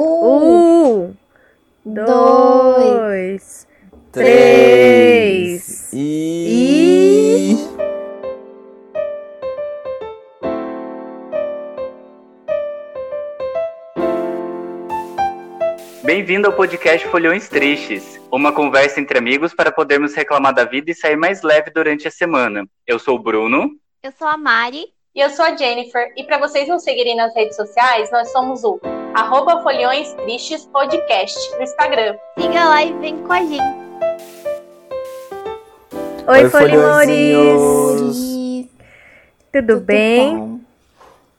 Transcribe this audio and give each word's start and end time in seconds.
Um, 0.00 1.12
dois, 1.84 3.66
Três. 4.12 5.88
três. 5.90 5.90
E. 5.92 7.56
Bem-vindo 16.04 16.46
ao 16.46 16.52
podcast 16.52 17.04
Folhões 17.08 17.48
Tristes, 17.48 18.20
uma 18.30 18.52
conversa 18.52 19.00
entre 19.00 19.18
amigos 19.18 19.52
para 19.52 19.72
podermos 19.72 20.14
reclamar 20.14 20.54
da 20.54 20.64
vida 20.64 20.92
e 20.92 20.94
sair 20.94 21.16
mais 21.16 21.42
leve 21.42 21.72
durante 21.72 22.06
a 22.06 22.10
semana. 22.12 22.64
Eu 22.86 23.00
sou 23.00 23.16
o 23.16 23.18
Bruno. 23.18 23.72
Eu 24.04 24.12
sou 24.12 24.28
a 24.28 24.36
Mari. 24.36 24.86
E 25.12 25.20
eu 25.20 25.30
sou 25.30 25.44
a 25.44 25.56
Jennifer. 25.56 26.12
E 26.16 26.22
para 26.22 26.38
vocês 26.38 26.68
nos 26.68 26.84
seguirem 26.84 27.16
nas 27.16 27.34
redes 27.34 27.56
sociais, 27.56 28.12
nós 28.12 28.30
somos 28.30 28.62
o 28.62 28.78
arroba 29.18 29.60
Folhões 29.64 30.12
Tristes 30.14 30.64
Podcast 30.66 31.36
no 31.56 31.62
Instagram. 31.62 32.16
Siga 32.38 32.64
lá 32.68 32.84
e 32.84 32.92
vem 32.98 33.16
com 33.18 33.32
a 33.32 33.40
gente. 33.40 33.78
Oi, 36.28 36.44
Oi, 36.44 36.48
Folimores! 36.48 37.08
folhõezinhos. 37.08 38.68
Tudo 39.52 39.80
bem? 39.80 40.36
bom? 40.36 40.60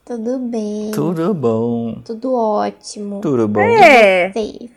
Tudo 0.04 0.38
bem. 0.40 0.90
Tudo 0.92 1.32
bom? 1.32 2.02
Tudo 2.04 2.34
ótimo. 2.34 3.20
Tudo 3.22 3.48
bom? 3.48 3.60
É. 3.60 4.30
Sei. 4.32 4.70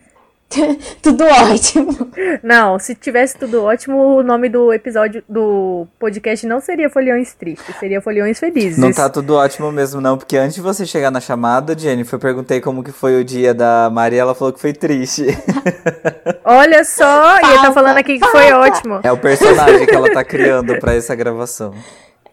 Tudo 1.02 1.24
ótimo. 1.26 2.12
Não, 2.42 2.78
se 2.80 2.96
tivesse 2.96 3.38
tudo 3.38 3.64
ótimo, 3.64 4.18
o 4.18 4.24
nome 4.24 4.50
do 4.50 4.72
episódio 4.74 5.24
do 5.28 5.88
podcast 6.00 6.46
não 6.46 6.60
seria 6.60 6.90
Folhões 6.90 7.34
Tristes, 7.34 7.76
seria 7.80 8.02
Folhões 8.02 8.40
Felizes. 8.40 8.78
Não 8.78 8.92
tá 8.92 9.10
tudo 9.10 9.36
ótimo 9.36 9.72
mesmo, 9.72 10.00
não, 10.00 10.18
porque 10.18 10.38
antes 10.38 10.56
de 10.56 10.62
você 10.62 10.86
chegar 10.86 11.12
na 11.12 11.20
chamada, 11.20 11.78
Jennifer, 11.78 12.16
eu 12.16 12.20
perguntei 12.22 12.62
como 12.62 12.84
que 12.84 12.92
foi 12.92 13.20
o 13.20 13.24
dia 13.24 13.54
da 13.54 13.90
Maria, 13.92 14.22
ela 14.22 14.36
falou 14.36 14.54
que 14.54 14.60
foi 14.60 14.74
triste. 14.74 15.26
Olha 16.46 16.84
só, 16.84 17.36
e 17.36 17.46
ele 17.46 17.54
tá 17.56 17.56
Falta, 17.56 17.74
falando 17.74 17.98
aqui 17.98 18.20
que 18.20 18.28
foi 18.28 18.52
ótimo. 18.52 19.00
É 19.04 19.12
o 19.12 19.18
personagem 19.18 19.86
que 19.86 19.96
ela 19.96 20.12
tá 20.12 20.24
criando 20.26 20.78
pra 20.80 20.94
essa 20.94 21.16
gravação. 21.16 21.74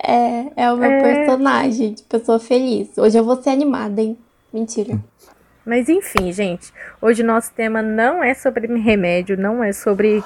É, 0.03 0.65
é 0.65 0.73
o 0.73 0.77
meu 0.77 0.91
É. 0.91 1.01
personagem 1.03 1.93
de 1.95 2.03
pessoa 2.05 2.39
feliz. 2.41 2.89
Hoje 2.97 3.19
eu 3.19 3.25
vou 3.25 3.41
ser 3.43 3.51
animada, 3.51 4.01
hein? 4.01 4.17
Mentira. 4.53 4.99
Mas 5.65 5.89
enfim, 5.89 6.33
gente, 6.33 6.73
hoje 7.01 7.23
o 7.23 7.27
nosso 7.27 7.53
tema 7.53 7.83
não 7.83 8.23
é 8.23 8.35
sobre 8.35 8.67
remédio, 8.79 9.37
não 9.37 9.63
é 9.63 9.73
sobre 9.73 10.23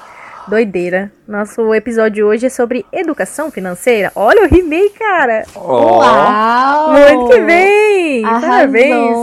doideira. 0.49 1.11
Nosso 1.27 1.75
episódio 1.75 2.27
hoje 2.27 2.47
é 2.47 2.51
sobre 2.51 2.85
educação 2.93 3.51
financeira. 3.51 4.13
Olha, 4.15 4.41
eu 4.41 4.49
rimei, 4.49 4.91
cara. 4.91 5.45
Ó, 5.55 5.99
Uau! 5.99 6.93
Muito 6.93 7.35
que 7.35 7.41
bem! 7.41 8.25
Arrasou. 8.25 8.49
Parabéns! 8.49 9.17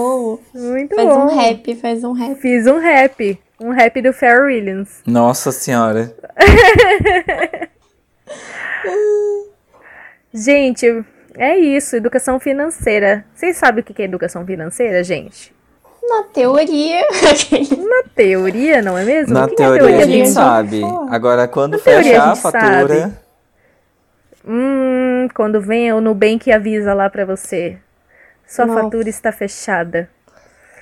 Muito 0.54 0.96
Faz 0.96 1.08
bom. 1.08 1.24
um 1.26 1.36
rap, 1.40 1.76
faz 1.76 2.04
um 2.04 2.12
rap. 2.14 2.36
Fiz 2.36 2.68
um 2.68 2.80
rap. 2.80 3.40
Um 3.60 3.70
rap 3.70 4.02
do 4.02 4.12
Pharrell 4.12 4.46
Williams. 4.46 5.02
Nossa 5.06 5.52
senhora. 5.52 6.16
Gente, 10.34 11.04
é 11.36 11.58
isso, 11.58 11.96
educação 11.96 12.40
financeira. 12.40 13.26
Vocês 13.36 13.58
sabem 13.58 13.82
o 13.82 13.84
que 13.84 14.02
é 14.02 14.06
educação 14.06 14.46
financeira, 14.46 15.04
gente? 15.04 15.54
Na 16.04 16.24
teoria. 16.24 17.02
Na 17.78 18.04
teoria, 18.16 18.82
não 18.82 18.98
é 18.98 19.04
mesmo? 19.06 19.34
Na 19.34 19.48
que 19.48 19.54
é 19.54 19.58
teoria 19.58 19.84
a 19.84 19.88
teoria? 19.90 20.06
gente 20.06 20.16
gente 20.26 20.30
sabe. 20.34 20.82
Agora, 21.10 21.48
quando 21.48 21.74
Na 21.74 21.80
teoria 21.80 22.04
fechar 22.12 22.32
a 22.32 22.36
fatura, 22.36 23.00
sabe. 23.00 23.14
Hum, 24.48 25.28
quando 25.36 25.62
vem 25.62 25.94
o 25.94 26.02
Nubank 26.02 26.52
avisa 26.52 26.94
lá 26.94 27.10
pra 27.10 27.26
você. 27.26 27.78
Sua 28.48 28.66
Nossa. 28.66 28.82
fatura 28.84 29.10
está 29.10 29.32
fechada. 29.32 30.10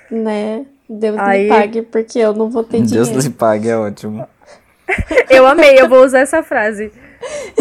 né? 0.09 0.66
Deus 0.90 1.20
Aí- 1.20 1.44
me 1.44 1.50
pague, 1.50 1.81
porque 1.84 2.17
eu 2.17 2.34
não 2.34 2.50
vou 2.50 2.64
ter 2.64 2.78
Deus 2.81 2.90
dinheiro. 3.09 3.20
lhe 3.20 3.30
pague, 3.30 3.70
é 3.70 3.78
ótimo. 3.78 4.28
Eu 5.30 5.45
amei, 5.45 5.80
eu 5.80 5.88
vou 5.88 6.03
usar 6.03 6.20
essa 6.22 6.42
frase 6.42 6.92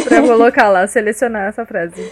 pra 0.09 0.23
colocar 0.23 0.70
lá, 0.70 0.86
selecionar 0.86 1.48
essa 1.48 1.67
frase. 1.67 2.11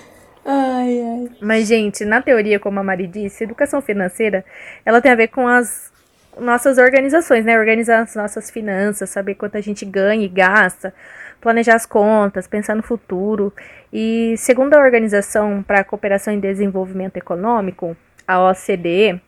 Ai, 0.49 1.01
ai. 1.03 1.31
Mas, 1.41 1.67
gente, 1.67 2.05
na 2.05 2.23
teoria, 2.23 2.61
como 2.61 2.79
a 2.79 2.83
Mari 2.83 3.09
disse, 3.09 3.43
educação 3.43 3.83
financeira, 3.83 4.45
ela 4.85 5.01
tem 5.03 5.11
a 5.11 5.17
ver 5.17 5.27
com 5.29 5.49
as 5.49 5.93
nossas 6.39 6.79
organizações, 6.79 7.45
né? 7.45 7.59
Organizar 7.59 8.03
as 8.03 8.15
nossas 8.15 8.49
finanças, 8.49 9.11
saber 9.11 9.35
quanto 9.35 9.57
a 9.57 9.61
gente 9.61 9.85
ganha 9.85 10.25
e 10.25 10.29
gasta, 10.29 10.95
planejar 11.41 11.75
as 11.75 11.85
contas, 11.85 12.47
pensar 12.47 12.77
no 12.77 12.83
futuro. 12.83 13.53
E, 13.93 14.37
segundo 14.39 14.75
a 14.75 14.81
Organização 14.81 15.65
para 15.65 15.81
a 15.81 15.85
Cooperação 15.85 16.33
e 16.33 16.41
Desenvolvimento 16.41 17.17
Econômico, 17.17 17.97
a 18.27 18.41
OCDE, 18.41 19.21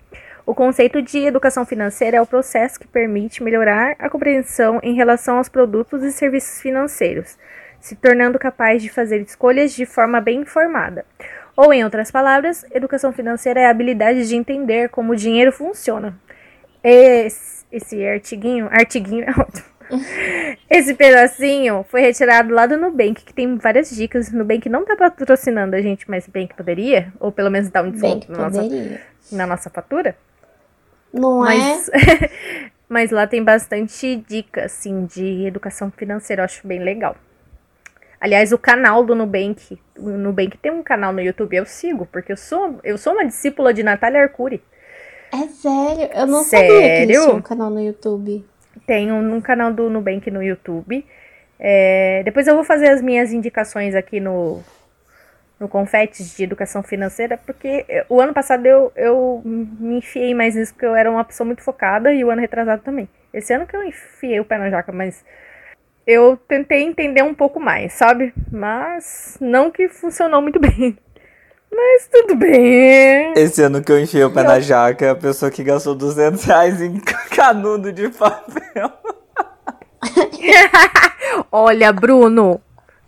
o 0.47 0.55
conceito 0.55 1.03
de 1.03 1.19
educação 1.19 1.67
financeira 1.67 2.19
é 2.19 2.23
o 2.23 2.27
processo 2.27 2.79
que 2.79 2.87
permite 2.87 3.43
melhorar 3.43 3.97
a 3.99 4.09
compreensão 4.09 4.79
em 4.85 4.95
relação 4.95 5.39
aos 5.39 5.49
produtos 5.49 6.03
e 6.05 6.13
serviços 6.13 6.63
financeiros, 6.63 7.37
se 7.81 7.97
tornando 7.97 8.39
capaz 8.39 8.83
de 8.83 8.89
fazer 8.89 9.21
escolhas 9.21 9.73
de 9.73 9.87
forma 9.87 10.21
bem 10.21 10.41
informada. 10.41 11.05
Ou, 11.57 11.73
em 11.73 11.83
outras 11.83 12.11
palavras, 12.11 12.65
educação 12.71 13.13
financeira 13.13 13.61
é 13.61 13.67
a 13.67 13.71
habilidade 13.71 14.29
de 14.29 14.37
entender 14.37 14.91
como 14.91 15.13
o 15.13 15.17
dinheiro 15.17 15.51
funciona. 15.51 16.17
Esse, 16.85 17.65
esse 17.73 18.07
artiguinho, 18.07 18.69
artiguinho 18.71 19.25
é 19.25 19.31
ótimo. 19.31 19.67
Esse 20.69 20.95
pedacinho 20.95 21.85
foi 21.89 22.03
retirado 22.03 22.53
lá 22.53 22.67
do 22.67 22.77
Nubank, 22.77 23.25
que 23.25 23.33
tem 23.33 23.57
várias 23.57 23.91
dicas. 23.91 24.31
Nubank 24.31 24.69
não 24.69 24.85
tá 24.85 24.95
patrocinando 24.97 25.75
a 25.75 25.81
gente, 25.81 26.09
mas 26.09 26.29
bem 26.29 26.47
que 26.47 26.55
poderia, 26.55 27.13
ou 27.19 27.33
pelo 27.33 27.51
menos 27.51 27.71
dar 27.71 27.83
um 27.83 27.91
desconto 27.91 28.31
na 28.31 28.39
nossa, 28.39 29.01
na 29.33 29.47
nossa 29.47 29.71
fatura. 29.71 30.15
Não 31.13 31.41
Mas, 31.41 31.89
é? 31.89 32.31
mas 32.89 33.11
lá 33.11 33.27
tem 33.27 33.43
bastante 33.43 34.17
dica, 34.29 34.67
assim, 34.67 35.07
de 35.07 35.47
educação 35.47 35.91
financeira. 35.91 36.43
Eu 36.43 36.45
acho 36.45 36.67
bem 36.67 36.79
legal. 36.79 37.17
Aliás, 38.21 38.53
o 38.53 38.59
canal 38.59 39.05
do 39.05 39.15
Nubank. 39.15 39.79
O 39.97 40.11
Nubank 40.11 40.57
tem 40.59 40.73
um 40.73 40.83
canal 40.83 41.13
no 41.13 41.21
YouTube, 41.21 41.57
eu 41.57 41.67
sigo, 41.67 42.07
porque 42.07 42.33
eu 42.33 42.37
sou, 42.37 42.81
eu 42.83 42.99
sou 42.99 43.13
uma 43.13 43.25
discípula 43.25 43.73
de 43.73 43.83
Natália 43.83 44.23
Arcuri. 44.23 44.63
É 45.33 45.47
sério? 45.49 46.11
Eu 46.15 46.27
não 46.27 46.43
sabia 46.43 46.67
que 46.67 46.81
Sério? 46.81 47.21
tinham 47.21 47.37
um 47.37 47.43
canal 47.43 47.71
no 47.71 47.81
YouTube. 47.81 48.45
Tem 48.87 49.13
um, 49.13 49.35
um 49.35 49.41
canal 49.41 49.73
do 49.73 49.91
Nubank 49.91 50.31
no 50.31 50.43
YouTube. 50.43 51.05
É, 51.61 52.23
depois 52.25 52.47
eu 52.47 52.55
vou 52.55 52.65
fazer 52.65 52.89
as 52.89 53.03
minhas 53.03 53.33
indicações 53.33 53.95
aqui 53.95 54.21
no, 54.21 54.63
no 55.59 55.69
Confetes 55.69 56.37
de 56.37 56.45
Educação 56.45 56.83
Financeira, 56.83 57.37
porque 57.37 57.85
eh, 57.89 58.07
o 58.09 58.21
ano 58.21 58.33
passado 58.33 58.65
eu, 58.65 58.93
eu 58.95 59.43
me 59.45 59.99
enfiei 59.99 60.35
mais 60.35 60.55
nisso, 60.55 60.73
porque 60.73 60.87
eu 60.87 60.95
era 60.95 61.11
uma 61.11 61.25
pessoa 61.25 61.45
muito 61.45 61.63
focada, 61.63 62.13
e 62.13 62.25
o 62.25 62.31
ano 62.31 62.41
retrasado 62.41 62.83
também. 62.83 63.09
Esse 63.35 63.53
ano 63.53 63.67
que 63.67 63.77
eu 63.77 63.83
enfiei 63.83 64.39
o 64.39 64.45
pé 64.45 64.57
na 64.57 64.71
jaca, 64.71 64.93
mas 64.93 65.25
eu 66.09 66.39
tentei 66.49 66.83
entender 66.85 67.23
um 67.23 67.35
pouco 67.35 67.61
mais, 67.61 67.93
sabe? 67.93 68.33
Mas 68.51 69.37
não 69.39 69.71
que 69.71 69.91
funcionou 69.91 70.41
muito 70.41 70.59
bem. 70.59 70.97
Mas 71.71 72.09
tudo 72.11 72.35
bem. 72.35 73.35
Esse 73.37 73.63
ano 73.63 73.83
que 73.83 73.93
eu 73.93 74.01
enfiei 74.01 74.25
o 74.25 74.33
pé 74.33 74.43
na 74.43 74.59
jaca, 74.59 75.05
é 75.05 75.11
a 75.11 75.15
pessoa 75.15 75.51
que 75.51 75.63
gastou 75.63 75.95
200 75.95 76.43
reais 76.45 76.81
em 76.81 76.99
canudo 77.37 77.93
de 77.93 78.09
papel. 78.09 78.91
Olha, 81.53 81.93
Bruno, 81.93 82.59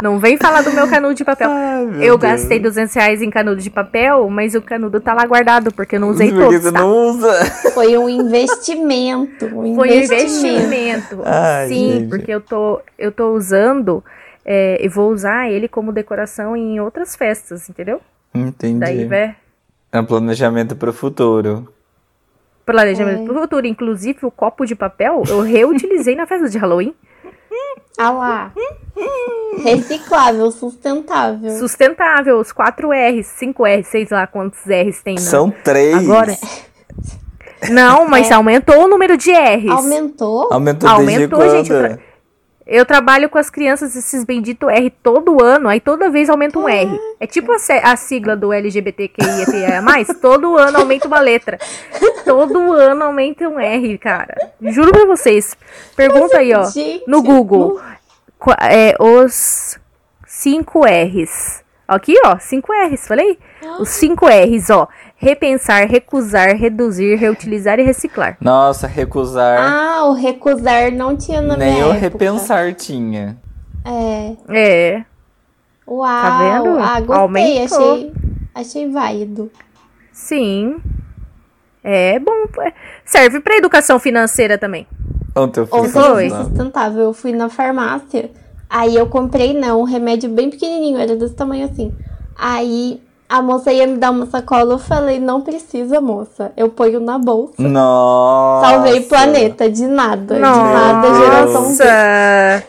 não 0.02 0.18
vem 0.18 0.36
falar 0.36 0.62
do 0.62 0.72
meu 0.72 0.88
canudo 0.88 1.14
de 1.14 1.24
papel. 1.24 1.48
Ai, 1.52 1.82
eu 2.00 2.16
Deus. 2.16 2.20
gastei 2.20 2.58
200 2.58 2.94
reais 2.94 3.22
em 3.22 3.30
canudo 3.30 3.60
de 3.60 3.70
papel, 3.70 4.28
mas 4.30 4.54
o 4.54 4.62
canudo 4.62 5.00
tá 5.00 5.12
lá 5.14 5.24
guardado, 5.26 5.72
porque 5.72 5.96
eu 5.96 6.00
não 6.00 6.10
usei 6.10 6.28
Porque 6.30 6.44
todos, 6.44 6.62
você 6.62 6.72
tá? 6.72 6.80
não 6.80 6.90
usa. 7.08 7.44
Foi 7.74 7.96
um 7.98 8.08
investimento. 8.08 9.46
Um 9.46 9.74
Foi 9.74 9.90
um 9.90 9.92
investimento. 10.02 10.64
investimento. 10.64 11.22
Ai, 11.24 11.68
Sim, 11.68 11.90
gente. 11.92 12.08
porque 12.08 12.30
eu 12.32 12.40
tô, 12.40 12.80
eu 12.98 13.12
tô 13.12 13.32
usando 13.34 14.02
é, 14.44 14.84
e 14.84 14.88
vou 14.88 15.10
usar 15.10 15.50
ele 15.50 15.68
como 15.68 15.92
decoração 15.92 16.56
em 16.56 16.80
outras 16.80 17.14
festas, 17.16 17.68
entendeu? 17.68 18.00
Entendi. 18.34 18.78
Daí 18.80 19.04
vai 19.06 19.36
É 19.92 20.00
um 20.00 20.04
planejamento 20.04 20.74
pro 20.76 20.92
futuro. 20.92 21.68
planejamento 22.64 23.22
É. 23.22 23.24
pro 23.24 23.34
futuro. 23.40 23.66
Inclusive, 23.66 24.18
o 24.22 24.30
copo 24.30 24.64
de 24.64 24.74
papel 24.74 25.22
eu 25.28 25.40
reutilizei 25.40 26.14
na 26.14 26.26
festa 26.26 26.48
de 26.48 26.58
Halloween. 26.58 26.94
Ah 27.98 28.10
lá. 28.10 28.52
Reciclável, 29.62 30.50
sustentável. 30.50 31.50
Sustentável, 31.58 32.38
os 32.38 32.52
4 32.52 32.90
R's, 32.92 33.26
5 33.38 33.64
R's, 33.66 33.86
sei 33.88 34.06
lá 34.10 34.26
quantos 34.26 34.60
R's 34.66 35.02
tem. 35.02 35.14
na- 35.16 35.20
São 35.20 35.50
três. 35.50 35.96
Agora. 35.96 36.36
Não, 37.70 38.08
mas 38.08 38.30
É. 38.30 38.34
aumentou 38.34 38.84
o 38.84 38.88
número 38.88 39.16
de 39.18 39.30
R's. 39.32 39.70
Aumentou? 39.70 40.48
Aumentou, 40.52 40.88
desde 40.98 41.14
Aumentou, 41.24 41.38
quando? 41.38 41.50
gente, 41.50 42.00
eu 42.70 42.84
tra- 42.86 43.00
Eu 43.00 43.00
trabalho 43.00 43.28
com 43.28 43.38
as 43.38 43.50
crianças 43.50 43.96
esses 43.96 44.24
bendito 44.24 44.68
R 44.70 44.90
todo 45.02 45.42
ano, 45.42 45.68
aí 45.68 45.80
toda 45.80 46.10
vez 46.10 46.28
aumenta 46.30 46.58
um 46.58 46.68
R. 46.68 46.98
É 47.18 47.26
tipo 47.26 47.50
a, 47.52 47.56
a 47.82 47.96
sigla 47.96 48.36
do 48.36 48.52
LGBTQIA+, 48.52 49.82
todo 50.20 50.56
ano 50.56 50.78
aumenta 50.78 51.08
uma 51.08 51.20
letra. 51.20 51.58
Todo 52.24 52.72
ano 52.72 53.04
aumenta 53.04 53.48
um 53.48 53.58
R, 53.58 53.98
cara. 53.98 54.52
Juro 54.62 54.92
pra 54.92 55.04
vocês. 55.06 55.56
Pergunta 55.96 56.38
aí, 56.38 56.52
ó, 56.54 56.62
no 57.06 57.22
Google. 57.22 57.80
É, 58.60 58.94
os 58.98 59.78
5 60.26 60.80
R's. 60.84 61.62
Aqui, 61.88 62.14
ó, 62.24 62.38
5 62.38 62.72
R's, 62.72 63.08
falei? 63.08 63.38
Os 63.80 63.88
5 63.88 64.26
R's, 64.26 64.70
ó. 64.70 64.86
Repensar, 65.20 65.86
recusar, 65.86 66.56
reduzir, 66.56 67.14
reutilizar 67.16 67.78
e 67.78 67.82
reciclar. 67.82 68.38
Nossa, 68.40 68.86
recusar. 68.86 69.58
Ah, 69.60 70.04
o 70.06 70.14
recusar 70.14 70.90
não 70.90 71.14
tinha 71.14 71.42
na 71.42 71.56
nem 71.58 71.74
minha 71.74 71.86
o 71.86 71.90
época. 71.90 72.00
repensar 72.00 72.74
tinha. 72.74 73.36
É. 73.84 74.32
É. 74.48 75.04
Uau. 75.86 76.06
Tá 76.22 76.38
vendo? 76.38 76.78
Ah, 76.78 77.00
gostei. 77.00 77.16
Aumentou. 77.16 77.92
Achei, 77.92 78.12
achei 78.54 78.90
válido. 78.90 79.50
Sim. 80.10 80.76
É 81.84 82.18
bom. 82.18 82.32
é- 82.62 82.72
Serve 83.04 83.40
pra 83.40 83.56
educação 83.56 83.98
financeira 83.98 84.56
também. 84.56 84.86
Ontem 85.36 85.60
eu 85.60 85.66
fiz 85.66 85.94
Ontem 85.96 86.30
sustentável. 86.30 87.02
Eu 87.04 87.12
fui 87.12 87.32
na 87.32 87.48
farmácia. 87.48 88.30
Aí 88.68 88.94
eu 88.96 89.06
comprei, 89.06 89.52
não, 89.52 89.80
um 89.80 89.84
remédio 89.84 90.30
bem 90.30 90.48
pequenininho, 90.48 90.98
era 90.98 91.16
desse 91.16 91.34
tamanho 91.34 91.64
assim. 91.66 91.92
Aí 92.38 93.02
a 93.30 93.40
moça 93.40 93.72
ia 93.72 93.86
me 93.86 93.96
dar 93.96 94.10
uma 94.10 94.26
sacola. 94.26 94.74
Eu 94.74 94.78
falei, 94.78 95.20
não 95.20 95.40
precisa, 95.40 96.00
moça. 96.00 96.50
Eu 96.56 96.68
ponho 96.68 96.98
na 96.98 97.16
bolsa. 97.16 97.54
Nossa. 97.58 98.68
Salvei 98.68 98.98
o 98.98 99.02
planeta, 99.04 99.70
de 99.70 99.86
nada. 99.86 100.34
De 100.34 100.40
nada, 100.40 101.14
geração. 101.14 101.62
Nossa! 101.62 102.64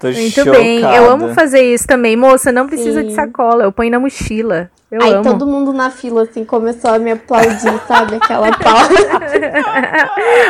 Tô 0.00 0.08
Muito 0.08 0.30
chocada. 0.32 0.58
bem. 0.58 0.80
Eu 0.80 1.08
amo 1.08 1.32
fazer 1.32 1.62
isso 1.62 1.86
também. 1.86 2.16
Moça, 2.16 2.50
não 2.50 2.66
precisa 2.66 3.04
de 3.04 3.10
Sim. 3.10 3.14
sacola. 3.14 3.62
Eu 3.62 3.70
ponho 3.70 3.92
na 3.92 4.00
mochila. 4.00 4.68
Eu 4.90 5.00
Aí 5.00 5.12
amo. 5.12 5.22
todo 5.22 5.46
mundo 5.46 5.72
na 5.72 5.88
fila, 5.88 6.24
assim, 6.24 6.44
começou 6.44 6.90
a 6.90 6.98
me 6.98 7.12
aplaudir, 7.12 7.80
sabe? 7.86 8.16
Aquela 8.16 8.50
palma. 8.58 8.88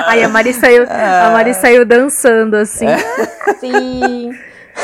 Aí 0.07 0.25
a 0.25 0.29
Mari 0.31 0.55
saiu, 0.55 0.85
a 0.89 1.31
Mari 1.31 1.53
saiu 1.53 1.85
dançando 1.85 2.57
assim. 2.57 2.87
Sim. 3.61 4.33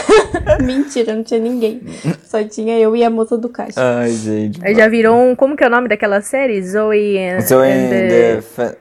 Mentira, 0.63 1.15
não 1.15 1.23
tinha 1.23 1.41
ninguém. 1.41 1.83
Só 2.25 2.43
tinha 2.45 2.79
eu 2.79 2.95
e 2.97 3.05
a 3.05 3.11
moça 3.11 3.37
do 3.39 3.49
caixa. 3.49 3.81
Ai, 3.81 4.11
gente. 4.11 4.65
Aí 4.65 4.75
já 4.75 4.89
virou 4.89 5.17
um. 5.17 5.35
Como 5.35 5.57
que 5.57 5.65
é 5.65 5.67
o 5.67 5.71
nome 5.71 5.89
daquela 5.89 6.21
série? 6.21 6.63
Zoe 6.63 7.19
and, 7.19 7.41
So 7.43 7.59
and 7.61 7.89
the 7.91 8.41
fa- 8.43 8.77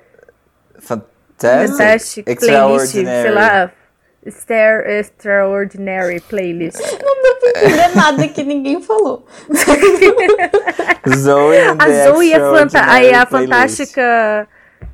fantastic, 0.79 1.77
Fantastic 1.77 2.25
Playlist. 2.39 2.91
Sei 2.91 3.31
lá. 3.31 3.71
Star, 4.29 4.85
extraordinary 4.89 6.19
Playlist. 6.19 6.79
Não 7.01 7.37
entender 7.49 7.95
nada 7.95 8.27
que 8.27 8.43
ninguém 8.43 8.81
falou. 8.81 9.25
Zoe 11.15 11.57
and 11.57 11.75
A 11.79 11.85
the 11.85 12.09
Zoe 12.11 12.33
é 12.33 12.39
fanta 12.39 12.79
a 12.79 12.85
playlist. 12.99 13.29
fantástica. 13.29 14.47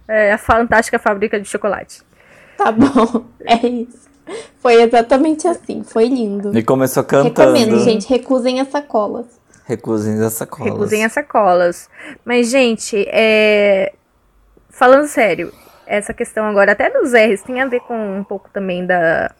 É, 0.07 0.33
a 0.33 0.37
fantástica 0.37 0.99
fábrica 0.99 1.39
de 1.39 1.47
chocolate. 1.47 2.01
Tá 2.57 2.71
bom, 2.71 3.25
é 3.45 3.65
isso. 3.65 4.03
Foi 4.59 4.81
exatamente 4.81 5.47
assim, 5.47 5.83
foi 5.83 6.07
lindo. 6.07 6.57
E 6.57 6.63
começou 6.63 7.03
cantando. 7.03 7.53
Recomendo, 7.57 7.83
gente, 7.83 8.07
recusem 8.07 8.61
as 8.61 8.69
sacolas. 8.69 9.25
Recusem 9.65 10.21
as 10.21 10.33
sacolas. 10.33 10.73
Recusem 10.73 11.05
as 11.05 11.11
sacolas. 11.11 11.89
Mas, 12.23 12.49
gente, 12.49 13.05
é... 13.09 13.93
falando 14.69 15.07
sério, 15.07 15.53
essa 15.85 16.13
questão 16.13 16.45
agora, 16.45 16.71
até 16.71 16.89
dos 16.89 17.13
R's, 17.13 17.41
tem 17.41 17.61
a 17.61 17.67
ver 17.67 17.81
com 17.81 18.17
um 18.17 18.23
pouco 18.23 18.49
também 18.51 18.85
da, 18.85 19.33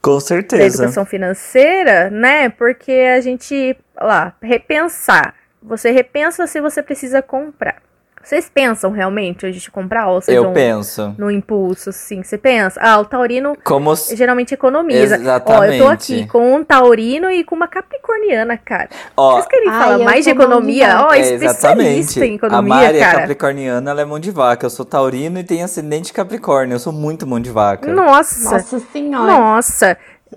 Com 0.00 0.14
da 0.14 0.20
certeza. 0.20 0.82
educação 0.82 1.04
financeira, 1.04 2.10
né? 2.10 2.48
Porque 2.48 2.92
a 2.92 3.20
gente, 3.20 3.76
lá, 4.00 4.34
repensar. 4.40 5.34
Você 5.62 5.90
repensa 5.90 6.46
se 6.46 6.60
você 6.60 6.80
precisa 6.82 7.20
comprar. 7.20 7.82
Vocês 8.26 8.50
pensam 8.52 8.90
realmente 8.90 9.46
a 9.46 9.52
gente 9.52 9.70
comprar 9.70 10.08
ou 10.08 10.20
vocês 10.20 10.36
Eu 10.36 10.42
vão 10.42 10.52
penso. 10.52 11.14
no 11.16 11.30
impulso, 11.30 11.90
assim? 11.90 12.24
Você 12.24 12.36
pensa? 12.36 12.80
Ah, 12.82 12.98
o 12.98 13.04
taurino 13.04 13.56
Como 13.62 13.94
se... 13.94 14.16
geralmente 14.16 14.52
economiza. 14.52 15.14
Ó, 15.14 15.18
eu 15.18 15.20
tô 15.44 15.52
Exatamente. 15.62 15.84
aqui 15.84 16.26
com 16.26 16.56
um 16.56 16.64
taurino 16.64 17.30
e 17.30 17.44
com 17.44 17.54
uma 17.54 17.68
capricorniana, 17.68 18.56
cara. 18.58 18.88
Ó, 19.16 19.34
Vocês 19.34 19.46
querem 19.46 19.68
Ai, 19.68 19.80
falar 19.80 19.98
eu 20.00 20.04
mais 20.04 20.24
de 20.24 20.32
economia? 20.32 21.06
Ó, 21.08 21.14
é, 21.14 21.20
especialista 21.20 22.26
em 22.26 22.32
A 22.32 22.34
economia, 22.34 22.74
Mari 22.74 22.96
é 22.96 23.00
cara. 23.00 23.20
capricorniana, 23.20 23.90
ela 23.92 24.00
é 24.00 24.04
mão 24.04 24.18
de 24.18 24.32
vaca. 24.32 24.66
Eu 24.66 24.70
sou 24.70 24.84
taurino 24.84 25.38
e 25.38 25.44
tenho 25.44 25.64
ascendente 25.64 26.12
capricórnio. 26.12 26.74
Eu 26.74 26.80
sou 26.80 26.92
muito 26.92 27.28
mão 27.28 27.38
de 27.38 27.50
vaca. 27.52 27.88
Nossa, 27.88 28.54
Nossa 28.56 28.80
senhora. 28.92 29.24
nossa. 29.32 29.96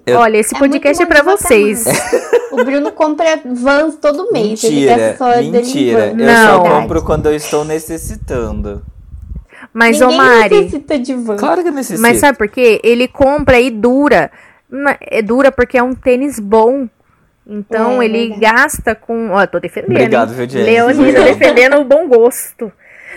Eu- 0.10 0.20
Olha, 0.20 0.38
esse 0.38 0.56
É 0.56 0.60
podcast 0.60 1.02
é 1.02 1.06
de 1.06 1.14
vaca 1.14 1.24
vocês. 1.38 1.86
O 2.52 2.64
Bruno 2.64 2.92
compra 2.92 3.40
vans 3.46 3.96
todo 3.98 4.32
mês. 4.32 4.64
ele 4.64 4.86
Mentira, 4.86 5.42
mentira. 5.52 6.08
Eu 6.08 6.16
Não. 6.16 6.64
só 6.64 6.70
compro 6.70 7.04
quando 7.04 7.28
eu 7.28 7.36
estou 7.36 7.64
necessitando. 7.66 8.84
Mas, 9.74 10.02
ô 10.02 10.06
Ninguém 10.06 10.18
Mari, 10.18 10.56
necessita 10.62 10.98
de 11.00 11.14
van. 11.16 11.36
Claro 11.38 11.64
que 11.64 11.70
necessito. 11.72 12.02
mas 12.02 12.18
sabe 12.20 12.38
por 12.38 12.48
quê? 12.48 12.80
Ele 12.84 13.08
compra 13.08 13.60
e 13.60 13.70
dura. 13.70 14.32
É 15.02 15.22
dura 15.22 15.52
porque 15.52 15.78
é 15.78 15.84
um 15.84 15.94
tênis 15.94 16.40
bom. 16.40 16.88
Então 17.46 18.02
É, 18.02 18.06
ele 18.06 18.30
verdade. 18.30 18.42
gasta 18.42 18.96
com. 18.96 19.30
Ó, 19.32 19.46
tô 19.48 19.60
defendendo. 19.60 19.92
Obrigado, 19.92 20.34
viu, 20.34 20.48
Jenny? 20.50 20.66
Leonina 20.66 21.10
Obrigado. 21.10 21.26
defendendo 21.40 21.78
o 21.78 21.84
bom 21.84 22.08
gosto. 22.08 22.72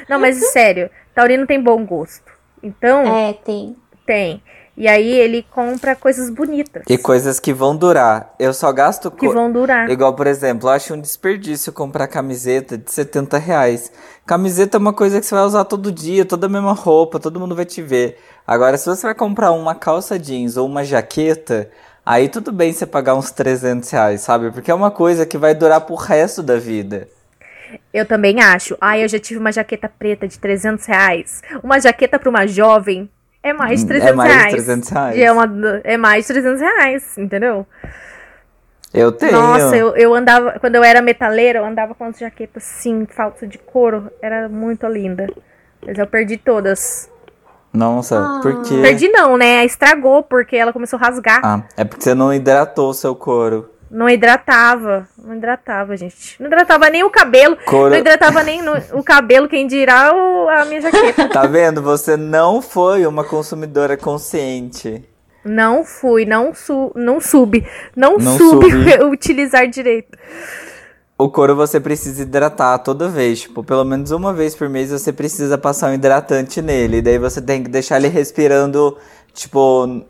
Não, 0.08 0.18
mas 0.18 0.36
sério, 0.52 0.90
Taurino 1.14 1.46
tem 1.46 1.60
bom 1.62 1.84
gosto. 1.84 2.30
Então, 2.62 3.02
É, 3.16 3.32
tem. 3.34 3.76
tem. 4.06 4.42
E 4.76 4.88
aí 4.88 5.10
ele 5.12 5.44
compra 5.50 5.94
coisas 5.94 6.30
bonitas. 6.30 6.82
E 6.88 6.96
coisas 6.96 7.38
que 7.38 7.52
vão 7.52 7.76
durar. 7.76 8.34
Eu 8.38 8.54
só 8.54 8.72
gasto... 8.72 9.10
Que 9.10 9.26
co- 9.26 9.32
vão 9.32 9.52
durar. 9.52 9.90
Igual, 9.90 10.14
por 10.14 10.26
exemplo, 10.26 10.68
eu 10.68 10.72
acho 10.72 10.94
um 10.94 11.00
desperdício 11.00 11.72
comprar 11.72 12.08
camiseta 12.08 12.78
de 12.78 12.90
70 12.90 13.36
reais. 13.36 13.92
Camiseta 14.24 14.78
é 14.78 14.80
uma 14.80 14.94
coisa 14.94 15.20
que 15.20 15.26
você 15.26 15.34
vai 15.34 15.44
usar 15.44 15.64
todo 15.66 15.92
dia, 15.92 16.24
toda 16.24 16.46
a 16.46 16.50
mesma 16.50 16.72
roupa, 16.72 17.20
todo 17.20 17.38
mundo 17.38 17.54
vai 17.54 17.66
te 17.66 17.82
ver. 17.82 18.18
Agora, 18.46 18.78
se 18.78 18.86
você 18.86 19.02
vai 19.06 19.14
comprar 19.14 19.52
uma 19.52 19.74
calça 19.74 20.18
jeans 20.18 20.56
ou 20.56 20.66
uma 20.66 20.82
jaqueta, 20.84 21.70
aí 22.04 22.28
tudo 22.30 22.50
bem 22.50 22.72
você 22.72 22.86
pagar 22.86 23.14
uns 23.14 23.30
300 23.30 23.90
reais, 23.90 24.22
sabe? 24.22 24.50
Porque 24.50 24.70
é 24.70 24.74
uma 24.74 24.90
coisa 24.90 25.26
que 25.26 25.36
vai 25.36 25.54
durar 25.54 25.82
pro 25.82 25.94
resto 25.96 26.42
da 26.42 26.56
vida. 26.56 27.08
Eu 27.92 28.06
também 28.06 28.40
acho. 28.40 28.76
Ah, 28.80 28.98
eu 28.98 29.08
já 29.08 29.18
tive 29.18 29.38
uma 29.38 29.52
jaqueta 29.52 29.88
preta 29.88 30.26
de 30.26 30.38
300 30.38 30.86
reais. 30.86 31.42
Uma 31.62 31.78
jaqueta 31.78 32.18
pra 32.18 32.30
uma 32.30 32.46
jovem 32.46 33.08
é 33.42 33.52
mais 33.52 33.80
de 33.80 33.86
300 33.86 34.08
é 34.10 34.14
mais 34.14 34.32
reais. 34.32 34.48
de 34.48 34.54
300 34.56 34.88
reais. 34.90 35.16
E 35.16 35.22
É, 35.22 35.32
uma, 35.32 35.46
é 35.84 35.96
mais 35.96 36.26
de 36.26 36.32
300 36.32 36.60
reais, 36.60 37.18
entendeu? 37.18 37.66
Eu 38.94 39.10
tenho. 39.10 39.32
Nossa, 39.32 39.74
eu, 39.76 39.96
eu 39.96 40.14
andava. 40.14 40.58
Quando 40.60 40.74
eu 40.74 40.84
era 40.84 41.00
metaleira, 41.00 41.60
eu 41.60 41.64
andava 41.64 41.94
com 41.94 42.04
as 42.04 42.18
jaquetas 42.18 42.62
assim, 42.62 43.06
falsa 43.06 43.46
de 43.46 43.56
couro. 43.58 44.10
Era 44.20 44.48
muito 44.48 44.86
linda. 44.86 45.26
Mas 45.84 45.98
eu 45.98 46.06
perdi 46.06 46.36
todas. 46.36 47.10
Nossa, 47.72 48.18
Ah. 48.18 48.40
por 48.42 48.62
quê? 48.62 48.80
Perdi 48.82 49.08
não, 49.08 49.38
né? 49.38 49.64
Estragou, 49.64 50.22
porque 50.22 50.56
ela 50.56 50.74
começou 50.74 50.98
a 50.98 51.02
rasgar. 51.06 51.40
Ah, 51.42 51.62
é 51.74 51.84
porque 51.84 52.02
você 52.04 52.14
não 52.14 52.32
hidratou 52.34 52.90
o 52.90 52.94
seu 52.94 53.14
couro. 53.16 53.70
Não 53.92 54.08
hidratava. 54.08 55.06
Não 55.22 55.34
hidratava, 55.36 55.94
gente. 55.98 56.36
Não 56.40 56.46
hidratava 56.46 56.88
nem 56.88 57.04
o 57.04 57.10
cabelo. 57.10 57.58
Não 57.70 57.94
hidratava 57.94 58.42
nem 58.42 58.62
no- 58.62 58.72
o 58.94 59.02
cabelo, 59.02 59.46
quem 59.46 59.66
dirá 59.66 60.14
o- 60.14 60.48
a 60.48 60.64
minha 60.64 60.80
jaqueta. 60.80 61.28
Tá 61.28 61.46
vendo? 61.46 61.82
Você 61.82 62.16
não 62.16 62.62
foi 62.62 63.06
uma 63.06 63.22
consumidora 63.22 63.94
consciente. 63.96 65.04
Não 65.44 65.84
fui, 65.84 66.24
não, 66.24 66.54
su 66.54 66.90
não 66.94 67.20
sube. 67.20 67.66
Não, 67.94 68.16
Não 68.16 68.38
sube 68.38 68.70
sube. 68.70 69.04
utilizar 69.04 69.68
direito. 69.68 70.16
O 71.18 71.28
couro 71.28 71.54
você 71.54 71.78
precisa 71.78 72.22
hidratar 72.22 72.78
toda 72.78 73.08
vez. 73.08 73.42
Tipo, 73.42 73.62
pelo 73.62 73.84
menos 73.84 74.10
uma 74.10 74.32
vez 74.32 74.54
por 74.54 74.68
mês 74.70 74.90
você 74.90 75.12
precisa 75.12 75.58
passar 75.58 75.90
um 75.90 75.94
hidratante 75.94 76.62
nele. 76.62 77.02
Daí 77.02 77.18
você 77.18 77.42
tem 77.42 77.62
que 77.62 77.68
deixar 77.68 77.98
ele 77.98 78.08
respirando, 78.08 78.96
tipo. 79.34 80.02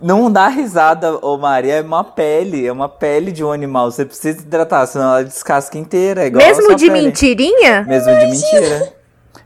Não 0.00 0.32
dá 0.32 0.48
risada, 0.48 1.18
ô 1.20 1.36
Maria, 1.36 1.74
é 1.74 1.82
uma 1.82 2.02
pele, 2.02 2.66
é 2.66 2.72
uma 2.72 2.88
pele 2.88 3.30
de 3.30 3.44
um 3.44 3.52
animal. 3.52 3.90
Você 3.90 4.04
precisa 4.04 4.40
hidratar, 4.40 4.86
senão 4.86 5.10
ela 5.10 5.24
descasca 5.24 5.76
inteira. 5.76 6.26
É 6.26 6.30
Mesmo 6.30 6.74
de 6.74 6.86
pele. 6.86 7.06
mentirinha? 7.06 7.84
Mesmo 7.86 8.14
de 8.18 8.26
mentira. 8.26 8.92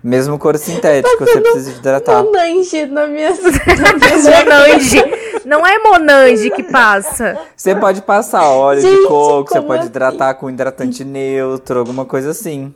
Mesmo 0.03 0.39
couro 0.39 0.59
sintético, 0.59 1.17
você 1.19 1.41
precisa 1.41 1.71
hidratar. 1.73 2.23
Monange 2.23 2.87
na 2.87 3.07
minha. 3.07 3.31
Monange. 3.35 5.03
Não 5.45 5.67
é 5.67 5.79
Monange 5.79 6.51
que 6.51 6.63
passa. 6.63 7.37
Você 7.57 7.75
pode 7.75 8.03
passar 8.03 8.49
óleo 8.49 8.81
de 8.81 8.89
Gente, 8.89 9.09
coco, 9.09 9.51
você 9.51 9.61
pode 9.61 9.81
assim? 9.81 9.89
hidratar 9.89 10.35
com 10.35 10.49
hidratante 10.49 11.05
neutro, 11.05 11.81
alguma 11.81 12.05
coisa 12.05 12.31
assim. 12.31 12.73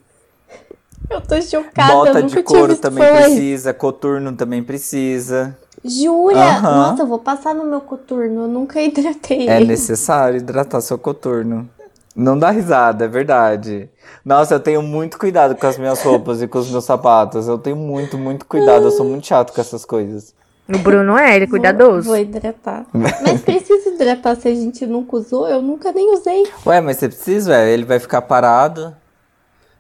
Eu 1.09 1.21
tô 1.21 1.41
chocada. 1.41 1.93
Bota 1.93 2.23
de 2.23 2.43
couro 2.43 2.77
também 2.77 3.05
falar 3.05 3.23
precisa, 3.23 3.73
coturno 3.73 4.33
também 4.33 4.63
precisa. 4.63 5.57
Jura? 5.85 6.39
Aham. 6.39 6.91
Nossa, 6.91 7.03
eu 7.03 7.07
vou 7.07 7.19
passar 7.19 7.55
no 7.55 7.65
meu 7.65 7.81
coturno. 7.81 8.43
Eu 8.43 8.49
nunca 8.49 8.81
hidratei. 8.83 9.49
É 9.49 9.61
necessário 9.61 10.39
hidratar 10.39 10.81
seu 10.81 10.99
coturno. 10.99 11.69
Não 12.15 12.37
dá 12.39 12.51
risada, 12.51 13.05
é 13.05 13.09
verdade. 13.09 13.89
Nossa, 14.25 14.55
eu 14.55 14.61
tenho 14.61 14.83
muito 14.83 15.19
cuidado 15.19 15.55
com 15.55 15.67
as 15.67 15.79
minhas 15.79 16.03
roupas 16.03 16.43
e 16.43 16.49
com 16.49 16.59
os 16.59 16.69
meus 16.71 16.85
sapatos. 16.85 17.47
Eu 17.47 17.59
tenho 17.59 17.77
muito, 17.77 18.19
muito 18.19 18.45
cuidado. 18.45 18.85
Eu 18.87 18.91
sou 18.91 19.07
muito 19.07 19.27
chato 19.27 19.53
com 19.53 19.61
essas 19.61 19.85
coisas. 19.85 20.35
O 20.69 20.77
Bruno 20.79 21.17
é, 21.17 21.37
ele 21.37 21.45
é 21.45 21.49
cuidadoso. 21.49 22.09
Vou 22.09 22.17
hidratar. 22.19 22.85
Mas 22.93 23.41
precisa 23.43 23.91
hidratar 23.91 24.35
se 24.37 24.49
a 24.49 24.55
gente 24.55 24.85
nunca 24.85 25.17
usou? 25.17 25.49
Eu 25.49 25.63
nunca 25.63 25.93
nem 25.93 26.13
usei. 26.13 26.45
Ué, 26.67 26.81
mas 26.81 26.97
você 26.99 27.09
precisa, 27.09 27.53
ué. 27.53 27.71
Ele 27.71 27.85
vai 27.85 27.99
ficar 27.99 28.21
parado. 28.23 28.95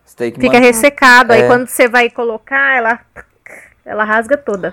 Você 0.07 0.17
tem 0.17 0.31
que 0.33 0.41
Fica 0.41 0.55
manter- 0.55 0.67
ressecado. 0.67 1.33
Aí 1.33 1.43
É. 1.43 1.47
quando 1.47 1.69
você 1.69 1.89
vai 1.89 2.09
colocar, 2.09 2.77
ela, 2.79 3.01
ela 3.85 4.05
rasga 4.05 4.37
toda. 4.39 4.73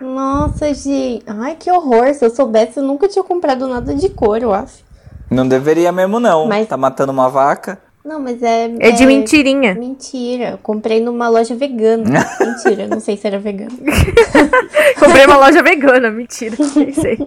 Nossa, 0.00 0.72
gente. 0.74 1.22
Ai, 1.26 1.56
que 1.58 1.70
horror. 1.70 2.12
Se 2.14 2.24
eu 2.24 2.30
soubesse, 2.30 2.78
eu 2.78 2.82
nunca 2.84 3.08
tinha 3.08 3.22
comprado 3.24 3.66
nada 3.68 3.94
de 3.94 4.08
couro, 4.08 4.44
eu 4.44 4.54
acho. 4.54 4.84
Não 5.30 5.46
deveria 5.46 5.92
mesmo, 5.92 6.18
não. 6.20 6.46
Mas- 6.46 6.68
Tá 6.68 6.76
matando 6.76 7.12
uma 7.12 7.28
vaca. 7.28 7.78
Não, 8.04 8.18
mas 8.20 8.42
é. 8.42 8.70
É 8.80 8.90
de 8.92 9.04
mentirinha. 9.04 9.74
Mentira. 9.74 10.50
Eu 10.52 10.58
comprei 10.58 10.98
numa 11.00 11.28
loja 11.28 11.54
vegana. 11.54 12.04
Mentira, 12.40 12.86
não 12.86 13.00
sei 13.00 13.16
se 13.18 13.26
era 13.26 13.38
vegana. 13.38 13.70
Comprei 14.98 15.26
uma 15.26 15.36
loja 15.36 15.62
vegana, 15.62 16.10
mentira. 16.10 16.56
Nem 16.74 16.92
sei. 16.92 17.18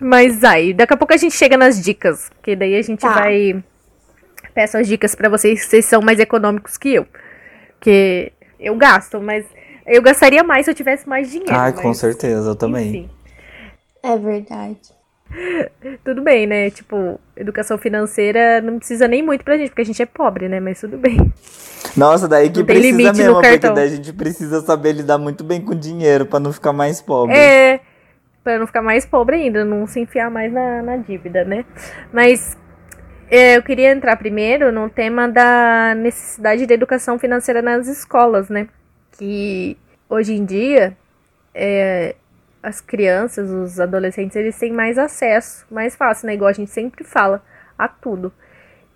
Mas 0.00 0.42
aí, 0.42 0.72
daqui 0.74 0.92
a 0.94 0.96
pouco 0.96 1.14
a 1.14 1.16
gente 1.16 1.34
chega 1.36 1.56
nas 1.56 1.80
dicas. 1.80 2.30
Que 2.42 2.56
daí 2.56 2.74
a 2.74 2.82
gente 2.82 3.00
Tá. 3.00 3.12
vai. 3.12 3.62
Peço 4.54 4.76
as 4.78 4.88
dicas 4.88 5.14
pra 5.14 5.28
vocês, 5.28 5.64
vocês 5.66 5.84
são 5.84 6.00
mais 6.02 6.18
econômicos 6.18 6.76
que 6.76 6.94
eu. 6.94 7.06
Que 7.80 8.32
eu 8.58 8.74
gasto, 8.74 9.20
mas 9.20 9.44
eu 9.88 10.02
gastaria 10.02 10.42
mais 10.44 10.64
se 10.64 10.70
eu 10.70 10.74
tivesse 10.74 11.08
mais 11.08 11.30
dinheiro. 11.30 11.54
Ai, 11.54 11.72
mas, 11.72 11.80
com 11.80 11.94
certeza, 11.94 12.50
eu 12.50 12.56
também. 12.56 12.88
Enfim, 12.88 13.10
É 14.02 14.16
verdade. 14.16 14.98
tudo 16.04 16.22
bem, 16.22 16.46
né? 16.46 16.70
Tipo, 16.70 17.20
educação 17.36 17.76
financeira 17.78 18.60
não 18.60 18.78
precisa 18.78 19.06
nem 19.06 19.22
muito 19.22 19.44
pra 19.44 19.56
gente, 19.56 19.68
porque 19.70 19.82
a 19.82 19.84
gente 19.84 20.02
é 20.02 20.06
pobre, 20.06 20.48
né? 20.48 20.60
Mas 20.60 20.80
tudo 20.80 20.96
bem. 20.96 21.32
Nossa, 21.96 22.26
daí 22.26 22.50
que 22.50 22.64
precisa 22.64 22.86
limite 22.86 23.10
no 23.10 23.16
mesmo, 23.16 23.34
porque 23.34 23.48
cartão. 23.50 23.74
daí 23.74 23.86
a 23.86 23.90
gente 23.90 24.12
precisa 24.12 24.60
saber 24.60 24.92
lidar 24.92 25.18
muito 25.18 25.44
bem 25.44 25.60
com 25.60 25.74
dinheiro 25.74 26.26
pra 26.26 26.40
não 26.40 26.52
ficar 26.52 26.72
mais 26.72 27.00
pobre. 27.00 27.36
É, 27.36 27.80
pra 28.42 28.58
não 28.58 28.66
ficar 28.66 28.82
mais 28.82 29.04
pobre 29.04 29.36
ainda, 29.36 29.64
não 29.64 29.86
se 29.86 30.00
enfiar 30.00 30.30
mais 30.30 30.52
na, 30.52 30.82
na 30.82 30.96
dívida, 30.96 31.44
né? 31.44 31.64
Mas 32.12 32.56
é, 33.30 33.56
eu 33.56 33.62
queria 33.62 33.92
entrar 33.92 34.16
primeiro 34.16 34.72
no 34.72 34.88
tema 34.88 35.28
da 35.28 35.94
necessidade 35.94 36.66
da 36.66 36.74
educação 36.74 37.18
financeira 37.18 37.60
nas 37.60 37.86
escolas, 37.86 38.48
né? 38.48 38.68
Que 39.18 39.76
hoje 40.08 40.32
em 40.32 40.44
dia 40.44 40.96
é, 41.54 42.14
as 42.62 42.80
crianças, 42.80 43.50
os 43.50 43.80
adolescentes, 43.80 44.36
eles 44.36 44.58
têm 44.58 44.72
mais 44.72 44.96
acesso, 44.96 45.66
mais 45.70 45.96
fácil, 45.96 46.26
né? 46.26 46.34
Igual 46.34 46.50
a 46.50 46.52
gente 46.54 46.70
sempre 46.70 47.04
fala, 47.04 47.42
a 47.76 47.88
tudo. 47.88 48.32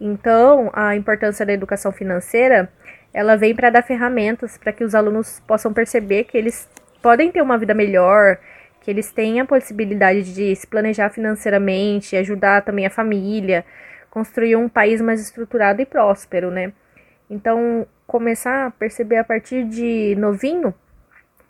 Então, 0.00 0.70
a 0.72 0.96
importância 0.96 1.46
da 1.46 1.52
educação 1.52 1.92
financeira, 1.92 2.72
ela 3.12 3.36
vem 3.36 3.54
para 3.54 3.70
dar 3.70 3.82
ferramentas 3.82 4.58
para 4.58 4.72
que 4.72 4.84
os 4.84 4.94
alunos 4.94 5.40
possam 5.46 5.72
perceber 5.72 6.24
que 6.24 6.36
eles 6.36 6.68
podem 7.00 7.30
ter 7.30 7.42
uma 7.42 7.58
vida 7.58 7.74
melhor, 7.74 8.38
que 8.80 8.90
eles 8.90 9.12
têm 9.12 9.40
a 9.40 9.44
possibilidade 9.44 10.34
de 10.34 10.54
se 10.56 10.66
planejar 10.66 11.10
financeiramente, 11.10 12.16
ajudar 12.16 12.62
também 12.62 12.86
a 12.86 12.90
família, 12.90 13.64
construir 14.10 14.56
um 14.56 14.68
país 14.68 15.00
mais 15.00 15.20
estruturado 15.20 15.80
e 15.80 15.86
próspero, 15.86 16.50
né? 16.50 16.72
Então, 17.30 17.86
começar 18.12 18.66
a 18.66 18.70
perceber 18.70 19.16
a 19.16 19.24
partir 19.24 19.64
de 19.64 20.14
novinho 20.18 20.74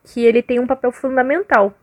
que 0.04 0.25
ele 0.25 0.40
tem 0.40 0.61
um 0.61 0.66
papel 0.66 0.92
fundamental. 0.92 1.75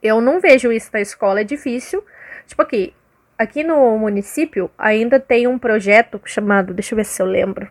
Eu 0.00 0.20
não 0.20 0.40
vejo 0.40 0.70
isso 0.70 0.90
na 0.92 1.00
escola, 1.00 1.40
é 1.40 1.44
difícil. 1.44 2.04
Tipo 2.46 2.62
aqui, 2.62 2.94
aqui 3.36 3.64
no 3.64 3.98
município 3.98 4.70
ainda 4.78 5.18
tem 5.18 5.48
um 5.48 5.58
projeto 5.58 6.20
chamado, 6.24 6.72
deixa 6.72 6.94
eu 6.94 6.96
ver 6.96 7.04
se 7.04 7.20
eu 7.20 7.26
lembro. 7.26 7.68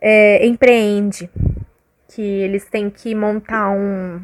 É, 0.00 0.46
empreende, 0.46 1.28
que 2.08 2.22
eles 2.22 2.66
têm 2.66 2.88
que 2.88 3.14
montar 3.16 3.70
um 3.70 4.20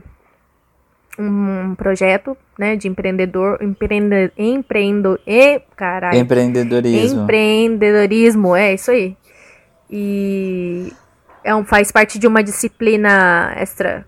um 1.20 1.74
projeto, 1.74 2.36
né, 2.58 2.76
de 2.76 2.88
empreendedor, 2.88 3.58
empreende, 3.62 4.32
empreendo, 4.38 5.18
e, 5.26 5.60
caralho, 5.76 6.18
Empreendedorismo. 6.18 7.22
Empreendedorismo, 7.22 8.56
é 8.56 8.74
isso 8.74 8.90
aí. 8.90 9.16
E 9.90 10.92
é 11.42 11.54
um, 11.54 11.64
faz 11.64 11.90
parte 11.90 12.18
de 12.18 12.26
uma 12.26 12.42
disciplina 12.42 13.52
extra. 13.56 14.06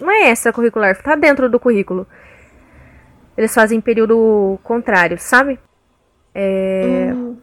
Não 0.00 0.10
é 0.10 0.30
extracurricular, 0.30 0.96
tá 1.02 1.16
dentro 1.16 1.48
do 1.48 1.58
currículo. 1.58 2.06
Eles 3.36 3.52
fazem 3.52 3.80
período 3.80 4.58
contrário, 4.62 5.18
sabe? 5.18 5.58
É, 6.34 7.12
Hum, 7.14 7.36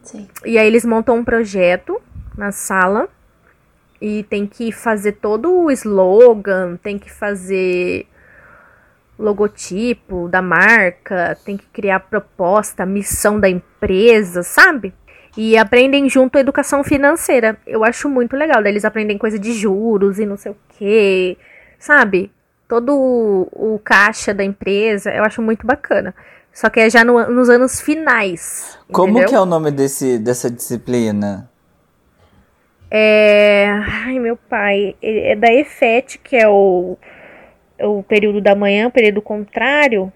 e 0.44 0.56
aí 0.56 0.66
eles 0.66 0.84
montam 0.84 1.16
um 1.16 1.24
projeto 1.24 2.00
na 2.36 2.52
sala 2.52 3.08
e 4.00 4.22
tem 4.24 4.46
que 4.46 4.70
fazer 4.70 5.12
todo 5.12 5.52
o 5.52 5.70
slogan, 5.70 6.76
tem 6.76 6.98
que 6.98 7.10
fazer 7.10 8.06
logotipo 9.18 10.28
da 10.28 10.42
marca, 10.42 11.38
tem 11.44 11.56
que 11.56 11.66
criar 11.66 12.00
proposta, 12.00 12.84
missão 12.84 13.38
da 13.38 13.48
empresa, 13.48 14.42
sabe? 14.42 14.92
E 15.36 15.56
aprendem 15.56 16.08
junto 16.08 16.38
a 16.38 16.40
educação 16.40 16.84
financeira. 16.84 17.56
Eu 17.66 17.84
acho 17.84 18.08
muito 18.08 18.36
legal. 18.36 18.62
Daí 18.62 18.72
eles 18.72 18.84
aprendem 18.84 19.18
coisa 19.18 19.38
de 19.38 19.52
juros 19.52 20.18
e 20.18 20.26
não 20.26 20.36
sei 20.36 20.52
o 20.52 20.56
que, 20.78 21.36
sabe? 21.78 22.30
Todo 22.68 22.94
o, 22.94 23.74
o 23.74 23.78
caixa 23.80 24.32
da 24.32 24.44
empresa, 24.44 25.12
eu 25.12 25.24
acho 25.24 25.42
muito 25.42 25.66
bacana. 25.66 26.14
Só 26.52 26.70
que 26.70 26.78
é 26.80 26.88
já 26.88 27.04
no- 27.04 27.28
nos 27.30 27.48
anos 27.48 27.80
finais. 27.80 28.78
Como 28.92 29.08
entendeu? 29.10 29.28
que 29.28 29.34
é 29.34 29.40
o 29.40 29.44
nome 29.46 29.72
desse, 29.72 30.18
dessa 30.20 30.48
disciplina? 30.48 31.50
É. 32.90 33.66
Ai, 34.06 34.18
meu 34.20 34.36
pai. 34.36 34.94
É 35.02 35.32
é 35.32 35.36
da 35.36 35.52
EFET, 35.52 36.18
que 36.18 36.36
é 36.36 36.48
o, 36.48 36.96
o 37.80 38.02
período 38.04 38.40
da 38.40 38.54
manhã, 38.54 38.86
o 38.86 38.90
período 38.92 39.20
contrário. 39.20 40.12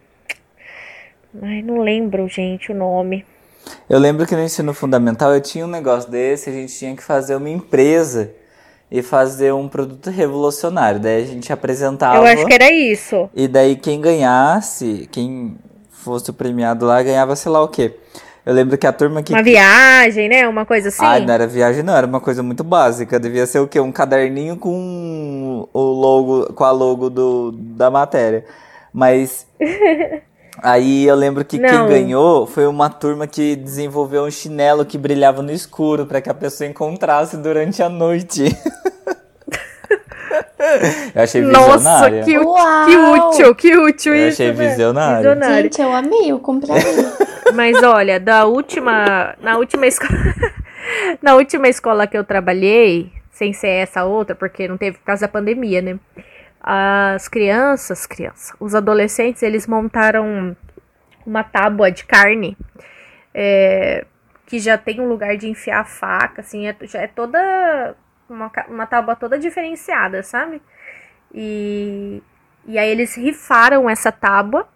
Ai, 1.43 1.61
não 1.63 1.81
lembro, 1.83 2.29
gente, 2.29 2.71
o 2.71 2.75
nome. 2.75 3.27
Eu 3.89 3.99
lembro 3.99 4.27
que 4.27 4.35
no 4.35 4.43
ensino 4.43 4.73
fundamental 4.75 5.35
eu 5.35 5.41
tinha 5.41 5.65
um 5.65 5.69
negócio 5.69 6.11
desse, 6.11 6.51
a 6.51 6.53
gente 6.53 6.77
tinha 6.77 6.95
que 6.97 7.03
fazer 7.03 7.37
uma 7.37 7.49
empresa 7.49 8.31
e 8.91 9.03
fazer 9.03 9.53
um 9.53 9.69
produto 9.69 10.11
revolucionário. 10.11 11.01
Daí 11.01 11.23
a 11.23 11.27
gente 11.27 11.53
apresentava. 11.53 12.17
Eu 12.17 12.25
acho 12.25 12.47
que 12.47 12.55
era 12.55 12.71
isso. 12.71 13.29
E 13.35 13.47
daí 13.47 13.77
quem 13.77 14.01
ganhasse, 14.01 15.09
quem 15.13 15.57
fosse 15.91 16.31
o 16.31 16.35
premiado 16.35 16.87
lá, 16.87 17.03
ganhava 17.03 17.37
sei 17.37 17.53
lá 17.53 17.63
o 17.63 17.69
quê. 17.69 17.95
Eu 18.47 18.55
lembro 18.55 18.79
que 18.79 18.87
a 18.87 18.93
turma 18.93 19.23
que. 19.23 19.33
Uma 19.35 19.43
viagem, 19.43 20.27
né? 20.27 20.49
Uma 20.49 20.65
coisa 20.65 20.89
assim. 20.89 21.05
Ah, 21.05 21.21
não 21.21 21.35
era 21.35 21.47
viagem, 21.47 21.83
não, 21.83 21.95
era 21.95 22.07
uma 22.07 22.21
coisa 22.21 22.43
muito 22.43 22.65
básica. 22.65 23.21
Devia 23.21 23.47
ser 23.47 23.59
o 23.59 23.69
quê? 23.69 23.79
Um 23.79 23.93
caderninho 23.93 24.57
com 24.57 25.69
o 25.71 25.81
logo, 25.81 26.53
com 26.55 26.65
a 26.65 26.71
logo 26.71 27.11
do, 27.11 27.53
da 27.53 27.91
matéria. 27.91 28.47
Mas 28.91 29.47
aí 30.63 31.07
eu 31.07 31.15
lembro 31.15 31.45
que 31.45 31.59
quem 31.59 31.71
Não. 31.71 31.89
ganhou 31.89 32.47
foi 32.47 32.67
uma 32.67 32.89
turma 32.91 33.27
que 33.27 33.57
desenvolveu 33.57 34.25
um 34.25 34.31
chinelo 34.31 34.85
que 34.85 34.99
brilhava 34.99 35.43
no 35.43 35.51
escuro 35.53 36.07
para 36.07 36.21
que 36.21 36.31
a 36.31 36.35
pessoa 36.35 36.69
encontrasse 36.69 37.37
durante 37.37 37.83
a 37.83 37.89
noite. 37.89 38.45
eu 41.15 41.23
achei 41.23 41.41
Nossa, 41.43 41.77
visionária. 42.11 42.25
que, 42.25 42.31
que 42.33 42.39
útil, 42.39 43.55
que 43.55 43.77
útil 43.77 44.15
Eu 44.15 44.29
isso. 44.29 44.43
achei 44.43 44.53
né? 44.53 44.69
visionário. 44.69 45.17
Visionário. 45.17 45.63
Gente, 45.65 45.81
eu 45.81 45.93
amei, 45.93 46.31
eu 46.33 46.39
compraria. 46.39 47.13
Mas 47.55 47.83
olha, 47.83 48.21
da 48.21 48.45
última, 48.45 49.35
na 49.41 49.57
última 49.57 49.87
escola, 49.87 50.11
na 51.23 51.35
última 51.35 51.69
escola 51.69 52.07
que 52.07 52.17
eu 52.17 52.25
trabalhei, 52.25 53.11
sem 53.33 53.53
ser 53.53 53.69
essa 53.69 54.05
outra, 54.05 54.35
porque 54.35 54.69
não 54.69 54.77
teve 54.77 54.99
por 54.99 55.05
causa 55.05 55.23
da 55.23 55.29
pandemia, 55.29 55.81
né? 55.81 55.99
As 56.71 57.29
crianças, 57.29 58.07
crianças, 58.07 58.55
os 58.61 58.75
adolescentes, 58.75 59.43
eles 59.43 59.67
montaram 59.67 60.55
uma 61.25 61.43
tábua 61.43 61.91
de 61.91 62.05
carne 62.05 62.59
é, 63.33 64.05
que 64.45 64.59
já 64.59 64.77
tem 64.77 65.01
um 65.01 65.09
lugar 65.09 65.39
de 65.39 65.49
enfiar 65.49 65.81
a 65.81 65.85
faca, 65.87 66.43
assim, 66.43 66.67
é, 66.67 66.77
já 66.83 67.01
é 67.01 67.07
toda 67.07 67.97
uma, 68.29 68.53
uma 68.69 68.87
tábua 68.87 69.17
toda 69.17 69.39
diferenciada, 69.39 70.23
sabe? 70.23 70.61
E, 71.33 72.23
e 72.67 72.79
aí 72.79 72.91
eles 72.91 73.17
rifaram 73.17 73.89
essa 73.89 74.13
tábua 74.13 74.69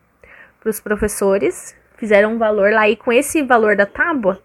para 0.60 0.70
os 0.70 0.80
professores, 0.80 1.76
fizeram 1.98 2.32
um 2.32 2.38
valor 2.38 2.72
lá 2.72 2.88
e 2.88 2.96
com 2.96 3.12
esse 3.12 3.42
valor 3.42 3.76
da 3.76 3.84
tábua, 3.84 4.42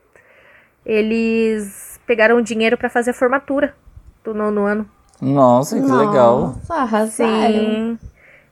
eles 0.86 1.98
pegaram 2.06 2.42
dinheiro 2.42 2.78
para 2.78 2.90
fazer 2.90 3.12
a 3.12 3.14
formatura 3.14 3.74
do 4.22 4.34
nono 4.34 4.66
ano. 4.66 4.97
Nossa, 5.22 5.76
que 5.76 5.82
legal. 5.82 6.40
Nossa, 6.42 6.74
arrasaram. 6.76 7.98
Sim. 7.98 8.00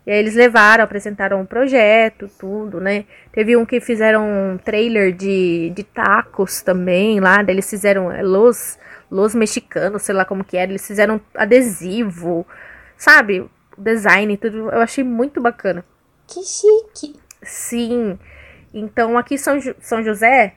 E 0.06 0.12
aí 0.12 0.20
eles 0.20 0.36
levaram, 0.36 0.84
apresentaram 0.84 1.42
um 1.42 1.46
projeto, 1.46 2.30
tudo, 2.40 2.80
né? 2.80 3.06
Teve 3.32 3.58
um 3.58 3.66
que 3.66 3.80
fizeram 3.80 4.24
um 4.24 4.58
trailer 4.58 5.12
de, 5.12 5.72
de 5.76 5.84
tacos 5.84 6.62
também 6.62 7.20
lá, 7.20 7.42
daí 7.42 7.56
eles 7.56 7.68
fizeram 7.68 8.12
é, 8.12 8.22
los, 8.22 8.78
los 9.10 9.34
mexicanos, 9.34 10.04
sei 10.04 10.14
lá 10.14 10.24
como 10.24 10.44
que 10.44 10.58
era, 10.58 10.72
eles 10.72 10.86
fizeram 10.86 11.20
adesivo, 11.34 12.46
sabe? 12.96 13.40
O 13.40 13.50
Design 13.78 14.34
e 14.34 14.38
tudo, 14.38 14.70
eu 14.70 14.82
achei 14.82 15.04
muito 15.04 15.42
bacana. 15.42 15.84
Que 16.28 16.42
chique. 16.44 17.20
Sim. 17.42 18.20
Então 18.72 19.18
aqui 19.18 19.38
São, 19.38 19.60
São 19.80 20.04
José 20.04 20.54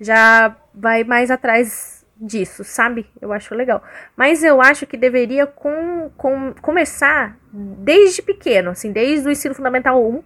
já 0.00 0.56
vai 0.74 1.04
mais 1.04 1.30
atrás 1.30 2.01
disso, 2.22 2.62
sabe? 2.62 3.06
Eu 3.20 3.32
acho 3.32 3.54
legal. 3.54 3.82
Mas 4.16 4.44
eu 4.44 4.62
acho 4.62 4.86
que 4.86 4.96
deveria 4.96 5.46
com, 5.46 6.10
com, 6.16 6.54
começar 6.62 7.36
desde 7.52 8.22
pequeno, 8.22 8.70
assim, 8.70 8.92
desde 8.92 9.26
o 9.26 9.30
ensino 9.30 9.54
fundamental 9.54 10.02
1, 10.02 10.22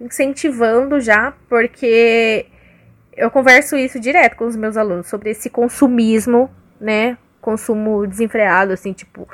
incentivando 0.00 1.00
já, 1.00 1.32
porque 1.48 2.46
eu 3.16 3.30
converso 3.30 3.76
isso 3.76 4.00
direto 4.00 4.36
com 4.36 4.46
os 4.46 4.56
meus 4.56 4.76
alunos 4.76 5.06
sobre 5.06 5.30
esse 5.30 5.48
consumismo, 5.48 6.50
né? 6.80 7.16
Consumo 7.40 8.06
desenfreado, 8.06 8.72
assim, 8.72 8.92
tipo, 8.92 9.28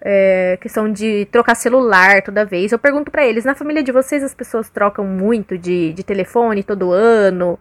é, 0.00 0.58
questão 0.60 0.90
de 0.92 1.26
trocar 1.26 1.54
celular 1.54 2.22
toda 2.22 2.44
vez. 2.44 2.72
Eu 2.72 2.78
pergunto 2.78 3.10
pra 3.10 3.24
eles, 3.24 3.44
na 3.44 3.54
família 3.54 3.82
de 3.82 3.92
vocês 3.92 4.22
as 4.22 4.34
pessoas 4.34 4.68
trocam 4.68 5.04
muito 5.04 5.56
de, 5.56 5.92
de 5.92 6.02
telefone 6.02 6.64
todo 6.64 6.90
ano? 6.90 7.58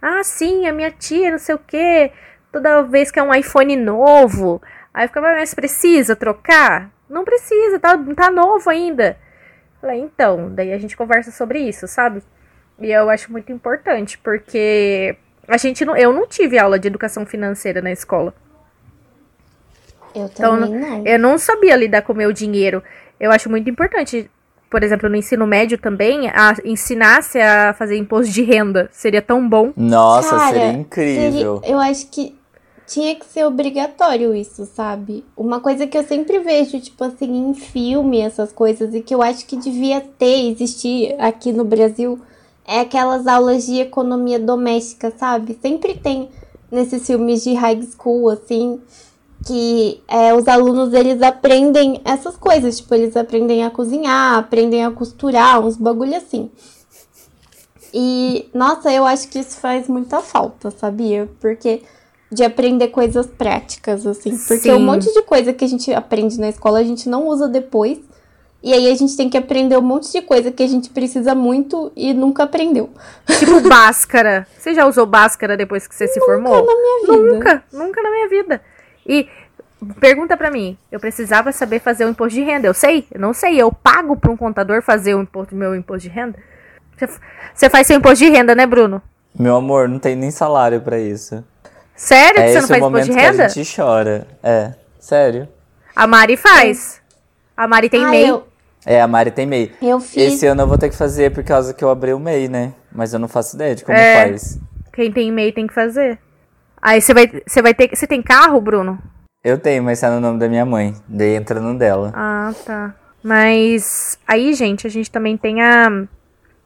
Ah, 0.00 0.22
sim, 0.22 0.66
a 0.66 0.72
minha 0.72 0.90
tia, 0.90 1.30
não 1.30 1.38
sei 1.38 1.54
o 1.54 1.58
quê. 1.58 2.12
Toda 2.52 2.82
vez 2.82 3.10
que 3.10 3.18
é 3.18 3.22
um 3.22 3.34
iPhone 3.34 3.76
novo. 3.76 4.60
Aí 4.92 5.04
eu 5.04 5.08
ficava, 5.08 5.28
mas 5.34 5.54
precisa 5.54 6.16
trocar? 6.16 6.90
Não 7.08 7.24
precisa, 7.24 7.78
tá, 7.78 7.98
tá 8.16 8.30
novo 8.30 8.68
ainda. 8.70 9.16
Falei, 9.80 10.00
então, 10.00 10.50
daí 10.54 10.72
a 10.72 10.78
gente 10.78 10.96
conversa 10.96 11.30
sobre 11.30 11.58
isso, 11.60 11.86
sabe? 11.88 12.22
E 12.78 12.90
eu 12.90 13.08
acho 13.10 13.30
muito 13.32 13.50
importante, 13.52 14.18
porque 14.18 15.16
a 15.48 15.56
gente 15.56 15.84
não, 15.84 15.96
eu 15.96 16.12
não 16.12 16.26
tive 16.26 16.58
aula 16.58 16.78
de 16.78 16.88
educação 16.88 17.24
financeira 17.26 17.80
na 17.80 17.90
escola. 17.90 18.34
Eu 20.14 20.26
Então, 20.26 20.60
também 20.60 20.80
não. 20.80 21.06
Eu 21.06 21.18
não 21.18 21.38
sabia 21.38 21.76
lidar 21.76 22.02
com 22.02 22.12
o 22.12 22.16
meu 22.16 22.32
dinheiro. 22.32 22.82
Eu 23.18 23.30
acho 23.30 23.48
muito 23.48 23.68
importante, 23.70 24.30
por 24.68 24.82
exemplo, 24.82 25.08
no 25.08 25.16
ensino 25.16 25.46
médio 25.46 25.78
também, 25.78 26.28
a 26.30 26.54
ensinasse 26.64 27.40
a 27.40 27.72
fazer 27.74 27.96
imposto 27.96 28.32
de 28.32 28.42
renda. 28.42 28.88
Seria 28.92 29.22
tão 29.22 29.46
bom. 29.48 29.72
Nossa, 29.76 30.36
Cara, 30.36 30.52
seria 30.52 30.72
incrível. 30.72 31.60
seria- 31.62 31.72
eu 31.74 31.78
acho 31.80 32.10
que 32.10 32.38
tinha 32.90 33.14
que 33.14 33.24
ser 33.24 33.44
obrigatório 33.44 34.34
isso, 34.34 34.66
sabe? 34.66 35.24
Uma 35.36 35.60
coisa 35.60 35.86
que 35.86 35.96
eu 35.96 36.02
sempre 36.02 36.40
vejo, 36.40 36.80
tipo 36.80 37.04
assim, 37.04 37.48
em 37.50 37.54
filme, 37.54 38.18
essas 38.18 38.52
coisas, 38.52 38.92
e 38.92 39.00
que 39.00 39.14
eu 39.14 39.22
acho 39.22 39.46
que 39.46 39.56
devia 39.56 40.00
ter, 40.00 40.50
existir 40.50 41.14
aqui 41.20 41.52
no 41.52 41.64
Brasil, 41.64 42.18
é 42.66 42.80
aquelas 42.80 43.28
aulas 43.28 43.64
de 43.64 43.78
economia 43.78 44.40
doméstica, 44.40 45.14
sabe? 45.16 45.56
Sempre 45.62 45.94
tem 45.94 46.30
nesses 46.68 47.06
filmes 47.06 47.44
de 47.44 47.54
high 47.54 47.80
school, 47.80 48.28
assim, 48.28 48.80
que 49.46 50.02
é, 50.08 50.34
os 50.34 50.48
alunos 50.48 50.92
eles 50.92 51.22
aprendem 51.22 52.00
essas 52.04 52.36
coisas, 52.36 52.78
tipo, 52.78 52.92
eles 52.92 53.16
aprendem 53.16 53.64
a 53.64 53.70
cozinhar, 53.70 54.36
aprendem 54.36 54.84
a 54.84 54.90
costurar, 54.90 55.64
uns 55.64 55.76
bagulho 55.76 56.16
assim. 56.16 56.50
E, 57.94 58.48
nossa, 58.52 58.92
eu 58.92 59.06
acho 59.06 59.28
que 59.28 59.38
isso 59.38 59.60
faz 59.60 59.86
muita 59.86 60.20
falta, 60.20 60.72
sabia? 60.72 61.30
Porque 61.40 61.82
de 62.30 62.44
aprender 62.44 62.88
coisas 62.88 63.26
práticas, 63.26 64.06
assim. 64.06 64.30
Porque 64.30 64.62
Sim. 64.62 64.72
um 64.72 64.80
monte 64.80 65.12
de 65.12 65.22
coisa 65.22 65.52
que 65.52 65.64
a 65.64 65.68
gente 65.68 65.92
aprende 65.92 66.38
na 66.38 66.48
escola 66.48 66.78
a 66.78 66.84
gente 66.84 67.08
não 67.08 67.26
usa 67.26 67.48
depois. 67.48 67.98
E 68.62 68.74
aí 68.74 68.92
a 68.92 68.94
gente 68.94 69.16
tem 69.16 69.28
que 69.28 69.38
aprender 69.38 69.76
um 69.78 69.82
monte 69.82 70.12
de 70.12 70.20
coisa 70.20 70.52
que 70.52 70.62
a 70.62 70.66
gente 70.66 70.90
precisa 70.90 71.34
muito 71.34 71.90
e 71.96 72.12
nunca 72.12 72.42
aprendeu. 72.42 72.90
Tipo 73.38 73.60
Bhaskara. 73.66 74.46
Você 74.58 74.74
já 74.74 74.86
usou 74.86 75.06
Bhaskara 75.06 75.56
depois 75.56 75.86
que 75.86 75.94
você 75.94 76.06
se 76.06 76.20
formou? 76.20 76.64
na 76.64 76.74
minha 76.74 77.00
vida. 77.00 77.32
Nunca, 77.32 77.64
nunca 77.72 78.02
na 78.02 78.10
minha 78.10 78.28
vida. 78.28 78.60
E 79.06 79.26
pergunta 79.98 80.36
pra 80.36 80.50
mim, 80.50 80.76
eu 80.92 81.00
precisava 81.00 81.52
saber 81.52 81.80
fazer 81.80 82.04
o 82.04 82.10
imposto 82.10 82.34
de 82.34 82.44
renda. 82.44 82.66
Eu 82.66 82.74
sei? 82.74 83.06
Eu 83.10 83.18
não 83.18 83.32
sei. 83.32 83.58
Eu 83.58 83.72
pago 83.72 84.14
pra 84.14 84.30
um 84.30 84.36
contador 84.36 84.82
fazer 84.82 85.14
o 85.14 85.22
imposto, 85.22 85.54
meu 85.54 85.74
imposto 85.74 86.06
de 86.06 86.14
renda? 86.14 86.38
Você, 86.98 87.08
você 87.54 87.70
faz 87.70 87.86
seu 87.86 87.96
imposto 87.96 88.18
de 88.18 88.30
renda, 88.30 88.54
né, 88.54 88.66
Bruno? 88.66 89.02
Meu 89.38 89.56
amor, 89.56 89.88
não 89.88 89.98
tem 89.98 90.14
nem 90.14 90.30
salário 90.30 90.82
pra 90.82 90.98
isso. 90.98 91.42
Sério 92.02 92.34
que 92.36 92.40
é 92.40 92.46
você 92.46 92.50
esse 92.52 92.60
não 92.62 92.68
faz 92.68 92.80
momento 92.80 93.04
imposto 93.04 93.12
de 93.12 93.18
que 93.20 93.26
a 93.26 93.30
renda? 93.30 93.48
gente 93.50 93.76
chora. 93.76 94.26
É, 94.42 94.72
sério. 94.98 95.46
A 95.94 96.06
Mari 96.06 96.36
faz. 96.36 97.00
A 97.54 97.68
Mari 97.68 97.90
tem 97.90 98.02
Ah, 98.04 98.08
MEI. 98.10 98.28
eu, 98.30 98.46
É, 98.86 99.02
a 99.02 99.06
Mari 99.06 99.30
tem 99.30 99.46
MEI. 99.46 99.70
eu 99.82 100.00
fiz. 100.00 100.32
Esse 100.34 100.46
ano 100.46 100.62
eu 100.62 100.66
vou 100.66 100.78
ter 100.78 100.88
que 100.88 100.96
fazer 100.96 101.30
por 101.30 101.44
causa 101.44 101.74
que 101.74 101.84
eu 101.84 101.90
abri 101.90 102.14
o 102.14 102.18
MEI, 102.18 102.48
né? 102.48 102.72
Mas 102.90 103.12
eu 103.12 103.18
não 103.18 103.28
faço 103.28 103.54
ideia 103.54 103.74
de 103.74 103.84
como 103.84 103.98
É. 103.98 104.14
faz. 104.28 104.58
Quem 104.94 105.12
tem 105.12 105.30
MEI 105.30 105.52
tem 105.52 105.66
que 105.66 105.74
fazer. 105.74 106.18
Aí 106.80 107.02
você 107.02 107.12
vai, 107.12 107.30
você 107.46 107.60
vai 107.60 107.74
ter. 107.74 107.90
Você 107.94 108.06
tem 108.06 108.22
carro, 108.22 108.58
Bruno? 108.62 108.98
Eu 109.44 109.58
tenho, 109.58 109.82
mas 109.82 110.00
tá 110.00 110.10
no 110.10 110.20
nome 110.20 110.38
da 110.38 110.48
minha 110.48 110.64
mãe. 110.64 110.94
Daí 111.06 111.34
entra 111.34 111.60
no 111.60 111.76
dela. 111.78 112.12
Ah, 112.14 112.52
tá. 112.64 112.94
Mas 113.22 114.18
aí, 114.26 114.54
gente, 114.54 114.86
a 114.86 114.90
gente 114.90 115.10
também 115.10 115.36
tem 115.36 115.60
a, 115.60 115.90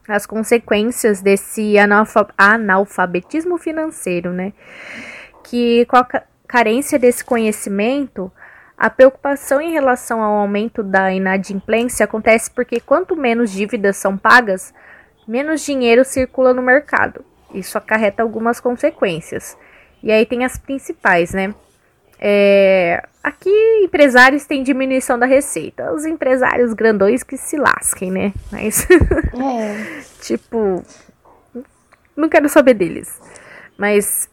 as 0.09 0.25
consequências 0.27 1.21
desse 1.21 1.77
analfa- 1.77 2.29
analfabetismo 2.39 3.59
financeiro, 3.59 4.33
né? 4.33 4.53
Que 5.45 5.85
com 5.87 5.97
a 5.97 6.05
ca- 6.05 6.25
carência 6.47 6.99
desse 6.99 7.25
conhecimento, 7.25 8.31
a 8.77 8.91
preocupação 8.91 9.61
em 9.61 9.71
relação 9.73 10.23
ao 10.23 10.35
aumento 10.35 10.83
da 10.83 11.13
inadimplência 11.13 12.05
acontece 12.05 12.51
porque 12.51 12.81
quanto 12.81 13.17
menos 13.17 13.51
dívidas 13.51 13.97
são 13.97 14.17
pagas, 14.17 14.75
menos 15.29 15.65
dinheiro 15.65 16.05
circula 16.05 16.53
no 16.53 16.63
mercado. 16.63 17.25
Isso 17.53 17.79
acarreta 17.79 18.23
algumas 18.23 18.59
consequências. 18.59 19.57
E 20.03 20.11
aí 20.11 20.27
tem 20.27 20.45
as 20.45 20.59
principais, 20.59 21.33
né? 21.33 21.55
É, 22.19 23.03
aqui, 23.23 23.51
empresários 23.85 24.45
têm 24.47 24.63
diminuição 24.63 25.19
da 25.19 25.27
receita. 25.27 25.93
Os 25.93 26.05
empresários 26.07 26.73
grandões 26.73 27.23
que 27.23 27.37
se 27.37 27.57
lasquem, 27.57 28.11
né? 28.11 28.33
Mas, 28.51 28.87
É. 29.35 30.01
tipo, 30.21 30.83
não 32.17 32.29
quero 32.29 32.49
saber 32.49 32.75
deles. 32.75 33.21
Mas, 33.77 34.29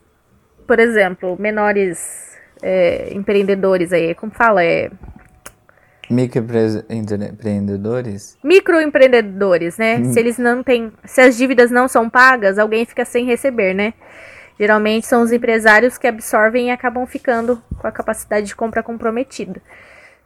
por 0.71 0.79
exemplo, 0.79 1.35
menores 1.37 2.31
é, 2.63 3.13
empreendedores 3.13 3.91
aí, 3.91 4.15
como 4.15 4.31
fala? 4.31 4.63
É, 4.63 4.89
Microempreendedores? 6.09 8.37
microempreendedores, 8.41 9.77
né? 9.77 10.01
Se 10.05 10.17
eles 10.17 10.37
não 10.37 10.63
têm. 10.63 10.93
Se 11.03 11.19
as 11.19 11.35
dívidas 11.35 11.69
não 11.69 11.89
são 11.89 12.09
pagas, 12.09 12.57
alguém 12.57 12.85
fica 12.85 13.03
sem 13.03 13.25
receber, 13.25 13.73
né? 13.73 13.93
Geralmente 14.57 15.07
são 15.07 15.23
os 15.23 15.33
empresários 15.33 15.97
que 15.97 16.07
absorvem 16.07 16.69
e 16.69 16.71
acabam 16.71 17.05
ficando 17.05 17.61
com 17.77 17.85
a 17.85 17.91
capacidade 17.91 18.47
de 18.47 18.55
compra 18.55 18.81
comprometida. 18.81 19.61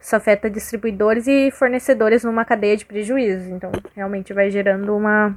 Isso 0.00 0.14
afeta 0.14 0.48
distribuidores 0.48 1.26
e 1.26 1.50
fornecedores 1.50 2.22
numa 2.22 2.44
cadeia 2.44 2.76
de 2.76 2.86
prejuízos. 2.86 3.48
Então, 3.48 3.72
realmente 3.96 4.32
vai 4.32 4.48
gerando 4.48 4.96
uma. 4.96 5.34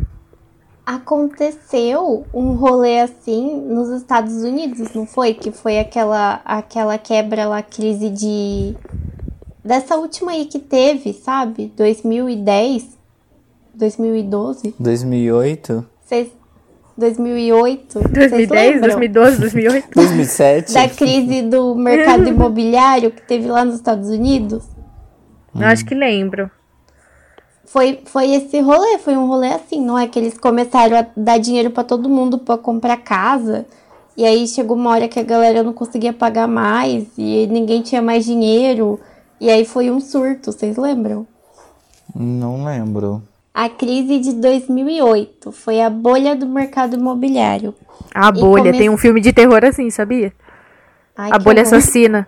Aconteceu 0.85 2.25
um 2.33 2.53
rolê 2.53 2.99
assim 3.01 3.61
nos 3.61 3.89
Estados 3.89 4.43
Unidos, 4.43 4.91
não 4.93 5.05
foi? 5.05 5.33
Que 5.33 5.51
foi 5.51 5.79
aquela, 5.79 6.41
aquela 6.43 6.97
quebra 6.97 7.45
lá, 7.47 7.61
crise 7.61 8.09
de. 8.09 8.75
Dessa 9.63 9.97
última 9.97 10.31
aí 10.31 10.45
que 10.45 10.57
teve, 10.57 11.13
sabe? 11.13 11.71
2010, 11.77 12.97
2012, 13.73 14.73
2008? 14.79 15.85
Vocês- 16.03 16.29
2008. 16.97 17.99
vocês 17.99 18.11
2010, 18.11 18.71
lembram? 18.73 18.81
2012, 18.89 19.39
2008. 19.39 19.87
2007? 19.95 20.73
Da 20.73 20.89
crise 20.89 21.41
do 21.43 21.75
mercado 21.75 22.27
imobiliário 22.29 23.11
que 23.11 23.21
teve 23.21 23.47
lá 23.47 23.63
nos 23.63 23.75
Estados 23.75 24.09
Unidos? 24.09 24.63
Eu 25.55 25.65
acho 25.67 25.85
que 25.85 25.93
lembro. 25.95 26.49
Foi, 27.71 27.99
foi 28.05 28.31
esse 28.31 28.59
rolê, 28.61 28.97
foi 28.97 29.15
um 29.15 29.27
rolê 29.27 29.49
assim, 29.53 29.79
não 29.79 29.97
é? 29.97 30.07
Que 30.07 30.17
eles 30.17 30.37
começaram 30.37 30.97
a 30.97 31.05
dar 31.15 31.37
dinheiro 31.37 31.69
pra 31.69 31.83
todo 31.83 32.09
mundo 32.09 32.39
pra 32.39 32.57
comprar 32.57 32.97
casa. 32.97 33.65
E 34.17 34.25
aí 34.25 34.47
chegou 34.47 34.75
uma 34.75 34.89
hora 34.89 35.07
que 35.07 35.19
a 35.19 35.23
galera 35.23 35.61
não 35.61 35.71
conseguia 35.71 36.11
pagar 36.11 36.47
mais 36.47 37.05
e 37.17 37.45
ninguém 37.47 37.81
tinha 37.83 38.01
mais 38.01 38.25
dinheiro. 38.25 38.99
E 39.39 39.49
aí 39.49 39.63
foi 39.65 39.91
um 39.91 39.99
surto, 40.01 40.51
vocês 40.51 40.77
lembram? 40.77 41.27
Não 42.15 42.65
lembro. 42.65 43.21
A 43.53 43.69
crise 43.69 44.19
de 44.19 44.33
2008 44.33 45.51
foi 45.51 45.79
a 45.79 45.89
bolha 45.91 46.35
do 46.35 46.47
mercado 46.47 46.95
imobiliário. 46.95 47.75
A 48.13 48.31
bolha, 48.31 48.63
come- 48.71 48.77
tem 48.77 48.89
um 48.89 48.97
filme 48.97 49.21
de 49.21 49.31
terror 49.31 49.63
assim, 49.63 49.89
sabia? 49.91 50.33
Ai, 51.15 51.29
a 51.31 51.37
bolha 51.37 51.61
horror. 51.61 51.75
assassina. 51.77 52.27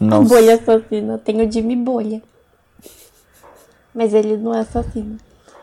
A 0.00 0.04
Nossa. 0.04 0.28
bolha 0.28 0.54
assassina. 0.56 1.16
Tem 1.18 1.40
o 1.40 1.50
Jimmy 1.50 1.74
Bolha. 1.74 2.20
Mas 3.94 4.12
ele 4.12 4.36
não 4.36 4.54
é 4.54 4.60
assassino. 4.60 5.16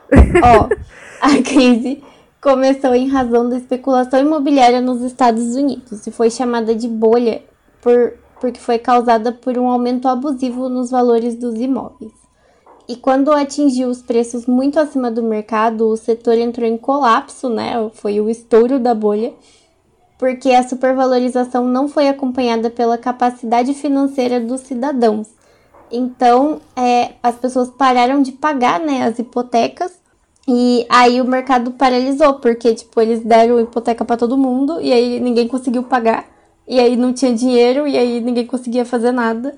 Ó, 0.44 0.70
a 1.22 1.44
crise 1.44 2.04
começou 2.42 2.96
em 2.96 3.08
razão 3.08 3.48
da 3.48 3.58
especulação 3.58 4.20
imobiliária 4.20 4.82
nos 4.82 5.02
Estados 5.02 5.56
Unidos 5.56 6.08
e 6.08 6.12
foi 6.12 6.30
chamada 6.30 6.74
de 6.74 6.88
bolha 6.88 7.44
por, 7.82 8.14
porque 8.40 8.60
foi 8.60 8.80
causada 8.80 9.32
por 9.32 9.58
um 9.58 9.68
aumento 9.68 10.08
abusivo 10.08 10.70
nos 10.70 10.90
valores 10.90 11.36
dos 11.36 11.56
imóveis. 11.56 12.14
E 12.88 12.96
quando 12.96 13.32
atingiu 13.32 13.90
os 13.90 14.02
preços 14.02 14.46
muito 14.46 14.80
acima 14.80 15.12
do 15.12 15.24
mercado, 15.24 15.88
o 15.88 15.96
setor 15.96 16.38
entrou 16.38 16.68
em 16.68 16.78
colapso, 16.78 17.48
né? 17.48 17.90
Foi 17.94 18.20
o 18.20 18.30
estouro 18.30 18.80
da 18.80 18.94
bolha 18.94 19.34
porque 20.22 20.52
a 20.52 20.62
supervalorização 20.62 21.66
não 21.66 21.88
foi 21.88 22.08
acompanhada 22.08 22.70
pela 22.70 22.96
capacidade 22.96 23.74
financeira 23.74 24.40
dos 24.40 24.62
cidadãos. 24.62 25.28
Então, 25.92 26.62
é, 26.76 27.14
as 27.22 27.36
pessoas 27.36 27.70
pararam 27.70 28.22
de 28.22 28.32
pagar 28.32 28.80
né, 28.80 29.04
as 29.04 29.20
hipotecas 29.20 30.00
e 30.48 30.86
aí 30.90 31.22
o 31.22 31.26
mercado 31.26 31.72
paralisou, 31.72 32.36
porque 32.36 32.74
tipo, 32.74 33.00
eles 33.00 33.24
deram 33.24 33.60
hipoteca 33.60 34.04
para 34.04 34.18
todo 34.18 34.38
mundo 34.38 34.82
e 34.82 34.92
aí 34.92 35.20
ninguém 35.20 35.48
conseguiu 35.48 35.84
pagar, 35.84 36.26
e 36.68 36.80
aí 36.80 36.96
não 36.96 37.14
tinha 37.14 37.34
dinheiro 37.34 37.88
e 37.88 37.98
aí 37.98 38.22
ninguém 38.22 38.46
conseguia 38.46 38.86
fazer 38.86 39.12
nada. 39.12 39.56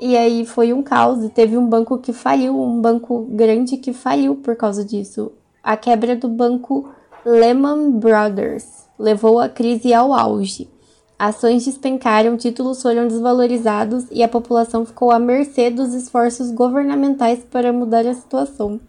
E 0.00 0.16
aí 0.16 0.46
foi 0.46 0.72
um 0.72 0.82
caos, 0.82 1.22
e 1.22 1.28
teve 1.28 1.58
um 1.58 1.66
banco 1.66 1.98
que 1.98 2.12
faliu, 2.12 2.58
um 2.58 2.80
banco 2.80 3.26
grande 3.30 3.76
que 3.76 3.92
faliu 3.92 4.34
por 4.36 4.56
causa 4.56 4.82
disso. 4.82 5.30
A 5.62 5.76
quebra 5.76 6.16
do 6.16 6.26
banco 6.26 6.88
Lehman 7.24 7.90
Brothers 7.90 8.64
levou 8.98 9.38
a 9.38 9.48
crise 9.48 9.92
ao 9.92 10.14
auge. 10.14 10.70
Ações 11.20 11.66
despencaram, 11.66 12.34
títulos 12.34 12.80
foram 12.80 13.06
desvalorizados 13.06 14.06
e 14.10 14.22
a 14.22 14.28
população 14.28 14.86
ficou 14.86 15.10
à 15.10 15.18
mercê 15.18 15.68
dos 15.68 15.92
esforços 15.92 16.50
governamentais 16.50 17.40
para 17.40 17.70
mudar 17.74 18.06
a 18.06 18.14
situação. 18.14 18.80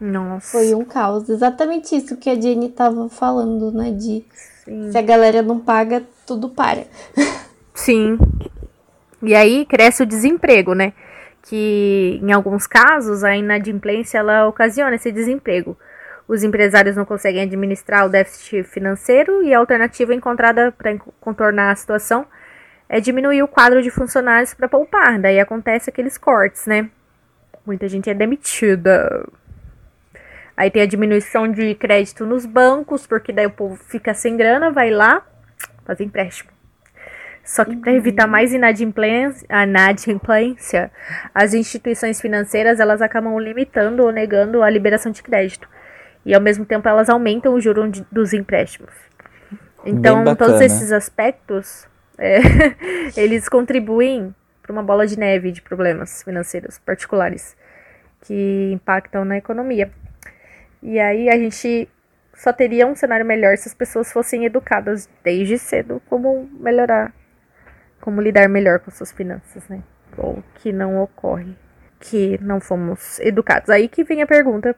Nossa. 0.00 0.58
Foi 0.58 0.74
um 0.74 0.84
caos. 0.84 1.28
Exatamente 1.28 1.94
isso 1.94 2.16
que 2.16 2.28
a 2.28 2.34
Jenny 2.34 2.66
estava 2.66 3.08
falando, 3.08 3.70
né? 3.70 3.92
De 3.92 4.24
Sim. 4.64 4.90
se 4.90 4.98
a 4.98 5.02
galera 5.02 5.40
não 5.40 5.60
paga, 5.60 6.02
tudo 6.26 6.48
para. 6.48 6.84
Sim. 7.72 8.18
E 9.22 9.32
aí 9.32 9.64
cresce 9.64 10.02
o 10.02 10.06
desemprego, 10.06 10.74
né? 10.74 10.92
Que 11.42 12.18
em 12.20 12.32
alguns 12.32 12.66
casos 12.66 13.22
a 13.22 13.36
inadimplência 13.36 14.18
ela 14.18 14.48
ocasiona 14.48 14.96
esse 14.96 15.12
desemprego. 15.12 15.76
Os 16.28 16.44
empresários 16.44 16.94
não 16.94 17.06
conseguem 17.06 17.42
administrar 17.42 18.04
o 18.04 18.10
déficit 18.10 18.62
financeiro 18.62 19.42
e 19.42 19.54
a 19.54 19.58
alternativa 19.58 20.14
encontrada 20.14 20.70
para 20.70 20.94
contornar 21.18 21.70
a 21.70 21.74
situação 21.74 22.26
é 22.86 23.00
diminuir 23.00 23.42
o 23.42 23.48
quadro 23.48 23.82
de 23.82 23.90
funcionários 23.90 24.52
para 24.52 24.68
poupar. 24.68 25.18
Daí 25.18 25.40
acontece 25.40 25.88
aqueles 25.88 26.18
cortes, 26.18 26.66
né? 26.66 26.90
Muita 27.64 27.88
gente 27.88 28.10
é 28.10 28.14
demitida. 28.14 29.26
Aí 30.54 30.70
tem 30.70 30.82
a 30.82 30.86
diminuição 30.86 31.50
de 31.50 31.74
crédito 31.74 32.26
nos 32.26 32.44
bancos, 32.44 33.06
porque 33.06 33.32
daí 33.32 33.46
o 33.46 33.50
povo 33.50 33.76
fica 33.76 34.12
sem 34.12 34.36
grana, 34.36 34.70
vai 34.70 34.90
lá 34.90 35.24
fazer 35.84 36.04
empréstimo. 36.04 36.50
Só 37.44 37.64
que 37.64 37.76
para 37.76 37.92
evitar 37.92 38.26
mais 38.26 38.52
inadimplência, 38.52 39.46
inadimplência, 39.50 40.90
as 41.34 41.54
instituições 41.54 42.20
financeiras 42.20 42.80
elas 42.80 43.00
acabam 43.00 43.38
limitando 43.38 44.02
ou 44.02 44.12
negando 44.12 44.62
a 44.62 44.68
liberação 44.68 45.10
de 45.10 45.22
crédito. 45.22 45.66
E 46.28 46.34
ao 46.34 46.42
mesmo 46.42 46.66
tempo 46.66 46.86
elas 46.86 47.08
aumentam 47.08 47.54
o 47.54 47.60
juro 47.60 47.90
de, 47.90 48.04
dos 48.12 48.34
empréstimos. 48.34 48.92
Então, 49.82 50.36
todos 50.36 50.60
esses 50.60 50.92
aspectos, 50.92 51.88
é, 52.18 52.38
eles 53.16 53.48
contribuem 53.48 54.34
para 54.60 54.70
uma 54.70 54.82
bola 54.82 55.06
de 55.06 55.18
neve 55.18 55.50
de 55.50 55.62
problemas 55.62 56.22
financeiros 56.22 56.78
particulares 56.80 57.56
que 58.20 58.70
impactam 58.74 59.24
na 59.24 59.38
economia. 59.38 59.90
E 60.82 61.00
aí 61.00 61.30
a 61.30 61.36
gente 61.38 61.88
só 62.34 62.52
teria 62.52 62.86
um 62.86 62.94
cenário 62.94 63.24
melhor 63.24 63.56
se 63.56 63.66
as 63.66 63.74
pessoas 63.74 64.12
fossem 64.12 64.44
educadas 64.44 65.08
desde 65.24 65.58
cedo 65.58 66.02
como 66.10 66.46
melhorar 66.60 67.10
como 68.02 68.20
lidar 68.20 68.50
melhor 68.50 68.80
com 68.80 68.90
suas 68.90 69.12
finanças, 69.12 69.66
né? 69.66 69.82
Ou 70.18 70.44
que 70.56 70.74
não 70.74 71.00
ocorre, 71.00 71.56
que 71.98 72.38
não 72.42 72.60
fomos 72.60 73.18
educados. 73.20 73.70
Aí 73.70 73.88
que 73.88 74.04
vem 74.04 74.20
a 74.20 74.26
pergunta: 74.26 74.76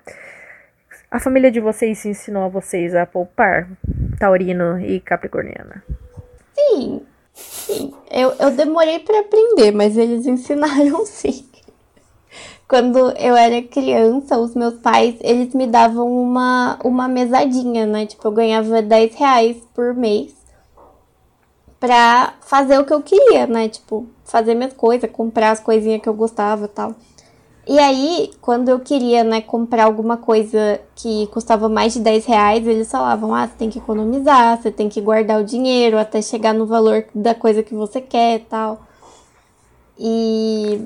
a 1.11 1.19
família 1.19 1.51
de 1.51 1.61
vocês 1.61 2.05
ensinou 2.07 2.45
a 2.45 2.49
vocês 2.49 2.95
a 2.95 3.05
poupar, 3.05 3.69
taurino 4.19 4.79
e 4.79 5.01
capricorniana? 5.01 5.83
Sim, 6.55 7.03
sim. 7.35 7.93
Eu, 8.11 8.33
eu 8.39 8.51
demorei 8.53 9.01
para 9.01 9.21
aprender, 9.21 9.73
mas 9.73 9.97
eles 9.97 10.27
ensinaram 10.27 11.05
sim. 11.07 11.45
Quando 12.69 13.11
eu 13.17 13.35
era 13.35 13.61
criança, 13.63 14.39
os 14.39 14.55
meus 14.55 14.75
pais, 14.75 15.17
eles 15.23 15.53
me 15.53 15.67
davam 15.67 16.07
uma, 16.07 16.79
uma 16.85 17.09
mesadinha, 17.09 17.85
né? 17.85 18.07
Tipo, 18.07 18.29
eu 18.29 18.33
ganhava 18.33 18.81
10 18.81 19.17
reais 19.17 19.57
por 19.75 19.93
mês 19.93 20.33
pra 21.81 22.35
fazer 22.43 22.79
o 22.79 22.85
que 22.85 22.95
eu 22.95 23.03
queria, 23.03 23.49
né? 23.49 23.69
Tipo, 23.69 24.07
fazer 24.25 24.55
minhas 24.55 24.75
coisas, 24.75 25.11
comprar 25.11 25.51
as 25.51 25.59
coisinhas 25.59 26.01
que 26.01 26.09
eu 26.09 26.15
gostava 26.15 26.67
e 26.67 26.69
tal. 26.69 26.95
E 27.71 27.79
aí, 27.79 28.33
quando 28.41 28.69
eu 28.69 28.81
queria, 28.81 29.23
né, 29.23 29.41
comprar 29.41 29.85
alguma 29.85 30.17
coisa 30.17 30.81
que 30.97 31.29
custava 31.29 31.69
mais 31.69 31.93
de 31.93 32.01
10 32.01 32.27
reais, 32.27 32.67
eles 32.67 32.91
falavam, 32.91 33.33
ah, 33.33 33.47
você 33.47 33.55
tem 33.57 33.71
que 33.71 33.79
economizar, 33.79 34.61
você 34.61 34.73
tem 34.73 34.89
que 34.89 35.01
guardar 35.01 35.41
o 35.41 35.45
dinheiro 35.45 35.97
até 35.97 36.21
chegar 36.21 36.53
no 36.53 36.67
valor 36.67 37.05
da 37.15 37.33
coisa 37.33 37.63
que 37.63 37.73
você 37.73 38.01
quer 38.01 38.39
e 38.39 38.41
tal. 38.41 38.81
E 39.97 40.81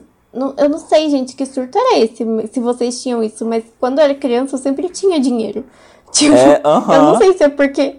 eu 0.58 0.68
não 0.68 0.76
sei, 0.76 1.08
gente, 1.08 1.34
que 1.34 1.46
surto 1.46 1.78
era 1.78 2.00
esse, 2.00 2.22
se 2.52 2.60
vocês 2.60 3.02
tinham 3.02 3.22
isso, 3.22 3.46
mas 3.46 3.64
quando 3.80 3.98
eu 3.98 4.04
era 4.04 4.14
criança 4.14 4.56
eu 4.56 4.60
sempre 4.60 4.90
tinha 4.90 5.18
dinheiro. 5.18 5.64
Tipo, 6.12 6.36
é, 6.36 6.58
uh 6.58 6.86
-huh. 6.86 6.94
eu 6.94 7.02
não 7.02 7.16
sei 7.16 7.32
se 7.32 7.44
é 7.44 7.48
porque 7.48 7.96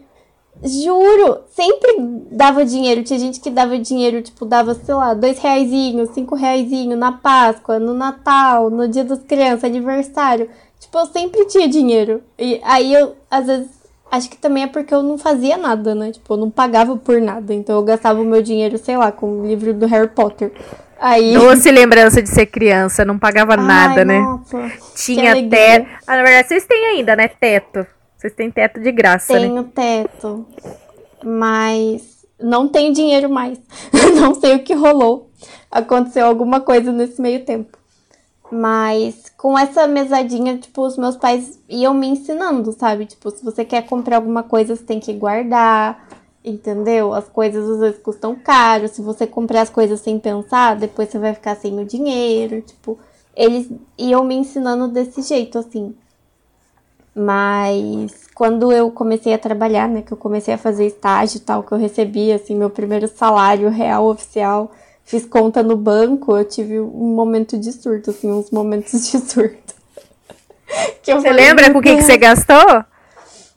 Juro, 0.66 1.42
sempre 1.56 1.96
dava 2.32 2.66
dinheiro. 2.66 3.04
Tinha 3.04 3.20
gente 3.20 3.40
que 3.40 3.50
dava 3.52 3.78
dinheiro, 3.78 4.22
tipo, 4.22 4.46
dava, 4.46 4.74
sei 4.74 4.96
lá, 4.96 5.14
dois 5.14 5.38
reaisinhos, 5.38 6.10
cinco 6.10 6.36
reaisinhos 6.36 6.98
na 6.98 7.12
Páscoa, 7.12 7.80
no 7.80 7.94
Natal, 7.94 8.70
no 8.70 8.88
Dia 8.88 9.04
das 9.04 9.20
Crianças, 9.20 9.64
aniversário. 9.64 10.50
Tipo, 10.80 10.98
eu 10.98 11.06
sempre 11.06 11.46
tinha 11.46 11.68
dinheiro. 11.68 12.22
E 12.38 12.60
aí 12.64 12.94
eu, 12.94 13.16
às 13.30 13.46
vezes, 13.46 13.70
acho 14.12 14.30
que 14.30 14.38
também 14.38 14.64
é 14.64 14.68
porque 14.68 14.94
eu 14.94 15.04
não 15.04 15.18
fazia 15.18 15.58
nada, 15.58 15.94
né? 15.94 16.12
Tipo, 16.12 16.34
eu 16.34 16.38
não 16.38 16.50
pagava 16.50 16.98
por 16.98 17.22
nada. 17.22 17.54
Então 17.54 17.76
eu 17.76 17.84
gastava 17.84 18.20
o 18.20 18.26
meu 18.26 18.42
dinheiro, 18.42 18.78
sei 18.78 18.98
lá, 18.98 19.12
com 19.12 19.42
o 19.42 19.46
livro 19.46 19.74
do 19.74 19.86
Harry 19.86 20.10
Potter. 20.10 20.52
Aí... 21.00 21.34
Doce 21.34 21.70
lembrança 21.72 22.22
de 22.22 22.30
ser 22.30 22.48
criança, 22.48 23.06
não 23.06 23.20
pagava 23.20 23.54
Ai, 23.54 23.66
nada, 23.66 24.06
né? 24.06 24.20
Nossa, 24.20 24.72
Tinha 24.96 25.48
teto. 25.48 25.88
Ah, 26.08 26.16
na 26.18 26.24
verdade, 26.24 26.48
vocês 26.48 26.66
têm 26.66 26.86
ainda, 26.88 27.16
né? 27.16 27.28
Teto. 27.28 27.86
Vocês 28.26 28.34
têm 28.34 28.50
teto 28.50 28.80
de 28.80 28.92
graça, 28.92 29.34
né? 29.34 29.40
Tenho 29.42 29.64
teto, 29.66 30.48
mas 31.24 32.26
não 32.42 32.68
tenho 32.68 32.92
dinheiro 32.92 33.30
mais. 33.30 33.60
não 34.20 34.34
sei 34.34 34.56
o 34.56 34.64
que 34.64 34.74
rolou. 34.74 35.30
Aconteceu 35.70 36.26
alguma 36.26 36.60
coisa 36.60 36.92
nesse 36.92 37.22
meio 37.22 37.46
tempo. 37.46 37.78
Mas 38.52 39.32
com 39.38 39.58
essa 39.58 39.86
mesadinha, 39.86 40.58
tipo, 40.58 40.82
os 40.82 40.98
meus 40.98 41.16
pais 41.16 41.60
iam 41.70 41.94
me 41.94 42.08
ensinando, 42.08 42.72
sabe? 42.72 43.06
Tipo, 43.06 43.30
se 43.30 43.46
você 43.46 43.64
quer 43.64 43.86
comprar 43.86 44.16
alguma 44.16 44.42
coisa, 44.42 44.76
você 44.76 44.84
tem 44.84 45.00
que 45.00 45.14
guardar, 45.14 46.08
entendeu? 46.44 47.14
As 47.14 47.30
coisas 47.30 47.70
às 47.70 47.80
vezes 47.80 48.02
custam 48.02 48.34
caro. 48.34 48.88
Se 48.88 49.04
você 49.04 49.28
comprar 49.28 49.62
as 49.62 49.70
coisas 49.70 50.00
sem 50.00 50.18
pensar, 50.18 50.76
depois 50.76 51.10
você 51.10 51.20
vai 51.20 51.36
ficar 51.36 51.56
sem 51.58 51.80
o 51.80 51.86
dinheiro. 51.86 52.60
Tipo, 52.62 52.98
eles 53.36 53.70
iam 54.00 54.24
me 54.24 54.34
ensinando 54.34 54.88
desse 54.88 55.22
jeito, 55.22 55.60
assim. 55.60 55.94
Mas 57.16 58.12
quando 58.36 58.74
eu 58.74 58.92
comecei 58.92 59.34
a 59.34 59.38
trabalhar, 59.38 59.88
né, 59.88 60.02
que 60.02 60.12
eu 60.12 60.18
comecei 60.18 60.54
a 60.54 60.58
fazer 60.58 60.86
estágio 60.86 61.38
e 61.38 61.40
tal, 61.40 61.64
que 61.64 61.72
eu 61.72 61.78
recebi, 61.78 62.34
assim, 62.34 62.56
meu 62.56 62.70
primeiro 62.70 63.08
salário 63.08 63.70
real 63.70 64.06
oficial, 64.08 64.72
fiz 65.06 65.26
conta 65.26 65.64
no 65.64 65.78
banco, 65.78 66.36
eu 66.36 66.44
tive 66.44 66.80
um 66.80 67.16
momento 67.16 67.58
de 67.58 67.72
surto, 67.72 68.10
assim, 68.10 68.30
uns 68.30 68.52
momentos 68.52 69.10
de 69.10 69.18
surto. 69.26 69.74
você 71.02 71.22
falei, 71.22 71.46
lembra 71.46 71.72
com 71.72 71.80
o 71.80 71.82
que, 71.82 71.96
que 71.96 72.02
você 72.02 72.18
gastou? 72.18 72.84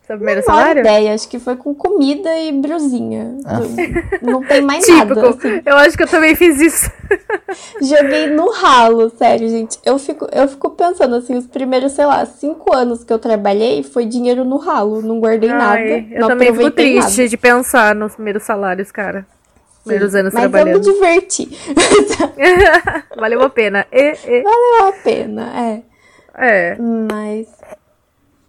Seu 0.08 0.16
primeiro 0.16 0.40
não 0.40 0.46
salário? 0.46 0.80
ideia, 0.80 1.12
acho 1.12 1.28
que 1.28 1.38
foi 1.38 1.54
com 1.54 1.74
comida 1.74 2.34
e 2.38 2.50
brusinha. 2.50 3.36
Ah. 3.44 3.60
Não 4.22 4.42
tem 4.42 4.62
mais 4.62 4.82
Típico. 4.86 5.14
nada. 5.14 5.28
Assim. 5.28 5.60
Eu 5.66 5.76
acho 5.76 5.98
que 5.98 6.02
eu 6.02 6.08
também 6.08 6.34
fiz 6.34 6.58
isso. 6.58 6.90
Joguei 7.82 8.28
no 8.28 8.50
ralo, 8.50 9.10
sério, 9.10 9.46
gente. 9.50 9.78
Eu 9.84 9.98
fico, 9.98 10.26
eu 10.32 10.48
fico 10.48 10.70
pensando 10.70 11.14
assim, 11.14 11.36
os 11.36 11.46
primeiros, 11.46 11.92
sei 11.92 12.06
lá, 12.06 12.24
cinco 12.24 12.74
anos 12.74 13.04
que 13.04 13.12
eu 13.12 13.18
trabalhei 13.18 13.82
foi 13.82 14.06
dinheiro 14.06 14.46
no 14.46 14.56
ralo. 14.56 15.02
Não 15.02 15.20
guardei 15.20 15.50
Ai, 15.50 15.58
nada. 15.58 16.06
Eu 16.10 16.20
não 16.22 16.28
também 16.28 16.54
fico 16.54 16.70
triste 16.70 17.18
nada. 17.18 17.28
de 17.28 17.36
pensar 17.36 17.94
nos 17.94 18.14
primeiros 18.14 18.44
salários, 18.44 18.90
cara. 18.90 19.26
Primeiros 19.84 20.14
anos 20.14 20.32
Mas 20.32 20.40
trabalhando. 20.50 20.68
eu 20.68 20.78
me 20.78 20.84
diverti. 20.84 21.50
Valeu 23.14 23.42
a 23.42 23.50
pena. 23.50 23.86
E, 23.92 24.12
e. 24.26 24.42
Valeu 24.42 24.88
a 24.88 24.92
pena, 25.04 25.52
é. 25.54 25.82
É. 26.40 26.76
Mas 26.78 27.46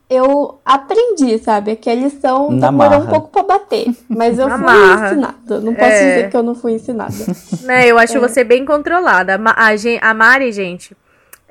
eu 0.09 0.59
aprendi, 0.65 1.37
sabe? 1.37 1.75
Que 1.75 1.89
a 1.89 1.95
lição 1.95 2.49
Na 2.51 2.67
demorou 2.71 3.01
um 3.01 3.07
pouco 3.07 3.29
pra 3.29 3.43
bater. 3.43 3.87
Mas 4.09 4.39
eu 4.39 4.47
Na 4.47 4.57
fui 4.57 4.65
marra. 4.65 5.07
ensinada. 5.11 5.59
Não 5.61 5.73
posso 5.75 5.91
É. 5.91 6.09
dizer 6.15 6.29
que 6.31 6.37
eu 6.37 6.43
não 6.43 6.55
fui 6.55 6.73
ensinada. 6.73 7.13
Né, 7.63 7.87
eu 7.87 7.97
acho 7.99 8.19
você 8.19 8.43
bem 8.43 8.65
controlada. 8.65 9.35
A, 9.35 9.37
Ma- 9.37 9.55
a, 10.01 10.13
Mari, 10.13 10.51
gente, 10.51 10.95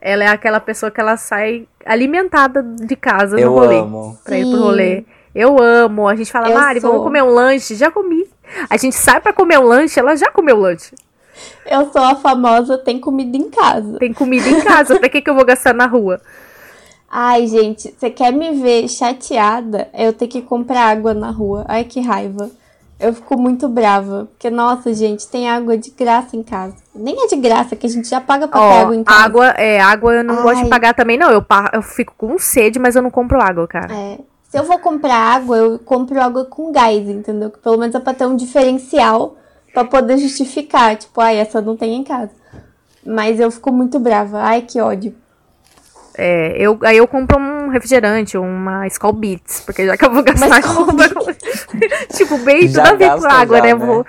ela 0.01 0.25
é 0.25 0.29
aquela 0.29 0.59
pessoa 0.61 0.90
que 0.90 1.01
ela 1.01 1.16
sai 1.16 1.66
alimentada 1.87 2.62
de 2.62 2.97
casa 2.97 3.37
no 3.37 3.42
Eu 3.42 3.53
rolê. 3.53 3.79
amo. 3.79 4.18
Pra 4.25 4.37
ir 4.37 4.42
pro 4.42 4.57
Sim. 4.57 4.62
rolê. 4.62 5.05
Eu 5.35 5.62
amo. 5.62 6.09
A 6.09 6.16
gente 6.16 6.33
fala, 6.33 6.49
Eu 6.49 6.55
Mari, 6.59 6.81
vamos 6.81 6.97
sou. 6.97 7.05
comer 7.05 7.23
um 7.23 7.31
lanche? 7.31 7.75
Já 7.77 7.90
comi. 7.90 8.27
A 8.68 8.77
gente 8.77 8.97
sai 8.97 9.21
pra 9.21 9.33
comer 9.33 9.59
um 9.59 9.64
lanche, 9.64 10.01
ela 10.01 10.16
já 10.16 10.31
comeu 10.33 10.57
o 10.57 10.61
lanche. 10.61 10.94
Eu 11.71 11.90
sou 11.92 12.03
a 12.03 12.16
famosa 12.16 12.77
tem 12.79 12.99
comida 12.99 13.37
em 13.37 13.49
casa. 13.51 13.99
Tem 13.99 14.12
comida 14.12 14.49
em 14.49 14.61
casa, 14.61 14.99
pra 14.99 15.09
que, 15.09 15.21
que 15.21 15.31
eu 15.31 15.35
vou 15.35 15.44
gastar 15.44 15.73
na 15.75 15.87
rua? 15.87 16.21
Ai, 17.11 17.47
gente, 17.47 17.94
você 17.99 18.11
quer 18.11 18.33
me 18.33 18.53
ver 18.53 18.87
chateada? 18.88 19.88
Eu 19.94 20.12
ter 20.12 20.27
que 20.27 20.42
comprar 20.42 20.90
água 20.90 21.14
na 21.14 21.31
rua. 21.31 21.64
Ai, 21.66 21.85
que 21.85 22.01
raiva. 22.01 22.51
Eu 23.01 23.14
fico 23.14 23.38
muito 23.38 23.68
brava. 23.68 24.29
Porque, 24.31 24.51
nossa, 24.51 24.92
gente, 24.92 25.27
tem 25.27 25.49
água 25.49 25.79
de 25.79 25.90
graça 25.90 26.37
em 26.37 26.42
casa. 26.42 26.75
Nem 26.94 27.25
é 27.25 27.27
de 27.29 27.37
graça, 27.37 27.77
que 27.77 27.87
a 27.87 27.90
gente 27.90 28.09
já 28.09 28.21
paga 28.21 28.47
pra 28.47 28.61
ter 28.61 28.66
Ó, 28.66 28.81
água 28.83 28.97
em 28.97 29.05
casa. 29.05 29.25
água, 29.25 29.47
é, 29.51 29.81
água 29.81 30.14
eu 30.16 30.25
não 30.25 30.42
gosto 30.42 30.59
de 30.59 30.64
Ai. 30.64 30.68
pagar 30.68 30.94
também, 30.94 31.16
não. 31.16 31.31
Eu, 31.31 31.44
eu 31.73 31.83
fico 31.83 32.12
com 32.18 32.38
sede, 32.38 32.79
mas 32.79 32.94
eu 32.94 33.03
não 33.03 33.11
compro 33.11 33.40
água, 33.40 33.66
cara. 33.66 33.94
É. 33.94 34.18
Se 34.51 34.59
eu 34.59 34.64
vou 34.64 34.79
comprar 34.79 35.14
água, 35.14 35.57
eu 35.57 35.79
compro 35.79 36.21
água 36.21 36.44
com 36.44 36.73
gás, 36.73 37.09
entendeu? 37.09 37.51
Que 37.51 37.59
pelo 37.59 37.79
menos 37.79 37.94
é 37.94 38.01
pra 38.01 38.14
ter 38.14 38.27
um 38.27 38.37
diferencial 38.37 39.37
pra 39.73 39.85
poder 39.85 40.18
justificar. 40.18 40.97
Tipo, 40.97 41.21
ai, 41.21 41.37
essa 41.38 41.61
não 41.61 41.77
tem 41.77 41.94
em 41.94 42.05
casa. 42.05 42.33
Mas 43.07 43.38
eu 43.40 43.51
fico 43.51 43.73
muito 43.73 43.99
brava. 43.99 44.40
Ai, 44.40 44.62
que 44.62 44.81
ódio. 44.81 45.14
É, 46.20 46.57
eu, 46.59 46.76
aí 46.83 46.96
eu 46.96 47.07
compro 47.07 47.38
um 47.38 47.68
refrigerante, 47.68 48.37
uma 48.37 48.88
Skull 48.88 49.12
Beats, 49.12 49.61
porque 49.61 49.87
já 49.87 49.96
que 49.96 50.04
eu 50.04 50.12
vou 50.12 50.24
gastar 50.24 50.61
com... 50.62 50.85
tipo, 52.12 52.38
bem 52.38 52.66
Já 52.66 52.83
tudo 52.83 52.94
a 52.94 52.96
ver 52.96 53.20
com 53.20 53.26
água, 53.28 53.59
já, 53.59 53.62
né? 53.62 53.68
né? 53.68 53.74
Vou, 53.76 54.04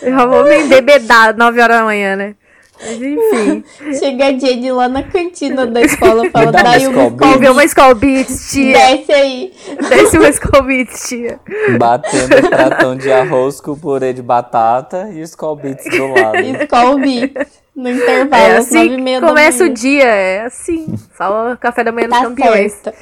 eu 0.00 0.28
vou 0.28 0.44
me 0.44 0.56
embebedar 0.62 1.36
9 1.36 1.60
horas 1.60 1.78
da 1.78 1.84
manhã, 1.84 2.14
né? 2.14 2.36
Mas 2.80 3.02
enfim. 3.02 3.64
Chega 3.98 4.26
a 4.26 4.38
Jenny 4.38 4.70
lá 4.70 4.88
na 4.88 5.02
cantina 5.02 5.66
da 5.66 5.80
escola, 5.80 6.22
fala, 6.30 6.52
dá 6.52 6.60
uma 6.60 6.62
daí 6.62 6.86
uma 6.86 7.10
Beats." 7.10 7.28
Vou 7.28 7.38
ver 7.40 7.50
uma 7.50 7.64
Skull 7.64 7.94
Beats, 7.96 8.50
tia. 8.52 8.78
Desce 8.78 9.12
aí. 9.12 9.52
Desce 9.88 10.16
uma 10.16 10.28
Skull 10.28 10.62
Beats, 10.62 11.08
tia. 11.08 11.40
Batendo 11.76 12.48
pratão 12.48 12.96
de 12.96 13.10
arroz 13.10 13.60
com 13.60 13.76
purê 13.76 14.12
de 14.12 14.22
batata 14.22 15.08
e 15.12 15.20
Skull 15.22 15.56
Beats 15.56 15.84
do 15.84 16.06
lado. 16.06 16.38
Skol 16.38 16.98
Beats. 17.00 17.67
No 17.78 17.88
intervalo, 17.90 18.42
É 18.42 18.48
nove 18.48 18.54
e 18.54 18.56
assim 18.56 19.20
da 19.20 19.26
começa 19.28 19.64
o 19.64 19.68
dia, 19.68 20.04
é 20.04 20.40
assim. 20.46 20.96
Só 21.16 21.52
o 21.52 21.56
café 21.56 21.84
da 21.84 21.92
manhã 21.92 22.08
dos 22.08 22.18
Tá 22.18 22.24
campeões. 22.24 22.72
certo. 22.72 22.98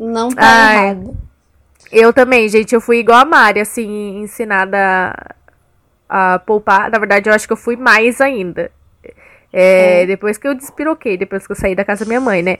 Não 0.00 0.30
tá 0.30 0.42
Ai. 0.42 0.84
errado. 0.86 1.16
Eu 1.92 2.12
também, 2.14 2.48
gente, 2.48 2.74
eu 2.74 2.80
fui 2.80 2.98
igual 2.98 3.18
a 3.20 3.24
Mari, 3.26 3.60
assim, 3.60 4.20
ensinada 4.22 5.14
a 6.08 6.38
poupar. 6.40 6.90
Na 6.90 6.98
verdade, 6.98 7.28
eu 7.28 7.34
acho 7.34 7.46
que 7.46 7.52
eu 7.52 7.56
fui 7.58 7.76
mais 7.76 8.20
ainda. 8.22 8.70
É, 9.52 10.04
Depois 10.06 10.36
que 10.38 10.48
eu 10.48 10.54
despiroquei, 10.54 11.16
depois 11.16 11.46
que 11.46 11.52
eu 11.52 11.56
saí 11.56 11.74
da 11.74 11.84
casa 11.84 12.04
da 12.04 12.08
minha 12.08 12.20
mãe, 12.20 12.42
né? 12.42 12.56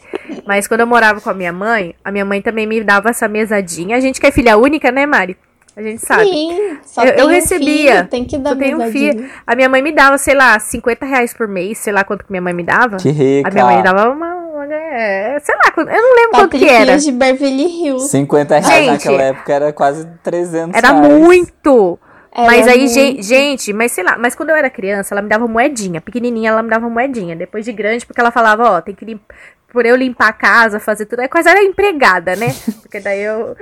Mas 0.46 0.68
quando 0.68 0.80
eu 0.80 0.86
morava 0.86 1.20
com 1.22 1.28
a 1.30 1.34
minha 1.34 1.52
mãe, 1.52 1.94
a 2.04 2.12
minha 2.12 2.24
mãe 2.24 2.40
também 2.42 2.66
me 2.66 2.82
dava 2.84 3.08
essa 3.10 3.26
mesadinha. 3.28 3.96
A 3.96 4.00
gente 4.00 4.20
que 4.20 4.26
é 4.26 4.30
filha 4.30 4.56
única, 4.58 4.90
né, 4.92 5.04
Mari? 5.06 5.36
A 5.76 5.82
gente 5.82 6.00
sabe. 6.04 6.24
Sim, 6.24 6.78
só 6.84 7.04
Eu- 7.04 7.12
tem 7.12 7.20
eu 7.20 7.26
um 7.26 7.30
recebia. 7.30 7.96
filho, 7.96 8.08
tem 8.08 8.24
que 8.24 8.38
dar 8.38 8.50
Eu 8.52 8.56
tenho 8.58 8.80
um 8.82 8.90
filho. 8.90 9.28
A 9.46 9.54
minha 9.54 9.68
mãe 9.68 9.82
me 9.82 9.92
dava, 9.92 10.16
sei 10.16 10.34
lá, 10.34 10.58
50 10.58 11.04
reais 11.04 11.34
por 11.34 11.46
mês, 11.46 11.76
sei 11.78 11.92
lá 11.92 12.02
quanto 12.02 12.24
que 12.24 12.32
minha 12.32 12.40
mãe 12.40 12.54
me 12.54 12.62
dava. 12.62 12.96
Que 12.96 13.10
rica. 13.10 13.48
A 13.48 13.52
minha 13.52 13.64
mãe 13.66 13.82
dava 13.82 14.08
uma. 14.10 14.34
uma- 14.34 14.46
é, 14.74 15.38
sei 15.40 15.54
lá, 15.54 15.72
eu 15.76 15.84
não 15.84 16.14
lembro 16.16 16.30
quanto 16.32 16.56
que 16.58 16.66
era. 16.66 16.96
De 16.96 17.12
Beverly 17.12 17.64
Hills. 17.84 18.08
50 18.08 18.58
reais 18.58 18.74
Gente, 18.74 18.90
naquela 18.92 19.22
época 19.22 19.52
era 19.52 19.72
quase 19.72 20.06
300 20.22 20.74
Era 20.76 20.92
reais. 20.92 21.08
muito! 21.20 21.98
Era 22.34 22.46
mas 22.46 22.66
aí, 22.68 22.78
muito. 22.80 22.92
gen- 22.92 23.22
gente, 23.22 23.72
mas 23.72 23.92
sei 23.92 24.02
lá, 24.04 24.16
mas 24.18 24.34
quando 24.34 24.50
eu 24.50 24.56
era 24.56 24.68
criança, 24.68 25.14
ela 25.14 25.22
me 25.22 25.28
dava 25.28 25.46
moedinha. 25.46 26.00
Pequenininha, 26.00 26.50
ela 26.50 26.62
me 26.62 26.68
dava 26.68 26.88
moedinha. 26.88 27.34
Depois 27.36 27.64
de 27.64 27.72
grande, 27.72 28.04
porque 28.04 28.20
ela 28.20 28.30
falava, 28.30 28.72
ó, 28.72 28.80
tem 28.80 28.94
que 28.94 29.04
limpar. 29.04 29.34
Por 29.76 29.84
eu 29.84 29.94
limpar 29.94 30.28
a 30.28 30.32
casa, 30.32 30.80
fazer 30.80 31.04
tudo. 31.04 31.20
É 31.20 31.28
quase 31.28 31.50
era 31.50 31.62
empregada, 31.62 32.34
né? 32.34 32.46
Porque 32.80 32.98
daí 32.98 33.20
eu. 33.20 33.54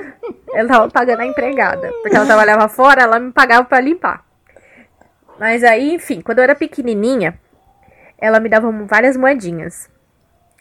Eu 0.54 0.68
tava 0.68 0.88
pagando 0.88 1.22
a 1.22 1.26
empregada. 1.26 1.90
Porque 2.02 2.14
ela 2.14 2.24
trabalhava 2.24 2.68
fora, 2.68 3.02
ela 3.02 3.18
me 3.18 3.32
pagava 3.32 3.64
pra 3.64 3.80
limpar. 3.80 4.24
Mas 5.40 5.64
aí, 5.64 5.92
enfim, 5.92 6.20
quando 6.20 6.38
eu 6.38 6.44
era 6.44 6.54
pequenininha, 6.54 7.36
ela 8.16 8.38
me 8.38 8.48
dava 8.48 8.70
várias 8.86 9.16
moedinhas. 9.16 9.90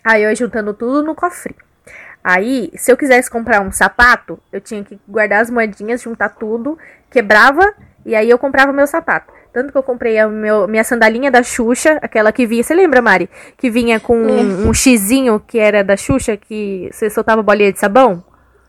Aí 0.04 0.24
eu 0.24 0.32
ia 0.32 0.36
juntando 0.36 0.74
tudo 0.74 1.04
no 1.04 1.14
cofrinho. 1.14 1.62
Aí, 2.24 2.72
se 2.76 2.92
eu 2.92 2.98
quisesse 2.98 3.30
comprar 3.30 3.62
um 3.62 3.72
sapato, 3.72 4.40
eu 4.52 4.60
tinha 4.60 4.84
que 4.84 5.00
guardar 5.08 5.40
as 5.40 5.52
moedinhas, 5.52 6.02
juntar 6.02 6.30
tudo, 6.30 6.80
quebrava 7.12 7.76
e 8.04 8.16
aí 8.16 8.28
eu 8.28 8.40
comprava 8.40 8.74
meu 8.74 8.88
sapato. 8.88 9.32
Tanto 9.54 9.72
que 9.72 9.78
eu 9.78 9.84
comprei 9.84 10.18
a 10.18 10.28
meu, 10.28 10.68
minha 10.68 10.84
sandalinha 10.84 11.30
da 11.30 11.44
Xuxa, 11.44 12.00
aquela 12.02 12.32
que 12.32 12.46
vinha. 12.46 12.64
Você 12.64 12.74
lembra, 12.74 13.04
Mari? 13.04 13.30
Que 13.56 13.70
vinha 13.70 14.00
com 14.00 14.18
um, 14.18 14.70
um 14.70 14.74
xizinho 14.74 15.40
que 15.40 15.60
era 15.60 15.84
da 15.84 15.96
Xuxa, 15.96 16.36
que 16.36 16.90
você 16.92 17.08
soltava 17.08 17.44
bolinha 17.44 17.72
de 17.72 17.80
sabão? 17.80 18.24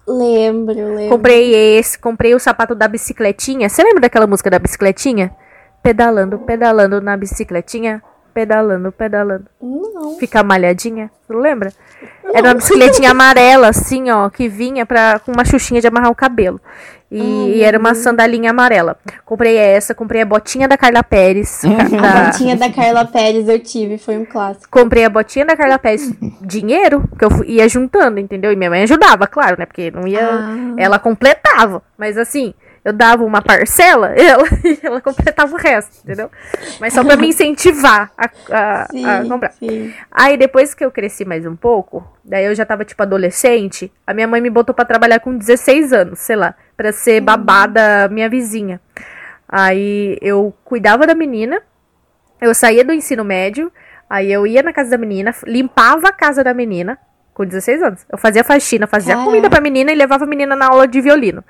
Lembro, 0.07 0.75
lembro. 0.75 1.09
Comprei 1.09 1.55
esse, 1.79 1.99
comprei 1.99 2.35
o 2.35 2.39
sapato 2.39 2.75
da 2.75 2.87
bicicletinha. 2.87 3.69
Você 3.71 3.83
lembra 3.83 4.03
daquela 4.03 4.27
música 4.27 4.51
da 4.51 4.59
bicicletinha? 4.59 5.35
Pedalando, 5.83 6.39
pedalando 6.41 7.01
na 7.01 7.17
bicicletinha. 7.17 8.03
Pedalando, 8.35 8.93
pedalando. 8.93 9.47
Não. 9.63 10.19
Fica 10.19 10.43
malhadinha. 10.43 11.11
Lembra? 11.29 11.73
Era 12.35 12.49
uma 12.49 12.55
bicicletinha 12.55 13.11
amarela, 13.11 13.69
assim, 13.69 14.11
ó, 14.11 14.29
que 14.29 14.49
vinha 14.49 14.85
pra, 14.85 15.19
com 15.21 15.33
uma 15.33 15.45
xuxinha 15.45 15.81
de 15.81 15.87
amarrar 15.87 16.11
o 16.11 16.15
cabelo. 16.15 16.61
E, 17.11 17.59
e 17.59 17.63
era 17.63 17.79
uma 17.79 17.95
sandalinha 17.95 18.51
amarela. 18.51 18.97
Comprei 19.25 19.57
essa, 19.57 19.95
comprei 19.95 20.23
a 20.23 20.25
botinha 20.27 20.67
da 20.67 20.77
Carla 20.77 21.01
Pérez. 21.05 21.61
ca- 21.63 21.69
A 22.09 22.13
da- 22.13 22.25
botinha 22.33 22.57
da 22.57 22.71
Carla 22.73 23.05
Pérez 23.05 23.49
eu 23.49 23.61
tive, 23.61 23.99
foi 23.99 24.19
um 24.19 24.25
clássico. 24.25 24.67
Comprei 24.69 25.05
a 25.05 25.09
botinha 25.11 25.45
da 25.45 25.57
Carla 25.57 25.79
Pérez, 25.79 26.11
dinheiro, 26.43 27.05
que 27.17 27.25
eu 27.25 27.31
fui- 27.31 27.47
ia 27.51 27.69
juntando, 27.69 28.19
entendeu? 28.19 28.51
E 28.51 28.57
minha 28.57 28.71
mãe 28.71 28.83
ajudava, 28.83 29.29
claro, 29.29 29.55
né? 29.59 29.65
Porque 29.67 29.93
não 29.93 30.09
ia. 30.09 30.27
Ah. 30.29 30.57
Ela 30.77 30.99
completava. 30.99 31.83
Mas 31.97 32.19
assim, 32.19 32.53
eu 32.85 32.93
dava 32.93 33.25
uma 33.25 33.41
parcela 33.41 34.15
e 34.17 34.21
ela, 34.27 34.45
e 34.63 34.79
ela 34.83 35.01
completava 35.01 35.55
o 35.55 35.59
resto, 35.59 35.97
entendeu? 36.05 36.31
Mas 36.79 36.93
só 36.93 37.03
pra 37.03 37.17
me 37.17 37.29
incentivar 37.29 38.11
a, 38.19 38.31
a- 38.53 38.87
Sim, 38.91 39.07
a 39.07 39.25
comprar. 39.25 39.53
sim. 39.53 39.93
Aí 40.13 40.37
depois 40.37 40.75
que 40.75 40.85
eu 40.85 40.91
cresci 40.91 41.25
mais 41.25 41.47
um 41.47 41.57
pouco, 41.57 42.07
daí 42.23 42.45
eu 42.45 42.55
já 42.55 42.67
tava 42.67 42.85
tipo 42.85 43.03
adolescente, 43.03 43.91
a 44.07 44.13
minha 44.13 44.29
mãe 44.29 44.41
me 44.41 44.51
botou 44.51 44.75
pra 44.75 44.85
trabalhar 44.85 45.21
com 45.21 45.37
16 45.37 45.93
anos, 45.93 46.19
sei 46.19 46.37
lá, 46.37 46.55
pra 46.77 46.93
ser 46.93 47.21
babada 47.23 48.09
minha 48.09 48.29
vizinha. 48.29 48.81
Aí 49.49 50.19
eu 50.21 50.55
cuidava 50.65 51.07
da 51.07 51.15
menina, 51.15 51.61
eu 52.41 52.55
saía 52.55 52.85
do 52.85 52.93
ensino 52.93 53.25
médio, 53.25 53.73
aí 54.09 54.31
eu 54.33 54.47
ia 54.47 54.63
na 54.63 54.73
casa 54.73 54.91
da 54.91 54.99
menina, 54.99 55.35
limpava 55.47 56.09
a 56.09 56.13
casa 56.13 56.43
da 56.43 56.53
menina 56.55 56.99
com 57.33 57.45
16 57.45 57.83
anos. 57.83 58.07
Eu 58.11 58.19
fazia 58.19 58.45
faxina, 58.45 58.87
fazia 58.87 59.15
Caraca. 59.15 59.31
comida 59.31 59.51
pra 59.51 59.61
menina 59.61 59.91
e 59.93 59.95
levava 59.95 60.25
a 60.25 60.27
menina 60.27 60.55
na 60.55 60.67
aula 60.69 60.87
de 60.87 61.01
violino. 61.01 61.43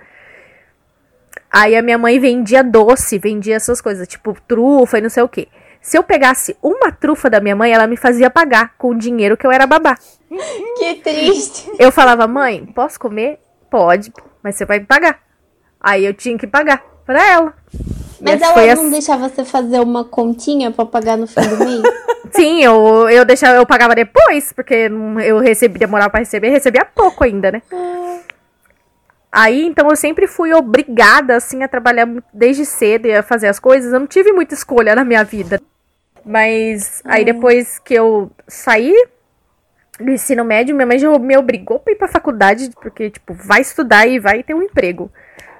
Aí 1.57 1.77
a 1.77 1.83
minha 1.83 1.97
mãe 1.97 2.19
vendia 2.19 2.65
doce, 2.65 3.17
vendia 3.17 3.55
essas 3.55 3.81
coisas, 3.81 4.09
tipo 4.09 4.37
trufa 4.49 4.99
e 4.99 5.01
não 5.01 5.09
sei 5.09 5.23
o 5.23 5.29
quê. 5.29 5.47
Se 5.81 5.97
eu 5.97 6.03
pegasse 6.03 6.57
uma 6.61 6.91
trufa 6.91 7.31
da 7.31 7.39
minha 7.39 7.55
mãe, 7.55 7.71
ela 7.71 7.87
me 7.87 7.97
fazia 7.97 8.29
pagar 8.29 8.75
com 8.77 8.89
o 8.89 8.99
dinheiro 8.99 9.37
que 9.37 9.47
eu 9.47 9.53
era 9.53 9.65
babá. 9.65 9.97
Que 10.77 10.95
triste. 10.97 11.71
Eu 11.79 11.93
falava, 11.93 12.27
mãe, 12.27 12.67
posso 12.75 12.99
comer? 12.99 13.39
Pode, 13.71 14.13
mas 14.43 14.57
você 14.57 14.65
vai 14.65 14.81
me 14.81 14.85
pagar. 14.85 15.21
Aí 15.81 16.05
eu 16.05 16.13
tinha 16.13 16.37
que 16.37 16.49
pagar 16.49 16.83
pra 17.07 17.25
ela. 17.25 17.55
Mas 18.21 18.43
ela 18.43 18.57
não 18.57 18.73
assim. 18.73 18.91
deixava 18.91 19.29
você 19.29 19.45
fazer 19.45 19.79
uma 19.79 20.03
continha 20.03 20.73
pra 20.73 20.85
pagar 20.85 21.17
no 21.17 21.29
fim 21.29 21.41
do 21.41 21.65
mês? 21.65 21.83
Sim, 22.35 22.65
eu, 22.65 23.09
eu 23.09 23.25
deixava, 23.25 23.59
eu 23.59 23.67
pagava 23.67 23.95
depois, 23.95 24.53
porque 24.53 24.91
eu 25.25 25.39
recebi, 25.39 25.79
demorava 25.79 26.11
pra 26.11 26.19
receber, 26.19 26.49
recebia 26.49 26.85
pouco 26.85 27.23
ainda, 27.23 27.53
né? 27.53 27.63
Aí, 29.37 29.67
então, 29.67 29.91
eu 29.91 29.97
sempre 29.97 30.29
fui 30.29 30.55
obrigada, 30.55 31.35
assim, 31.35 31.65
a 31.65 31.69
trabalhar 31.69 32.09
desde 32.33 32.65
cedo 32.65 33.09
e 33.09 33.17
a 33.17 33.21
fazer 33.21 33.49
as 33.49 33.59
coisas. 33.59 33.93
Eu 33.93 33.99
não 33.99 34.07
tive 34.07 34.33
muita 34.33 34.55
escolha 34.55 34.95
na 34.95 35.05
minha 35.05 35.25
vida. 35.25 35.61
Mas, 36.25 37.03
aí 37.05 37.25
depois 37.25 37.81
que 37.81 37.95
eu 37.95 38.31
saí 38.47 38.95
do 39.99 40.09
ensino 40.09 40.45
médio, 40.45 40.73
minha 40.73 40.87
mãe 40.87 41.01
já 41.01 41.19
me 41.19 41.37
obrigou 41.37 41.81
pra 41.81 41.93
ir 41.93 41.97
pra 41.97 42.07
faculdade, 42.07 42.71
porque, 42.81 43.11
tipo, 43.11 43.35
vai 43.35 43.61
estudar 43.61 44.07
e 44.07 44.21
vai 44.21 44.41
ter 44.45 44.55
um 44.55 44.63
emprego. 44.63 45.11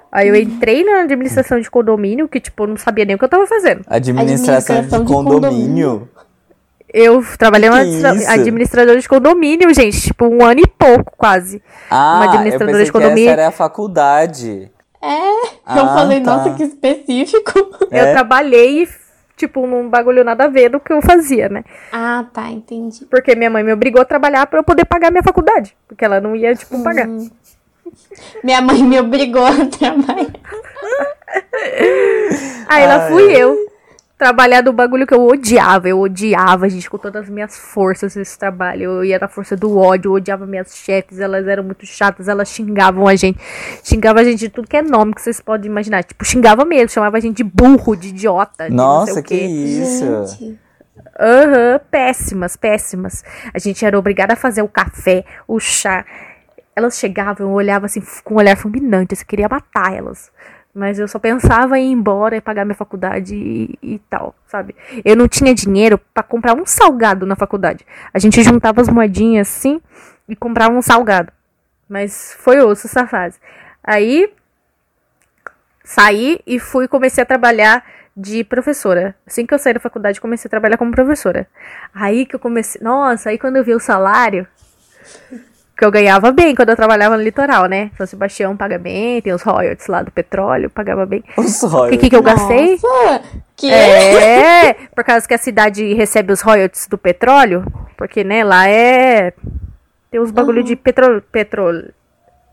Aí 0.09 0.29
eu 0.29 0.35
entrei 0.37 0.85
na 0.85 1.01
administração 1.01 1.59
de 1.59 1.69
condomínio, 1.69 2.29
que, 2.29 2.39
tipo, 2.39 2.63
eu 2.63 2.67
não 2.67 2.77
sabia 2.77 3.03
nem 3.03 3.17
o 3.17 3.19
que 3.19 3.25
eu 3.25 3.29
tava 3.29 3.45
fazendo. 3.45 3.81
Administração, 3.87 4.77
Administração 4.77 4.99
de 5.03 5.07
de 5.07 5.13
condomínio. 5.13 6.09
Eu 6.97 7.21
trabalhei 7.37 7.69
uma 7.69 7.83
isso? 7.83 8.29
administradora 8.31 8.97
de 8.97 9.09
condomínio, 9.09 9.73
gente, 9.73 9.99
tipo, 9.99 10.25
um 10.27 10.45
ano 10.45 10.61
e 10.61 10.67
pouco, 10.67 11.11
quase. 11.17 11.61
Ah, 11.91 12.21
eu 12.23 12.29
administradora 12.29 12.77
pensei 12.77 12.85
de 12.85 12.91
que 12.91 12.97
condomínio. 12.97 13.29
essa 13.31 13.41
era 13.41 13.47
a 13.49 13.51
faculdade. 13.51 14.71
É, 15.01 15.29
eu 15.77 15.83
Ah, 15.83 15.93
falei, 15.93 16.21
tá. 16.21 16.37
nossa, 16.37 16.51
que 16.53 16.63
específico. 16.63 17.51
É. 17.91 17.99
Eu 18.01 18.13
trabalhei, 18.13 18.87
tipo, 19.35 19.67
num 19.67 19.89
bagulho 19.89 20.23
nada 20.23 20.45
a 20.45 20.47
ver 20.47 20.69
do 20.69 20.79
que 20.79 20.93
eu 20.93 21.01
fazia, 21.01 21.49
né? 21.49 21.63
Ah, 21.91 22.25
tá, 22.33 22.49
entendi. 22.49 23.03
Porque 23.11 23.35
minha 23.35 23.49
mãe 23.49 23.61
me 23.63 23.73
obrigou 23.73 24.01
a 24.01 24.05
trabalhar 24.05 24.47
pra 24.47 24.59
eu 24.59 24.63
poder 24.63 24.85
pagar 24.85 25.11
minha 25.11 25.21
faculdade. 25.23 25.75
Porque 25.89 26.05
ela 26.05 26.21
não 26.21 26.33
ia, 26.33 26.55
tipo, 26.55 26.81
pagar. 26.81 27.07
Minha 28.43 28.61
mãe 28.61 28.81
me 28.81 28.97
obrigou 28.99 29.45
a 29.45 29.51
trabalhar. 29.67 30.31
Aí 32.67 32.87
lá 32.87 33.03
Ai, 33.05 33.11
fui 33.11 33.31
eu. 33.35 33.64
Trabalhar 34.17 34.61
do 34.61 34.71
bagulho 34.71 35.05
que 35.05 35.13
eu 35.13 35.27
odiava. 35.27 35.89
Eu 35.89 35.99
odiava, 35.99 36.69
gente, 36.69 36.89
com 36.89 36.97
todas 36.97 37.23
as 37.23 37.29
minhas 37.29 37.57
forças 37.57 38.15
esse 38.15 38.39
trabalho. 38.39 38.83
Eu 38.83 39.03
ia 39.03 39.19
na 39.19 39.27
força 39.27 39.57
do 39.57 39.77
ódio, 39.77 40.09
eu 40.09 40.13
odiava 40.13 40.45
minhas 40.45 40.75
chefes, 40.75 41.19
elas 41.19 41.45
eram 41.47 41.63
muito 41.63 41.85
chatas, 41.85 42.29
elas 42.29 42.47
xingavam 42.49 43.07
a 43.07 43.15
gente. 43.15 43.37
Xingavam 43.83 44.21
a 44.21 44.25
gente 44.25 44.39
de 44.39 44.49
tudo 44.49 44.69
que 44.69 44.77
é 44.77 44.81
nome 44.81 45.13
que 45.13 45.21
vocês 45.21 45.41
podem 45.41 45.69
imaginar. 45.69 46.03
Tipo, 46.03 46.23
xingava 46.23 46.63
mesmo, 46.63 46.89
chamava 46.89 47.17
a 47.17 47.19
gente 47.19 47.37
de 47.37 47.43
burro, 47.43 47.95
de 47.95 48.07
idiota. 48.09 48.69
de 48.69 48.75
não 48.75 49.05
sei 49.05 49.15
Nossa, 49.15 49.19
o 49.19 49.23
que 49.23 49.37
quê. 49.37 49.45
isso. 49.45 50.27
Gente, 50.27 50.59
Aham, 51.19 51.79
péssimas, 51.89 52.55
péssimas. 52.55 53.23
A 53.53 53.59
gente 53.59 53.85
era 53.85 53.97
obrigada 53.97 54.33
a 54.33 54.37
fazer 54.37 54.61
o 54.61 54.67
café, 54.67 55.23
o 55.47 55.59
chá. 55.59 56.05
Elas 56.75 56.97
chegavam, 56.97 57.47
eu 57.47 57.53
olhava 57.53 57.85
assim, 57.85 58.01
com 58.23 58.35
um 58.35 58.37
olhar 58.37 58.57
fulminante, 58.57 59.15
eu 59.15 59.25
queria 59.25 59.47
matar 59.49 59.93
elas. 59.93 60.31
Mas 60.75 60.99
eu 60.99 61.07
só 61.07 61.17
pensava 61.17 61.79
em 61.79 61.89
ir 61.89 61.93
embora 61.93 62.35
e 62.35 62.41
pagar 62.41 62.65
minha 62.65 62.75
faculdade 62.75 63.33
e, 63.33 63.79
e 63.81 63.99
tal, 64.09 64.35
sabe? 64.45 64.75
Eu 65.05 65.15
não 65.15 65.25
tinha 65.25 65.55
dinheiro 65.55 65.97
pra 66.13 66.21
comprar 66.21 66.53
um 66.53 66.65
salgado 66.65 67.25
na 67.25 67.33
faculdade. 67.33 67.85
A 68.13 68.19
gente 68.19 68.43
juntava 68.43 68.81
as 68.81 68.89
moedinhas 68.89 69.47
assim 69.47 69.81
e 70.27 70.35
comprava 70.35 70.75
um 70.75 70.81
salgado. 70.81 71.31
Mas 71.87 72.35
foi 72.39 72.59
osso 72.59 72.87
essa 72.87 73.07
fase. 73.07 73.39
Aí 73.81 74.29
saí 75.81 76.41
e 76.45 76.59
fui 76.59 76.89
comecei 76.89 77.21
a 77.23 77.25
trabalhar 77.25 77.85
de 78.17 78.43
professora. 78.43 79.15
Assim 79.25 79.45
que 79.45 79.53
eu 79.53 79.59
saí 79.59 79.73
da 79.73 79.79
faculdade, 79.79 80.19
comecei 80.19 80.49
a 80.49 80.51
trabalhar 80.51 80.77
como 80.77 80.91
professora. 80.91 81.47
Aí 81.93 82.25
que 82.25 82.35
eu 82.35 82.39
comecei. 82.39 82.81
Nossa, 82.81 83.29
aí 83.29 83.37
quando 83.37 83.55
eu 83.55 83.63
vi 83.63 83.73
o 83.73 83.79
salário. 83.79 84.45
Que 85.77 85.83
eu 85.83 85.91
ganhava 85.91 86.31
bem 86.31 86.55
quando 86.55 86.69
eu 86.69 86.75
trabalhava 86.75 87.17
no 87.17 87.23
litoral, 87.23 87.65
né? 87.65 87.91
São 87.97 88.05
Sebastião 88.07 88.55
paga 88.55 88.79
bem, 88.79 89.21
tem 89.21 89.33
os 89.33 89.41
royalties 89.41 89.87
lá 89.87 90.01
do 90.03 90.09
petróleo, 90.11 90.69
pagava 90.69 91.05
bem. 91.05 91.21
Os 91.35 91.61
O 91.63 91.67
royalties. 91.67 91.99
que, 91.99 92.09
que 92.09 92.15
eu 92.15 92.21
gastei? 92.23 92.79
Nossa, 92.81 93.21
que 93.57 93.69
É, 93.73 94.73
por 94.95 95.03
causa 95.03 95.27
que 95.27 95.33
a 95.33 95.37
cidade 95.37 95.93
recebe 95.93 96.31
os 96.31 96.39
royalties 96.41 96.87
do 96.87 96.97
petróleo, 96.97 97.65
porque, 97.97 98.23
né, 98.23 98.41
lá 98.43 98.69
é. 98.69 99.33
Tem 100.09 100.21
uns 100.21 100.31
bagulho 100.31 100.63
de 100.63 100.77
petro, 100.77 101.21
petro, 101.29 101.89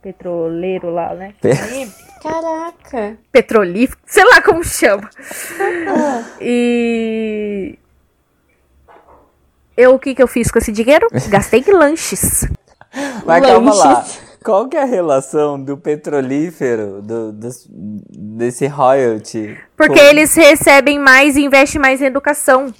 petroleiro 0.03 0.91
lá, 0.91 1.15
né? 1.15 1.33
Pe- 1.41 1.53
Aí, 1.53 1.89
Caraca. 2.21 3.17
petrolífero, 3.31 4.01
sei 4.05 4.25
lá 4.25 4.43
como 4.43 4.65
chama. 4.65 5.09
E. 6.41 7.79
Eu, 9.77 9.95
o 9.95 9.99
que 9.99 10.15
que 10.15 10.23
eu 10.23 10.27
fiz 10.27 10.51
com 10.51 10.59
esse 10.59 10.73
dinheiro? 10.73 11.07
Gastei 11.29 11.65
em 11.67 11.73
lanches. 11.73 12.49
Mas 13.27 13.43
calma 13.47 13.75
lá. 13.75 14.05
Qual 14.45 14.67
que 14.69 14.77
é 14.77 14.83
a 14.83 14.87
relação 14.87 15.57
do 15.63 15.77
petrolífero, 15.77 17.01
do, 17.01 17.31
dos- 17.33 17.65
desse 17.71 18.67
royalty? 18.67 19.57
Porque 19.77 20.01
com- 20.01 20.05
eles 20.07 20.35
recebem 20.35 20.99
mais 20.99 21.37
e 21.37 21.45
investem 21.45 21.81
mais 21.81 22.03
em 22.03 22.07
educação. 22.07 22.73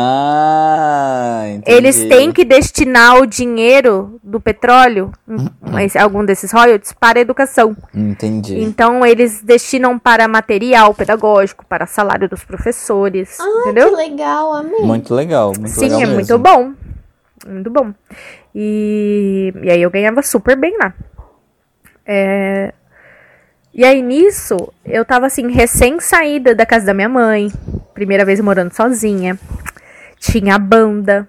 Ah, 0.00 1.42
entendi. 1.48 1.76
Eles 1.76 1.96
têm 2.04 2.32
que 2.32 2.44
destinar 2.44 3.18
o 3.18 3.26
dinheiro 3.26 4.18
do 4.22 4.40
petróleo, 4.40 5.12
Uhum. 5.28 5.46
mas 5.60 5.94
algum 5.96 6.24
desses 6.24 6.50
royalties, 6.52 6.92
para 6.92 7.18
a 7.20 7.22
educação. 7.22 7.76
Entendi. 7.94 8.60
Então, 8.60 9.04
eles 9.06 9.40
destinam 9.42 9.98
para 9.98 10.26
material 10.26 10.92
pedagógico, 10.94 11.64
para 11.66 11.86
salário 11.86 12.28
dos 12.28 12.42
professores, 12.44 13.36
Que 13.36 13.42
entendeu? 13.44 13.94
legal, 13.96 14.52
amei. 14.54 14.80
Muito 14.80 15.14
legal, 15.14 15.52
muito 15.56 15.68
Sim, 15.70 15.82
legal 15.82 15.98
é 16.00 16.06
mesmo. 16.06 16.14
muito 16.16 16.38
bom. 16.38 16.72
Muito 17.46 17.70
bom. 17.70 17.92
E, 18.54 19.52
e 19.62 19.70
aí 19.70 19.82
eu 19.82 19.90
ganhava 19.90 20.22
super 20.22 20.56
bem 20.56 20.76
lá. 20.78 20.92
É, 22.04 22.72
E 23.72 23.84
aí 23.84 24.02
nisso, 24.02 24.56
eu 24.84 25.04
tava 25.04 25.26
assim, 25.26 25.50
recém-saída 25.50 26.54
da 26.54 26.66
casa 26.66 26.86
da 26.86 26.94
minha 26.94 27.08
mãe. 27.08 27.50
Primeira 27.94 28.24
vez 28.24 28.40
morando 28.40 28.72
sozinha. 28.74 29.38
Tinha 30.18 30.56
a 30.56 30.58
banda. 30.58 31.28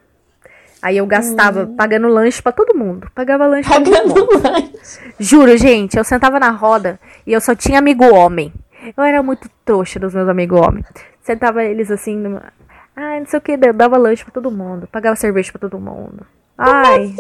Aí 0.82 0.98
eu 0.98 1.06
gastava 1.06 1.68
pagando 1.68 2.08
lanche 2.08 2.42
pra 2.42 2.52
todo 2.52 2.76
mundo. 2.78 3.08
Pagava 3.14 3.46
lanche 3.46 3.70
pra 3.70 3.82
todo 3.82 4.08
mundo. 4.08 4.42
Pagando 4.42 4.54
lanche. 4.56 5.00
Juro, 5.20 5.56
gente, 5.58 5.98
eu 5.98 6.04
sentava 6.04 6.40
na 6.40 6.50
roda 6.50 7.00
e 7.26 7.32
eu 7.34 7.40
só 7.40 7.54
tinha 7.54 7.78
amigo 7.78 8.04
homem. 8.06 8.52
Eu 8.98 9.04
era 9.04 9.22
muito 9.22 9.48
trouxa 9.64 10.00
dos 10.00 10.14
meus 10.16 10.28
amigos 10.28 10.60
homens. 10.60 10.88
Sentava 11.22 11.64
eles 11.64 11.92
assim, 11.92 12.18
numa... 12.18 12.52
ai, 12.96 13.20
não 13.20 13.28
sei 13.28 13.38
o 13.38 13.42
que, 13.42 13.56
dava 13.56 13.96
lanche 13.96 14.24
pra 14.24 14.34
todo 14.34 14.50
mundo, 14.50 14.88
pagava 14.88 15.16
cerveja 15.16 15.52
pra 15.52 15.60
todo 15.60 15.80
mundo. 15.80 16.26
Ai, 16.64 17.14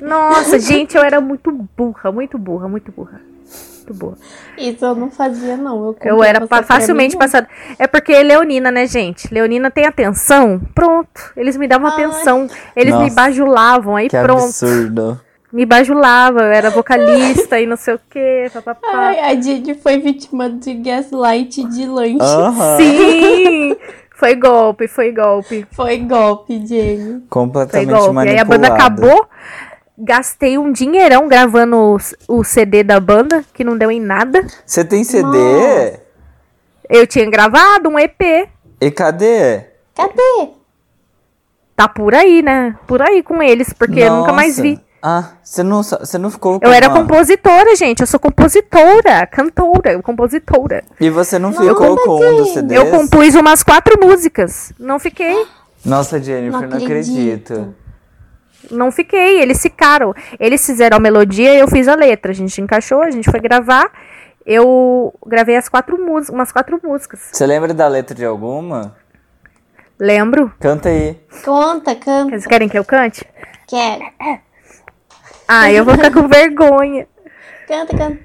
nossa, 0.00 0.58
gente, 0.58 0.96
eu 0.96 1.02
era 1.02 1.20
muito 1.20 1.50
burra, 1.50 2.12
muito 2.12 2.38
burra, 2.38 2.68
muito 2.68 2.92
burra. 2.92 3.20
Muito 3.78 3.94
burra. 3.94 4.16
Isso 4.56 4.84
eu 4.84 4.94
não 4.94 5.10
fazia, 5.10 5.56
não. 5.56 5.86
Eu, 5.86 5.96
Eu 6.04 6.22
era 6.22 6.46
facilmente 6.62 7.16
passada. 7.16 7.48
É 7.78 7.86
porque 7.88 8.22
Leonina, 8.22 8.70
né, 8.70 8.86
gente? 8.86 9.32
Leonina 9.32 9.70
tem 9.72 9.86
atenção. 9.86 10.60
Pronto. 10.72 11.32
Eles 11.36 11.56
me 11.56 11.66
davam 11.66 11.88
Ai. 11.88 11.94
atenção. 12.04 12.46
Eles 12.76 12.94
me 12.94 13.02
Nossa, 13.02 13.14
bajulavam. 13.14 13.96
Aí 13.96 14.08
Que 14.08 14.16
pronto. 14.20 14.44
absurdo. 14.44 15.20
Me 15.52 15.66
bajulava. 15.66 16.42
Eu 16.42 16.52
era 16.52 16.70
vocalista 16.70 17.58
e 17.60 17.66
não 17.66 17.76
sei 17.76 17.94
o 17.94 18.00
quê. 18.08 18.48
Papapá. 18.54 18.86
Ai, 18.94 19.18
a 19.18 19.34
Didi 19.34 19.74
foi 19.74 19.98
vítima 19.98 20.48
de 20.48 20.74
gaslight 20.74 21.64
de 21.68 21.84
lanche. 21.86 22.18
Aham. 22.20 22.76
Sim! 22.76 23.76
Foi 24.22 24.36
golpe, 24.36 24.86
foi 24.86 25.10
golpe. 25.10 25.66
Foi 25.72 25.98
golpe, 25.98 26.64
Jenny. 26.64 27.12
Foi 27.14 27.22
Completamente 27.28 27.88
golpe. 27.90 28.12
manipulado. 28.14 28.28
Aí 28.30 28.38
a 28.38 28.44
banda 28.44 28.68
acabou. 28.72 29.26
Gastei 29.98 30.56
um 30.56 30.70
dinheirão 30.70 31.26
gravando 31.26 31.76
os- 31.94 32.14
o 32.28 32.44
CD 32.44 32.84
da 32.84 33.00
banda, 33.00 33.44
que 33.52 33.64
não 33.64 33.76
deu 33.76 33.90
em 33.90 33.98
nada. 33.98 34.46
Você 34.64 34.84
tem 34.84 35.02
CD? 35.02 35.26
Nossa. 35.26 36.00
Eu 36.88 37.04
tinha 37.04 37.28
gravado 37.28 37.88
um 37.88 37.98
EP. 37.98 38.48
E 38.80 38.90
cadê? 38.92 39.64
Cadê? 39.92 40.50
Tá 41.74 41.88
por 41.88 42.14
aí, 42.14 42.42
né? 42.42 42.76
Por 42.86 43.02
aí 43.02 43.24
com 43.24 43.42
eles, 43.42 43.72
porque 43.72 43.98
eu 43.98 44.14
nunca 44.18 44.32
mais 44.32 44.50
Nossa. 44.56 44.62
vi. 44.62 44.80
Ah, 45.04 45.30
você 45.42 45.64
não, 45.64 45.82
você 45.82 46.16
não 46.16 46.30
ficou 46.30 46.60
com 46.60 46.66
Eu 46.66 46.72
era 46.72 46.88
uma- 46.88 47.00
compositora, 47.00 47.74
gente. 47.74 48.00
Eu 48.00 48.06
sou 48.06 48.20
compositora, 48.20 49.26
cantora, 49.26 50.00
compositora. 50.00 50.84
E 51.00 51.10
você 51.10 51.40
não 51.40 51.52
ficou 51.52 51.96
com 51.96 52.24
um 52.24 52.36
dos 52.36 52.50
CDs? 52.52 52.78
Eu 52.80 52.88
compus 52.90 53.34
umas 53.34 53.64
quatro 53.64 53.98
músicas. 54.00 54.72
Não 54.78 55.00
fiquei. 55.00 55.44
Nossa, 55.84 56.22
Jennifer, 56.22 56.52
não, 56.52 56.68
Não 56.68 56.76
acredito. 56.76 57.52
acredito. 57.52 57.74
Não 58.70 58.92
fiquei. 58.92 59.40
Eles 59.42 59.60
ficaram. 59.60 60.14
Eles 60.38 60.64
fizeram 60.64 60.96
a 60.98 61.00
melodia 61.00 61.52
e 61.52 61.58
eu 61.58 61.66
fiz 61.66 61.88
a 61.88 61.96
letra. 61.96 62.30
A 62.30 62.34
gente 62.34 62.60
encaixou, 62.60 63.02
a 63.02 63.10
gente 63.10 63.28
foi 63.28 63.40
gravar. 63.40 63.90
Eu 64.46 65.12
gravei 65.26 65.56
as 65.56 65.68
quatro 65.68 65.98
músicas, 66.00 66.28
umas 66.32 66.52
quatro 66.52 66.78
músicas. 66.82 67.20
Você 67.32 67.44
lembra 67.44 67.74
da 67.74 67.88
letra 67.88 68.14
de 68.14 68.24
alguma? 68.24 68.94
Lembro? 69.98 70.52
Canta 70.60 70.88
aí. 70.90 71.18
Conta, 71.44 71.94
canta. 71.96 72.30
Vocês 72.30 72.46
querem 72.46 72.68
que 72.68 72.78
eu 72.78 72.84
cante? 72.84 73.24
Quero. 73.66 74.04
Ah, 75.54 75.70
eu 75.70 75.84
vou 75.84 75.94
ficar 75.94 76.10
com 76.10 76.26
vergonha. 76.26 77.06
Canta, 77.68 77.94
canta. 77.96 78.18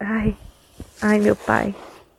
Ai. 0.00 0.36
Ai, 1.00 1.20
meu 1.20 1.36
pai. 1.36 1.72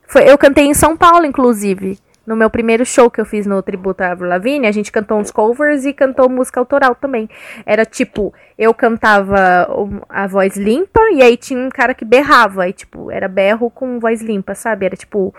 Foi, 0.08 0.30
eu 0.30 0.38
cantei 0.38 0.66
em 0.66 0.74
São 0.74 0.96
Paulo, 0.96 1.26
inclusive. 1.26 2.00
No 2.26 2.36
meu 2.38 2.50
primeiro 2.50 2.86
show 2.86 3.12
que 3.12 3.20
eu 3.20 3.26
fiz 3.26 3.46
no 3.46 3.62
tributo 3.62 4.02
à 4.02 4.12
Avril 4.12 4.30
Lavigne, 4.30 4.66
a 4.66 4.72
gente 4.72 4.92
cantou 4.92 5.20
uns 5.20 5.30
covers 5.30 5.86
e 5.86 5.94
cantou 5.94 6.30
música 6.30 6.60
autoral 6.60 6.96
também. 6.96 7.30
Era 7.66 7.86
tipo, 7.86 8.34
eu 8.58 8.74
cantava 8.74 9.68
a 10.10 10.26
voz 10.26 10.56
limpa 10.56 11.02
e 11.12 11.22
aí 11.22 11.36
tinha 11.38 11.60
um 11.60 11.70
cara 11.70 11.94
que 11.94 12.06
berrava. 12.06 12.68
E 12.68 12.74
tipo, 12.74 13.12
era 13.12 13.28
berro 13.28 13.70
com 13.70 14.00
voz 14.00 14.22
limpa, 14.22 14.56
sabe? 14.56 14.86
Era 14.86 14.96
tipo 14.96 15.36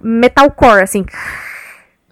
metalcore, 0.00 0.82
assim. 0.82 1.04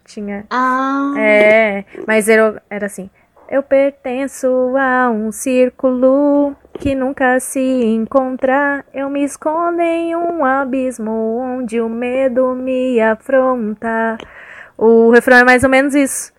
Tinha. 0.05 0.47
Ah, 0.51 1.15
É, 1.19 1.85
mas 2.07 2.29
era, 2.29 2.63
era 2.71 2.87
assim. 2.87 3.11
Eu 3.51 3.63
pertenço 3.63 4.47
a 4.77 5.11
um 5.11 5.33
círculo 5.33 6.55
que 6.79 6.95
nunca 6.95 7.41
se 7.41 7.61
encontra. 7.61 8.85
Eu 8.93 9.09
me 9.09 9.25
escondo 9.25 9.81
em 9.81 10.15
um 10.15 10.45
abismo 10.45 11.11
onde 11.41 11.81
o 11.81 11.89
medo 11.89 12.55
me 12.55 13.01
afronta. 13.01 14.19
O 14.77 15.11
refrão 15.11 15.39
é 15.39 15.45
mais 15.45 15.65
ou 15.65 15.71
menos 15.71 15.95
isso. 15.95 16.31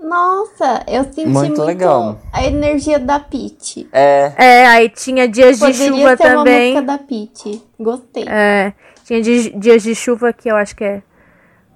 nossa, 0.00 0.84
eu 0.88 1.04
senti 1.04 1.26
Muito 1.26 1.48
muito, 1.50 1.62
legal. 1.64 2.18
a 2.32 2.44
energia 2.44 2.98
da 2.98 3.20
Pete. 3.20 3.88
É. 3.92 4.32
É, 4.36 4.66
aí 4.66 4.88
tinha 4.88 5.28
dias 5.28 5.58
de 5.58 5.66
Poderia 5.66 5.88
chuva 5.88 6.16
ser 6.16 6.24
uma 6.34 6.44
também. 6.44 6.72
música 6.72 6.82
da 6.86 6.98
Pete. 6.98 7.62
Gostei. 7.78 8.24
É, 8.28 8.72
tinha 9.04 9.22
di- 9.22 9.50
dias 9.56 9.82
de 9.84 9.94
chuva 9.94 10.32
que 10.32 10.50
eu 10.50 10.56
acho 10.56 10.74
que 10.76 10.84
é. 10.84 11.02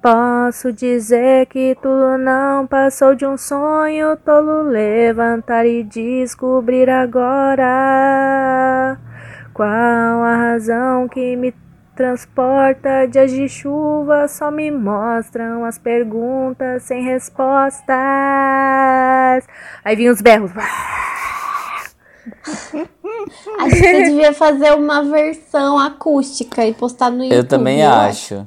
Posso 0.03 0.73
dizer 0.73 1.47
que 1.47 1.77
tudo 1.81 2.19
não 2.19 2.67
passou 2.67 3.15
de 3.15 3.25
um 3.25 3.39
sonho 3.39 4.17
tolo 4.17 4.63
levantar 4.63 5.65
e 5.65 5.85
descobrir 5.85 6.91
agora 6.91 7.69
qual 9.55 9.69
a 9.69 10.35
razão 10.35 11.07
que 11.09 11.37
me 11.37 11.55
transporta. 11.95 13.07
Dias 13.07 13.31
de 13.31 13.49
chuva 13.49 14.27
só 14.27 14.51
me 14.51 14.73
mostram 14.73 15.65
as 15.65 15.79
perguntas 15.79 16.83
sem 16.83 17.05
respostas. 17.05 17.95
Aí 19.85 19.95
vinham 19.95 20.13
os 20.13 20.21
berros. 20.21 20.51
Acho 23.61 23.71
que 23.71 23.77
você 23.77 24.03
devia 24.03 24.33
fazer 24.33 24.73
uma 24.73 25.05
versão 25.05 25.79
acústica 25.79 26.67
e 26.67 26.75
postar 26.75 27.09
no 27.09 27.23
YouTube. 27.23 27.37
Eu 27.37 27.47
também 27.47 27.85
acho. 27.85 28.45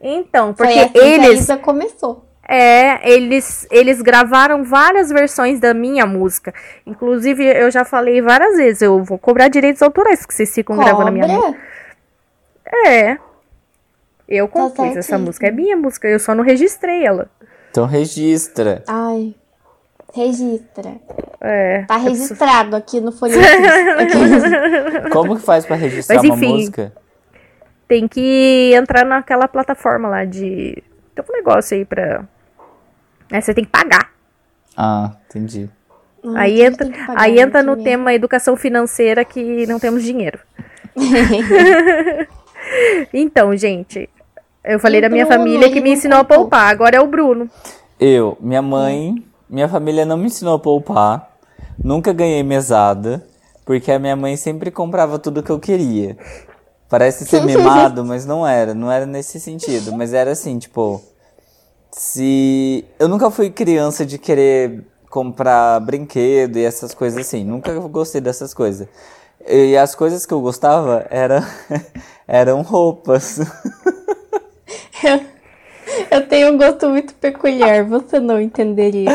Então, 0.00 0.54
Foi 0.54 0.66
porque 0.66 0.80
assim 0.80 0.92
que 0.92 1.00
a 1.00 1.06
eles 1.06 1.40
Isa 1.40 1.56
começou. 1.56 2.24
É, 2.46 3.10
eles, 3.10 3.66
eles 3.70 4.02
gravaram 4.02 4.62
várias 4.64 5.08
versões 5.08 5.58
da 5.60 5.72
minha 5.72 6.04
música. 6.04 6.52
Inclusive, 6.86 7.42
eu 7.42 7.70
já 7.70 7.86
falei 7.86 8.20
várias 8.20 8.56
vezes, 8.56 8.82
eu 8.82 9.02
vou 9.02 9.16
cobrar 9.18 9.48
direitos 9.48 9.80
autorais 9.82 10.26
que 10.26 10.34
vocês 10.34 10.54
ficam 10.54 10.76
gravando 10.76 11.08
a 11.08 11.10
minha 11.10 11.26
música. 11.26 11.46
Cobra? 11.46 11.60
É. 12.86 13.18
Eu 14.28 14.46
compus 14.48 14.78
essa 14.78 14.86
Tá 14.86 14.92
certíssimo. 14.94 15.18
música, 15.20 15.46
é 15.46 15.50
minha 15.50 15.76
música, 15.76 16.08
eu 16.08 16.18
só 16.18 16.34
não 16.34 16.44
registrei 16.44 17.04
ela. 17.06 17.30
Então 17.70 17.86
registra. 17.86 18.82
Ai, 18.86 19.34
registra. 20.14 20.92
É. 21.40 21.84
Tá 21.88 21.96
registrado 21.96 22.76
aqui 22.76 23.00
no 23.00 23.08
Aqui. 23.10 23.34
Como 25.12 25.36
que 25.36 25.42
faz 25.42 25.64
pra 25.66 25.76
registrar 25.76 26.16
Mas 26.16 26.24
uma 26.24 26.34
enfim. 26.36 26.52
música? 26.56 26.92
Tem 27.86 28.08
que 28.08 28.72
entrar 28.74 29.04
naquela 29.04 29.46
plataforma 29.46 30.08
lá 30.08 30.24
de. 30.24 30.82
Tem 31.14 31.24
um 31.28 31.32
negócio 31.32 31.76
aí 31.76 31.84
pra. 31.84 32.24
É, 33.30 33.40
você 33.40 33.54
tem 33.54 33.64
que 33.64 33.70
pagar. 33.70 34.10
Ah, 34.76 35.12
entendi. 35.26 35.68
Aí 36.34 36.62
entra, 36.62 36.88
aí 37.16 37.38
entra 37.38 37.62
no 37.62 37.76
tema 37.82 38.14
educação 38.14 38.56
financeira 38.56 39.24
que 39.24 39.66
não 39.66 39.78
temos 39.78 40.02
dinheiro. 40.02 40.38
Então, 43.12 43.56
gente, 43.56 44.08
eu 44.64 44.78
falei 44.80 44.98
E 44.98 45.02
da 45.02 45.08
minha 45.08 45.26
Bruno, 45.26 45.38
família 45.38 45.70
que 45.70 45.80
me 45.80 45.90
ensinou 45.90 46.20
a 46.20 46.24
poupar. 46.24 46.70
Agora 46.70 46.96
é 46.96 47.00
o 47.00 47.06
Bruno. 47.06 47.48
Eu, 48.00 48.36
minha 48.40 48.62
mãe, 48.62 49.22
minha 49.48 49.68
família 49.68 50.04
não 50.04 50.16
me 50.16 50.26
ensinou 50.26 50.54
a 50.54 50.58
poupar. 50.58 51.30
Nunca 51.82 52.12
ganhei 52.12 52.42
mesada, 52.42 53.24
porque 53.64 53.90
a 53.92 53.98
minha 53.98 54.16
mãe 54.16 54.36
sempre 54.36 54.70
comprava 54.70 55.18
tudo 55.18 55.42
que 55.42 55.50
eu 55.50 55.58
queria. 55.60 56.16
Parece 56.88 57.26
ser 57.26 57.42
mimado, 57.46 58.04
mas 58.04 58.24
não 58.24 58.46
era. 58.46 58.74
Não 58.74 58.90
era 58.90 59.06
nesse 59.06 59.40
sentido. 59.40 59.92
Mas 59.92 60.12
era 60.12 60.32
assim, 60.32 60.58
tipo. 60.58 61.02
Se. 61.90 62.84
Eu 62.98 63.08
nunca 63.08 63.30
fui 63.30 63.50
criança 63.50 64.04
de 64.04 64.18
querer 64.18 64.84
comprar 65.08 65.80
brinquedo 65.80 66.56
e 66.56 66.64
essas 66.64 66.94
coisas 66.94 67.20
assim. 67.20 67.44
Nunca 67.44 67.72
gostei 67.80 68.20
dessas 68.20 68.52
coisas. 68.52 68.88
E 69.46 69.76
as 69.76 69.94
coisas 69.94 70.24
que 70.24 70.32
eu 70.32 70.40
gostava 70.40 71.06
era, 71.10 71.46
eram 72.26 72.62
roupas. 72.62 73.38
Eu 76.10 76.26
tenho 76.26 76.52
um 76.52 76.58
gosto 76.58 76.88
muito 76.88 77.14
peculiar, 77.14 77.84
você 77.84 78.20
não 78.20 78.40
entenderia. 78.40 79.10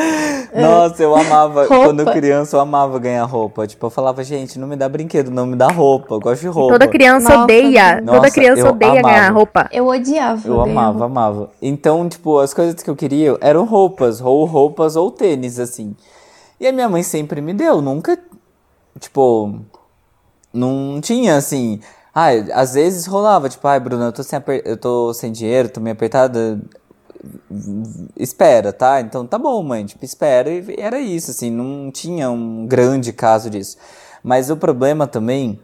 Nossa, 0.54 1.04
eu 1.04 1.16
amava, 1.16 1.66
Roupa. 1.66 1.86
quando 1.86 2.06
criança, 2.12 2.56
eu 2.56 2.60
amava 2.60 2.98
ganhar 3.00 3.24
roupa. 3.26 3.68
Tipo, 3.68 3.86
eu 3.86 3.90
falava, 3.90 4.24
gente, 4.24 4.58
não 4.58 4.68
me 4.68 4.76
dá 4.76 4.90
brinquedo, 4.90 5.30
não 5.30 5.46
me 5.46 5.56
dá 5.56 5.68
roupa, 5.68 6.16
eu 6.16 6.20
gosto 6.20 6.42
de 6.42 6.48
roupa. 6.48 6.74
Toda 6.74 6.88
criança 6.88 7.30
Nossa, 7.30 7.44
odeia. 7.44 8.02
Nossa, 8.02 8.18
toda 8.18 8.32
criança 8.32 8.62
eu 8.62 8.70
odeia 8.70 9.02
ganhar 9.02 9.26
amava. 9.26 9.34
roupa. 9.34 9.70
Eu 9.72 9.88
odiava. 9.88 10.48
Eu 10.48 10.64
ganhar 10.64 10.72
amava, 10.72 11.06
amava. 11.06 11.52
Então, 11.62 12.08
tipo, 12.10 12.40
as 12.40 12.54
coisas 12.54 12.82
que 12.82 12.90
eu 12.90 12.96
queria 12.96 13.38
eram 13.42 13.66
roupas, 13.66 14.22
ou 14.22 14.46
roupas 14.46 14.96
ou 14.96 15.12
tênis, 15.12 15.60
assim. 15.60 15.96
E 16.60 16.68
a 16.68 16.72
minha 16.72 16.90
mãe 16.90 17.04
sempre 17.04 17.42
me 17.42 17.54
deu, 17.54 17.82
nunca, 17.82 18.18
tipo, 19.00 19.56
não 20.54 21.00
tinha 21.02 21.36
assim. 21.38 21.80
Ai, 22.22 22.46
às 22.52 22.74
vezes 22.74 23.06
rolava, 23.06 23.48
tipo, 23.48 23.66
ai, 23.66 23.80
Bruna, 23.80 24.08
eu 24.08 24.12
tô 24.12 24.24
sem, 24.24 24.42
eu 24.66 24.76
tô 24.76 25.14
sem 25.14 25.32
dinheiro, 25.32 25.70
tô 25.70 25.80
meio 25.80 25.94
apertada. 25.94 26.60
Espera, 28.18 28.74
tá? 28.74 29.00
Então 29.00 29.26
tá 29.26 29.38
bom, 29.38 29.64
mãe, 29.64 29.86
tipo, 29.86 30.04
espera. 30.04 30.50
E 30.50 30.76
era 30.78 31.00
isso, 31.00 31.32
assim, 31.32 31.50
não 31.50 31.90
tinha 31.90 32.30
um 32.30 32.68
grande 32.68 33.14
caso 33.14 33.50
disso. 33.50 33.78
Mas 34.22 34.50
o 34.50 34.58
problema 34.58 35.08
também 35.08 35.62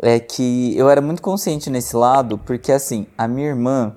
é 0.00 0.18
que 0.18 0.74
eu 0.74 0.88
era 0.88 1.02
muito 1.02 1.20
consciente 1.20 1.68
nesse 1.68 1.94
lado, 1.94 2.38
porque 2.38 2.72
assim, 2.72 3.06
a 3.18 3.28
minha 3.28 3.48
irmã, 3.48 3.94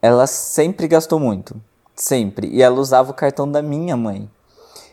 ela 0.00 0.28
sempre 0.28 0.86
gastou 0.86 1.18
muito. 1.18 1.60
Sempre. 1.96 2.46
E 2.46 2.62
ela 2.62 2.78
usava 2.78 3.10
o 3.10 3.14
cartão 3.14 3.50
da 3.50 3.60
minha 3.60 3.96
mãe. 3.96 4.30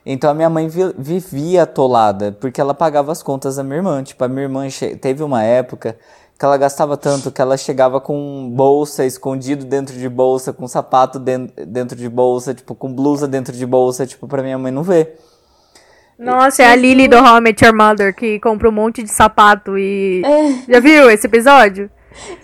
Então 0.06 0.30
a 0.30 0.34
minha 0.34 0.50
mãe 0.50 0.68
vi- 0.68 0.94
vivia 0.98 1.64
atolada, 1.64 2.36
porque 2.40 2.60
ela 2.60 2.74
pagava 2.74 3.12
as 3.12 3.24
contas 3.24 3.56
da 3.56 3.64
minha 3.64 3.78
irmã. 3.78 4.04
Tipo, 4.04 4.24
a 4.24 4.28
minha 4.28 4.44
irmã 4.44 4.68
teve 5.00 5.24
uma 5.24 5.44
época 5.44 5.96
que 6.38 6.44
ela 6.44 6.58
gastava 6.58 6.98
tanto 6.98 7.32
que 7.32 7.42
ela 7.42 7.56
chegava 7.56 8.02
com 8.02 8.50
bolsa 8.54 9.06
escondido 9.06 9.64
dentro 9.64 9.96
de 9.96 10.10
bolsa, 10.10 10.52
com 10.52 10.68
sapato 10.68 11.20
den- 11.20 11.50
dentro 11.68 11.96
de 11.98 12.10
bolsa, 12.10 12.54
tipo, 12.54 12.76
com 12.76 12.92
blusa 12.92 13.28
dentro 13.28 13.56
de 13.56 13.66
bolsa, 13.66 14.06
tipo, 14.06 14.28
pra 14.28 14.44
minha 14.44 14.58
mãe 14.58 14.72
não 14.72 14.84
ver. 14.84 15.18
Nossa, 16.20 16.64
é 16.64 16.68
a 16.68 16.76
Lily 16.76 17.08
do 17.08 17.18
How 17.18 17.38
I 17.38 17.42
Met 17.42 17.64
Your 17.66 17.76
Mother 17.76 18.16
que 18.16 18.40
compra 18.40 18.70
um 18.70 18.72
monte 18.72 19.02
de 19.04 19.10
sapato 19.10 19.78
e. 19.78 20.22
É. 20.26 20.74
Já 20.74 20.80
viu 20.80 21.10
esse 21.10 21.26
episódio? 21.28 21.90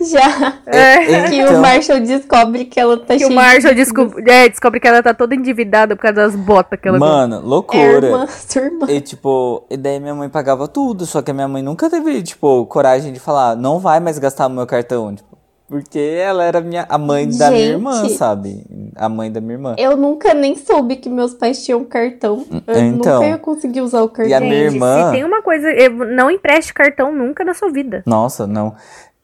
Já. 0.00 0.58
É. 0.66 1.00
Que 1.30 1.36
Então- 1.36 1.56
o 1.58 1.60
Marshall 1.62 2.00
descobre 2.00 2.64
que 2.64 2.78
ela 2.80 2.96
tá 2.98 3.16
Que 3.16 3.24
o 3.24 3.28
cheia 3.28 3.34
Marshall 3.34 3.74
de 3.74 3.80
descobre, 3.80 4.30
é, 4.30 4.48
descobre 4.48 4.80
que 4.80 4.88
ela 4.88 5.02
tá 5.02 5.14
toda 5.14 5.34
endividada 5.34 5.94
por 5.96 6.02
causa 6.02 6.16
das 6.16 6.34
botas 6.36 6.78
que 6.80 6.88
ela 6.88 6.98
Mano, 6.98 7.36
É 7.36 7.38
loucura. 7.38 8.06
irmã, 8.06 8.26
sua 8.26 8.62
irmã. 8.62 8.86
E 8.88 9.00
tipo, 9.00 9.64
e 9.70 9.76
daí 9.76 10.00
minha 10.00 10.14
mãe 10.14 10.28
pagava 10.28 10.66
tudo, 10.68 11.06
só 11.06 11.22
que 11.22 11.30
a 11.30 11.34
minha 11.34 11.48
mãe 11.48 11.62
nunca 11.62 11.88
teve, 11.90 12.22
tipo, 12.22 12.66
coragem 12.66 13.12
de 13.12 13.20
falar, 13.20 13.56
não 13.56 13.78
vai 13.78 14.00
mais 14.00 14.18
gastar 14.18 14.46
o 14.46 14.50
meu 14.50 14.66
cartão, 14.66 15.14
tipo, 15.14 15.28
porque 15.68 16.00
ela 16.00 16.42
era 16.42 16.60
minha, 16.60 16.84
a 16.88 16.98
mãe 16.98 17.28
da 17.28 17.48
minha 17.48 17.60
Gente. 17.66 17.72
irmã, 17.74 18.08
sabe? 18.08 18.64
A 18.96 19.08
mãe 19.08 19.30
da 19.30 19.40
minha 19.40 19.52
irmã. 19.54 19.74
Eu 19.78 19.96
nunca 19.96 20.34
nem 20.34 20.56
soube 20.56 20.96
que 20.96 21.08
meus 21.08 21.32
pais 21.32 21.64
tinham 21.64 21.84
cartão. 21.84 22.44
Eu 22.66 22.76
Então. 22.82 23.14
nunca 23.14 23.26
ia 23.28 23.38
conseguir 23.38 23.80
usar 23.80 24.02
o 24.02 24.08
cartão. 24.08 24.30
E 24.30 24.34
a 24.34 24.40
minha 24.40 24.64
Gente, 24.64 24.74
irmã- 24.74 25.06
Se 25.06 25.12
tem 25.12 25.24
uma 25.24 25.42
coisa. 25.42 25.70
eu- 25.70 25.92
Não 26.06 26.28
empreste 26.28 26.74
cartão 26.74 27.14
nunca 27.14 27.44
na 27.44 27.54
sua 27.54 27.70
vida. 27.70 28.02
Nossa, 28.04 28.48
não. 28.48 28.74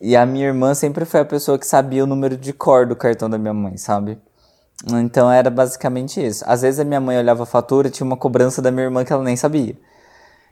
E 0.00 0.14
a 0.16 0.26
minha 0.26 0.46
irmã 0.46 0.74
sempre 0.74 1.04
foi 1.04 1.20
a 1.20 1.24
pessoa 1.24 1.58
que 1.58 1.66
sabia 1.66 2.04
o 2.04 2.06
número 2.06 2.36
de 2.36 2.52
cor 2.52 2.86
do 2.86 2.94
cartão 2.94 3.30
da 3.30 3.38
minha 3.38 3.54
mãe, 3.54 3.76
sabe? 3.76 4.18
Então 5.00 5.30
era 5.30 5.48
basicamente 5.48 6.24
isso. 6.24 6.44
Às 6.46 6.62
vezes 6.62 6.78
a 6.80 6.84
minha 6.84 7.00
mãe 7.00 7.16
olhava 7.18 7.44
a 7.44 7.46
fatura 7.46 7.88
e 7.88 7.90
tinha 7.90 8.06
uma 8.06 8.16
cobrança 8.16 8.60
da 8.60 8.70
minha 8.70 8.84
irmã 8.84 9.04
que 9.04 9.12
ela 9.12 9.22
nem 9.24 9.36
sabia. 9.36 9.76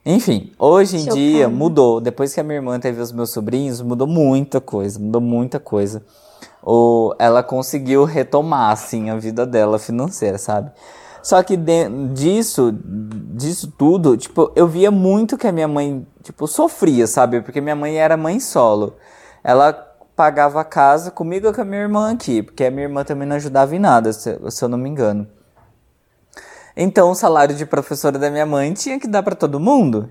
Enfim, 0.06 0.52
hoje 0.58 0.96
em 0.96 1.06
dia 1.06 1.48
mudou. 1.48 2.00
Depois 2.00 2.32
que 2.32 2.40
a 2.40 2.44
minha 2.44 2.56
irmã 2.56 2.78
teve 2.80 3.00
os 3.00 3.12
meus 3.12 3.30
sobrinhos, 3.30 3.80
mudou 3.80 4.06
muita 4.06 4.60
coisa, 4.60 4.98
mudou 4.98 5.20
muita 5.20 5.60
coisa. 5.60 6.02
Ou 6.62 7.14
ela 7.18 7.42
conseguiu 7.42 8.04
retomar, 8.04 8.70
assim, 8.72 9.10
a 9.10 9.16
vida 9.16 9.44
dela 9.46 9.78
financeira, 9.78 10.38
sabe? 10.38 10.70
Só 11.22 11.42
que 11.42 11.56
de- 11.56 11.88
disso, 12.12 12.70
disso 13.34 13.72
tudo, 13.78 14.16
tipo, 14.16 14.50
eu 14.54 14.66
via 14.66 14.90
muito 14.90 15.38
que 15.38 15.46
a 15.46 15.52
minha 15.52 15.68
mãe, 15.68 16.06
tipo, 16.22 16.46
sofria, 16.46 17.06
sabe? 17.06 17.40
Porque 17.40 17.60
minha 17.60 17.76
mãe 17.76 17.96
era 17.96 18.16
mãe 18.16 18.40
solo. 18.40 18.94
Ela 19.44 19.72
pagava 20.16 20.60
a 20.60 20.64
casa 20.64 21.10
comigo 21.10 21.46
e 21.46 21.52
com 21.52 21.60
a 21.60 21.64
minha 21.64 21.82
irmã 21.82 22.12
aqui, 22.12 22.42
porque 22.42 22.64
a 22.64 22.70
minha 22.70 22.84
irmã 22.84 23.04
também 23.04 23.28
não 23.28 23.36
ajudava 23.36 23.76
em 23.76 23.78
nada, 23.78 24.12
se, 24.12 24.38
se 24.50 24.64
eu 24.64 24.68
não 24.68 24.78
me 24.78 24.88
engano. 24.88 25.28
Então, 26.76 27.10
o 27.10 27.14
salário 27.14 27.54
de 27.54 27.66
professora 27.66 28.18
da 28.18 28.30
minha 28.30 28.46
mãe 28.46 28.72
tinha 28.72 28.98
que 28.98 29.06
dar 29.06 29.22
pra 29.22 29.34
todo 29.34 29.60
mundo. 29.60 30.10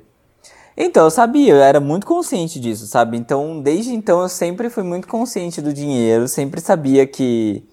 Então, 0.78 1.06
eu 1.06 1.12
sabia, 1.12 1.54
eu 1.54 1.62
era 1.62 1.80
muito 1.80 2.06
consciente 2.06 2.60
disso, 2.60 2.88
sabe? 2.88 3.18
Então, 3.18 3.62
desde 3.62 3.94
então, 3.94 4.22
eu 4.22 4.30
sempre 4.30 4.70
fui 4.70 4.84
muito 4.84 5.08
consciente 5.08 5.62
do 5.62 5.74
dinheiro, 5.74 6.28
sempre 6.28 6.62
sabia 6.62 7.06
que 7.06 7.68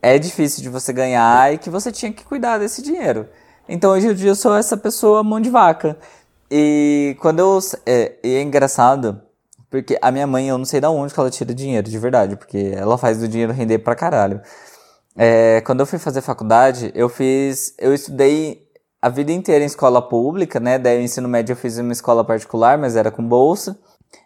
é 0.00 0.18
difícil 0.18 0.62
de 0.62 0.68
você 0.68 0.92
ganhar 0.92 1.52
e 1.52 1.58
que 1.58 1.68
você 1.68 1.92
tinha 1.92 2.12
que 2.12 2.24
cuidar 2.24 2.58
desse 2.58 2.82
dinheiro. 2.82 3.28
Então, 3.68 3.92
hoje 3.92 4.08
em 4.08 4.14
dia, 4.14 4.30
eu 4.30 4.34
sou 4.34 4.56
essa 4.56 4.76
pessoa 4.76 5.22
mão 5.22 5.40
de 5.40 5.50
vaca. 5.50 5.98
E 6.50 7.16
quando 7.20 7.40
eu. 7.40 7.58
É, 7.84 8.12
e 8.22 8.34
é 8.36 8.42
engraçado, 8.42 9.20
porque 9.70 9.98
a 10.00 10.10
minha 10.10 10.26
mãe, 10.26 10.48
eu 10.48 10.58
não 10.58 10.64
sei 10.64 10.80
de 10.80 10.86
onde 10.86 11.12
que 11.12 11.20
ela 11.20 11.30
tira 11.30 11.54
dinheiro, 11.54 11.88
de 11.88 11.98
verdade, 11.98 12.36
porque 12.36 12.72
ela 12.76 12.96
faz 12.98 13.22
o 13.22 13.28
dinheiro 13.28 13.52
render 13.52 13.78
pra 13.78 13.94
caralho. 13.94 14.40
É, 15.16 15.60
quando 15.62 15.80
eu 15.80 15.86
fui 15.86 15.98
fazer 15.98 16.20
faculdade, 16.20 16.92
eu 16.94 17.08
fiz. 17.08 17.74
Eu 17.78 17.94
estudei 17.94 18.66
a 19.00 19.08
vida 19.08 19.32
inteira 19.32 19.62
em 19.64 19.66
escola 19.66 20.02
pública, 20.02 20.60
né? 20.60 20.78
Daí 20.78 20.98
o 20.98 21.02
ensino 21.02 21.28
médio 21.28 21.52
eu 21.52 21.56
fiz 21.56 21.78
em 21.78 21.82
uma 21.82 21.92
escola 21.92 22.24
particular, 22.24 22.76
mas 22.78 22.96
era 22.96 23.10
com 23.10 23.26
bolsa. 23.26 23.78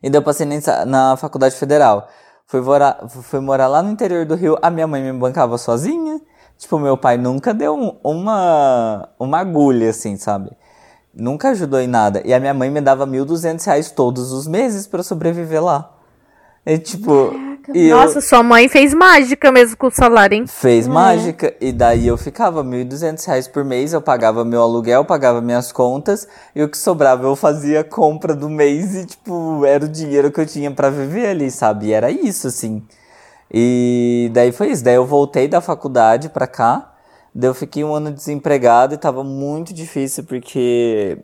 E 0.02 0.10
daí 0.10 0.18
eu 0.18 0.22
passei 0.24 0.46
na 0.86 1.16
faculdade 1.16 1.54
federal. 1.56 2.08
Fui 2.46 2.60
morar, 2.60 3.06
fui 3.08 3.40
morar 3.40 3.68
lá 3.68 3.82
no 3.82 3.90
interior 3.90 4.26
do 4.26 4.34
Rio. 4.34 4.56
A 4.62 4.70
minha 4.70 4.86
mãe 4.86 5.02
me 5.02 5.12
bancava 5.18 5.56
sozinha. 5.58 6.20
Tipo, 6.58 6.78
meu 6.78 6.96
pai 6.96 7.16
nunca 7.16 7.54
deu 7.54 7.74
um- 7.74 7.98
uma, 8.04 9.08
uma 9.18 9.38
agulha, 9.38 9.90
assim, 9.90 10.16
sabe? 10.16 10.50
Nunca 11.14 11.50
ajudou 11.50 11.80
em 11.80 11.86
nada. 11.88 12.22
E 12.24 12.32
a 12.32 12.38
minha 12.40 12.54
mãe 12.54 12.70
me 12.70 12.80
dava 12.80 13.06
1.200 13.06 13.64
reais 13.64 13.90
todos 13.90 14.32
os 14.32 14.46
meses 14.46 14.86
pra 14.86 15.00
eu 15.00 15.04
sobreviver 15.04 15.62
lá. 15.62 15.90
E 16.64 16.78
tipo. 16.78 17.32
e 17.74 17.88
eu- 17.88 17.96
Nossa, 17.96 18.20
sua 18.20 18.42
mãe 18.42 18.68
fez 18.68 18.94
mágica 18.94 19.50
mesmo 19.50 19.76
com 19.76 19.86
o 19.88 19.90
salário, 19.90 20.36
hein? 20.36 20.46
Fez 20.46 20.86
mágica. 20.86 21.54
E 21.60 21.72
daí 21.72 22.06
eu 22.06 22.16
ficava 22.16 22.62
1.200 22.62 23.24
reais 23.24 23.48
por 23.48 23.64
mês, 23.64 23.92
eu 23.92 24.00
pagava 24.02 24.44
meu 24.44 24.62
aluguel, 24.62 25.04
pagava 25.04 25.40
minhas 25.40 25.72
contas, 25.72 26.28
e 26.54 26.62
o 26.62 26.68
que 26.68 26.76
sobrava 26.78 27.26
eu 27.26 27.34
fazia 27.34 27.80
a 27.80 27.84
compra 27.84 28.34
do 28.34 28.48
mês 28.48 28.94
e, 28.94 29.06
tipo, 29.06 29.64
era 29.64 29.84
o 29.84 29.88
dinheiro 29.88 30.30
que 30.30 30.40
eu 30.40 30.46
tinha 30.46 30.70
pra 30.70 30.90
viver 30.90 31.26
ali, 31.28 31.50
sabe? 31.50 31.86
E 31.86 31.92
era 31.92 32.10
isso, 32.10 32.46
assim. 32.46 32.82
E 33.52 34.30
daí 34.32 34.52
foi 34.52 34.68
isso. 34.70 34.84
Daí 34.84 34.94
eu 34.94 35.06
voltei 35.06 35.48
da 35.48 35.60
faculdade 35.60 36.28
pra 36.28 36.46
cá, 36.46 36.89
daí 37.34 37.50
eu 37.50 37.54
fiquei 37.54 37.84
um 37.84 37.94
ano 37.94 38.12
desempregado 38.12 38.94
e 38.94 38.98
tava 38.98 39.22
muito 39.22 39.72
difícil 39.72 40.24
porque, 40.24 41.18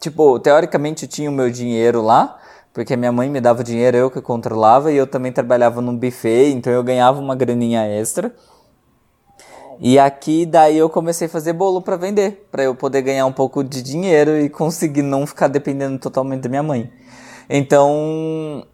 tipo, 0.00 0.38
teoricamente 0.38 1.04
eu 1.04 1.08
tinha 1.08 1.30
o 1.30 1.32
meu 1.32 1.50
dinheiro 1.50 2.02
lá, 2.02 2.38
porque 2.72 2.96
minha 2.96 3.12
mãe 3.12 3.28
me 3.28 3.40
dava 3.40 3.62
dinheiro, 3.62 3.96
eu 3.96 4.10
que 4.10 4.20
controlava, 4.20 4.90
e 4.92 4.96
eu 4.96 5.06
também 5.06 5.32
trabalhava 5.32 5.80
num 5.80 5.96
buffet, 5.96 6.52
então 6.52 6.72
eu 6.72 6.82
ganhava 6.82 7.20
uma 7.20 7.34
graninha 7.34 7.86
extra. 7.86 8.34
E 9.80 9.98
aqui 9.98 10.46
daí 10.46 10.78
eu 10.78 10.88
comecei 10.88 11.26
a 11.26 11.30
fazer 11.30 11.52
bolo 11.52 11.82
pra 11.82 11.96
vender, 11.96 12.46
pra 12.50 12.62
eu 12.62 12.74
poder 12.74 13.02
ganhar 13.02 13.26
um 13.26 13.32
pouco 13.32 13.64
de 13.64 13.82
dinheiro 13.82 14.38
e 14.38 14.48
conseguir 14.48 15.02
não 15.02 15.26
ficar 15.26 15.48
dependendo 15.48 15.98
totalmente 15.98 16.42
da 16.42 16.48
minha 16.48 16.62
mãe. 16.62 16.90
Então, 17.50 18.64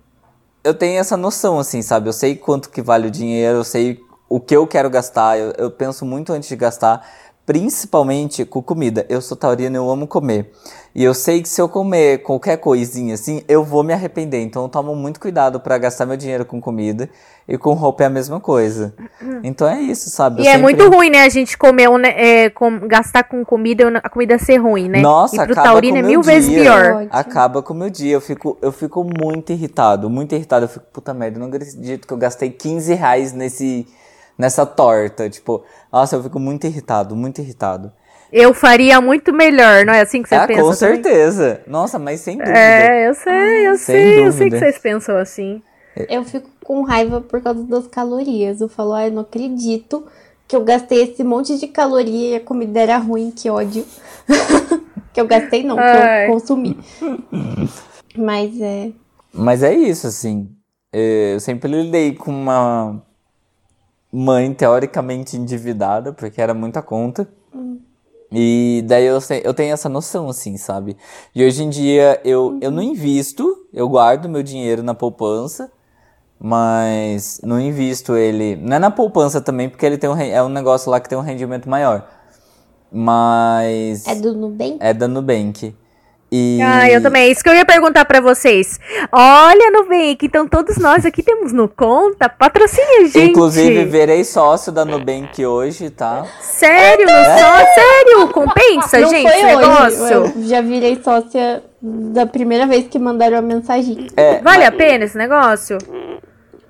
eu 0.62 0.74
tenho 0.74 1.00
essa 1.00 1.16
noção 1.16 1.58
assim, 1.58 1.82
sabe? 1.82 2.08
Eu 2.08 2.12
sei 2.12 2.36
quanto 2.36 2.70
que 2.70 2.82
vale 2.82 3.08
o 3.08 3.10
dinheiro, 3.10 3.58
eu 3.58 3.64
sei 3.64 3.98
o 4.28 4.38
que 4.40 4.54
eu 4.56 4.66
quero 4.66 4.90
gastar, 4.90 5.38
eu, 5.38 5.52
eu 5.56 5.70
penso 5.70 6.04
muito 6.04 6.32
antes 6.32 6.48
de 6.48 6.56
gastar, 6.56 7.06
principalmente 7.46 8.44
com 8.44 8.62
comida. 8.62 9.06
Eu 9.08 9.20
sou 9.22 9.34
taurino, 9.36 9.74
eu 9.74 9.90
amo 9.90 10.06
comer. 10.06 10.52
E 10.94 11.02
eu 11.02 11.14
sei 11.14 11.40
que 11.42 11.48
se 11.48 11.60
eu 11.60 11.68
comer 11.68 12.18
qualquer 12.22 12.58
coisinha 12.58 13.14
assim, 13.14 13.42
eu 13.48 13.64
vou 13.64 13.82
me 13.82 13.92
arrepender. 13.92 14.40
Então 14.42 14.62
eu 14.64 14.68
tomo 14.68 14.94
muito 14.94 15.18
cuidado 15.18 15.58
pra 15.58 15.78
gastar 15.78 16.04
meu 16.04 16.16
dinheiro 16.16 16.44
com 16.44 16.60
comida 16.60 17.08
e 17.48 17.56
com 17.56 17.72
roupa 17.72 18.02
é 18.02 18.06
a 18.06 18.10
mesma 18.10 18.38
coisa. 18.38 18.94
Então 19.42 19.66
é 19.66 19.80
isso, 19.80 20.10
sabe? 20.10 20.40
Eu 20.40 20.44
E 20.44 20.48
é 20.48 20.52
sempre- 20.52 20.62
muito 20.62 20.88
ruim, 20.94 21.08
né? 21.08 21.22
A 21.22 21.28
gente 21.30 21.56
comer, 21.56 21.88
né, 21.98 22.14
é, 22.44 22.50
com- 22.50 22.86
gastar 22.86 23.24
com 23.24 23.42
comida 23.44 23.82
e 23.84 23.96
a 23.96 24.08
comida 24.10 24.38
ser 24.38 24.58
ruim, 24.58 24.88
né? 24.88 25.00
Nossa, 25.00 25.36
e 25.36 25.38
pro 25.44 25.52
acaba 25.52 25.68
taurino 25.68 25.94
com 25.94 26.00
é 26.00 26.02
o 26.02 26.06
mil 26.06 26.20
meu 26.20 26.22
vezes 26.22 26.50
dia. 26.50 26.62
pior. 26.62 27.06
Acaba 27.10 27.62
com 27.62 27.72
o 27.72 27.76
meu 27.76 27.88
dia. 27.90 28.12
Eu 28.12 28.20
fico, 28.20 28.58
eu 28.60 28.72
fico 28.72 29.02
muito 29.04 29.52
irritado, 29.52 30.10
muito 30.10 30.34
irritado. 30.34 30.64
Eu 30.66 30.68
fico, 30.68 30.84
puta 30.92 31.14
merda, 31.14 31.38
eu 31.38 31.40
não 31.40 31.48
acredito 31.48 32.06
que 32.06 32.12
eu 32.12 32.18
gastei 32.18 32.50
15 32.50 32.92
reais 32.94 33.32
nesse, 33.32 33.86
nessa 34.38 34.64
torta. 34.64 35.28
Tipo, 35.28 35.64
nossa, 35.92 36.16
eu 36.16 36.22
fico 36.22 36.38
muito 36.38 36.66
irritado, 36.66 37.16
muito 37.16 37.40
irritado. 37.40 37.92
Eu 38.32 38.54
faria 38.54 39.00
muito 39.00 39.32
melhor, 39.32 39.84
não 39.84 39.92
é 39.92 40.02
assim 40.02 40.22
que 40.22 40.28
você 40.28 40.34
ah, 40.34 40.46
pensa? 40.46 40.60
com 40.60 40.70
também? 40.70 40.78
certeza. 40.78 41.62
Nossa, 41.66 41.98
mas 41.98 42.20
sem 42.20 42.36
dúvida. 42.36 42.58
É, 42.58 43.08
eu 43.08 43.14
sei, 43.14 43.68
eu 43.68 43.76
Sem 43.76 43.96
sei, 43.96 44.26
eu 44.26 44.32
sei 44.32 44.50
que 44.50 44.58
vocês 44.58 44.78
pensam 44.78 45.16
assim. 45.16 45.62
Eu 46.08 46.22
fico 46.24 46.48
com 46.62 46.82
raiva 46.82 47.20
por 47.20 47.42
causa 47.42 47.64
das 47.64 47.86
calorias. 47.86 48.60
Eu 48.60 48.68
falo, 48.68 48.92
ai, 48.92 49.10
não 49.10 49.22
acredito 49.22 50.06
que 50.46 50.54
eu 50.54 50.62
gastei 50.62 51.02
esse 51.02 51.24
monte 51.24 51.58
de 51.58 51.66
caloria 51.66 52.30
e 52.30 52.36
a 52.36 52.40
comida 52.40 52.80
era 52.80 52.98
ruim, 52.98 53.30
que 53.30 53.50
ódio. 53.50 53.84
que 55.12 55.20
eu 55.20 55.26
gastei 55.26 55.64
não, 55.64 55.76
que 55.76 55.82
Ai. 55.82 56.26
eu 56.26 56.32
consumi. 56.32 56.78
Mas 58.16 58.60
é. 58.60 58.90
Mas 59.32 59.62
é 59.62 59.74
isso, 59.74 60.06
assim. 60.06 60.48
É, 60.92 61.34
Eu 61.34 61.40
sempre 61.40 61.70
lidei 61.70 62.14
com 62.14 62.30
uma 62.30 63.02
mãe 64.12 64.52
teoricamente 64.52 65.36
endividada, 65.36 66.12
porque 66.12 66.40
era 66.40 66.54
muita 66.54 66.82
conta. 66.82 67.28
E 68.30 68.84
daí 68.86 69.06
eu, 69.06 69.18
eu 69.42 69.54
tenho 69.54 69.72
essa 69.72 69.88
noção, 69.88 70.28
assim, 70.28 70.56
sabe? 70.56 70.96
E 71.34 71.44
hoje 71.44 71.62
em 71.62 71.70
dia 71.70 72.20
eu, 72.24 72.58
eu 72.60 72.70
não 72.70 72.82
invisto, 72.82 73.66
eu 73.72 73.88
guardo 73.88 74.28
meu 74.28 74.42
dinheiro 74.42 74.82
na 74.82 74.94
poupança, 74.94 75.70
mas 76.38 77.40
não 77.42 77.58
invisto 77.58 78.16
ele. 78.16 78.56
Não 78.56 78.76
é 78.76 78.78
na 78.78 78.90
poupança 78.90 79.40
também, 79.40 79.68
porque 79.68 79.84
ele 79.84 79.96
tem 79.96 80.10
um, 80.10 80.16
é 80.16 80.42
um 80.42 80.50
negócio 80.50 80.90
lá 80.90 81.00
que 81.00 81.08
tem 81.08 81.16
um 81.16 81.22
rendimento 81.22 81.68
maior. 81.68 82.06
Mas. 82.92 84.06
É 84.06 84.14
do 84.14 84.34
Nubank? 84.34 84.76
É 84.80 84.92
da 84.92 85.08
Nubank. 85.08 85.74
E... 86.30 86.60
Ah, 86.62 86.90
eu 86.90 87.02
também. 87.02 87.22
É 87.22 87.28
isso 87.28 87.42
que 87.42 87.48
eu 87.48 87.54
ia 87.54 87.64
perguntar 87.64 88.04
pra 88.04 88.20
vocês. 88.20 88.78
Olha, 89.10 89.70
Nubank, 89.70 90.24
então 90.26 90.46
todos 90.46 90.76
nós 90.76 91.06
aqui 91.06 91.22
temos 91.22 91.52
no 91.52 91.68
conta. 91.68 92.28
Patrocine 92.28 92.96
a 92.98 93.04
gente. 93.04 93.30
Inclusive, 93.30 93.84
virei 93.86 94.24
sócio 94.24 94.70
da 94.70 94.84
Nubank 94.84 95.44
hoje, 95.44 95.90
tá? 95.90 96.26
Sério, 96.40 97.06
não 97.06 97.24
só? 97.24 97.56
Sério? 97.74 98.28
Compensa, 98.28 98.98
não 99.00 99.10
gente, 99.10 99.22
foi 99.22 99.40
esse 99.40 99.46
hoje. 99.46 99.56
negócio? 99.56 100.06
Eu 100.06 100.32
já 100.44 100.60
virei 100.60 101.00
sócia 101.02 101.62
da 101.80 102.26
primeira 102.26 102.66
vez 102.66 102.86
que 102.88 102.98
mandaram 102.98 103.38
a 103.38 103.42
mensagem. 103.42 104.08
É, 104.16 104.40
Vale 104.40 104.64
a 104.64 104.72
pena 104.72 105.04
esse 105.04 105.16
negócio? 105.16 105.78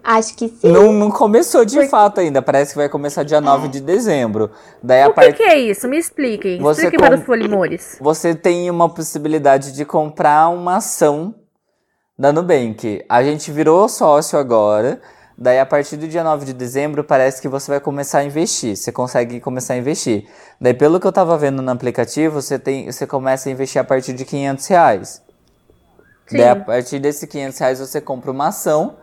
Acho 0.02 0.34
que 0.36 0.48
sim. 0.48 0.72
Não, 0.72 0.92
não 0.92 1.10
começou 1.10 1.64
de 1.64 1.86
fato 1.88 2.20
ainda. 2.20 2.40
Parece 2.40 2.72
que 2.72 2.78
vai 2.78 2.88
começar 2.88 3.22
dia 3.24 3.40
9 3.40 3.68
de 3.68 3.80
dezembro. 3.80 4.50
Daí 4.82 5.02
a 5.02 5.06
O 5.06 5.10
que, 5.10 5.14
parte. 5.16 5.32
que 5.34 5.42
é 5.42 5.58
isso? 5.58 5.86
Me 5.88 5.98
expliquem. 5.98 6.58
Você 6.60 6.90
com- 6.90 6.96
para 6.96 7.16
os 7.16 7.24
folimores. 7.24 7.98
Você 8.00 8.34
tem 8.34 8.70
uma 8.70 8.88
possibilidade 8.88 9.72
de 9.72 9.84
comprar 9.84 10.48
uma 10.48 10.76
ação 10.76 11.34
da 12.18 12.32
Nubank. 12.32 13.04
A 13.08 13.22
gente 13.22 13.50
virou 13.52 13.88
sócio 13.88 14.38
agora. 14.38 15.00
Daí, 15.40 15.60
a 15.60 15.66
partir 15.66 15.96
do 15.96 16.08
dia 16.08 16.24
9 16.24 16.46
de 16.46 16.52
dezembro, 16.52 17.04
parece 17.04 17.40
que 17.40 17.46
você 17.48 17.70
vai 17.70 17.78
começar 17.80 18.18
a 18.20 18.24
investir. 18.24 18.76
Você 18.76 18.90
consegue 18.90 19.38
começar 19.40 19.74
a 19.74 19.76
investir. 19.76 20.26
Daí, 20.60 20.74
pelo 20.74 20.98
que 20.98 21.06
eu 21.06 21.12
tava 21.12 21.36
vendo 21.38 21.62
no 21.62 21.70
aplicativo, 21.70 22.40
você, 22.42 22.58
tem, 22.58 22.90
você 22.90 23.06
começa 23.06 23.48
a 23.48 23.52
investir 23.52 23.80
a 23.80 23.84
partir 23.84 24.14
de 24.14 24.24
500 24.24 24.66
reais. 24.66 25.22
Sim. 26.26 26.38
Daí, 26.38 26.48
a 26.48 26.56
partir 26.56 26.98
desses 26.98 27.28
500 27.28 27.58
reais, 27.58 27.78
você 27.78 28.00
compra 28.00 28.30
uma 28.32 28.48
ação. 28.48 28.96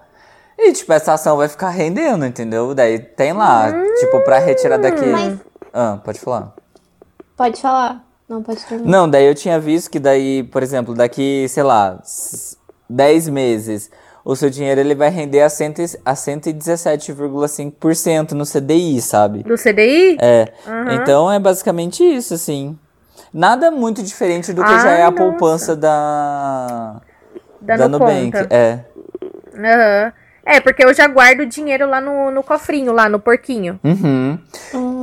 E, 0.57 0.71
tipo, 0.73 0.91
essa 0.93 1.13
ação 1.13 1.37
vai 1.37 1.47
ficar 1.47 1.69
rendendo, 1.69 2.25
entendeu? 2.25 2.73
Daí, 2.73 2.97
tem 2.99 3.33
lá, 3.33 3.71
tipo, 3.99 4.19
pra 4.21 4.39
retirar 4.39 4.77
daqui... 4.77 5.05
Mas- 5.05 5.39
Ah, 5.73 5.99
pode 6.03 6.19
falar. 6.19 6.53
Pode 7.35 7.61
falar. 7.61 8.03
Não, 8.29 8.41
pode 8.41 8.63
terminar. 8.65 8.89
Não, 8.89 9.09
daí 9.09 9.25
eu 9.27 9.35
tinha 9.35 9.59
visto 9.59 9.91
que 9.91 9.99
daí, 9.99 10.43
por 10.43 10.63
exemplo, 10.63 10.93
daqui, 10.95 11.45
sei 11.49 11.63
lá, 11.63 11.99
s- 12.01 12.57
10 12.89 13.27
meses, 13.27 13.91
o 14.23 14.33
seu 14.35 14.49
dinheiro 14.49 14.79
ele 14.79 14.95
vai 14.95 15.09
render 15.09 15.41
a, 15.41 15.49
cento, 15.49 15.81
e- 15.81 15.99
a 16.05 16.15
117,5% 16.15 18.31
no 18.31 18.45
CDI, 18.45 19.01
sabe? 19.01 19.43
Do 19.43 19.57
CDI? 19.57 20.17
É. 20.21 20.47
Aham. 20.65 20.93
Então 20.93 21.29
é 21.31 21.37
basicamente 21.39 22.01
isso, 22.03 22.33
assim. 22.33 22.77
Nada 23.33 23.69
muito 23.69 24.01
diferente 24.01 24.53
do 24.53 24.63
que 24.63 24.79
já 24.79 24.91
é 24.91 25.03
a 25.03 25.11
nossa. 25.11 25.17
poupança 25.23 25.75
da, 25.75 27.01
Da, 27.61 27.75
da 27.77 27.87
no 27.89 27.99
Nubank. 27.99 28.31
conta. 28.31 28.47
É. 28.55 28.79
Aham. 29.57 30.13
É, 30.45 30.59
porque 30.59 30.85
eu 30.85 30.93
já 30.93 31.07
guardo 31.07 31.39
o 31.39 31.45
dinheiro 31.47 31.89
lá 31.89 31.99
no, 31.99 32.29
no 32.29 32.43
cofrinho, 32.43 32.93
lá 32.93 33.09
no 33.09 33.19
porquinho. 33.19 33.79
Uhum. 33.83 34.37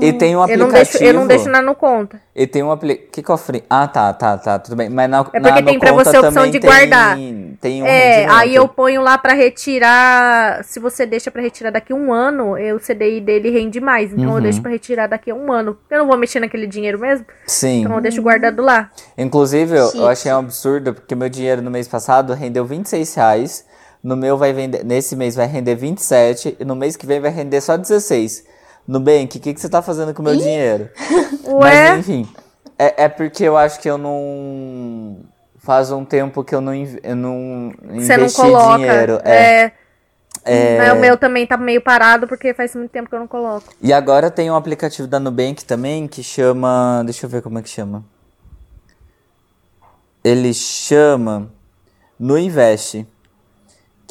E 0.01 0.13
tem 0.13 0.37
um 0.37 0.47
Eu 0.49 0.57
não, 0.57 0.67
aplicativo. 0.67 0.73
deixo, 0.99 1.05
eu 1.05 1.13
não 1.15 1.27
deixo 1.27 1.49
na 1.49 1.61
no 1.61 1.75
conta. 1.75 2.21
E 2.35 2.47
tem 2.47 2.63
um 2.63 2.71
aplicativo. 2.71 3.11
Que 3.13 3.23
cofre? 3.23 3.65
Ah, 3.69 3.89
tá, 3.89 4.13
tá, 4.13 4.39
tá, 4.39 4.59
tudo 4.61 4.77
bem. 4.77 4.89
Mas 4.89 5.11
na, 5.11 5.27
É 5.33 5.41
na 5.41 5.49
porque 5.49 5.61
no 5.63 5.67
tem 5.67 5.79
pra 5.81 5.91
conta 5.91 6.05
você 6.05 6.17
a 6.17 6.21
opção 6.21 6.33
também 6.33 6.51
de 6.53 6.61
tem- 6.61 6.71
guardar. 6.71 7.17
Tem 7.61 7.83
um 7.83 7.87
é, 7.87 8.11
rendimento. 8.17 8.33
aí 8.39 8.55
eu 8.55 8.69
ponho 8.69 9.03
lá 9.03 9.19
pra 9.19 9.33
retirar. 9.35 10.63
Se 10.65 10.79
você 10.81 11.05
deixa 11.05 11.31
pra 11.31 11.43
retirar 11.43 11.71
daqui 11.71 11.93
a 11.93 11.97
um 11.97 12.13
ano, 12.13 12.57
eu- 12.57 12.77
o 12.77 12.81
CDI 12.81 13.21
dele 13.21 13.51
rende 13.51 13.81
mais. 13.81 14.13
Então 14.13 14.25
eu 14.25 14.31
Uhum. 14.37 14.41
deixo 14.41 14.63
pra 14.63 14.71
retirar 14.71 15.07
daqui 15.09 15.31
a 15.31 15.35
um 15.35 15.53
ano. 15.53 15.77
Eu 15.91 15.99
não 15.99 16.07
vou 16.07 16.17
mexer 16.17 16.41
naquele 16.41 16.67
dinheiro 16.67 16.99
mesmo. 16.99 17.27
Sim. 17.47 17.81
Então 17.83 17.95
eu 17.97 18.01
deixo 18.01 18.23
guardado 18.23 18.63
lá. 18.63 18.91
Inclusive, 19.19 19.77
eu, 19.77 19.91
eu 19.95 20.07
achei 20.09 20.33
um 20.33 20.39
absurdo, 20.39 20.95
porque 20.95 21.15
meu 21.15 21.29
dinheiro 21.29 21.61
no 21.63 21.71
mês 21.71 21.87
passado 21.89 22.33
rendeu 22.33 22.65
26 22.65 23.15
reais. 23.15 23.65
No 24.03 24.17
meu 24.17 24.37
vai 24.37 24.53
vender. 24.53 24.85
Nesse 24.85 25.15
mês 25.15 25.35
vai 25.35 25.47
render 25.47 25.75
27 25.77 26.57
e 26.59 26.65
no 26.65 26.75
mês 26.75 26.97
que 26.97 27.07
vem 27.07 27.21
vai 27.21 27.31
render 27.31 27.61
só 27.61 27.77
16. 27.77 28.45
Nubank, 28.87 29.39
o 29.39 29.41
que, 29.41 29.55
que 29.55 29.61
você 29.61 29.69
tá 29.69 29.81
fazendo 29.81 30.13
com 30.13 30.23
o 30.23 30.25
meu 30.25 30.37
dinheiro? 30.37 30.91
Ué? 31.47 31.91
Mas 31.91 31.99
enfim. 32.01 32.29
É, 32.79 33.05
é 33.05 33.09
porque 33.09 33.45
eu 33.45 33.57
acho 33.57 33.79
que 33.81 33.89
eu 33.89 33.97
não. 33.97 35.21
Faz 35.59 35.93
um 35.93 36.05
tempo 36.05 36.43
que 36.43 36.53
eu 36.53 36.61
não, 36.61 36.75
eu 36.75 37.15
não 37.15 37.73
Você 37.81 38.17
não 38.17 38.25
investi 38.25 38.41
coloca. 38.41 38.79
dinheiro. 38.79 39.21
É. 39.25 39.71
É. 40.45 40.79
Mas 40.79 40.93
o 40.93 40.97
meu 40.97 41.17
também 41.17 41.47
tá 41.47 41.57
meio 41.57 41.81
parado 41.81 42.27
porque 42.27 42.53
faz 42.53 42.75
muito 42.75 42.91
tempo 42.91 43.09
que 43.09 43.15
eu 43.15 43.21
não 43.21 43.29
coloco. 43.29 43.73
E 43.81 43.93
agora 43.93 44.29
tem 44.29 44.51
um 44.51 44.57
aplicativo 44.57 45.07
da 45.07 45.21
Nubank 45.21 45.65
também 45.65 46.09
que 46.09 46.23
chama. 46.23 47.03
Deixa 47.05 47.27
eu 47.27 47.31
ver 47.31 47.43
como 47.43 47.61
é 47.61 47.63
que 47.63 47.69
chama. 47.69 48.05
Ele 50.25 50.53
chama 50.53 51.49
No 52.19 52.37
Invest. 52.37 53.07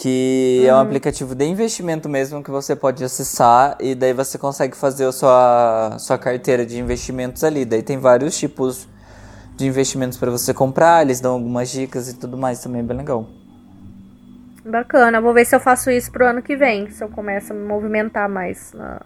Que 0.01 0.65
é 0.67 0.73
um 0.73 0.79
aplicativo 0.79 1.35
de 1.35 1.45
investimento 1.45 2.09
mesmo 2.09 2.43
que 2.43 2.49
você 2.49 2.75
pode 2.75 3.03
acessar 3.03 3.77
e 3.79 3.93
daí 3.93 4.13
você 4.13 4.35
consegue 4.35 4.75
fazer 4.75 5.05
a 5.05 5.11
sua, 5.11 5.95
sua 5.99 6.17
carteira 6.17 6.65
de 6.65 6.79
investimentos 6.79 7.43
ali. 7.43 7.65
Daí 7.65 7.83
tem 7.83 7.99
vários 7.99 8.35
tipos 8.35 8.87
de 9.55 9.67
investimentos 9.67 10.17
para 10.17 10.31
você 10.31 10.55
comprar, 10.55 11.03
eles 11.03 11.19
dão 11.19 11.33
algumas 11.33 11.69
dicas 11.69 12.09
e 12.09 12.15
tudo 12.15 12.35
mais 12.35 12.59
também, 12.59 12.81
é 12.81 12.83
bem 12.83 12.97
legal. 12.97 13.27
Bacana. 14.65 15.21
Vou 15.21 15.35
ver 15.35 15.45
se 15.45 15.55
eu 15.55 15.59
faço 15.59 15.91
isso 15.91 16.11
pro 16.11 16.25
ano 16.25 16.41
que 16.41 16.55
vem. 16.55 16.89
Se 16.89 17.03
eu 17.03 17.09
começo 17.09 17.53
a 17.53 17.55
me 17.55 17.63
movimentar 17.63 18.27
mais. 18.27 18.73
Na... 18.73 19.01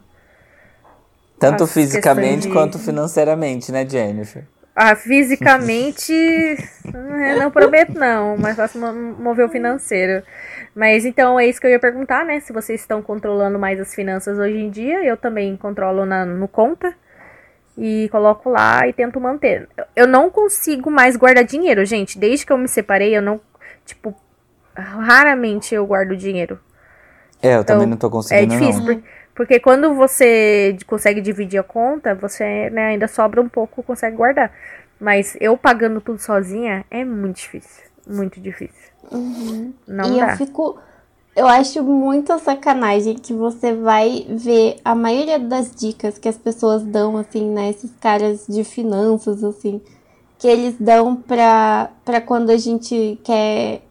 Tanto 1.37 1.65
As 1.65 1.73
fisicamente 1.73 2.47
de- 2.47 2.53
quanto 2.53 2.79
financeiramente, 2.79 3.69
né, 3.69 3.85
Jennifer? 3.85 4.47
Ah, 4.75 4.95
fisicamente, 4.95 6.11
eh, 6.13 7.35
não 7.39 7.49
prometo 7.49 7.97
não, 7.97 8.37
mas 8.37 8.55
faço 8.57 8.77
mo- 8.77 8.91
mover 8.93 9.45
o 9.45 9.49
financeiro. 9.49 10.21
Mas 10.75 11.05
então 11.05 11.39
é 11.39 11.47
isso 11.47 11.61
que 11.61 11.67
eu 11.67 11.71
ia 11.71 11.79
perguntar, 11.79 12.25
né? 12.25 12.41
Se 12.41 12.51
vocês 12.51 12.81
estão 12.81 13.01
controlando 13.01 13.57
mais 13.57 13.79
as 13.79 13.95
finanças 13.95 14.37
hoje 14.37 14.57
em 14.57 14.69
dia, 14.69 15.03
eu 15.05 15.15
também 15.15 15.55
controlo 15.55 16.05
na, 16.05 16.25
no 16.25 16.47
conta 16.47 16.93
e 17.77 18.09
coloco 18.11 18.49
lá 18.49 18.87
e 18.87 18.93
tento 18.93 19.19
manter. 19.19 19.67
Eu 19.95 20.07
não 20.07 20.29
consigo 20.29 20.91
mais 20.91 21.15
guardar 21.15 21.45
dinheiro, 21.45 21.85
gente. 21.85 22.19
Desde 22.19 22.45
que 22.45 22.51
eu 22.51 22.57
me 22.57 22.67
separei, 22.67 23.15
eu 23.15 23.21
não, 23.21 23.39
tipo, 23.85 24.13
raramente 24.75 25.73
eu 25.73 25.85
guardo 25.85 26.15
dinheiro. 26.17 26.59
É, 27.41 27.55
eu 27.55 27.63
também 27.63 27.85
Então, 27.85 27.89
não 27.91 27.97
tô 27.97 28.07
É 28.07 28.11
conseguindo 28.11 28.47
difícil, 28.47 28.83
não. 28.83 28.95
por- 28.95 29.03
porque 29.35 29.59
quando 29.59 29.93
você 29.93 30.77
consegue 30.87 31.19
dividir 31.19 31.59
a 31.59 31.63
conta, 31.63 32.15
você 32.15 32.69
né, 32.69 32.87
ainda 32.87 33.07
sobra 33.07 33.41
um 33.41 33.49
pouco, 33.49 33.83
consegue 33.83 34.15
guardar. 34.15 34.51
Mas 34.99 35.37
eu 35.41 35.57
pagando 35.57 35.99
tudo 35.99 36.19
sozinha 36.19 36.85
é 36.89 37.03
muito 37.03 37.35
difícil. 37.35 37.83
Muito 38.07 38.39
difícil. 38.39 38.91
Não 39.85 40.15
e 40.15 40.19
dá. 40.19 40.31
eu 40.31 40.37
fico. 40.37 40.79
Eu 41.35 41.47
acho 41.47 41.83
muito 41.83 42.39
sacanagem 42.39 43.15
que 43.15 43.33
você 43.33 43.73
vai 43.75 44.25
ver 44.29 44.77
a 44.85 44.95
maioria 44.95 45.37
das 45.37 45.75
dicas 45.75 46.17
que 46.17 46.29
as 46.29 46.37
pessoas 46.37 46.81
dão, 46.83 47.17
assim, 47.17 47.51
né? 47.51 47.69
Esses 47.71 47.91
caras 47.99 48.45
de 48.47 48.63
finanças, 48.63 49.43
assim, 49.43 49.81
que 50.39 50.47
eles 50.47 50.75
dão 50.79 51.13
pra, 51.13 51.89
pra 52.05 52.21
quando 52.21 52.51
a 52.51 52.57
gente 52.57 53.19
quer 53.21 53.81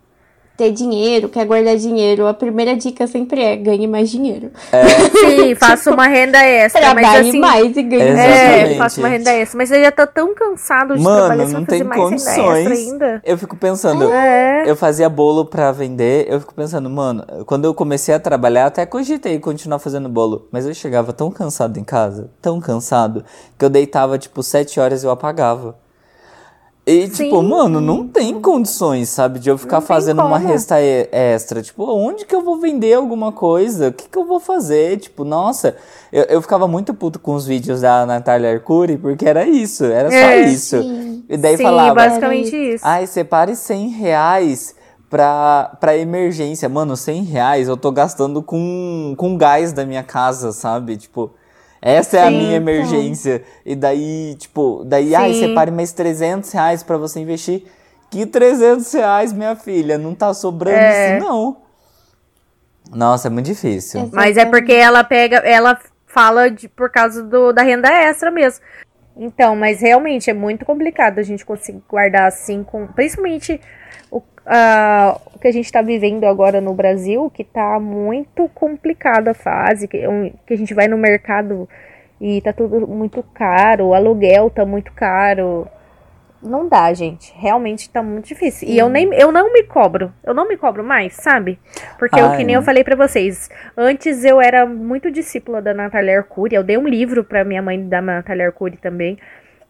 ter 0.57 0.71
dinheiro, 0.71 1.29
quer 1.29 1.45
guardar 1.47 1.77
dinheiro. 1.77 2.27
A 2.27 2.35
primeira 2.35 2.77
dica 2.77 3.07
sempre 3.07 3.43
é 3.43 3.57
ganhe 3.57 3.87
mais 3.87 4.09
dinheiro. 4.11 4.51
Sim, 5.21 5.55
faço 5.55 5.91
uma 5.93 6.07
renda 6.07 6.39
extra, 6.45 6.81
mas 6.95 7.03
Trabalhe 7.03 7.29
assim. 7.29 7.41
mais 7.41 7.77
e 7.77 7.83
ganhe 7.83 8.13
mais 8.13 8.19
É, 8.21 8.75
faço 8.77 9.01
uma 9.01 9.09
renda 9.09 9.33
extra. 9.33 9.59
Mas 9.59 9.69
você 9.69 9.83
já 9.83 9.91
tá 9.91 10.07
tão 10.07 10.35
cansado 10.35 10.97
de 10.97 11.03
trabalhar, 11.03 11.29
Mano, 11.37 11.47
você 11.47 11.55
não 11.55 11.65
tem 11.65 11.83
mais 11.85 12.01
renda 12.01 12.15
extra 12.15 12.35
condições. 12.43 12.89
ainda. 12.91 13.23
Eu 13.25 13.37
fico 13.39 13.57
pensando, 13.57 14.13
É. 14.13 14.63
eu 14.71 14.77
fazia 14.77 15.09
bolo 15.09 15.45
pra 15.47 15.73
vender, 15.73 16.27
eu 16.29 16.39
fico 16.41 16.55
pensando, 16.55 16.89
mano, 16.89 17.25
quando 17.47 17.65
eu 17.65 17.75
comecei 17.75 18.15
a 18.15 18.21
trabalhar, 18.21 18.67
até 18.67 18.87
cogitei 18.87 19.39
continuar 19.41 19.79
fazendo 19.79 20.09
bolo, 20.09 20.49
mas 20.53 20.67
eu 20.67 20.75
chegava 20.75 21.13
tão 21.13 21.31
cansado 21.31 21.79
em 21.79 21.85
casa, 21.85 22.31
tão 22.41 22.61
cansado, 22.61 23.25
que 23.59 23.65
eu 23.65 23.71
deitava 23.71 24.19
tipo 24.19 24.43
sete 24.43 24.79
horas 24.79 25.03
e 25.03 25.07
eu 25.07 25.11
apagava. 25.11 25.77
E, 26.87 27.07
Sim. 27.07 27.25
tipo, 27.25 27.43
mano, 27.43 27.81
não 27.81 28.07
tem 28.07 28.39
condições, 28.43 29.09
sabe, 29.09 29.39
de 29.39 29.49
eu 29.49 29.57
ficar 29.57 29.81
Não 29.81 29.87
fazendo 29.87 30.23
uma 30.23 30.37
resta 30.37 30.77
extra. 30.79 31.63
Tipo, 31.63 31.85
onde 31.91 32.27
que 32.27 32.35
eu 32.35 32.43
vou 32.43 32.59
vender 32.61 32.93
alguma 32.93 33.33
coisa? 33.33 33.89
O 33.89 33.93
que 33.93 34.07
que 34.07 34.19
eu 34.19 34.27
vou 34.27 34.39
fazer? 34.39 34.99
Tipo, 34.99 35.25
nossa, 35.25 35.77
eu, 36.13 36.25
eu 36.25 36.43
ficava 36.43 36.69
muito 36.69 36.93
puto 36.93 37.19
com 37.19 37.35
os 37.35 37.47
vídeos 37.47 37.81
da 37.81 38.05
Natália 38.05 38.53
Arcuri, 38.53 38.99
porque 38.99 39.27
era 39.27 39.47
isso, 39.47 39.83
era 39.85 40.11
só 40.11 40.17
É, 40.17 40.41
isso. 40.43 40.83
Sim. 40.83 41.25
E 41.27 41.39
daí 41.39 41.57
Sim, 41.57 41.63
falava, 41.63 41.95
basicamente 41.95 42.55
isso. 42.55 42.85
ai, 42.87 43.07
separe 43.07 43.57
100 43.57 43.89
reais 43.89 44.75
pra, 45.09 45.79
pra 45.81 45.97
emergência. 45.97 46.69
Mano, 46.69 46.99
100 46.99 47.23
reais 47.25 47.67
eu 47.67 47.79
tô 47.79 47.91
gastando 47.91 48.43
com, 48.43 49.15
com 49.17 49.39
gás 49.39 49.73
da 49.73 49.87
minha 49.87 50.03
casa, 50.03 50.53
sabe? 50.53 50.99
Tipo, 50.99 51.33
essa 51.85 52.17
é 52.17 52.23
a 52.23 52.29
Sim, 52.29 52.39
minha 52.39 52.57
então. 52.57 52.73
emergência. 52.75 53.43
E 53.65 53.77
daí, 53.77 54.35
tipo, 54.39 54.83
daí, 54.87 55.15
ai, 55.15 55.35
Sim. 55.35 55.49
separe 55.49 55.71
mais 55.71 55.93
300 55.93 56.51
reais 56.51 56.83
pra 56.83 56.97
você 56.97 57.21
investir. 57.21 57.65
Que 58.11 58.25
300 58.25 58.91
reais, 58.93 59.33
minha 59.33 59.55
filha? 59.55 59.99
Não 59.99 60.15
tá 60.15 60.33
sobrando 60.33 60.77
É. 60.79 61.17
assim, 61.17 61.25
não. 61.27 61.59
Nossa, 62.91 63.29
é 63.29 63.31
muito 63.31 63.47
difícil. 63.47 64.01
Exato. 64.01 64.17
Mas 64.17 64.37
é 64.37 64.45
porque 64.47 64.73
ela 64.73 65.05
pega, 65.05 65.39
ela 65.39 65.79
fala 66.07 66.49
de, 66.51 66.69
por 66.69 66.91
causa 66.91 67.23
do, 67.23 67.53
da 67.53 67.63
renda 67.63 67.89
extra 67.93 68.31
mesmo. 68.31 68.65
Então, 69.17 69.55
mas 69.55 69.81
realmente 69.81 70.31
é 70.31 70.35
muito 70.35 70.65
complicado 70.65 71.19
a 71.19 71.23
gente 71.23 71.45
conseguir 71.45 71.83
guardar 71.89 72.27
assim, 72.29 72.63
com, 72.65 72.87
principalmente 72.87 73.61
o, 74.11 74.23
ah, 74.47 75.19
o 75.34 75.34
que 75.45 75.49
a 75.49 75.53
gente 75.53 75.71
tá 75.71 75.83
vivendo 75.83 76.25
agora 76.25 76.59
no 76.59 76.73
Brasil, 76.73 77.31
que 77.31 77.45
tá 77.45 77.79
muito 77.79 78.49
complicada 78.55 79.33
a 79.33 79.35
fase, 79.35 79.87
que, 79.87 80.09
um- 80.09 80.33
que 80.47 80.55
a 80.55 80.57
gente 80.57 80.73
vai 80.73 80.89
no 80.89 80.97
mercado 80.97 81.69
e 82.19 82.41
tá 82.41 82.51
tudo 82.51 82.87
muito 82.89 83.23
caro, 83.35 83.89
o 83.89 83.95
aluguel 83.95 84.49
tá 84.49 84.65
muito 84.65 84.91
caro. 84.95 85.69
Não 86.43 86.67
dá, 86.67 86.93
gente. 86.95 87.31
Realmente 87.37 87.91
tá 87.91 88.03
muito 88.03 88.27
difícil. 88.27 88.67
E 88.69 88.79
eu 88.79 88.89
nem 88.89 89.13
eu 89.15 89.31
não 89.31 89.53
me 89.53 89.63
cobro. 89.65 90.11
Eu 90.25 90.33
não 90.33 90.49
me 90.49 90.57
cobro 90.57 90.83
mais, 90.83 91.13
sabe? 91.15 91.59
Porque 91.99 92.19
eu, 92.19 92.27
Ai. 92.27 92.39
que 92.39 92.45
nem 92.45 92.55
eu 92.55 92.63
falei 92.63 92.83
pra 92.83 92.97
vocês, 92.97 93.51
antes 93.77 94.25
eu 94.25 94.41
era 94.41 94.65
muito 94.65 95.11
discípula 95.11 95.61
da 95.61 95.75
Natália 95.75 96.17
Arcuri. 96.19 96.55
Eu 96.55 96.63
dei 96.65 96.79
um 96.79 96.89
livro 96.89 97.23
pra 97.23 97.45
minha 97.45 97.61
mãe 97.61 97.87
da 97.87 98.01
Natália 98.01 98.47
Arcuri 98.47 98.79
também. 98.79 99.19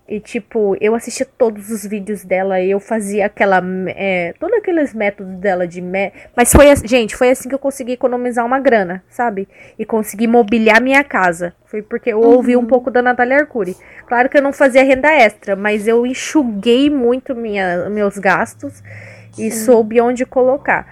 E, 0.06 0.20
tipo, 0.20 0.76
eu 0.82 0.94
assistia 0.94 1.26
todos 1.38 1.70
os 1.70 1.86
vídeos 1.86 2.24
dela 2.24 2.60
e 2.60 2.70
eu 2.70 2.78
fazia 2.78 3.24
aquela. 3.24 3.62
É, 3.88 4.34
todos 4.38 4.58
aqueles 4.58 4.92
métodos 4.92 5.34
dela 5.36 5.66
de. 5.66 5.80
Me... 5.80 6.12
Mas 6.36 6.52
foi 6.52 6.70
assim, 6.70 6.86
gente, 6.86 7.16
foi 7.16 7.30
assim 7.30 7.48
que 7.48 7.54
eu 7.54 7.58
consegui 7.58 7.92
economizar 7.92 8.44
uma 8.44 8.60
grana, 8.60 9.02
sabe? 9.08 9.48
E 9.78 9.84
consegui 9.86 10.26
mobiliar 10.26 10.78
minha 10.82 11.02
casa. 11.02 11.54
Foi 11.64 11.80
porque 11.80 12.12
eu 12.12 12.20
ouvi 12.20 12.54
um 12.54 12.66
pouco 12.66 12.90
da 12.90 13.00
Natália 13.00 13.38
Arcuri. 13.38 13.74
Claro 14.06 14.28
que 14.28 14.36
eu 14.36 14.42
não 14.42 14.52
fazia 14.52 14.84
renda 14.84 15.10
extra, 15.10 15.56
mas 15.56 15.88
eu 15.88 16.06
enxuguei 16.06 16.90
muito 16.90 17.34
minha, 17.34 17.88
meus 17.88 18.18
gastos 18.18 18.82
e 19.38 19.50
soube 19.50 20.02
onde 20.02 20.26
colocar. 20.26 20.86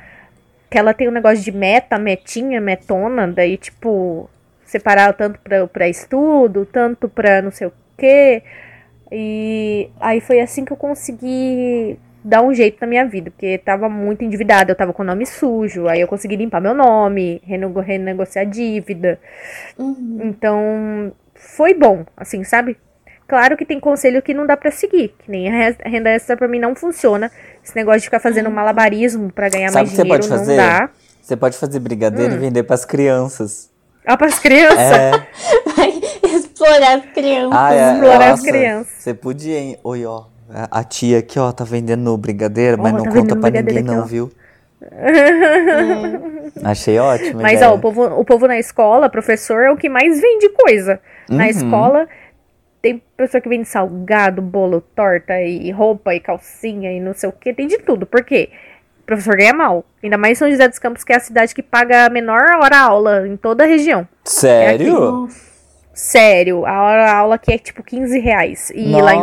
Que 0.71 0.79
ela 0.79 0.95
tem 0.95 1.07
um 1.07 1.13
negócio 1.13 1.45
de 1.45 1.53
meta, 1.53 1.99
metinha, 1.99 2.63
metona, 2.63 3.29
daí, 3.29 3.59
tipo, 3.59 4.31
separar 4.65 5.13
tanto 5.13 5.39
pra, 5.41 5.67
pra 5.67 5.87
estudo, 5.87 6.65
tanto 6.65 7.11
pra 7.11 7.43
não 7.43 7.51
sei 7.51 7.67
o 7.67 7.73
quê. 7.99 8.43
E 9.15 9.91
aí 10.01 10.21
foi 10.23 10.41
assim 10.41 10.65
que 10.65 10.73
eu 10.73 10.77
consegui 10.77 11.99
dar 12.25 12.41
um 12.41 12.55
jeito 12.55 12.79
na 12.81 12.87
minha 12.87 13.05
vida, 13.05 13.31
porque 13.31 13.59
tava 13.59 13.89
muito 13.89 14.25
endividada, 14.25 14.71
eu 14.71 14.77
tava 14.77 14.93
com 14.93 15.03
o 15.03 15.07
nome 15.07 15.27
sujo, 15.27 15.87
aí 15.89 16.01
eu 16.01 16.09
consegui 16.09 16.37
limpar 16.37 16.61
meu 16.61 16.73
nome, 16.73 17.43
renego- 17.45 17.81
renegociar 17.81 18.47
a 18.47 18.49
dívida. 18.49 19.19
Uhum. 19.79 20.21
Então, 20.23 21.13
foi 21.35 21.75
bom, 21.75 22.07
assim, 22.17 22.43
sabe? 22.45 22.77
Claro 23.27 23.57
que 23.57 23.65
tem 23.67 23.81
conselho 23.81 24.23
que 24.23 24.33
não 24.33 24.47
dá 24.47 24.57
pra 24.57 24.71
seguir, 24.71 25.15
que 25.19 25.31
nem 25.31 25.49
a 25.49 25.53
re- 25.53 25.77
a 25.85 25.89
renda 25.89 26.11
extra 26.11 26.37
pra 26.37 26.47
mim 26.49 26.59
não 26.59 26.75
funciona. 26.77 27.31
Esse 27.65 27.75
negócio 27.77 28.01
de 28.01 28.07
ficar 28.07 28.21
fazendo 28.21 28.51
malabarismo 28.51 29.31
pra 29.33 29.49
ganhar 29.49 29.69
Sabe 29.71 29.87
mais 29.87 29.89
o 29.89 29.91
que 29.91 29.97
você 29.97 30.03
dinheiro 30.03 30.23
pode 30.23 30.39
fazer? 30.39 30.57
não 30.57 30.65
dá. 30.79 30.91
Você 31.21 31.37
pode 31.37 31.57
fazer 31.59 31.81
brigadeiro 31.81 32.35
e 32.35 32.37
Hum. 32.37 32.41
vender 32.41 32.63
pras 32.63 32.85
crianças. 32.85 33.71
Ah, 34.07 34.17
pras 34.17 34.39
crianças. 34.39 34.79
É. 34.79 35.11
Explorar 36.37 36.99
as 36.99 37.05
crianças. 37.12 37.59
Ah, 37.59 37.75
é, 37.75 37.93
explorar 37.93 38.25
as 38.25 38.31
nossa, 38.31 38.43
crianças. 38.47 38.93
Você 38.99 39.14
podia, 39.14 39.59
hein? 39.59 39.77
Oi, 39.83 40.05
ó. 40.07 40.25
A 40.70 40.85
tia 40.85 41.18
aqui, 41.20 41.39
ó, 41.39 41.51
tá 41.51 41.64
vendendo 41.64 42.14
brigadeiro, 42.18 42.81
mas 42.81 42.93
Ó, 42.93 42.97
não 42.99 43.05
tá 43.05 43.11
conta 43.11 43.35
pra 43.37 43.49
ninguém, 43.51 43.79
aqui, 43.79 43.87
não, 43.87 44.03
ó. 44.03 44.05
viu? 44.05 44.31
É. 44.91 46.68
Achei 46.68 46.99
ótimo. 46.99 47.41
Mas, 47.41 47.53
ideia. 47.55 47.70
ó, 47.70 47.75
o 47.77 47.79
povo, 47.79 48.05
o 48.05 48.25
povo 48.25 48.49
na 48.49 48.59
escola, 48.59 49.09
professor, 49.09 49.62
é 49.62 49.70
o 49.70 49.77
que 49.77 49.89
mais 49.89 50.20
vende 50.20 50.49
coisa. 50.51 50.99
Na 51.31 51.45
Uhum. 51.45 51.51
escola, 51.51 52.09
tem 52.83 53.01
pessoa 53.16 53.41
que 53.41 53.49
vende 53.49 53.68
salgado, 53.68 54.43
bolo, 54.43 54.81
torta 54.95 55.41
e 55.41 55.70
roupa 55.70 56.14
e 56.14 56.20
calcinha 56.20 56.91
e 56.93 56.99
não 57.01 57.14
sei 57.14 57.29
o 57.29 57.33
que, 57.33 57.55
tem 57.55 57.68
de 57.68 57.79
tudo. 57.79 58.05
Por 58.07 58.25
quê? 58.25 58.51
O 59.03 59.07
professor 59.07 59.37
ganha 59.37 59.55
mal. 59.55 59.85
Ainda 60.03 60.18
mais 60.18 60.37
São 60.39 60.51
José 60.51 60.66
dos 60.68 60.81
Campos, 60.81 61.05
que 61.05 61.12
é 61.12 61.16
a 61.16 61.20
cidade 61.20 61.55
que 61.55 61.62
paga 61.62 62.07
a 62.07 62.11
menor 62.11 62.43
hora-aula 62.61 63.27
em 63.29 63.37
toda 63.37 63.62
a 63.62 63.66
região. 63.68 64.07
Sério? 64.25 64.99
Nossa. 64.99 65.51
Sério, 65.95 66.64
a 66.64 66.82
hora-aula 66.82 67.34
aqui 67.34 67.53
é 67.53 67.59
tipo 67.59 67.82
15 67.82 68.18
reais. 68.18 68.70
E 68.74 68.90
lá 68.93 69.14
em, 69.14 69.20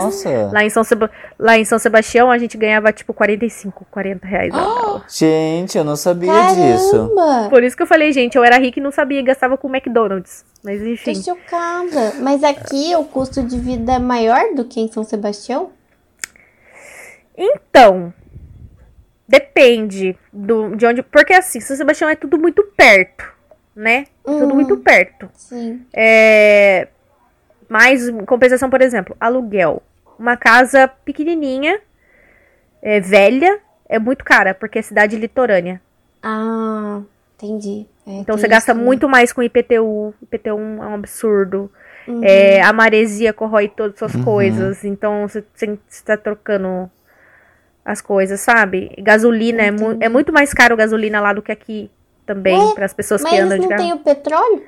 lá, 0.51 0.63
em 0.63 0.69
São 0.69 0.83
Seba- 0.83 1.09
lá 1.39 1.57
em 1.57 1.65
São 1.65 1.79
Sebastião 1.79 2.29
a 2.29 2.37
gente 2.37 2.55
ganhava 2.57 2.91
tipo 2.93 3.11
45, 3.11 3.87
40 3.89 4.27
reais 4.27 4.53
a 4.53 4.57
hora-aula. 4.57 5.03
Gente, 5.09 5.77
eu 5.77 5.83
não 5.83 5.95
sabia 5.95 6.31
disso. 6.53 6.91
Caramba! 7.15 7.49
Por 7.49 7.63
isso 7.63 7.75
que 7.75 7.81
eu 7.81 7.87
falei, 7.87 8.13
gente, 8.13 8.37
eu 8.37 8.43
era 8.43 8.57
rica 8.59 8.79
e 8.79 8.83
não 8.83 8.91
sabia, 8.91 9.21
gastava 9.23 9.57
com 9.57 9.67
McDonald's. 9.67 10.45
Mas 10.63 10.79
Tô 10.79 10.87
enfim. 10.87 11.15
chocada. 11.23 12.13
Mas 12.19 12.43
aqui 12.43 12.95
o 12.95 13.03
custo 13.03 13.41
de 13.41 13.57
vida 13.57 13.93
é 13.93 13.99
maior 13.99 14.53
do 14.53 14.63
que 14.65 14.79
em 14.79 14.91
São 14.91 15.03
Sebastião? 15.03 15.71
Então, 17.35 18.13
depende 19.27 20.15
do, 20.31 20.75
de 20.75 20.85
onde. 20.85 21.01
Porque 21.03 21.33
assim, 21.33 21.59
São 21.59 21.75
Sebastião 21.75 22.09
é 22.09 22.15
tudo 22.15 22.37
muito 22.37 22.63
perto, 22.75 23.25
né? 23.75 24.05
Tudo 24.37 24.51
Hum. 24.51 24.55
muito 24.55 24.77
perto. 24.77 25.29
Sim. 25.33 25.85
É, 25.93 26.87
mas, 27.67 28.07
em 28.07 28.25
compensação, 28.25 28.69
por 28.69 28.81
exemplo, 28.81 29.15
aluguel. 29.19 29.81
Uma 30.17 30.35
casa 30.37 30.87
pequenininha, 30.87 31.79
é, 32.81 32.99
velha, 32.99 33.59
é 33.87 33.97
muito 33.99 34.23
cara, 34.25 34.53
porque 34.53 34.79
é 34.79 34.81
cidade 34.81 35.15
litorânea. 35.15 35.81
Ah, 36.21 37.01
entendi. 37.35 37.85
É, 38.05 38.11
Então 38.19 38.37
você 38.37 38.47
gasta 38.47 38.71
isso, 38.71 38.79
né? 38.79 38.85
muito 38.85 39.07
mais 39.07 39.31
com 39.31 39.41
IPTU. 39.41 40.13
IPTU 40.23 40.49
é 40.49 40.53
um 40.53 40.93
absurdo. 40.95 41.71
Uhum. 42.07 42.21
É, 42.23 42.61
a 42.61 42.73
maresia 42.73 43.31
corrói 43.31 43.67
todas 43.69 43.93
as 43.93 43.99
suas 43.99 44.15
Uhum. 44.15 44.23
coisas. 44.23 44.83
Então 44.83 45.27
você, 45.27 45.43
você 45.55 46.03
tá 46.03 46.17
trocando 46.17 46.89
as 47.85 48.01
coisas, 48.01 48.41
sabe? 48.41 48.91
Gasolina 48.99 49.61
é, 49.61 49.71
mu- 49.71 49.97
é 50.01 50.09
muito 50.09 50.33
mais 50.33 50.53
caro 50.53 50.75
gasolina 50.75 51.21
lá 51.21 51.33
do 51.33 51.41
que 51.41 51.51
aqui 51.51 51.89
também, 52.29 52.55
Ué, 52.67 52.73
para 52.75 52.85
as 52.85 52.93
pessoas 52.93 53.21
Mas 53.23 53.31
que 53.31 53.37
andam 53.39 53.57
de 53.57 53.63
não 53.63 53.69
carro. 53.69 53.81
têm 53.83 53.93
o 53.93 53.99
petróleo? 53.99 54.63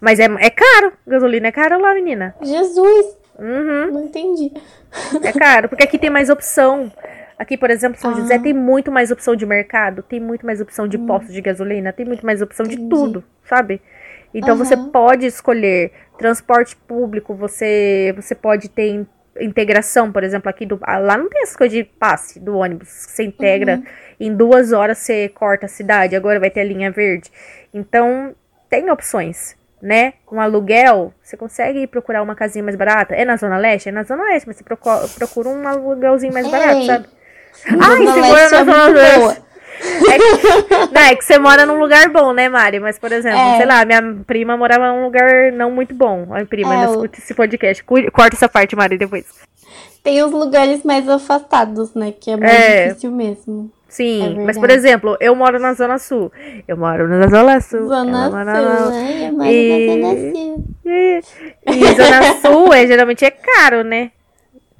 Mas 0.00 0.18
é, 0.18 0.24
é 0.24 0.50
caro. 0.50 0.92
Gasolina 1.06 1.48
é 1.48 1.52
caro 1.52 1.78
lá, 1.80 1.92
menina. 1.94 2.34
Jesus, 2.42 3.16
Uhum, 3.38 3.90
não 3.92 4.04
entendi. 4.04 4.50
é 5.22 5.32
caro, 5.32 5.68
porque 5.68 5.84
aqui 5.84 5.98
tem 5.98 6.08
mais 6.08 6.30
opção. 6.30 6.90
Aqui, 7.38 7.54
por 7.58 7.70
exemplo, 7.70 8.00
São 8.00 8.12
Ah. 8.12 8.14
José 8.14 8.38
tem 8.38 8.54
muito 8.54 8.90
mais 8.90 9.10
opção 9.10 9.36
de 9.36 9.44
mercado, 9.44 10.02
tem 10.02 10.18
muito 10.18 10.46
mais 10.46 10.58
opção 10.58 10.88
de 10.88 10.96
postos 10.96 11.34
de 11.34 11.42
gasolina, 11.42 11.92
tem 11.92 12.06
muito 12.06 12.24
mais 12.24 12.40
opção 12.40 12.64
de 12.66 12.76
Hum. 12.76 12.86
Entendi. 12.86 12.88
tudo, 12.88 13.24
sabe? 13.44 13.82
Então 14.32 14.56
você 14.56 14.74
Aham. 14.74 14.88
pode 14.90 15.26
escolher 15.26 15.92
transporte 16.18 16.74
público, 16.76 17.34
você 17.34 18.14
você 18.16 18.34
pode 18.34 18.70
ter 18.70 19.06
integração, 19.40 20.10
por 20.12 20.22
exemplo, 20.24 20.48
aqui 20.48 20.64
do 20.66 20.78
ah, 20.82 20.98
lá 20.98 21.16
não 21.16 21.28
tem 21.28 21.42
essa 21.42 21.56
coisa 21.56 21.74
de 21.74 21.84
passe 21.84 22.38
do 22.40 22.56
ônibus, 22.56 22.88
você 22.88 23.24
integra 23.24 23.76
Uhum. 23.76 23.84
em 24.20 24.34
duas 24.34 24.72
horas 24.72 24.98
você 24.98 25.28
corta 25.28 25.66
a 25.66 25.68
cidade, 25.68 26.16
agora 26.16 26.38
vai 26.40 26.50
ter 26.50 26.60
a 26.60 26.64
linha 26.64 26.90
verde. 26.90 27.30
Então 27.72 28.34
tem 28.70 28.90
opções, 28.90 29.56
né? 29.80 30.14
Um 30.30 30.40
aluguel, 30.40 31.12
você 31.22 31.36
consegue 31.36 31.86
procurar 31.86 32.22
uma 32.22 32.34
casinha 32.34 32.62
mais 32.64 32.76
barata. 32.76 33.14
É 33.14 33.24
na 33.24 33.36
Zona 33.36 33.58
Leste? 33.58 33.88
É 33.88 33.92
na 33.92 34.02
Zona 34.02 34.24
Leste, 34.24 34.46
mas 34.46 34.56
você 34.56 34.64
proco- 34.64 35.08
procura 35.16 35.48
um 35.48 35.66
aluguelzinho 35.68 36.32
mais 36.32 36.50
barato, 36.50 36.78
Ei. 36.80 36.86
sabe? 36.86 37.06
Zona 37.70 37.86
Ai, 37.86 37.96
você 37.98 38.20
mora 38.20 38.32
Leste 38.32 38.52
na 38.52 38.58
é 38.60 38.64
Zona 38.64 38.86
Leste. 38.88 39.42
É 39.80 40.18
que, 40.18 40.92
não, 40.94 41.02
é 41.02 41.14
que 41.16 41.24
você 41.24 41.38
mora 41.38 41.66
num 41.66 41.78
lugar 41.78 42.08
bom, 42.08 42.32
né, 42.32 42.48
Mari? 42.48 42.80
Mas, 42.80 42.98
por 42.98 43.12
exemplo, 43.12 43.38
É. 43.38 43.56
sei 43.58 43.66
lá, 43.66 43.84
minha 43.84 44.02
prima 44.26 44.56
morava 44.56 44.92
num 44.92 45.04
lugar 45.04 45.52
não 45.52 45.70
muito 45.70 45.94
bom. 45.94 46.26
Ai, 46.30 46.44
prima, 46.44 46.74
É, 46.74 46.78
ainda 46.78 46.98
o- 46.98 47.04
esse 47.06 47.34
podcast. 47.34 47.82
Corta 47.84 48.36
essa 48.36 48.48
parte, 48.48 48.74
Mari, 48.76 48.96
depois. 48.98 49.24
Tem 50.02 50.22
os 50.22 50.30
lugares 50.32 50.82
mais 50.84 51.08
afastados, 51.08 51.94
né? 51.94 52.12
Que 52.18 52.30
é 52.30 52.36
mais 52.36 52.52
É. 52.52 52.88
difícil 52.88 53.10
mesmo. 53.10 53.70
Sim, 53.88 54.36
É 54.40 54.44
mas, 54.44 54.58
por 54.58 54.68
exemplo, 54.70 55.16
eu 55.20 55.34
moro 55.34 55.58
na 55.58 55.72
Zona 55.72 55.98
Sul. 55.98 56.30
Eu 56.66 56.76
moro 56.76 57.08
na 57.08 57.26
Zona 57.28 57.60
Sul. 57.60 57.86
Zona 57.88 58.30
Sul, 58.30 58.44
né? 58.90 59.28
Eu 59.28 59.32
moro 59.32 59.48
E- 59.50 59.96
na 59.96 60.08
Zona 60.10 60.32
Sul. 60.32 60.64
E, 60.84 61.20
e 61.66 61.94
Zona 61.94 62.34
Sul 62.40 62.74
é, 62.74 62.86
geralmente 62.86 63.24
é 63.24 63.30
caro, 63.30 63.82
né? 63.82 64.10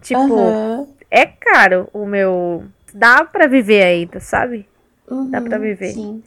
Tipo, 0.03 0.89
é 1.11 1.25
caro 1.27 1.89
o 1.93 2.05
meu. 2.07 2.65
Dá 2.95 3.25
pra 3.25 3.47
viver 3.47 3.83
ainda, 3.83 4.21
sabe? 4.21 4.67
Dá 5.31 5.41
pra 5.41 5.57
Uhum, 5.57 5.63
viver. 5.63 5.93
Sim. 5.93 6.23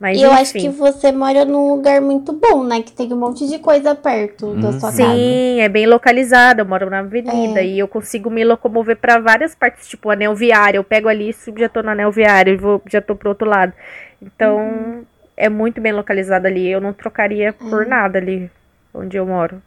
Mas 0.00 0.18
E 0.18 0.22
eu 0.22 0.30
enfim. 0.32 0.40
acho 0.42 0.52
que 0.54 0.68
você 0.68 1.12
mora 1.12 1.44
num 1.44 1.68
lugar 1.68 2.00
muito 2.00 2.32
bom, 2.32 2.64
né? 2.64 2.82
Que 2.82 2.92
tem 2.92 3.12
um 3.12 3.16
monte 3.16 3.46
de 3.48 3.58
coisa 3.58 3.94
perto 3.94 4.54
da 4.56 4.68
Uhum. 4.68 4.72
sua 4.80 4.90
casa. 4.90 4.96
Sim, 4.96 5.60
é 5.60 5.68
bem 5.68 5.86
localizado. 5.86 6.60
Eu 6.60 6.66
moro 6.66 6.90
na 6.90 6.98
avenida 6.98 7.60
É. 7.62 7.66
e 7.66 7.78
eu 7.78 7.86
consigo 7.88 8.28
me 8.28 8.44
locomover 8.44 8.96
pra 8.96 9.18
várias 9.18 9.54
partes, 9.54 9.86
tipo 9.88 10.10
anel 10.10 10.34
viário. 10.34 10.78
Eu 10.78 10.84
pego 10.84 11.08
ali, 11.08 11.32
subo, 11.32 11.60
já 11.60 11.68
tô 11.68 11.82
no 11.82 11.90
anel 11.90 12.10
viário 12.10 12.52
e 12.52 12.56
vou, 12.56 12.82
já 12.90 13.00
tô 13.00 13.14
pro 13.14 13.28
outro 13.30 13.48
lado. 13.48 13.72
Então, 14.20 14.58
Uhum. 14.58 15.04
é 15.36 15.48
muito 15.48 15.80
bem 15.80 15.92
localizado 15.92 16.46
ali. 16.46 16.68
Eu 16.68 16.80
não 16.80 16.92
trocaria 16.92 17.48
É. 17.48 17.52
por 17.52 17.86
nada 17.86 18.18
ali 18.18 18.50
onde 18.92 19.16
eu 19.16 19.24
moro. 19.24 19.62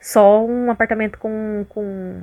Só 0.00 0.44
um 0.44 0.70
apartamento 0.70 1.18
com, 1.18 1.64
com, 1.68 2.22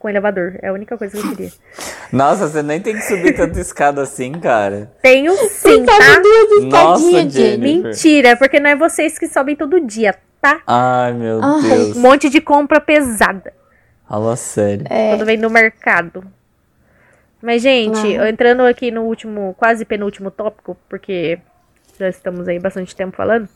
com 0.00 0.08
elevador. 0.08 0.58
É 0.62 0.68
a 0.68 0.72
única 0.72 0.96
coisa 0.98 1.16
que 1.16 1.24
eu 1.24 1.30
queria. 1.30 1.50
Nossa, 2.10 2.48
você 2.48 2.62
nem 2.62 2.80
tem 2.80 2.94
que 2.94 3.02
subir 3.02 3.36
tanta 3.36 3.60
escada 3.60 4.02
assim, 4.02 4.32
cara. 4.32 4.90
Tenho 5.00 5.32
sim, 5.48 5.84
tá? 5.84 5.92
duas 6.20 6.64
Nossa. 6.64 7.30
Jenny. 7.30 7.82
Mentira, 7.82 8.36
porque 8.36 8.58
não 8.58 8.70
é 8.70 8.74
vocês 8.74 9.18
que 9.18 9.28
sobem 9.28 9.54
todo 9.54 9.78
dia, 9.78 10.16
tá? 10.40 10.60
Ai, 10.66 11.12
meu 11.12 11.40
Ai. 11.40 11.60
Deus. 11.62 11.96
Um 11.96 12.00
monte 12.00 12.30
de 12.30 12.40
compra 12.40 12.80
pesada. 12.80 13.52
Fala 14.08 14.34
sério. 14.34 14.86
É. 14.90 15.10
quando 15.10 15.26
vem 15.26 15.38
do 15.38 15.50
mercado. 15.50 16.24
Mas, 17.42 17.62
gente, 17.62 18.16
Ah. 18.18 18.28
entrando 18.28 18.62
aqui 18.62 18.90
no 18.90 19.02
último, 19.02 19.54
quase 19.58 19.84
penúltimo 19.84 20.30
tópico, 20.30 20.76
porque 20.88 21.38
já 21.98 22.08
estamos 22.08 22.48
aí 22.48 22.58
bastante 22.58 22.96
tempo 22.96 23.16
falando. 23.16 23.48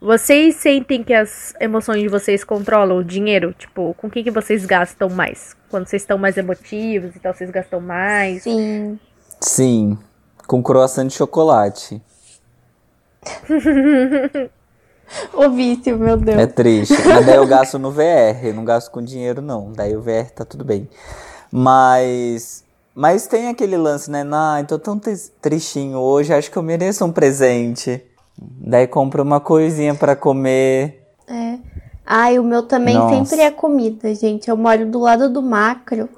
Vocês 0.00 0.56
sentem 0.56 1.02
que 1.02 1.14
as 1.14 1.54
emoções 1.60 2.02
de 2.02 2.08
vocês 2.08 2.44
controlam 2.44 2.98
o 2.98 3.04
dinheiro? 3.04 3.54
Tipo, 3.58 3.94
com 3.94 4.06
o 4.06 4.10
que, 4.10 4.22
que 4.22 4.30
vocês 4.30 4.66
gastam 4.66 5.08
mais? 5.08 5.56
Quando 5.70 5.86
vocês 5.86 6.02
estão 6.02 6.18
mais 6.18 6.36
emotivos 6.36 7.14
e 7.16 7.20
tal, 7.20 7.34
vocês 7.34 7.50
gastam 7.50 7.80
mais? 7.80 8.42
Sim. 8.42 8.98
Sim, 9.40 9.98
com 10.46 10.62
croissant 10.62 11.06
de 11.06 11.14
chocolate. 11.14 12.00
O 15.34 15.50
vício, 15.50 15.98
meu 15.98 16.16
Deus. 16.16 16.38
É 16.38 16.46
triste. 16.46 16.94
Mas 17.06 17.26
daí 17.26 17.36
eu 17.36 17.46
gasto 17.46 17.78
no 17.78 17.90
VR, 17.90 18.44
eu 18.44 18.54
não 18.54 18.64
gasto 18.64 18.90
com 18.90 19.02
dinheiro, 19.02 19.42
não. 19.42 19.70
Daí 19.72 19.94
o 19.96 20.00
VR 20.00 20.30
tá 20.34 20.44
tudo 20.44 20.64
bem. 20.64 20.88
Mas. 21.50 22.64
Mas 22.94 23.26
tem 23.26 23.48
aquele 23.48 23.76
lance, 23.76 24.10
né? 24.10 24.24
Ai, 24.32 24.64
tô 24.64 24.78
tão 24.78 24.98
tristinho 25.40 25.98
hoje, 25.98 26.32
acho 26.32 26.50
que 26.50 26.56
eu 26.56 26.62
mereço 26.62 27.04
um 27.04 27.12
presente. 27.12 28.02
Daí 28.38 28.86
compra 28.86 29.22
uma 29.22 29.40
coisinha 29.40 29.94
pra 29.94 30.16
comer. 30.16 31.02
É. 31.28 31.58
Ai, 32.04 32.38
o 32.38 32.44
meu 32.44 32.62
também 32.62 32.94
Nossa. 32.94 33.24
sempre 33.24 33.44
é 33.44 33.50
comida, 33.50 34.14
gente. 34.14 34.48
Eu 34.48 34.56
moro 34.56 34.86
do 34.86 34.98
lado 34.98 35.30
do 35.30 35.40
macro. 35.40 36.08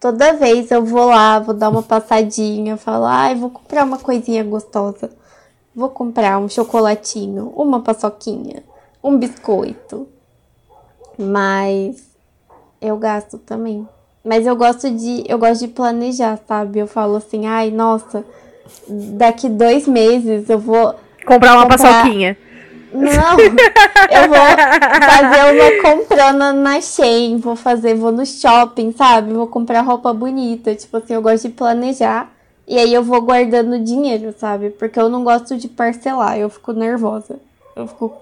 Toda 0.00 0.32
vez 0.32 0.70
eu 0.70 0.84
vou 0.84 1.06
lá, 1.06 1.38
vou 1.38 1.54
dar 1.54 1.68
uma 1.68 1.82
passadinha, 1.82 2.76
falo, 2.76 3.04
ai, 3.04 3.36
vou 3.36 3.50
comprar 3.50 3.84
uma 3.84 3.98
coisinha 3.98 4.42
gostosa. 4.42 5.10
Vou 5.74 5.88
comprar 5.88 6.38
um 6.38 6.48
chocolatinho, 6.48 7.52
uma 7.54 7.80
paçoquinha, 7.80 8.64
um 9.02 9.16
biscoito. 9.16 10.08
Mas 11.16 12.02
eu 12.80 12.96
gasto 12.96 13.38
também. 13.38 13.88
Mas 14.24 14.46
eu 14.46 14.56
gosto 14.56 14.90
de, 14.90 15.24
eu 15.26 15.38
gosto 15.38 15.60
de 15.60 15.68
planejar, 15.68 16.38
sabe? 16.46 16.80
Eu 16.80 16.86
falo 16.86 17.16
assim, 17.16 17.46
ai, 17.46 17.70
nossa, 17.70 18.24
daqui 18.88 19.48
dois 19.48 19.86
meses 19.86 20.50
eu 20.50 20.58
vou 20.58 20.94
Comprar 21.34 21.54
uma 21.54 21.62
Comprar- 21.68 21.78
paçoquinha. 21.78 22.36
não, 22.92 23.38
eu 23.40 24.28
vou 24.28 24.36
fazer 25.00 25.52
uma 25.54 25.82
comprona 25.82 26.52
na 26.52 26.80
Shein, 26.80 27.38
vou 27.38 27.56
fazer, 27.56 27.94
vou 27.94 28.12
no 28.12 28.24
shopping, 28.26 28.92
sabe? 28.92 29.32
Vou 29.32 29.46
comprar 29.46 29.80
roupa 29.80 30.12
bonita, 30.12 30.74
tipo 30.74 30.96
assim, 30.98 31.14
eu 31.14 31.22
gosto 31.22 31.48
de 31.48 31.54
planejar. 31.54 32.30
E 32.68 32.78
aí 32.78 32.92
eu 32.94 33.02
vou 33.02 33.20
guardando 33.22 33.78
dinheiro, 33.80 34.34
sabe? 34.38 34.70
Porque 34.70 34.98
eu 34.98 35.08
não 35.08 35.24
gosto 35.24 35.56
de 35.56 35.68
parcelar, 35.68 36.38
eu 36.38 36.48
fico 36.48 36.72
nervosa. 36.72 37.36
Eu 37.74 37.86
fico, 37.86 38.12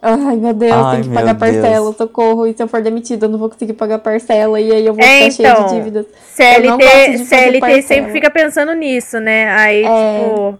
ai 0.00 0.36
meu 0.36 0.54
Deus, 0.54 0.72
Ai, 0.72 1.00
tem 1.00 1.08
que 1.10 1.14
pagar 1.14 1.34
parcela, 1.34 1.84
Deus. 1.86 1.96
socorro. 1.96 2.46
E 2.46 2.54
se 2.54 2.62
eu 2.62 2.68
for 2.68 2.80
demitida, 2.80 3.26
eu 3.26 3.30
não 3.30 3.38
vou 3.38 3.50
conseguir 3.50 3.72
pagar 3.72 3.98
parcela. 3.98 4.60
E 4.60 4.70
aí 4.70 4.86
eu 4.86 4.94
vou 4.94 5.04
É, 5.04 5.18
ficar 5.22 5.30
cheia 5.32 5.48
então, 5.52 5.66
de 5.66 5.74
dívidas. 5.74 6.06
Eu 6.38 6.70
não 6.70 6.78
gosto 6.78 6.90
CLT, 6.92 7.10
de 7.18 7.24
CLT 7.24 7.82
sempre 7.82 8.12
fica 8.12 8.30
pensando 8.30 8.72
nisso, 8.72 9.18
né? 9.18 9.48
Aí, 9.50 9.84
É. 9.84 10.28
tipo. 10.28 10.58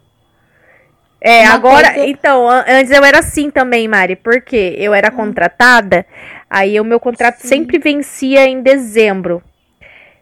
É, 1.26 1.44
Uma 1.44 1.54
agora. 1.54 1.90
coisa- 1.94 2.06
Então, 2.06 2.46
an- 2.50 2.64
antes 2.68 2.92
eu 2.92 3.02
era 3.02 3.20
assim 3.20 3.50
também, 3.50 3.88
Mari, 3.88 4.14
porque 4.14 4.74
eu 4.78 4.92
era 4.92 5.10
contratada, 5.10 6.04
aí 6.50 6.78
o 6.78 6.84
meu 6.84 7.00
contrato 7.00 7.38
Sim. 7.40 7.48
sempre 7.48 7.78
vencia 7.78 8.46
em 8.46 8.60
dezembro. 8.60 9.42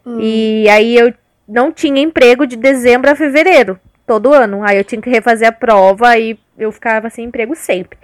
Hum. 0.05 0.17
E 0.21 0.69
aí 0.69 0.95
eu 0.97 1.13
não 1.45 1.73
tinha 1.73 2.01
emprego 2.01 2.47
de 2.47 2.55
dezembro 2.55 3.11
a 3.11 3.15
fevereiro, 3.15 3.77
todo 4.07 4.33
ano. 4.33 4.63
Aí 4.63 4.77
eu 4.77 4.83
tinha 4.85 5.01
que 5.01 5.09
refazer 5.09 5.47
a 5.49 5.51
prova 5.51 6.17
e 6.17 6.39
eu 6.57 6.71
ficava 6.71 7.09
sem 7.09 7.25
emprego 7.25 7.53
sempre. 7.53 7.97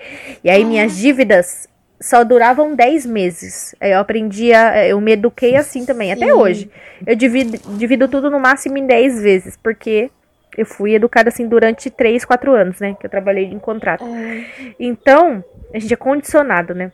E 0.44 0.50
aí 0.50 0.66
minhas 0.66 0.98
dívidas 0.98 1.70
só 2.02 2.26
duravam 2.26 2.76
10 2.76 3.06
meses. 3.06 3.74
Eu 3.80 4.00
aprendi, 4.00 4.54
a, 4.54 4.86
eu 4.88 5.00
me 5.00 5.14
eduquei 5.14 5.56
assim 5.56 5.86
também, 5.86 6.12
até 6.12 6.26
Sim. 6.26 6.32
hoje. 6.34 6.70
Eu 7.08 7.16
divido, 7.16 7.58
divido 7.78 8.10
tudo 8.10 8.30
no 8.30 8.40
máximo 8.42 8.78
em 8.78 8.86
10 8.86 9.22
vezes, 9.22 9.58
porque 9.62 10.10
eu 10.58 10.66
fui 10.66 10.94
educada 10.96 11.30
assim 11.30 11.48
durante 11.48 11.90
3, 11.90 12.26
4 12.26 12.54
anos, 12.54 12.80
né? 12.80 12.96
Que 13.00 13.06
eu 13.06 13.10
trabalhei 13.10 13.46
em 13.46 13.60
contrato. 13.60 14.04
É, 14.04 14.46
Então, 14.80 15.44
a 15.74 15.80
gente 15.80 15.94
é 15.94 15.98
condicionado, 15.98 16.74
né? 16.76 16.92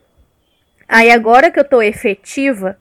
Aí 0.88 1.12
agora 1.12 1.52
que 1.52 1.60
eu 1.60 1.64
tô 1.64 1.82
efetiva 1.82 2.78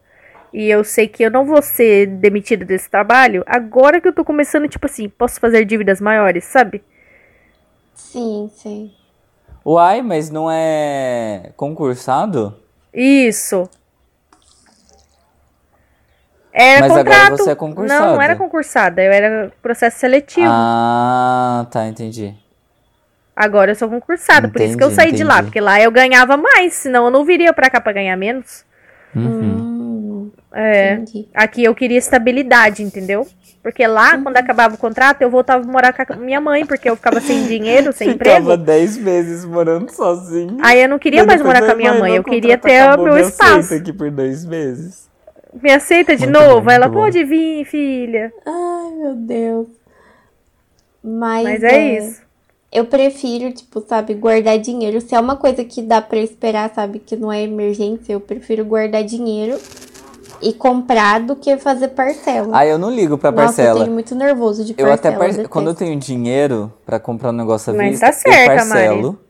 e 0.52 0.68
eu 0.70 0.84
sei 0.84 1.08
que 1.08 1.22
eu 1.22 1.30
não 1.30 1.44
vou 1.46 1.62
ser 1.62 2.06
demitida 2.06 2.64
desse 2.64 2.88
trabalho, 2.90 3.42
agora 3.46 4.00
que 4.00 4.08
eu 4.08 4.12
tô 4.14 4.24
começando, 4.24 4.68
tipo 4.68 4.86
assim, 4.86 5.08
posso 5.08 5.40
fazer 5.40 5.64
dívidas 5.64 6.00
maiores, 6.00 6.44
sabe? 6.44 6.82
sim, 7.94 8.48
sim. 8.54 8.94
Uai, 9.64 10.02
mas 10.02 10.30
não 10.30 10.50
é 10.50 11.52
concursado? 11.56 12.54
Isso. 12.94 13.68
Era 16.56 16.82
Mas 16.82 16.90
agora 16.92 17.04
contrato. 17.04 17.36
você 17.38 17.42
é 17.42 17.46
Não, 17.48 17.56
concursada. 17.56 18.06
não 18.12 18.22
era 18.22 18.36
concursada, 18.36 19.02
eu 19.02 19.10
era 19.12 19.52
processo 19.60 19.98
seletivo. 19.98 20.46
Ah, 20.48 21.66
tá, 21.68 21.86
entendi. 21.88 22.32
Agora 23.34 23.72
eu 23.72 23.74
sou 23.74 23.88
concursada, 23.88 24.48
por 24.48 24.60
isso 24.60 24.76
que 24.78 24.84
eu 24.84 24.86
Entendi, 24.92 25.02
saí 25.02 25.12
de 25.12 25.24
lá, 25.24 25.34
entendi. 25.34 25.46
porque 25.46 25.60
lá 25.60 25.80
eu 25.80 25.90
ganhava 25.90 26.36
mais, 26.36 26.74
senão 26.74 27.06
eu 27.06 27.10
não 27.10 27.24
viria 27.24 27.52
pra 27.52 27.68
cá 27.68 27.80
pra 27.80 27.92
ganhar 27.92 28.16
menos. 28.16 28.64
Uhum. 29.16 30.30
Hum, 30.30 30.30
É. 30.52 30.92
entendi. 30.94 31.28
Aqui 31.34 31.64
eu 31.64 31.74
queria 31.74 31.98
estabilidade, 31.98 32.84
entendeu? 32.84 33.26
Porque 33.60 33.84
lá, 33.88 34.16
quando 34.18 34.36
acabava 34.36 34.76
o 34.76 34.78
contrato, 34.78 35.22
eu 35.22 35.30
voltava 35.30 35.64
a 35.64 35.66
morar 35.66 35.92
com 35.92 36.12
a 36.12 36.16
minha 36.16 36.40
mãe, 36.40 36.64
porque 36.64 36.88
eu 36.88 36.94
ficava 36.94 37.20
sem 37.20 37.46
dinheiro, 37.48 37.92
sem 37.92 38.12
Ficava 38.12 38.38
emprego. 38.38 38.56
10 38.58 38.96
meses 38.98 39.44
morando 39.44 39.90
sozinho. 39.90 40.58
Aí 40.62 40.80
eu 40.82 40.88
não 40.88 40.98
queria 41.00 41.24
mais 41.24 41.42
morar 41.42 41.60
com 41.60 41.66
a 41.66 41.70
"Ai, 41.70 41.74
minha 41.76 41.94
mãe, 41.94 42.14
eu 42.14 42.22
queria 42.22 42.56
ter 42.58 42.84
o 42.96 43.02
meu 43.02 43.14
me 43.14 43.20
espaço. 43.22 43.74
aqui 43.74 43.92
por 43.92 44.08
dois 44.12 44.44
meses. 44.44 45.10
Me 45.62 45.70
aceita 45.72 46.16
de 46.16 46.26
Muito 46.26 46.38
novo? 46.38 46.62
bom, 46.62 46.70
Ela 46.70 46.88
bom. 46.88 47.00
pode 47.00 47.22
vir, 47.24 47.64
filha. 47.64 48.32
Ai, 48.44 48.90
meu 48.98 49.14
Deus. 49.14 49.66
Mas, 51.02 51.44
Mas 51.44 51.62
é 51.62 51.98
isso. 51.98 52.22
Eu 52.72 52.86
prefiro, 52.86 53.52
tipo, 53.52 53.80
sabe, 53.86 54.14
guardar 54.14 54.58
dinheiro. 54.58 55.00
Se 55.00 55.14
é 55.14 55.20
uma 55.20 55.36
coisa 55.36 55.62
que 55.64 55.80
dá 55.80 56.00
pra 56.02 56.18
esperar, 56.18 56.72
sabe, 56.74 56.98
que 56.98 57.14
não 57.14 57.30
é 57.32 57.42
emergência, 57.42 58.12
eu 58.12 58.20
prefiro 58.20 58.64
guardar 58.64 59.04
dinheiro 59.04 59.56
e 60.42 60.52
comprar 60.52 61.20
do 61.20 61.36
que 61.36 61.56
fazer 61.56 61.88
parcela. 61.88 62.48
Ah, 62.52 62.66
eu 62.66 62.76
não 62.76 62.90
ligo 62.90 63.16
pra 63.16 63.30
Nossa, 63.30 63.42
eu 63.42 63.46
parcela. 63.66 63.80
tenho 63.84 63.92
muito 63.92 64.14
nervoso 64.16 64.64
de 64.64 64.72
Eu 64.72 64.86
parcela. 64.88 64.94
até 64.94 65.12
par- 65.12 65.28
detesto. 65.28 65.48
quando 65.48 65.68
eu 65.68 65.74
tenho 65.74 65.96
dinheiro 66.00 66.72
pra 66.84 66.98
comprar 66.98 67.28
um 67.30 67.32
negócio 67.34 67.72
à 67.72 67.76
Mas 67.76 67.90
vista, 67.92 68.06
tá 68.06 68.12
certa, 68.12 68.40
eu 68.40 68.46
parcelo. 68.56 69.20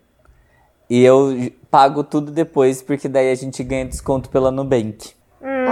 E 0.88 1.04
eu 1.04 1.50
pago 1.70 2.02
tudo 2.02 2.32
depois, 2.32 2.80
porque 2.80 3.08
daí 3.08 3.30
a 3.30 3.34
gente 3.34 3.62
ganha 3.62 3.84
desconto 3.84 4.30
pela 4.30 4.50
Nubank. 4.50 5.10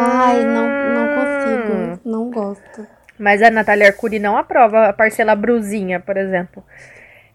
Ai, 0.05 0.45
não, 0.45 0.69
não 0.69 1.09
consigo. 1.15 2.01
Não 2.05 2.31
gosto. 2.31 2.87
Mas 3.19 3.43
a 3.43 3.51
Natália 3.51 3.89
Arcuri 3.89 4.19
não 4.19 4.37
aprova 4.37 4.89
a 4.89 4.93
parcela 4.93 5.35
brusinha, 5.37 6.01
por 6.01 6.17
exemplo. 6.17 6.63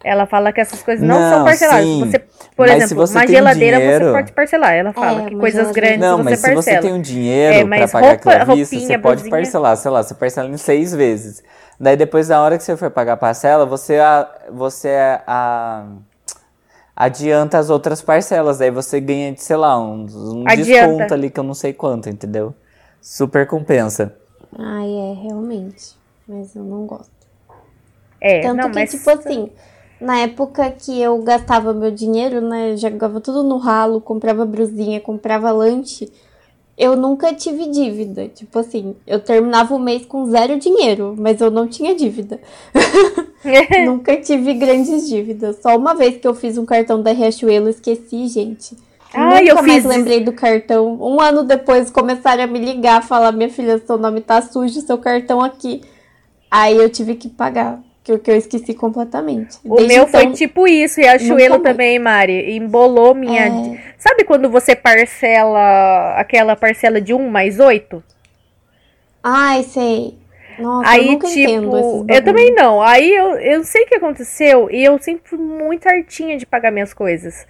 Ela 0.03 0.27
fala 0.27 0.53
que 0.53 0.61
essas 0.61 0.81
coisas 0.83 1.05
não, 1.05 1.15
são 1.17 1.39
Não, 1.39 1.45
parceladas. 1.45 1.83
sim. 1.83 1.99
Você, 2.05 2.19
por 2.55 2.67
Mas 2.67 2.69
se 2.77 2.83
exemplo, 2.83 3.07
você 3.07 3.17
uma 3.17 3.27
geladeira 3.27 3.77
dinheiro- 3.77 4.05
você 4.05 4.11
pode 4.11 4.31
parcelar. 4.31 4.73
Ela 4.73 4.93
fala 4.93 5.21
É, 5.23 5.25
que 5.25 5.35
coisas 5.35 5.61
geladeira. 5.61 5.87
grandes 5.87 6.07
Não, 6.07 6.17
você 6.17 6.23
mas 6.23 6.39
se 6.39 6.53
você 6.55 6.77
tem 6.79 6.93
um 6.93 7.01
dinheiro 7.01 7.55
É, 7.55 7.59
pra 7.59 7.67
mas 7.67 7.91
pagar 7.91 8.07
roupa- 8.09 8.31
aquela 8.33 8.55
vista, 8.55 8.75
você 8.79 8.97
pode 8.97 9.21
blusinha. 9.21 9.31
parcelar, 9.31 9.77
sei 9.77 9.91
lá, 9.91 10.03
você 10.03 10.13
parcela 10.13 10.47
em 10.49 10.57
seis 10.57 10.93
vezes. 10.93 11.43
Daí 11.79 11.95
depois, 11.97 12.29
na 12.29 12.41
hora 12.41 12.57
que 12.57 12.63
você 12.63 12.77
for 12.77 12.91
pagar 12.91 13.13
a 13.13 13.17
parcela, 13.17 13.65
você, 13.65 13.97
a, 13.97 14.27
você 14.51 14.89
a, 15.25 15.83
adianta 16.97 17.59
as 17.59 17.69
outras 17.69 18.01
parcelas. 18.01 18.57
Daí 18.57 18.71
você 18.71 18.99
ganha, 18.99 19.35
sei 19.37 19.55
lá, 19.55 19.79
um, 19.79 20.07
um 20.09 20.43
desconto 20.43 21.13
ali 21.13 21.29
que 21.29 21.39
eu 21.39 21.43
não 21.43 21.53
sei 21.53 21.71
quanto, 21.71 22.09
entendeu? 22.09 22.53
Super 22.99 23.45
compensa. 23.45 24.15
Ai, 24.57 24.89
é, 24.89 25.13
realmente. 25.13 25.95
Mas 26.27 26.55
eu 26.55 26.63
não 26.63 26.87
gosto. 26.87 27.11
É, 28.19 28.41
Tanto 28.41 28.57
não, 28.57 28.69
que, 28.71 28.75
mas 28.75 28.89
tipo 28.89 29.09
assim, 29.11 29.51
na 30.01 30.17
época 30.17 30.71
que 30.71 30.99
eu 30.99 31.21
gastava 31.21 31.71
meu 31.71 31.91
dinheiro, 31.91 32.41
né? 32.41 32.75
Jogava 32.75 33.21
tudo 33.21 33.43
no 33.43 33.57
ralo, 33.57 34.01
comprava 34.01 34.43
brusinha, 34.43 34.99
comprava 34.99 35.51
lanche. 35.51 36.11
Eu 36.77 36.95
nunca 36.95 37.33
tive 37.33 37.67
dívida. 37.69 38.27
Tipo 38.27 38.59
assim, 38.59 38.95
eu 39.05 39.19
terminava 39.19 39.73
o 39.73 39.79
mês 39.79 40.05
com 40.05 40.29
zero 40.29 40.59
dinheiro, 40.59 41.15
mas 41.17 41.41
eu 41.41 41.49
não 41.49 41.67
tinha 41.67 41.95
dívida. 41.95 42.39
nunca 43.85 44.15
tive 44.17 44.53
grandes 44.53 45.07
dívidas. 45.07 45.57
Só 45.61 45.75
uma 45.77 45.95
vez 45.95 46.17
que 46.17 46.27
eu 46.27 46.35
fiz 46.35 46.57
um 46.57 46.65
cartão 46.65 47.01
da 47.01 47.11
Riachuelo, 47.11 47.69
esqueci, 47.69 48.27
gente. 48.27 48.75
Ah, 49.13 49.39
Nunca 49.39 49.41
eu 49.41 49.55
mais 49.63 49.83
fiz. 49.83 49.85
lembrei 49.85 50.23
do 50.23 50.33
cartão. 50.33 50.97
Um 51.01 51.19
ano 51.21 51.43
depois 51.43 51.89
começaram 51.89 52.43
a 52.43 52.47
me 52.47 52.59
ligar, 52.59 53.01
falar: 53.01 53.31
minha 53.31 53.49
filha, 53.49 53.79
seu 53.79 53.97
nome 53.97 54.21
tá 54.21 54.41
sujo, 54.41 54.81
seu 54.81 54.97
cartão 54.97 55.41
aqui. 55.41 55.81
Aí 56.51 56.77
eu 56.77 56.89
tive 56.89 57.15
que 57.15 57.29
pagar, 57.29 57.81
porque 58.13 58.31
eu 58.31 58.35
esqueci 58.37 58.73
completamente. 58.73 59.57
O 59.63 59.75
Desde 59.75 59.93
meu 59.95 60.07
foi 60.07 60.21
então, 60.23 60.33
tipo 60.33 60.67
isso, 60.67 60.99
e 61.01 61.07
a 61.07 61.19
Chuelo 61.19 61.59
também, 61.59 61.99
Mari. 61.99 62.55
Embolou 62.55 63.13
minha. 63.13 63.45
É. 63.47 63.79
Sabe 63.97 64.23
quando 64.23 64.49
você 64.49 64.75
parcela 64.75 66.15
aquela 66.17 66.55
parcela 66.55 67.01
de 67.01 67.13
1 67.13 67.29
mais 67.29 67.59
8? 67.59 68.03
Ai, 69.23 69.63
sei. 69.63 70.15
Nossa, 70.59 70.87
eu 70.87 70.91
Aí, 71.01 71.11
nunca 71.11 71.27
entendo 71.27 71.77
esses 71.77 71.91
tipo, 72.01 72.05
eu 72.13 72.23
também 72.23 72.53
não. 72.55 72.81
Aí 72.81 73.13
eu, 73.13 73.35
eu 73.35 73.63
sei 73.63 73.83
o 73.83 73.87
que 73.87 73.95
aconteceu 73.95 74.69
e 74.71 74.83
eu 74.83 74.97
sempre 74.99 75.21
fui 75.29 75.37
muito 75.37 75.87
artinha 75.87 76.37
de 76.37 76.45
pagar 76.45 76.71
minhas 76.71 76.93
coisas. 76.93 77.45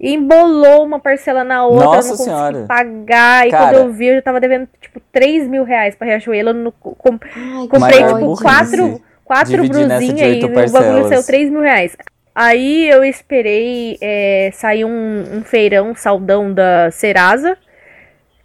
E 0.00 0.14
embolou 0.14 0.84
uma 0.84 1.00
parcela 1.00 1.42
na 1.42 1.66
outra, 1.66 1.84
Nossa 1.86 1.98
eu 1.98 2.02
não 2.02 2.16
consegui 2.18 2.30
Senhora. 2.30 2.66
pagar. 2.68 3.48
E 3.48 3.50
Cara. 3.50 3.64
quando 3.64 3.74
eu 3.74 3.92
vi, 3.92 4.06
eu 4.06 4.14
já 4.16 4.22
tava 4.22 4.38
devendo, 4.38 4.68
tipo, 4.80 5.00
3 5.10 5.48
mil 5.48 5.64
reais 5.64 5.96
pra 5.96 6.06
Riachuelo. 6.06 6.52
No, 6.52 6.70
com- 6.70 7.18
Ai, 7.34 7.62
que 7.62 7.68
comprei, 7.68 8.04
tipo, 8.04 8.40
quatro, 8.40 9.00
quatro 9.28 9.68
brusinhas 9.68 10.02
e 10.42 10.44
o 10.44 10.48
bagulho 10.72 11.08
saiu 11.08 11.22
3 11.24 11.50
mil 11.50 11.60
reais. 11.60 11.96
Aí 12.34 12.88
eu 12.88 13.04
esperei 13.04 13.98
é, 14.00 14.50
sair 14.52 14.84
um, 14.84 15.24
um 15.38 15.42
feirão 15.44 15.94
saldão 15.94 16.52
da 16.52 16.90
Serasa. 16.90 17.56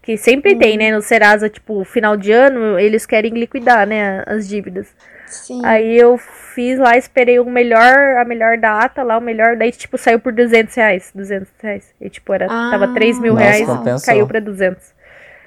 Que 0.01 0.17
sempre 0.17 0.55
tem, 0.57 0.77
né? 0.77 0.91
No 0.91 1.01
Serasa, 1.01 1.49
tipo, 1.49 1.81
final 1.85 2.17
de 2.17 2.31
ano, 2.33 2.77
eles 2.77 3.05
querem 3.05 3.31
liquidar, 3.33 3.87
né? 3.87 4.21
As 4.27 4.47
dívidas. 4.49 4.93
Sim. 5.27 5.61
Aí 5.63 5.97
eu 5.97 6.17
fiz 6.17 6.77
lá, 6.77 6.97
esperei 6.97 7.39
o 7.39 7.45
melhor, 7.45 8.17
a 8.17 8.25
melhor 8.25 8.57
data 8.57 9.01
lá, 9.01 9.17
o 9.17 9.21
melhor. 9.21 9.55
Daí, 9.55 9.71
tipo, 9.71 9.97
saiu 9.97 10.19
por 10.19 10.33
200 10.33 10.75
reais. 10.75 11.11
200 11.15 11.49
reais. 11.61 11.93
E, 12.01 12.09
tipo, 12.09 12.33
era, 12.33 12.47
Ah, 12.49 12.69
tava 12.71 12.93
3 12.93 13.17
mil 13.19 13.33
Nossa, 13.33 13.45
reais, 13.45 13.65
compensou. 13.65 14.05
caiu 14.05 14.27
pra 14.27 14.39
200. 14.41 14.93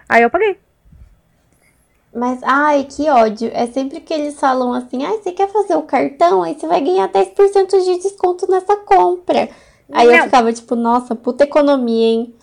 Aí 0.09 0.23
eu 0.23 0.31
paguei. 0.31 0.57
Mas, 2.17 2.41
ai, 2.43 2.85
que 2.85 3.11
ódio. 3.11 3.51
É 3.53 3.67
sempre 3.67 4.01
que 4.01 4.15
eles 4.15 4.41
falam 4.41 4.73
assim, 4.73 5.05
ai, 5.05 5.19
você 5.19 5.33
quer 5.33 5.49
fazer 5.49 5.75
o 5.75 5.83
cartão? 5.83 6.43
Aí 6.43 6.55
você 6.55 6.67
vai 6.67 6.81
ganhar 6.81 7.09
10% 7.09 7.85
de 7.85 8.03
desconto 8.03 8.51
nessa 8.51 8.75
compra. 8.79 9.51
Aí 9.93 10.07
eu 10.07 10.17
Não. 10.17 10.25
ficava 10.25 10.51
tipo, 10.51 10.75
nossa, 10.75 11.15
puta 11.15 11.45
economia, 11.45 12.07
hein? 12.07 12.35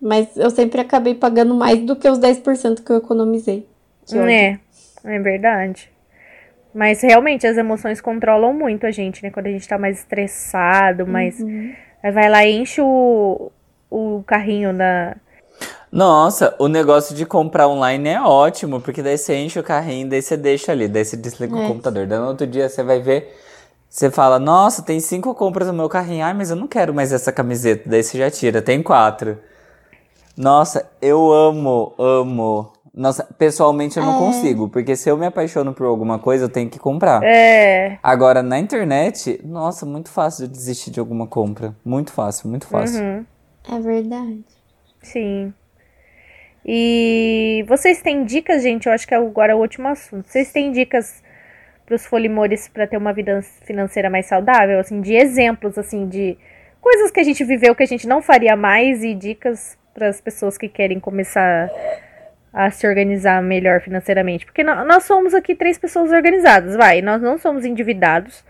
Mas 0.00 0.36
eu 0.36 0.48
sempre 0.48 0.80
acabei 0.80 1.12
pagando 1.12 1.54
mais 1.54 1.80
do 1.80 1.96
que 1.96 2.08
os 2.08 2.20
10% 2.20 2.84
que 2.84 2.92
eu 2.92 2.98
economizei. 2.98 3.66
Que. 4.06 4.16
É, 4.16 4.60
é 5.04 5.18
verdade. 5.18 5.90
Mas 6.72 7.02
realmente 7.02 7.48
as 7.48 7.56
emoções 7.56 8.00
controlam 8.00 8.52
muito 8.52 8.86
a 8.86 8.92
gente, 8.92 9.24
né? 9.24 9.30
Quando 9.30 9.46
a 9.46 9.50
gente 9.50 9.66
tá 9.66 9.76
mais 9.76 9.98
estressado, 9.98 11.04
mais. 11.04 11.40
Uhum. 11.40 11.74
Aí 12.00 12.12
vai 12.12 12.28
lá 12.28 12.46
e 12.46 12.52
enche 12.52 12.80
o, 12.80 13.50
o 13.90 14.22
carrinho 14.24 14.72
da. 14.72 15.16
Nossa, 15.90 16.54
o 16.58 16.68
negócio 16.68 17.14
de 17.14 17.24
comprar 17.24 17.68
online 17.68 18.08
é 18.08 18.20
ótimo, 18.20 18.80
porque 18.80 19.02
daí 19.02 19.16
você 19.16 19.36
enche 19.36 19.58
o 19.58 19.62
carrinho, 19.62 20.08
daí 20.08 20.20
você 20.20 20.36
deixa 20.36 20.72
ali, 20.72 20.88
daí 20.88 21.04
você 21.04 21.16
desliga 21.16 21.56
É. 21.56 21.64
o 21.64 21.68
computador. 21.68 22.06
Daí 22.06 22.18
no 22.18 22.26
outro 22.28 22.46
dia 22.46 22.68
você 22.68 22.82
vai 22.82 23.00
ver, 23.00 23.34
você 23.88 24.10
fala, 24.10 24.38
nossa, 24.38 24.82
tem 24.82 25.00
cinco 25.00 25.34
compras 25.34 25.68
no 25.68 25.72
meu 25.74 25.88
carrinho, 25.88 26.24
ai, 26.24 26.34
mas 26.34 26.50
eu 26.50 26.56
não 26.56 26.66
quero 26.66 26.92
mais 26.92 27.12
essa 27.12 27.32
camiseta. 27.32 27.88
Daí 27.88 28.02
você 28.02 28.18
já 28.18 28.30
tira, 28.30 28.60
tem 28.60 28.82
quatro. 28.82 29.38
Nossa, 30.36 30.86
eu 31.00 31.32
amo, 31.32 31.94
amo. 31.98 32.72
Nossa, 32.92 33.24
pessoalmente 33.38 33.98
eu 33.98 34.04
não 34.04 34.14
É. 34.16 34.18
consigo, 34.18 34.68
porque 34.68 34.96
se 34.96 35.08
eu 35.08 35.16
me 35.16 35.26
apaixono 35.26 35.72
por 35.72 35.86
alguma 35.86 36.18
coisa, 36.18 36.44
eu 36.44 36.48
tenho 36.48 36.68
que 36.68 36.78
comprar. 36.78 37.22
É. 37.22 37.98
Agora, 38.02 38.42
na 38.42 38.58
internet, 38.58 39.40
nossa, 39.44 39.84
muito 39.86 40.10
fácil 40.10 40.46
de 40.46 40.52
desistir 40.52 40.90
de 40.90 40.98
alguma 41.00 41.26
compra. 41.26 41.74
Muito 41.84 42.10
fácil, 42.12 42.48
muito 42.48 42.66
fácil. 42.66 43.02
Uhum, 43.02 43.24
É 43.70 43.80
verdade. 43.80 44.44
sim. 45.02 45.52
E 46.68 47.64
vocês 47.68 48.02
têm 48.02 48.24
dicas, 48.24 48.62
gente? 48.62 48.86
Eu 48.86 48.92
acho 48.92 49.06
que 49.06 49.14
agora 49.14 49.52
é 49.52 49.54
o 49.54 49.58
último 49.58 49.86
assunto. 49.86 50.28
Vocês 50.28 50.50
têm 50.50 50.72
dicas 50.72 51.22
pros 51.86 52.04
folimores 52.04 52.66
pra 52.66 52.88
ter 52.88 52.96
uma 52.96 53.12
vida 53.12 53.40
financeira 53.64 54.10
mais 54.10 54.26
saudável? 54.26 54.80
Assim, 54.80 55.00
de 55.00 55.14
exemplos, 55.14 55.78
assim, 55.78 56.08
de 56.08 56.36
coisas 56.80 57.12
que 57.12 57.20
a 57.20 57.22
gente 57.22 57.44
viveu 57.44 57.72
que 57.74 57.84
a 57.84 57.86
gente 57.86 58.08
não 58.08 58.20
faria 58.20 58.56
mais 58.56 59.04
e 59.04 59.14
dicas 59.14 59.78
para 59.94 60.08
as 60.08 60.20
pessoas 60.20 60.58
que 60.58 60.68
querem 60.68 60.98
começar 60.98 61.70
a 62.52 62.68
se 62.70 62.84
organizar 62.86 63.40
melhor 63.40 63.80
financeiramente. 63.80 64.44
Porque 64.44 64.64
nó- 64.64 64.84
nós 64.84 65.04
somos 65.04 65.34
aqui 65.34 65.54
três 65.54 65.78
pessoas 65.78 66.10
organizadas, 66.10 66.74
vai. 66.74 67.00
Nós 67.00 67.22
não 67.22 67.38
somos 67.38 67.64
endividados. 67.64 68.44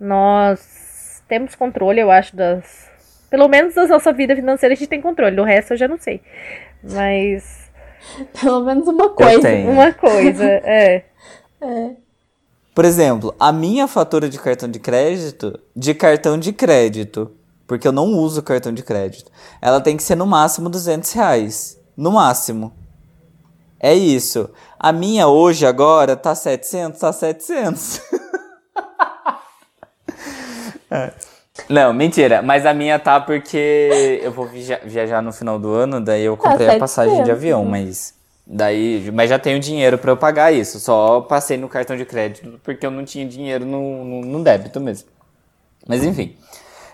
Nós 0.00 1.22
temos 1.28 1.54
controle, 1.54 2.00
eu 2.00 2.10
acho, 2.10 2.34
das. 2.34 2.90
Pelo 3.30 3.48
menos 3.48 3.74
da 3.74 3.86
nossa 3.86 4.12
vida 4.12 4.34
financeira 4.34 4.72
a 4.72 4.76
gente 4.76 4.88
tem 4.88 5.00
controle. 5.00 5.36
Do 5.36 5.42
resto 5.42 5.74
eu 5.74 5.76
já 5.76 5.86
não 5.88 5.98
sei. 5.98 6.22
Mas. 6.92 7.64
Pelo 8.40 8.64
menos 8.64 8.86
uma 8.86 9.10
coisa. 9.10 9.48
Uma 9.48 9.92
coisa, 9.92 10.44
é. 10.64 11.04
É. 11.60 11.90
Por 12.74 12.84
exemplo, 12.84 13.34
a 13.38 13.52
minha 13.52 13.86
fatura 13.86 14.28
de 14.28 14.38
cartão 14.38 14.68
de 14.68 14.78
crédito, 14.78 15.58
de 15.74 15.94
cartão 15.94 16.36
de 16.36 16.52
crédito, 16.52 17.30
porque 17.66 17.86
eu 17.86 17.92
não 17.92 18.06
uso 18.06 18.42
cartão 18.42 18.72
de 18.72 18.82
crédito, 18.82 19.30
ela 19.62 19.80
tem 19.80 19.96
que 19.96 20.02
ser 20.02 20.16
no 20.16 20.26
máximo 20.26 20.68
200 20.68 21.12
reais. 21.12 21.78
No 21.96 22.12
máximo. 22.12 22.72
É 23.78 23.94
isso. 23.94 24.50
A 24.78 24.92
minha 24.92 25.28
hoje, 25.28 25.64
agora, 25.64 26.16
tá 26.16 26.34
700, 26.34 27.00
tá 27.00 27.12
700. 27.12 28.00
É. 30.90 31.12
Não, 31.68 31.92
mentira. 31.92 32.42
Mas 32.42 32.66
a 32.66 32.74
minha 32.74 32.98
tá 32.98 33.20
porque 33.20 34.20
eu 34.22 34.30
vou 34.32 34.46
via- 34.46 34.80
viajar 34.84 35.22
no 35.22 35.32
final 35.32 35.58
do 35.58 35.72
ano, 35.72 36.00
daí 36.00 36.24
eu 36.24 36.36
comprei 36.36 36.68
a 36.68 36.78
passagem 36.78 37.12
de 37.12 37.18
700, 37.18 37.30
avião, 37.38 37.64
mas 37.64 38.14
daí, 38.46 39.10
mas 39.12 39.30
já 39.30 39.38
tenho 39.38 39.58
dinheiro 39.58 39.96
pra 39.98 40.10
eu 40.12 40.16
pagar 40.16 40.52
isso. 40.52 40.78
Só 40.78 41.20
passei 41.22 41.56
no 41.56 41.68
cartão 41.68 41.96
de 41.96 42.04
crédito 42.04 42.60
porque 42.62 42.84
eu 42.84 42.90
não 42.90 43.04
tinha 43.04 43.26
dinheiro 43.26 43.64
no, 43.64 44.04
no, 44.04 44.20
no 44.22 44.44
débito 44.44 44.80
mesmo. 44.80 45.08
Mas 45.86 46.04
enfim. 46.04 46.36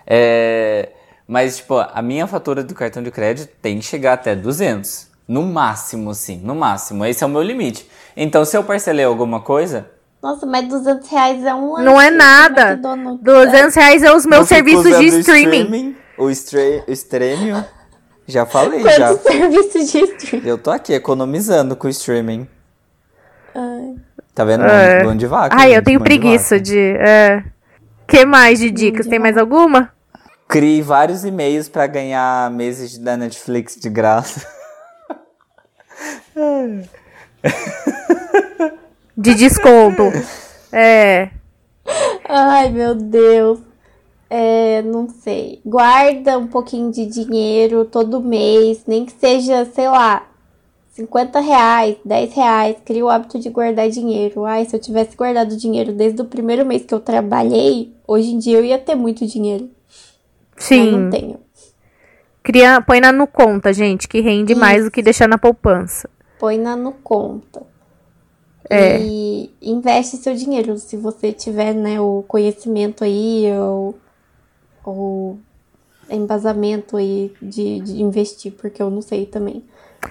É, 0.07 0.89
mas 1.27 1.57
tipo, 1.57 1.75
a 1.77 2.01
minha 2.01 2.27
fatura 2.27 2.63
do 2.63 2.73
cartão 2.73 3.01
de 3.03 3.11
crédito 3.11 3.49
tem 3.61 3.77
que 3.79 3.85
chegar 3.85 4.13
até 4.13 4.35
200. 4.35 5.07
No 5.27 5.43
máximo, 5.43 6.13
sim, 6.13 6.41
no 6.43 6.53
máximo. 6.55 7.05
Esse 7.05 7.23
é 7.23 7.27
o 7.27 7.29
meu 7.29 7.41
limite. 7.41 7.87
Então, 8.17 8.43
se 8.43 8.57
eu 8.57 8.63
parcelei 8.63 9.05
alguma 9.05 9.39
coisa, 9.39 9.89
Nossa, 10.21 10.45
mas 10.45 10.67
200 10.67 11.09
reais 11.09 11.43
é 11.43 11.53
um 11.53 11.81
Não 11.81 11.99
é 11.99 12.11
nada. 12.11 12.75
do 12.75 12.89
McDonald's. 12.89 13.23
200 13.23 13.75
reais 13.75 14.03
é 14.03 14.13
os 14.13 14.25
meus 14.25 14.51
eu 14.51 14.57
fico 14.57 14.69
serviços 14.69 14.83
de 14.83 15.07
usando 15.07 15.15
o 15.15 15.19
streaming. 15.19 15.95
O, 16.17 16.29
stre 16.29 16.83
o 16.87 16.91
streaming. 16.91 17.63
Já 18.27 18.45
falei, 18.45 18.83
já. 18.83 19.15
Quantos 19.15 19.23
serviços 19.31 19.91
de 19.91 19.99
streaming? 19.99 20.47
Eu 20.47 20.57
tô 20.59 20.69
aqui 20.69 20.93
economizando 20.93 21.75
com 21.75 21.87
o 21.87 21.89
streaming. 21.89 22.47
Ai. 23.55 23.95
Tá 24.35 24.45
vendo? 24.45 24.63
É. 24.63 25.03
Mão 25.03 25.15
de 25.17 25.25
vaca. 25.25 25.55
Ai, 25.59 25.71
eu 25.71 25.75
gente, 25.75 25.85
tenho 25.85 25.99
mão 25.99 26.07
de 26.07 26.09
preguiça 26.09 26.59
de. 26.59 26.77
É. 26.77 27.43
que 28.07 28.23
mais 28.23 28.59
de 28.59 28.69
dicas? 28.69 29.07
Tem 29.07 29.17
mais 29.17 29.37
alguma? 29.37 29.91
Criei 30.47 30.83
vários 30.83 31.25
e-mails 31.25 31.67
pra 31.67 31.87
ganhar 31.87 32.51
meses 32.51 32.97
da 32.97 33.17
Netflix 33.17 33.75
de 33.75 33.89
graça. 33.89 34.45
De 39.21 39.35
desconto. 39.35 40.03
É. 40.71 41.29
Ai, 42.27 42.69
meu 42.69 42.95
Deus. 42.95 43.59
É, 44.29 44.81
não 44.81 45.09
sei. 45.09 45.59
Guarda 45.65 46.37
um 46.37 46.47
pouquinho 46.47 46.91
de 46.91 47.05
dinheiro 47.05 47.83
todo 47.85 48.21
mês, 48.21 48.83
nem 48.87 49.05
que 49.05 49.11
seja, 49.11 49.65
sei 49.65 49.89
lá, 49.89 50.25
50 50.91 51.39
reais, 51.39 51.97
10 52.05 52.33
reais. 52.33 52.77
Cria 52.85 53.03
o 53.03 53.09
hábito 53.09 53.37
de 53.37 53.49
guardar 53.49 53.89
dinheiro. 53.89 54.45
Ai, 54.45 54.65
se 54.65 54.75
eu 54.75 54.79
tivesse 54.79 55.15
guardado 55.15 55.57
dinheiro 55.57 55.91
desde 55.91 56.21
o 56.21 56.25
primeiro 56.25 56.65
mês 56.65 56.85
que 56.85 56.93
eu 56.93 56.99
trabalhei, 56.99 57.93
hoje 58.07 58.31
em 58.31 58.39
dia 58.39 58.57
eu 58.57 58.65
ia 58.65 58.79
ter 58.79 58.95
muito 58.95 59.27
dinheiro. 59.27 59.69
Sim. 60.55 60.91
não 60.91 61.09
tenho. 61.09 61.39
Cria, 62.43 62.81
põe 62.81 62.99
na 62.99 63.11
no 63.11 63.27
conta, 63.27 63.71
gente, 63.73 64.07
que 64.07 64.19
rende 64.19 64.55
mais 64.55 64.83
do 64.83 64.91
que 64.91 65.01
deixar 65.01 65.27
na 65.27 65.37
poupança. 65.37 66.09
Põe 66.39 66.57
na 66.57 66.75
no 66.75 66.91
conta. 66.93 67.70
É. 68.71 68.99
E 69.01 69.49
investe 69.61 70.17
seu 70.17 70.33
dinheiro. 70.33 70.77
Se 70.77 70.95
você 70.95 71.31
tiver, 71.31 71.73
né, 71.73 71.99
o 71.99 72.23
conhecimento 72.27 73.03
aí, 73.03 73.51
ou, 73.59 73.99
ou 74.83 75.39
embasamento 76.09 76.97
aí 76.97 77.33
de, 77.41 77.79
de 77.81 78.01
investir, 78.01 78.53
porque 78.53 78.81
eu 78.81 78.89
não 78.89 79.01
sei 79.01 79.25
também. 79.25 79.63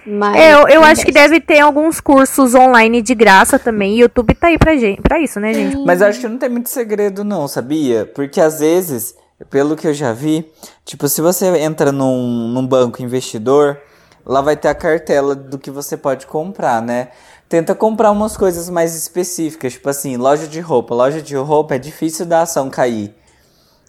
Mas 0.06 0.36
É, 0.36 0.54
eu, 0.54 0.68
eu 0.68 0.84
acho 0.84 1.04
que 1.04 1.10
deve 1.10 1.40
ter 1.40 1.58
alguns 1.58 2.00
cursos 2.00 2.54
online 2.54 3.02
de 3.02 3.14
graça 3.14 3.58
também. 3.58 3.98
YouTube 3.98 4.34
tá 4.34 4.46
aí 4.48 4.58
pra, 4.58 4.76
gente, 4.76 5.02
pra 5.02 5.18
isso, 5.18 5.40
né, 5.40 5.52
gente? 5.52 5.76
Mas 5.84 6.00
eu 6.00 6.06
acho 6.06 6.20
que 6.20 6.28
não 6.28 6.38
tem 6.38 6.48
muito 6.48 6.68
segredo, 6.68 7.24
não, 7.24 7.48
sabia? 7.48 8.06
Porque 8.06 8.40
às 8.40 8.60
vezes, 8.60 9.14
pelo 9.50 9.76
que 9.76 9.88
eu 9.88 9.94
já 9.94 10.12
vi, 10.12 10.50
tipo, 10.84 11.08
se 11.08 11.20
você 11.20 11.46
entra 11.58 11.90
num, 11.90 12.48
num 12.48 12.66
banco 12.66 13.02
investidor, 13.02 13.78
lá 14.24 14.40
vai 14.40 14.56
ter 14.56 14.68
a 14.68 14.74
cartela 14.74 15.34
do 15.34 15.58
que 15.58 15.70
você 15.70 15.96
pode 15.96 16.26
comprar, 16.26 16.80
né? 16.80 17.08
Tenta 17.50 17.74
comprar 17.74 18.12
umas 18.12 18.36
coisas 18.36 18.70
mais 18.70 18.94
específicas, 18.94 19.72
tipo 19.72 19.88
assim, 19.90 20.16
loja 20.16 20.46
de 20.46 20.60
roupa. 20.60 20.94
Loja 20.94 21.20
de 21.20 21.34
roupa 21.34 21.74
é 21.74 21.78
difícil 21.78 22.24
da 22.24 22.42
ação 22.42 22.70
cair. 22.70 23.12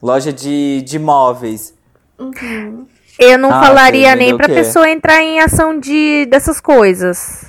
Loja 0.02 0.34
de, 0.34 0.82
de 0.82 0.98
móveis. 0.98 1.72
Eu 3.20 3.38
não 3.38 3.54
Ah, 3.54 3.62
falaria 3.64 4.16
nem 4.16 4.30
entendeu 4.32 4.38
pra 4.38 4.48
pessoa 4.48 4.90
entrar 4.90 5.22
em 5.22 5.40
ação 5.40 5.80
de 5.80 6.26
dessas 6.26 6.60
coisas. 6.60 7.46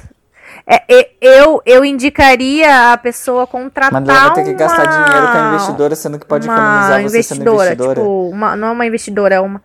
É, 0.66 0.82
e- 0.86 1.10
eu, 1.18 1.62
eu 1.64 1.82
indicaria 1.82 2.92
a 2.92 2.96
pessoa 2.98 3.46
contratar 3.46 3.98
Mas 4.00 4.06
ela 4.08 4.26
vai 4.26 4.34
ter 4.34 4.44
que 4.44 4.52
gastar 4.52 4.82
uma- 4.84 5.04
dinheiro 5.06 5.32
com 5.32 5.38
a 5.38 5.48
investidora, 5.54 5.96
sendo 5.96 6.18
que 6.18 6.26
pode 6.26 6.46
uma 6.46 6.54
economizar 6.54 7.02
você 7.02 7.22
sendo 7.22 7.40
investidora, 7.40 7.64
investidora. 7.72 7.94
Tipo, 8.00 8.28
uma, 8.28 8.54
não 8.54 8.68
é 8.68 8.70
uma 8.72 8.86
investidora, 8.86 9.34
é 9.36 9.40
uma. 9.40 9.62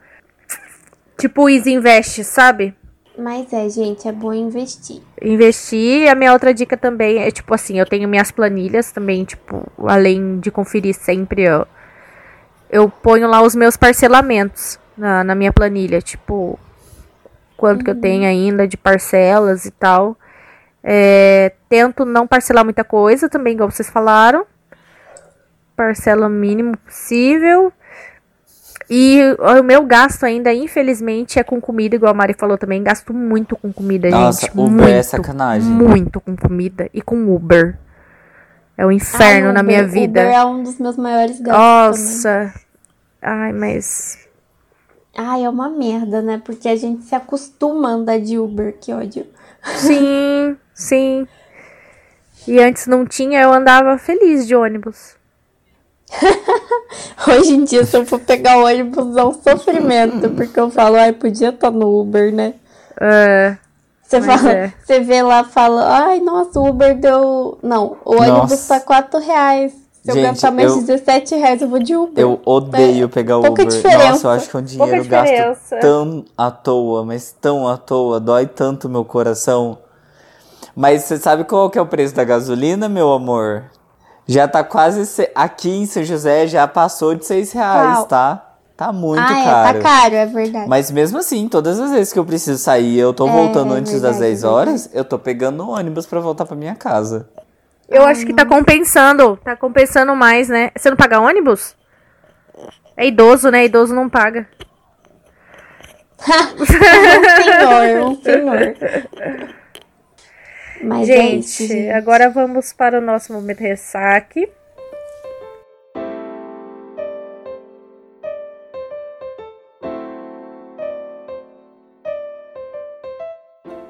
Tipo 1.20 1.44
o 1.44 1.50
Easy 1.50 1.74
Invest, 1.74 2.24
sabe? 2.24 2.74
Mas 3.18 3.52
é, 3.52 3.68
gente, 3.68 4.08
é 4.08 4.12
bom 4.12 4.32
investir. 4.32 5.02
Investir. 5.22 6.10
A 6.10 6.14
minha 6.14 6.32
outra 6.32 6.54
dica 6.54 6.78
também 6.78 7.18
é, 7.18 7.32
tipo 7.32 7.54
assim, 7.54 7.80
eu 7.80 7.86
tenho 7.86 8.08
minhas 8.08 8.30
planilhas 8.30 8.92
também, 8.92 9.26
tipo, 9.26 9.66
além 9.88 10.40
de 10.40 10.52
conferir 10.52 10.94
sempre, 10.94 11.42
eu, 11.44 11.66
eu 12.70 12.90
ponho 12.90 13.28
lá 13.28 13.42
os 13.42 13.56
meus 13.56 13.76
parcelamentos 13.76 14.80
na, 14.96 15.24
na 15.24 15.34
minha 15.34 15.52
planilha, 15.52 16.00
tipo, 16.00 16.60
quanto 17.58 17.84
que 17.84 17.90
eu 17.90 18.00
tenho 18.00 18.28
ainda 18.28 18.68
de 18.68 18.78
parcelas 18.78 19.66
e 19.66 19.72
tal. 19.72 20.16
É, 20.84 21.54
tento 21.68 22.06
não 22.06 22.28
parcelar 22.28 22.64
muita 22.64 22.84
coisa 22.84 23.28
também, 23.28 23.54
igual 23.54 23.72
vocês 23.72 23.90
falaram. 23.90 24.46
Parcela 25.76 26.28
o 26.28 26.30
mínimo 26.30 26.78
possível. 26.78 27.74
E 28.90 29.20
o 29.60 29.64
meu 29.64 29.86
gasto 29.86 30.24
ainda, 30.24 30.54
infelizmente, 30.54 31.38
é 31.38 31.44
com 31.44 31.60
comida, 31.60 31.96
igual 31.96 32.12
a 32.12 32.14
Mari 32.14 32.34
falou 32.34 32.58
também. 32.58 32.82
Gasto 32.82 33.14
muito 33.14 33.58
com 33.58 33.72
comida, 33.72 34.10
Nossa, 34.10 34.42
gente. 34.42 34.52
Uber 34.52 34.70
muito, 34.70 34.88
é 34.88 35.04
sacanagem. 35.04 35.70
Muito 35.70 36.22
com 36.22 36.36
comida 36.38 36.90
e 36.94 37.02
com 37.02 37.36
Uber. 37.36 37.78
É 38.78 38.86
o 38.86 38.92
inferno 38.92 39.48
Ai, 39.48 39.54
na 39.54 39.64
minha 39.64 39.86
vida. 39.86 40.22
Uber 40.22 40.34
é 40.34 40.46
um 40.46 40.64
dos 40.64 40.80
meus 40.80 40.96
maiores 40.96 41.42
gastos 41.42 42.24
também. 42.24 42.46
Nossa. 42.46 42.54
Ai, 43.22 43.52
mas. 43.52 44.20
Ai, 45.18 45.44
é 45.44 45.50
uma 45.50 45.70
merda, 45.70 46.22
né? 46.22 46.42
Porque 46.46 46.70
a 46.70 46.76
gente 46.76 47.04
se 47.04 47.16
acostuma 47.16 47.90
a 47.90 47.94
andar 47.94 48.20
de 48.20 48.38
Uber, 48.38 48.78
que 48.80 48.94
ódio. 48.94 49.26
Sim, 49.76 50.56
sim. 50.74 51.28
E 52.48 52.60
antes 52.62 52.88
não 52.88 53.06
tinha, 53.06 53.42
eu 53.42 53.52
andava 53.52 53.98
feliz 53.98 54.48
de 54.48 54.56
ônibus. 54.56 55.17
Hoje 57.28 57.54
em 57.54 57.64
dia, 57.64 57.86
se 57.86 57.98
eu 57.98 58.06
for 58.06 58.20
pegar 58.20 58.58
o 58.58 58.66
ônibus, 58.66 59.16
é 59.16 59.24
um 59.24 59.34
sofrimento, 59.34 60.30
porque 60.36 60.60
eu 60.60 60.70
falo, 60.70 60.96
ai, 60.96 61.12
podia 61.14 61.50
estar 61.50 61.72
no 61.72 62.00
Uber, 62.02 62.34
né? 62.34 62.54
É, 63.00 63.58
Você 64.04 64.22
fala, 64.22 64.52
é. 64.52 64.74
você 64.86 65.00
vê 65.02 65.22
lá, 65.22 65.44
fala, 65.44 66.06
ai, 66.06 66.20
nossa, 66.20 66.60
o 66.60 66.68
Uber 66.70 66.98
deu. 66.98 67.58
Não, 67.62 67.98
o 68.06 68.16
ônibus 68.16 68.52
Nossa. 68.52 68.76
tá 68.76 68.80
4 68.80 69.20
reais. 69.20 69.74
Se 70.04 70.12
eu 70.12 70.16
Gente, 70.16 70.26
gastar 70.26 70.52
mais 70.52 70.72
eu- 70.72 70.82
17 70.84 71.36
reais, 71.36 71.62
eu 71.62 71.68
vou 71.68 71.80
de 71.80 71.94
Uber. 71.94 72.14
Eu 72.24 72.40
odeio 72.46 73.10
pegar 73.10 73.36
pouca 73.42 73.64
Uber. 73.64 73.68
diferença. 73.68 74.10
Nossa, 74.10 74.28
eu 74.28 74.32
acho 74.32 74.50
que 74.50 74.56
é 74.56 74.60
um 74.60 74.64
dinheiro 74.64 75.04
gasto 75.06 75.76
tão 75.82 76.24
à 76.38 76.50
toa, 76.50 77.04
mas 77.04 77.36
tão 77.42 77.68
à 77.68 77.76
toa, 77.76 78.18
dói 78.18 78.46
tanto 78.46 78.88
meu 78.88 79.04
coração. 79.04 79.78
Mas 80.74 81.04
você 81.04 81.18
sabe 81.18 81.44
qual 81.44 81.70
que 81.70 81.78
é 81.78 81.82
o 81.82 81.86
preço 81.86 82.16
da 82.16 82.24
gasolina, 82.24 82.88
meu 82.88 83.12
amor? 83.12 83.66
Já 84.28 84.48
tá 84.48 84.64
quase. 84.64 85.06
se- 85.06 85.32
Aqui 85.34 85.70
em 85.70 85.86
São 85.86 86.04
José 86.04 86.48
já 86.48 86.68
passou 86.68 87.16
de 87.16 87.26
6 87.26 87.52
reais, 87.54 87.98
Qual? 88.00 88.06
tá? 88.08 88.44
Tá 88.76 88.92
muito 88.94 89.20
ah, 89.22 89.28
caro. 89.44 89.78
é, 89.78 89.82
tá 89.82 89.90
caro, 89.90 90.16
é 90.16 90.26
verdade. 90.28 90.70
Mas 90.70 90.92
mesmo 90.92 91.18
assim, 91.18 91.48
todas 91.50 91.80
as 91.80 91.90
vezes 91.92 92.14
que 92.14 92.20
eu 92.20 92.26
preciso 92.26 92.60
sair 92.62 92.96
e 92.96 93.00
eu 93.00 93.12
tô 93.12 93.28
É, 93.28 93.32
voltando 93.32 93.74
é 93.74 93.78
antes 93.80 93.94
verdade, 93.94 94.14
das 94.14 94.22
10 94.22 94.44
é 94.44 94.48
horas, 94.48 94.90
eu 94.94 95.04
tô 95.04 95.18
pegando 95.18 95.64
o 95.64 95.70
ônibus 95.72 96.06
pra 96.06 96.20
voltar 96.20 96.46
pra 96.46 96.56
minha 96.56 96.76
casa. 96.76 97.28
eu 97.90 98.04
acho 98.06 98.24
que 98.26 98.34
tá 98.34 98.46
compensando. 98.46 99.36
Tá 99.44 99.56
compensando 99.56 100.16
mais, 100.16 100.48
né? 100.50 100.70
Você 100.78 100.90
não 100.92 100.98
paga 100.98 101.20
ônibus? 101.20 101.76
É 102.96 103.08
idoso, 103.08 103.50
né? 103.50 103.66
Idoso 103.66 103.96
não 103.96 104.08
paga. 104.10 104.48
um 106.60 106.66
senhor, 106.66 108.10
um 108.12 108.22
senhor. 108.22 108.76
Mas 110.84 111.10
é 111.10 111.30
isso, 111.30 111.64
Gente, 111.64 111.74
gente. 111.74 111.90
agora 111.90 112.30
vamos 112.30 112.72
para 112.74 113.00
o 113.00 113.02
nosso 113.02 113.34
momento 113.34 113.60
ressaque. 113.60 114.48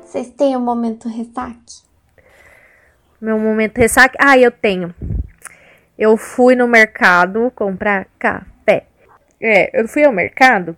Vocês 0.02 0.30
têm 0.30 0.56
um 0.56 0.62
momento 0.62 1.08
ressaque? 1.10 1.86
Meu 3.20 3.38
momento 3.38 3.78
ressaque. 3.78 4.16
Ah, 4.20 4.38
eu 4.38 4.52
tenho. 4.52 4.94
Eu 5.98 6.16
fui 6.16 6.56
no 6.56 6.68
mercado 6.68 7.52
comprar 7.54 8.08
café. 8.18 8.86
É, 9.42 9.80
eu 9.80 9.88
fui 9.88 10.04
ao 10.04 10.14
mercado. 10.14 10.78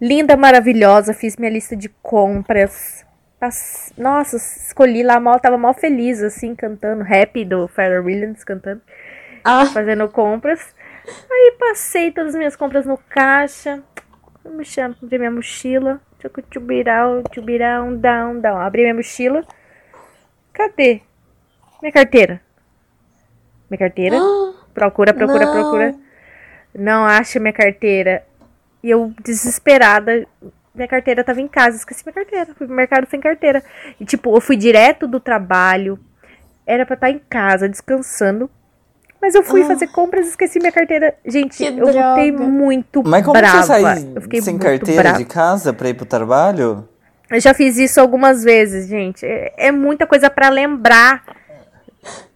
Linda, 0.00 0.36
maravilhosa. 0.36 1.12
Fiz 1.12 1.36
minha 1.36 1.50
lista 1.50 1.76
de 1.76 1.88
compras. 1.88 3.01
Nossa, 3.96 4.36
escolhi 4.36 5.02
lá 5.02 5.18
mal. 5.18 5.40
Tava 5.40 5.58
mal 5.58 5.74
feliz, 5.74 6.22
assim, 6.22 6.54
cantando. 6.54 7.02
Rap 7.02 7.44
do 7.44 7.66
Pharrell 7.68 8.04
Williams 8.04 8.44
cantando. 8.44 8.80
Ah, 9.44 9.66
Fazendo 9.66 10.08
compras. 10.08 10.74
Aí 11.30 11.56
passei 11.58 12.12
todas 12.12 12.34
as 12.34 12.38
minhas 12.38 12.54
compras 12.54 12.86
no 12.86 12.96
caixa. 12.96 13.82
Me 14.44 14.64
chamo, 14.64 14.94
abri 15.02 15.18
minha 15.18 15.30
mochila. 15.30 16.00
Tchubirau, 16.50 17.22
tchubirau, 17.24 17.96
down, 17.96 18.38
down. 18.40 18.58
Abri 18.58 18.82
minha 18.82 18.94
mochila. 18.94 19.44
Cadê? 20.52 21.02
Minha 21.80 21.92
carteira. 21.92 22.40
Minha 23.68 23.78
carteira. 23.78 24.16
Procura, 24.72 25.12
procura, 25.12 25.46
Não. 25.46 25.52
procura. 25.52 25.94
Não 26.74 27.04
acha 27.04 27.40
minha 27.40 27.52
carteira. 27.52 28.24
E 28.82 28.90
eu, 28.90 29.12
desesperada, 29.22 30.26
minha 30.74 30.88
carteira 30.88 31.22
tava 31.24 31.40
em 31.40 31.48
casa. 31.48 31.76
Esqueci 31.76 32.02
minha 32.04 32.14
carteira. 32.14 32.46
Fui 32.56 32.66
pro 32.66 32.74
mercado 32.76 33.06
sem 33.10 33.20
carteira. 33.20 33.62
E, 34.00 34.04
tipo, 34.04 34.34
eu 34.36 34.40
fui 34.40 34.56
direto 34.56 35.06
do 35.06 35.20
trabalho. 35.20 35.98
Era 36.66 36.86
pra 36.86 36.94
estar 36.94 37.10
em 37.10 37.20
casa, 37.28 37.68
descansando. 37.68 38.48
Mas 39.20 39.34
eu 39.34 39.42
fui 39.42 39.62
Ah. 39.62 39.66
fazer 39.66 39.86
compras 39.88 40.26
e 40.26 40.30
esqueci 40.30 40.58
minha 40.58 40.72
carteira. 40.72 41.14
Gente, 41.24 41.56
Que 41.56 41.66
eu 41.66 41.92
voltei 41.92 42.30
droga. 42.32 42.44
muito 42.50 43.02
Mas 43.06 43.24
como 43.24 43.38
brava. 43.38 43.62
você 43.62 43.66
sai 43.68 44.12
eu 44.16 44.22
fiquei 44.22 44.40
sem 44.42 44.54
muito 44.54 44.64
carteira 44.64 45.02
brava. 45.02 45.18
de 45.18 45.24
casa 45.24 45.72
pra 45.72 45.88
ir 45.88 45.94
pro 45.94 46.04
trabalho? 46.06 46.88
Eu 47.30 47.40
já 47.40 47.54
fiz 47.54 47.78
isso 47.78 48.00
algumas 48.00 48.42
vezes, 48.42 48.88
gente. 48.88 49.24
É, 49.24 49.52
é 49.68 49.72
muita 49.72 50.06
coisa 50.06 50.28
pra 50.28 50.48
lembrar. 50.48 51.22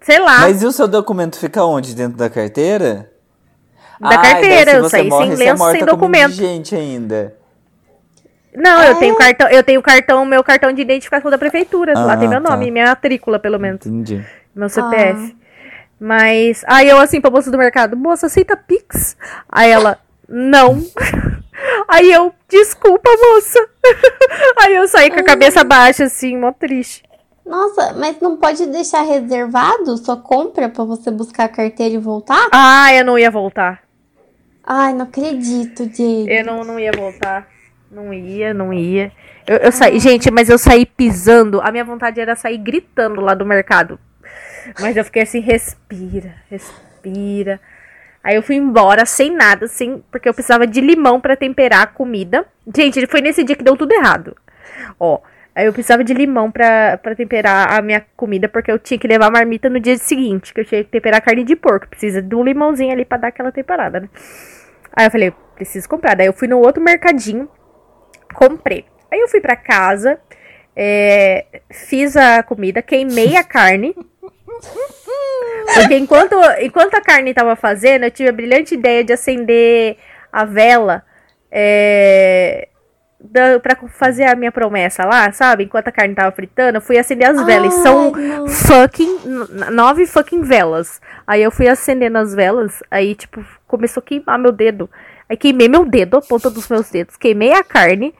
Sei 0.00 0.18
lá. 0.20 0.40
Mas 0.42 0.62
e 0.62 0.66
o 0.66 0.70
seu 0.72 0.86
documento 0.86 1.38
fica 1.38 1.64
onde? 1.64 1.94
Dentro 1.94 2.16
da 2.16 2.30
carteira? 2.30 3.10
Da 4.00 4.08
Ai, 4.10 4.18
carteira, 4.22 4.72
eu 4.74 4.82
você 4.84 4.90
saí 4.90 5.00
sem 5.02 5.10
morre, 5.10 5.32
é 5.32 5.36
lenço, 5.36 5.58
morta 5.58 5.78
sem 5.78 5.86
documento. 5.86 6.26
indigente 6.32 6.74
ainda. 6.76 7.34
Não, 8.56 8.82
eu 8.82 8.92
É? 8.92 8.98
tenho 8.98 9.14
cartão, 9.16 9.48
eu 9.50 9.62
tenho 9.62 9.82
cartão, 9.82 10.24
meu 10.24 10.42
cartão 10.42 10.72
de 10.72 10.80
identificação 10.80 11.30
da 11.30 11.36
prefeitura. 11.38 11.92
lá 11.94 12.14
Ah, 12.14 12.16
tem 12.16 12.26
meu 12.28 12.42
tá. 12.42 12.50
nome, 12.50 12.70
minha 12.70 12.86
matrícula, 12.86 13.38
pelo 13.38 13.58
menos. 13.60 13.84
Entendi. 13.86 14.24
Meu 14.54 14.68
CPF. 14.70 15.36
Mas. 16.00 16.64
Aí 16.66 16.88
eu 16.88 16.98
assim 16.98 17.20
pra 17.20 17.30
moça 17.30 17.50
do 17.50 17.58
mercado, 17.58 17.96
moça, 17.96 18.26
aceita 18.26 18.56
Pix? 18.56 19.16
Aí 19.48 19.70
ela, 19.70 19.98
não. 20.28 20.82
Aí 21.88 22.10
eu, 22.12 22.34
desculpa, 22.48 23.10
moça. 23.10 23.68
Aí 24.62 24.74
eu 24.74 24.88
saí 24.88 25.10
com 25.10 25.20
a 25.20 25.24
cabeça 25.24 25.62
baixa, 25.64 26.04
assim, 26.04 26.36
mó 26.36 26.52
triste. 26.52 27.02
nossa, 27.44 27.92
mas 27.94 28.18
não 28.20 28.36
pode 28.36 28.66
deixar 28.66 29.02
reservado 29.02 29.96
sua 29.98 30.16
compra 30.16 30.68
pra 30.68 30.84
você 30.84 31.10
buscar 31.10 31.44
a 31.44 31.48
carteira 31.48 31.94
e 31.94 31.98
voltar? 31.98 32.48
Ah, 32.52 32.92
eu 32.94 33.04
não 33.04 33.18
ia 33.18 33.30
voltar. 33.30 33.82
Ai, 34.64 34.92
não 34.92 35.04
acredito, 35.04 35.86
Diego. 35.86 36.28
Eu 36.28 36.44
não, 36.44 36.64
não 36.64 36.78
ia 36.78 36.90
voltar. 36.92 37.46
Não 37.96 38.12
ia, 38.12 38.52
não 38.52 38.74
ia. 38.74 39.10
Eu, 39.46 39.56
eu 39.56 39.72
saí, 39.72 39.98
gente, 39.98 40.30
mas 40.30 40.50
eu 40.50 40.58
saí 40.58 40.84
pisando. 40.84 41.62
A 41.62 41.72
minha 41.72 41.82
vontade 41.82 42.20
era 42.20 42.36
sair 42.36 42.58
gritando 42.58 43.22
lá 43.22 43.32
do 43.32 43.46
mercado. 43.46 43.98
Mas 44.78 44.98
eu 44.98 45.02
fiquei 45.02 45.22
assim, 45.22 45.40
respira, 45.40 46.34
respira. 46.50 47.58
Aí 48.22 48.36
eu 48.36 48.42
fui 48.42 48.56
embora 48.56 49.06
sem 49.06 49.34
nada, 49.34 49.66
sem, 49.66 50.04
porque 50.10 50.28
eu 50.28 50.34
precisava 50.34 50.66
de 50.66 50.78
limão 50.78 51.18
pra 51.22 51.36
temperar 51.36 51.84
a 51.84 51.86
comida. 51.86 52.44
Gente, 52.76 53.06
foi 53.06 53.22
nesse 53.22 53.42
dia 53.42 53.56
que 53.56 53.64
deu 53.64 53.78
tudo 53.78 53.92
errado. 53.92 54.36
Ó, 55.00 55.20
aí 55.54 55.64
eu 55.64 55.72
precisava 55.72 56.04
de 56.04 56.12
limão 56.12 56.50
pra 56.50 56.98
temperar 57.16 57.78
a 57.78 57.80
minha 57.80 58.04
comida, 58.14 58.46
porque 58.46 58.70
eu 58.70 58.78
tinha 58.78 58.98
que 58.98 59.08
levar 59.08 59.28
a 59.28 59.30
marmita 59.30 59.70
no 59.70 59.80
dia 59.80 59.96
seguinte, 59.96 60.52
que 60.52 60.60
eu 60.60 60.66
tinha 60.66 60.84
que 60.84 60.90
temperar 60.90 61.22
carne 61.22 61.44
de 61.44 61.56
porco. 61.56 61.88
Precisa 61.88 62.20
de 62.20 62.34
um 62.34 62.44
limãozinho 62.44 62.92
ali 62.92 63.06
pra 63.06 63.16
dar 63.16 63.28
aquela 63.28 63.50
temperada, 63.50 64.00
né? 64.00 64.08
Aí 64.94 65.06
eu 65.06 65.10
falei, 65.10 65.32
preciso 65.54 65.88
comprar. 65.88 66.14
Daí 66.14 66.26
eu 66.26 66.34
fui 66.34 66.46
no 66.46 66.58
outro 66.58 66.82
mercadinho, 66.82 67.48
comprei. 68.36 68.84
Aí 69.10 69.18
eu 69.18 69.28
fui 69.28 69.40
pra 69.40 69.56
casa, 69.56 70.20
é, 70.76 71.46
fiz 71.72 72.16
a 72.16 72.42
comida, 72.42 72.82
queimei 72.82 73.36
a 73.36 73.42
carne. 73.42 73.96
Porque 75.74 75.96
enquanto, 75.96 76.36
enquanto 76.60 76.94
a 76.94 77.00
carne 77.00 77.34
tava 77.34 77.56
fazendo, 77.56 78.04
eu 78.04 78.10
tive 78.10 78.28
a 78.28 78.32
brilhante 78.32 78.74
ideia 78.74 79.02
de 79.02 79.12
acender 79.12 79.96
a 80.32 80.44
vela 80.44 81.02
é, 81.50 82.68
da, 83.18 83.58
pra 83.58 83.76
fazer 83.88 84.24
a 84.24 84.36
minha 84.36 84.52
promessa 84.52 85.04
lá, 85.04 85.32
sabe? 85.32 85.64
Enquanto 85.64 85.88
a 85.88 85.92
carne 85.92 86.14
tava 86.14 86.30
fritando, 86.34 86.78
eu 86.78 86.82
fui 86.82 86.98
acender 86.98 87.28
as 87.28 87.44
velas. 87.44 87.74
Ai, 87.74 87.82
São 87.82 88.10
não. 88.12 88.48
fucking. 88.48 89.18
nove 89.72 90.06
fucking 90.06 90.42
velas. 90.42 91.00
Aí 91.26 91.42
eu 91.42 91.50
fui 91.50 91.68
acendendo 91.68 92.18
as 92.18 92.34
velas, 92.34 92.82
aí, 92.90 93.14
tipo, 93.14 93.44
começou 93.66 94.00
a 94.00 94.06
queimar 94.06 94.38
meu 94.38 94.52
dedo. 94.52 94.88
Aí 95.28 95.36
queimei 95.36 95.68
meu 95.68 95.84
dedo, 95.84 96.16
a 96.16 96.22
ponta 96.22 96.48
dos 96.48 96.68
meus 96.68 96.88
dedos, 96.90 97.16
queimei 97.16 97.52
a 97.52 97.64
carne. 97.64 98.14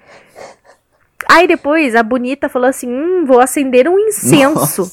Aí 1.29 1.47
depois 1.49 1.95
a 1.95 2.03
bonita 2.03 2.49
falou 2.49 2.69
assim: 2.69 2.89
hum, 2.93 3.25
vou 3.27 3.41
acender 3.41 3.89
um 3.89 3.99
incenso 3.99 4.91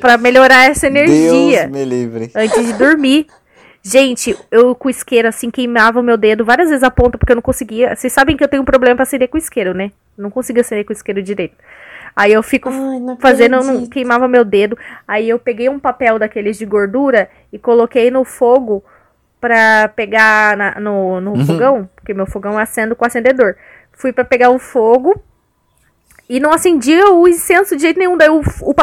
pra 0.00 0.16
melhorar 0.16 0.64
essa 0.70 0.86
energia 0.86 1.66
Deus 1.68 1.72
me 1.72 1.84
livre. 1.84 2.30
antes 2.34 2.66
de 2.66 2.72
dormir. 2.74 3.26
Gente, 3.86 4.34
eu 4.50 4.74
com 4.74 4.88
isqueiro 4.88 5.28
assim 5.28 5.50
queimava 5.50 6.00
o 6.00 6.02
meu 6.02 6.16
dedo 6.16 6.42
várias 6.42 6.70
vezes 6.70 6.82
a 6.82 6.90
ponta 6.90 7.18
porque 7.18 7.32
eu 7.32 7.36
não 7.36 7.42
conseguia. 7.42 7.94
Vocês 7.94 8.10
sabem 8.12 8.34
que 8.36 8.42
eu 8.42 8.48
tenho 8.48 8.62
um 8.62 8.66
problema 8.66 8.96
pra 8.96 9.02
acender 9.02 9.28
com 9.28 9.36
isqueiro, 9.36 9.74
né? 9.74 9.90
Não 10.16 10.30
consigo 10.30 10.58
acender 10.58 10.86
com 10.86 10.92
isqueiro 10.94 11.22
direito. 11.22 11.54
Aí 12.16 12.32
eu 12.32 12.42
fico 12.42 12.70
Ai, 12.70 13.16
fazendo, 13.20 13.60
não- 13.62 13.86
queimava 13.86 14.26
meu 14.26 14.42
dedo. 14.44 14.78
Aí 15.06 15.28
eu 15.28 15.38
peguei 15.38 15.68
um 15.68 15.78
papel 15.78 16.18
daqueles 16.18 16.56
de 16.56 16.64
gordura 16.64 17.28
e 17.52 17.58
coloquei 17.58 18.10
no 18.10 18.24
fogo 18.24 18.82
pra 19.44 19.88
pegar 19.94 20.56
na- 20.56 20.80
no, 20.80 21.20
no 21.20 21.34
fogão, 21.46 21.86
porque 21.94 22.14
meu 22.14 22.24
fogão 22.24 22.56
acendo 22.58 22.96
com 22.96 23.04
acendedor. 23.04 23.54
Fui 23.92 24.10
pra 24.10 24.24
pegar 24.24 24.48
o 24.48 24.58
fogo 24.58 25.22
e 26.30 26.40
não 26.40 26.50
acendia 26.50 27.10
o 27.10 27.28
incenso 27.28 27.76
de 27.76 27.82
jeito 27.82 27.98
nenhum. 27.98 28.16
Daí 28.16 28.30
o, 28.30 28.40
o, 28.40 28.74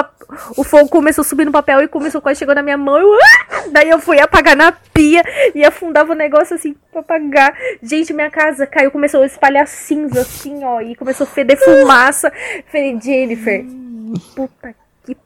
o 0.58 0.64
fogo 0.64 0.88
começou 0.88 1.24
a 1.24 1.26
subir 1.26 1.46
no 1.46 1.52
papel 1.52 1.82
e 1.82 1.88
começou 1.88 2.22
quase 2.22 2.38
chegou 2.38 2.54
na 2.54 2.62
minha 2.62 2.78
mão. 2.78 2.96
Eu, 3.00 3.12
"Ah!" 3.16 3.64
Daí 3.72 3.90
eu 3.90 3.98
fui 4.00 4.20
apagar 4.20 4.56
na 4.56 4.72
pia 4.72 5.24
e 5.56 5.66
afundava 5.66 6.12
o 6.12 6.16
negócio 6.16 6.56
assim 6.56 6.76
pra 6.92 7.02
apagar. 7.02 7.56
Gente, 7.82 8.14
minha 8.14 8.30
casa 8.30 8.68
caiu, 8.68 8.92
começou 8.92 9.24
a 9.24 9.26
espalhar 9.26 9.68
cinza 9.68 10.22
assim, 10.22 10.64
ó. 10.64 10.80
E 10.80 10.96
começou 10.96 11.26
a 11.26 11.28
feder 11.28 11.58
fumaça. 11.66 12.32
Falei, 12.72 13.00
Jennifer, 13.02 13.66
puta 14.36 14.76
que. 15.04 15.18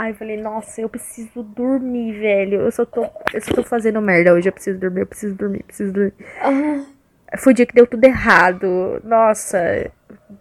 Aí 0.00 0.12
eu 0.12 0.14
falei, 0.14 0.36
nossa, 0.40 0.80
eu 0.80 0.88
preciso 0.88 1.42
dormir, 1.42 2.12
velho. 2.18 2.62
Eu 2.62 2.72
só 2.72 2.86
tô, 2.86 3.02
eu 3.34 3.40
só 3.42 3.52
tô 3.52 3.62
fazendo 3.62 4.00
merda 4.00 4.32
hoje. 4.32 4.48
Eu 4.48 4.52
preciso 4.54 4.78
dormir, 4.78 5.00
eu 5.00 5.06
preciso 5.06 5.34
dormir, 5.34 5.58
eu 5.58 5.64
preciso 5.66 5.92
dormir. 5.92 6.14
Ah, 6.40 7.36
Foi 7.36 7.52
o 7.52 7.54
dia 7.54 7.66
que 7.66 7.74
deu 7.74 7.86
tudo 7.86 8.02
errado. 8.04 8.98
Nossa, 9.04 9.90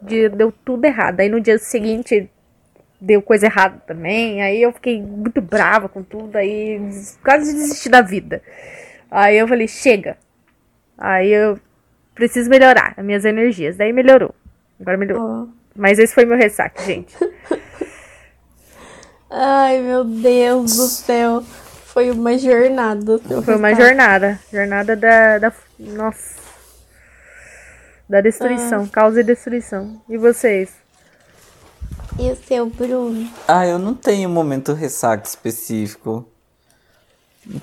dia- 0.02 0.30
deu 0.30 0.50
tudo 0.64 0.86
errado. 0.86 1.20
Aí 1.20 1.28
no 1.28 1.42
dia 1.42 1.58
seguinte 1.58 2.30
deu 3.02 3.22
coisa 3.22 3.48
errada 3.48 3.82
também. 3.86 4.42
Aí 4.42 4.62
eu 4.62 4.72
fiquei 4.72 5.02
muito 5.02 5.42
brava 5.42 5.90
com 5.90 6.02
tudo. 6.04 6.38
Aí 6.38 6.80
quase 7.22 7.52
desisti 7.54 7.90
da 7.90 8.02
vida. 8.02 8.42
Aí 9.12 9.38
eu 9.38 9.46
falei, 9.46 9.68
chega. 9.68 10.18
Aí 10.98 11.34
eu 11.34 11.60
preciso 12.16 12.50
melhorar 12.50 12.94
as 12.96 13.04
minhas 13.04 13.26
energias. 13.26 13.76
Daí 13.76 13.92
melhorou. 13.92 14.34
Agora 14.80 14.96
melhorou. 14.96 15.30
ó. 15.30 15.48
Mas 15.76 16.00
esse 16.00 16.14
foi 16.14 16.24
meu 16.24 16.38
ressaque, 16.38 16.82
gente. 16.84 17.14
Ai, 19.30 19.80
meu 19.82 20.04
Deus 20.04 20.76
do 20.76 20.88
céu. 20.88 21.44
Foi 21.86 22.10
uma 22.12 22.38
jornada. 22.38 23.20
Foi 23.44 23.56
uma 23.56 23.74
jornada. 23.76 24.40
Jornada 24.52 24.96
da. 24.96 25.38
da 25.38 25.54
nossa. 25.80 26.40
Da 28.08 28.22
destruição. 28.22 28.88
Causa 28.88 29.22
e 29.22 29.24
destruição. 29.24 30.02
E 30.10 30.18
vocês? 30.18 30.72
E 32.18 32.32
o 32.32 32.36
seu, 32.36 32.66
Bruno? 32.68 33.30
Ah, 33.48 33.66
eu 33.68 33.78
não 33.80 33.94
tenho 33.94 34.28
um 34.30 34.34
momento 34.34 34.74
ressaca 34.74 35.28
específico. 35.28 36.26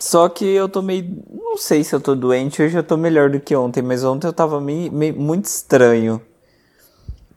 Só 0.01 0.29
que 0.29 0.45
eu 0.45 0.69
tô 0.69 0.81
meio. 0.83 1.23
Não 1.31 1.57
sei 1.57 1.83
se 1.85 1.95
eu 1.95 2.01
tô 2.01 2.14
doente, 2.14 2.62
hoje 2.62 2.77
eu 2.77 2.83
tô 2.83 2.97
melhor 2.97 3.29
do 3.31 3.41
que 3.41 3.55
ontem, 3.55 3.83
mas 3.83 4.03
ontem 4.05 4.27
eu 4.27 4.33
tava 4.33 4.61
meio, 4.61 4.91
meio- 4.93 5.17
muito 5.17 5.45
estranho. 5.47 6.21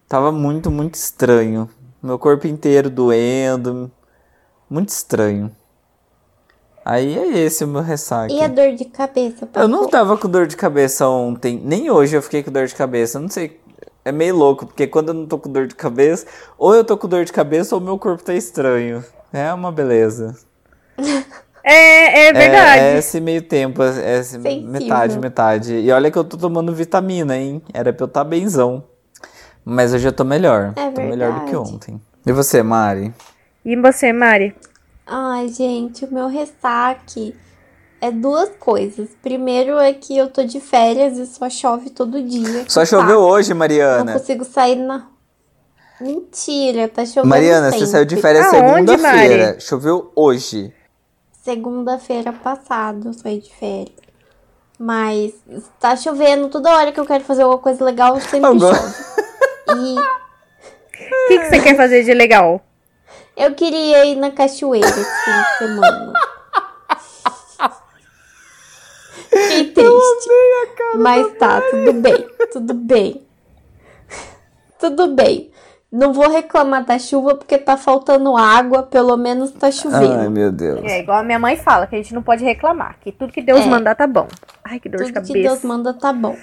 Tava 0.07 0.31
muito, 0.31 0.71
muito 0.71 0.95
estranho. 0.95 1.69
Meu 2.01 2.17
corpo 2.17 2.47
inteiro 2.47 2.89
doendo. 2.89 3.91
Muito 4.69 4.89
estranho. 4.89 5.51
Aí 6.85 7.17
é 7.17 7.39
esse 7.39 7.63
o 7.63 7.67
meu 7.67 7.81
ressaca. 7.81 8.31
E 8.31 8.41
a 8.41 8.47
dor 8.47 8.73
de 8.73 8.85
cabeça? 8.85 9.47
Eu 9.55 9.67
não 9.67 9.87
tava 9.87 10.17
com 10.17 10.29
dor 10.29 10.47
de 10.47 10.55
cabeça 10.55 11.07
ontem, 11.07 11.59
nem 11.63 11.89
hoje 11.89 12.15
eu 12.15 12.21
fiquei 12.21 12.41
com 12.41 12.51
dor 12.51 12.67
de 12.67 12.75
cabeça. 12.75 13.19
Não 13.19 13.29
sei, 13.29 13.59
é 14.03 14.11
meio 14.11 14.35
louco, 14.35 14.65
porque 14.65 14.87
quando 14.87 15.09
eu 15.09 15.13
não 15.13 15.25
tô 15.25 15.37
com 15.37 15.51
dor 15.51 15.67
de 15.67 15.75
cabeça, 15.75 16.25
ou 16.57 16.73
eu 16.73 16.83
tô 16.83 16.97
com 16.97 17.07
dor 17.07 17.25
de 17.25 17.33
cabeça 17.33 17.75
ou 17.75 17.81
meu 17.81 17.97
corpo 17.97 18.23
tá 18.23 18.33
estranho. 18.33 19.03
É 19.31 19.53
uma 19.53 19.71
beleza. 19.71 20.35
É, 21.61 22.29
é 22.29 22.33
verdade. 22.33 22.81
É, 22.81 22.93
é 22.95 22.97
esse 22.97 23.19
meio 23.19 23.41
tempo, 23.43 23.83
é 23.83 24.21
metade, 24.63 25.19
metade. 25.19 25.73
E 25.73 25.91
olha 25.91 26.09
que 26.09 26.17
eu 26.17 26.23
tô 26.23 26.37
tomando 26.37 26.73
vitamina, 26.73 27.37
hein? 27.37 27.61
Era 27.73 27.93
pra 27.93 28.05
eu 28.05 28.07
estar 28.07 28.23
tá 28.23 28.29
benzão. 28.29 28.83
Mas 29.63 29.93
hoje 29.93 30.07
eu 30.07 30.13
tô 30.13 30.23
melhor. 30.23 30.73
É 30.75 30.89
tô 30.89 31.01
melhor 31.01 31.39
do 31.39 31.45
que 31.45 31.55
ontem. 31.55 32.01
E 32.25 32.31
você, 32.31 32.63
Mari? 32.63 33.13
E 33.71 33.75
você, 33.75 34.11
Mari? 34.11 34.55
Ai, 35.05 35.47
gente, 35.49 36.03
o 36.05 36.11
meu 36.13 36.27
ressaque 36.27 37.35
é 38.01 38.09
duas 38.11 38.49
coisas. 38.59 39.09
Primeiro 39.21 39.77
é 39.77 39.93
que 39.93 40.17
eu 40.17 40.27
tô 40.27 40.43
de 40.43 40.59
férias 40.59 41.17
e 41.19 41.27
só 41.27 41.47
chove 41.49 41.91
todo 41.91 42.19
dia. 42.23 42.65
Só 42.67 42.83
choveu 42.83 43.19
saco. 43.19 43.31
hoje, 43.31 43.49
Não 43.51 43.57
Mariana. 43.57 44.13
consigo 44.13 44.43
sair 44.43 44.75
na. 44.75 45.07
Mentira, 46.01 46.87
tá 46.87 47.05
chovendo 47.05 47.27
Mariana, 47.27 47.67
você 47.67 47.73
sempre. 47.79 47.91
saiu 47.91 48.05
de 48.05 48.15
férias 48.17 48.47
segunda-feira. 48.47 49.59
Choveu 49.59 50.11
hoje. 50.15 50.73
Segunda-feira 51.43 52.31
passada 52.33 53.09
eu 53.09 53.13
saí 53.13 53.39
de 53.39 53.53
férias. 53.53 53.99
Mas 54.79 55.33
tá 55.79 55.95
chovendo 55.95 56.47
toda 56.49 56.73
hora 56.75 56.91
que 56.91 56.99
eu 56.99 57.05
quero 57.05 57.23
fazer 57.23 57.43
alguma 57.43 57.61
coisa 57.61 57.83
legal, 57.83 58.19
sempre 58.19 58.45
Agora- 58.49 58.75
chove. 58.75 58.93
E 59.71 59.95
O 59.99 61.27
que, 61.27 61.37
que 61.39 61.45
você 61.45 61.59
quer 61.61 61.75
fazer 61.77 62.03
de 62.03 62.11
legal? 62.13 62.59
Eu 63.39 63.53
queria 63.55 64.05
ir 64.05 64.15
na 64.15 64.31
cachoeira 64.31 64.87
esse 64.87 65.23
fim 65.23 65.31
de 65.31 65.57
semana. 65.57 66.13
Fiquei 69.29 69.71
triste. 69.71 70.29
Mas 70.97 71.37
tá, 71.37 71.61
tudo 71.69 71.93
bem, 71.93 72.27
tudo 72.51 72.73
bem. 72.73 73.21
Tudo 74.79 75.07
bem. 75.07 75.51
Não 75.91 76.13
vou 76.13 76.29
reclamar 76.29 76.85
da 76.85 76.99
chuva 76.99 77.33
porque 77.35 77.57
tá 77.57 77.75
faltando 77.75 78.37
água, 78.37 78.83
pelo 78.83 79.17
menos 79.17 79.51
tá 79.51 79.71
chovendo. 79.71 80.19
Ai, 80.19 80.29
meu 80.29 80.51
Deus. 80.51 80.81
É 80.83 80.99
igual 80.99 81.19
a 81.19 81.23
minha 81.23 81.39
mãe 81.39 81.57
fala, 81.57 81.87
que 81.87 81.95
a 81.95 81.97
gente 81.97 82.13
não 82.13 82.21
pode 82.21 82.43
reclamar, 82.43 82.97
que 83.01 83.11
tudo 83.11 83.33
que 83.33 83.41
Deus 83.41 83.61
É. 83.61 83.65
mandar 83.65 83.95
tá 83.95 84.05
bom. 84.05 84.27
Ai, 84.63 84.79
que 84.79 84.87
dor 84.87 84.99
de 84.99 85.05
Tudo 85.05 85.13
cabeça. 85.15 85.33
que 85.33 85.41
Deus 85.41 85.63
manda 85.63 85.93
tá 85.93 86.13
bom. 86.13 86.37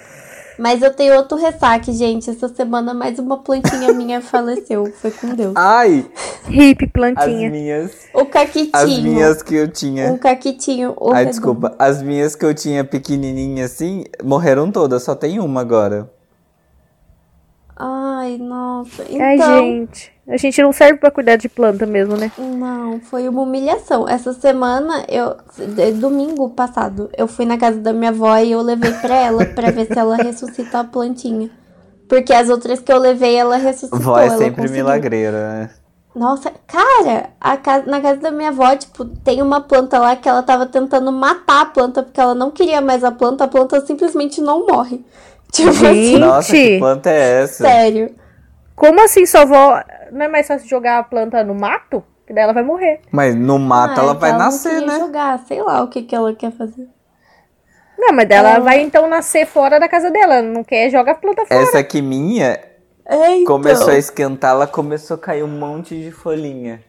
Mas 0.57 0.81
eu 0.81 0.93
tenho 0.93 1.15
outro 1.15 1.37
ressaque, 1.37 1.91
gente. 1.91 2.29
Essa 2.29 2.47
semana 2.49 2.93
mais 2.93 3.19
uma 3.19 3.37
plantinha 3.37 3.93
minha 3.93 4.21
faleceu. 4.21 4.91
Foi 4.99 5.11
com 5.11 5.35
Deus. 5.35 5.53
Ai, 5.55 6.05
Hip 6.49 6.85
as 6.85 6.91
plantinha. 6.91 7.49
minhas. 7.49 7.91
O 8.13 8.25
caquitinho. 8.25 8.71
As 8.73 8.99
minhas 8.99 9.43
que 9.43 9.55
eu 9.55 9.67
tinha. 9.67 10.11
Um 10.11 10.17
caquitinho. 10.17 10.93
o 10.99 11.09
Ai, 11.11 11.25
redondo. 11.25 11.31
desculpa. 11.31 11.75
As 11.77 12.01
minhas 12.01 12.35
que 12.35 12.45
eu 12.45 12.53
tinha 12.53 12.83
pequenininha 12.83 13.65
assim, 13.65 14.03
morreram 14.23 14.71
todas, 14.71 15.03
só 15.03 15.13
tem 15.15 15.39
uma 15.39 15.61
agora. 15.61 16.09
Ai, 17.79 18.37
nossa. 18.37 19.03
Então, 19.07 19.25
Ai, 19.25 19.37
gente. 19.37 20.11
A 20.27 20.35
gente 20.35 20.61
não 20.61 20.73
serve 20.73 20.99
pra 20.99 21.11
cuidar 21.11 21.37
de 21.37 21.47
planta 21.47 21.85
mesmo, 21.85 22.17
né? 22.17 22.31
não, 22.37 22.99
foi 22.99 23.29
uma 23.29 23.43
humilhação. 23.43 24.07
Essa 24.09 24.33
semana, 24.33 25.05
eu. 25.07 25.35
é, 25.77 25.91
Domingo 25.91 26.49
passado, 26.49 27.09
eu 27.17 27.27
fui 27.27 27.45
na 27.45 27.57
casa 27.57 27.79
da 27.79 27.93
minha 27.93 28.09
avó 28.09 28.35
e 28.37 28.51
eu 28.51 28.61
levei 28.61 28.91
pra 28.93 29.15
ela 29.15 29.45
pra 29.45 29.71
ver 29.71 29.85
se 29.85 29.97
ela 29.97 30.17
ressuscita 30.21 30.79
a 30.79 30.83
plantinha. 30.83 31.49
Porque 32.09 32.33
as 32.33 32.49
outras 32.49 32.79
que 32.79 32.91
eu 32.91 32.97
levei, 32.97 33.35
ela 33.35 33.57
ressuscitou. 33.57 33.99
Vó 33.99 34.17
é 34.19 34.29
sempre 34.29 34.63
conseguiu. 34.63 34.71
milagreira, 34.71 35.49
né? 35.53 35.69
Nossa, 36.15 36.51
cara, 36.65 37.29
a 37.39 37.55
casa, 37.57 37.85
na 37.85 38.01
casa 38.01 38.19
da 38.19 38.31
minha 38.31 38.49
avó, 38.49 38.75
tipo, 38.75 39.05
tem 39.05 39.39
uma 39.41 39.61
planta 39.61 39.99
lá 39.99 40.15
que 40.15 40.27
ela 40.27 40.41
tava 40.41 40.65
tentando 40.65 41.11
matar 41.11 41.61
a 41.61 41.65
planta 41.65 42.01
porque 42.01 42.19
ela 42.19 42.33
não 42.33 42.49
queria 42.49 42.81
mais 42.81 43.03
a 43.03 43.11
planta, 43.11 43.43
a 43.43 43.47
planta 43.47 43.79
simplesmente 43.85 44.41
não 44.41 44.65
morre. 44.65 45.05
Tipo 45.51 45.69
assim. 45.69 46.17
Nossa, 46.19 46.51
que 46.51 46.77
planta 46.79 47.09
é 47.09 47.41
essa? 47.43 47.63
sério. 47.65 48.15
Como 48.75 49.01
assim 49.03 49.25
sua 49.25 49.41
avó... 49.41 49.81
Não 50.11 50.25
é 50.25 50.27
mais 50.27 50.47
fácil 50.47 50.67
jogar 50.67 50.99
a 50.99 51.03
planta 51.03 51.43
no 51.43 51.55
mato? 51.55 52.03
Que 52.25 52.33
daí 52.33 52.43
ela 52.43 52.53
vai 52.53 52.63
morrer. 52.63 53.01
Mas 53.11 53.35
no 53.35 53.57
mato 53.57 53.99
Ah, 53.99 54.03
ela 54.03 54.13
vai 54.13 54.31
não 54.33 54.39
nascer, 54.39 54.69
queria 54.69 54.85
né? 54.87 54.99
jogar, 54.99 55.39
sei 55.47 55.61
lá 55.63 55.81
o 55.81 55.87
que, 55.87 56.03
que 56.03 56.13
ela 56.15 56.33
quer 56.35 56.51
fazer. 56.51 56.87
Não, 57.97 58.13
mas 58.13 58.27
daí 58.29 58.37
ela 58.37 58.49
Ela- 58.51 58.59
vai 58.63 58.81
então 58.81 59.07
nascer 59.09 59.47
fora 59.47 59.79
da 59.79 59.87
casa 59.87 60.11
dela. 60.11 60.41
Não 60.41 60.63
quer, 60.63 60.89
joga 60.91 61.11
a 61.11 61.15
planta 61.15 61.45
fora. 61.45 61.59
Essa 61.61 61.79
aqui 61.79 62.01
minha 62.01 62.59
É, 63.05 63.35
então. 63.37 63.55
começou 63.55 63.89
a 63.89 63.97
esquentar, 63.97 64.51
ela 64.51 64.67
começou 64.67 65.15
a 65.15 65.19
cair 65.19 65.43
um 65.43 65.47
monte 65.47 65.95
de 65.99 66.11
folhinha. 66.11 66.81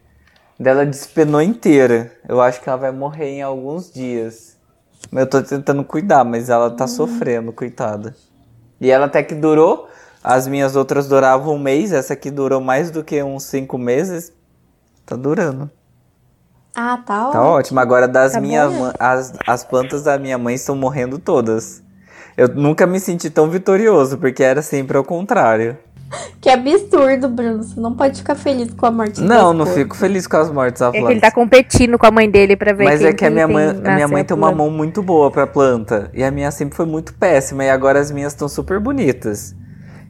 Dela 0.60 0.84
despenou 0.84 1.40
inteira. 1.40 2.12
Eu 2.28 2.40
acho 2.40 2.60
que 2.60 2.68
ela 2.68 2.76
vai 2.76 2.90
morrer 2.90 3.28
em 3.30 3.42
alguns 3.42 3.90
dias. 3.92 4.58
Eu 5.12 5.26
tô 5.26 5.40
tentando 5.42 5.84
cuidar, 5.84 6.24
mas 6.24 6.50
ela 6.50 6.68
tá 6.70 6.86
sofrendo, 6.88 7.52
coitada. 7.52 8.14
E 8.80 8.90
ela 8.90 9.06
até 9.06 9.22
que 9.22 9.34
durou. 9.34 9.88
As 10.22 10.46
minhas 10.46 10.76
outras 10.76 11.08
duravam 11.08 11.54
um 11.54 11.58
mês, 11.58 11.92
essa 11.92 12.12
aqui 12.12 12.30
durou 12.30 12.60
mais 12.60 12.90
do 12.90 13.02
que 13.04 13.22
uns 13.22 13.44
cinco 13.44 13.78
meses. 13.78 14.32
Tá 15.06 15.16
durando. 15.16 15.70
Ah, 16.74 16.98
tá, 17.04 17.30
Tá 17.30 17.42
ó. 17.42 17.56
ótimo. 17.58 17.80
Agora 17.80 18.06
das 18.06 18.32
Tá 18.32 18.40
minhas 18.40 18.72
as, 18.98 19.32
as 19.46 19.64
plantas 19.64 20.02
da 20.04 20.18
minha 20.18 20.38
mãe 20.38 20.54
estão 20.54 20.76
morrendo 20.76 21.18
todas. 21.18 21.82
Eu 22.36 22.48
nunca 22.48 22.86
me 22.86 23.00
senti 23.00 23.28
tão 23.30 23.50
vitorioso, 23.50 24.16
porque 24.18 24.44
era 24.44 24.62
sempre 24.62 24.96
ao 24.96 25.02
contrário. 25.02 25.76
Que 26.40 26.48
absurdo, 26.48 27.28
Bruno. 27.28 27.62
Você 27.62 27.78
não 27.78 27.94
pode 27.94 28.18
ficar 28.18 28.34
feliz 28.34 28.72
com 28.72 28.86
a 28.86 28.90
morte 28.90 29.20
Não, 29.20 29.52
não 29.52 29.66
fico 29.66 29.96
feliz 29.96 30.26
com 30.26 30.36
as 30.36 30.50
mortes 30.50 30.80
da 30.80 30.88
É 30.88 30.92
que 30.92 30.98
planta. 30.98 31.12
ele 31.12 31.20
tá 31.20 31.30
competindo 31.30 31.98
com 31.98 32.06
a 32.06 32.10
mãe 32.10 32.30
dele 32.30 32.56
pra 32.56 32.72
ver 32.72 32.84
Mas 32.84 33.00
quem 33.00 33.08
é 33.08 33.12
que 33.12 33.24
a 33.24 33.30
minha 33.30 33.46
mãe, 33.48 33.68
a 33.68 33.94
minha 33.94 34.08
mãe 34.08 34.22
a 34.22 34.24
tem 34.24 34.36
uma 34.36 34.48
planta. 34.48 34.56
mão 34.62 34.70
muito 34.70 35.02
boa 35.02 35.30
pra 35.30 35.46
planta. 35.46 36.10
E 36.14 36.22
a 36.22 36.30
minha 36.30 36.50
sempre 36.50 36.76
foi 36.76 36.86
muito 36.86 37.12
péssima. 37.14 37.64
E 37.64 37.70
agora 37.70 37.98
as 38.00 38.10
minhas 38.10 38.32
estão 38.32 38.48
super 38.48 38.78
bonitas. 38.80 39.54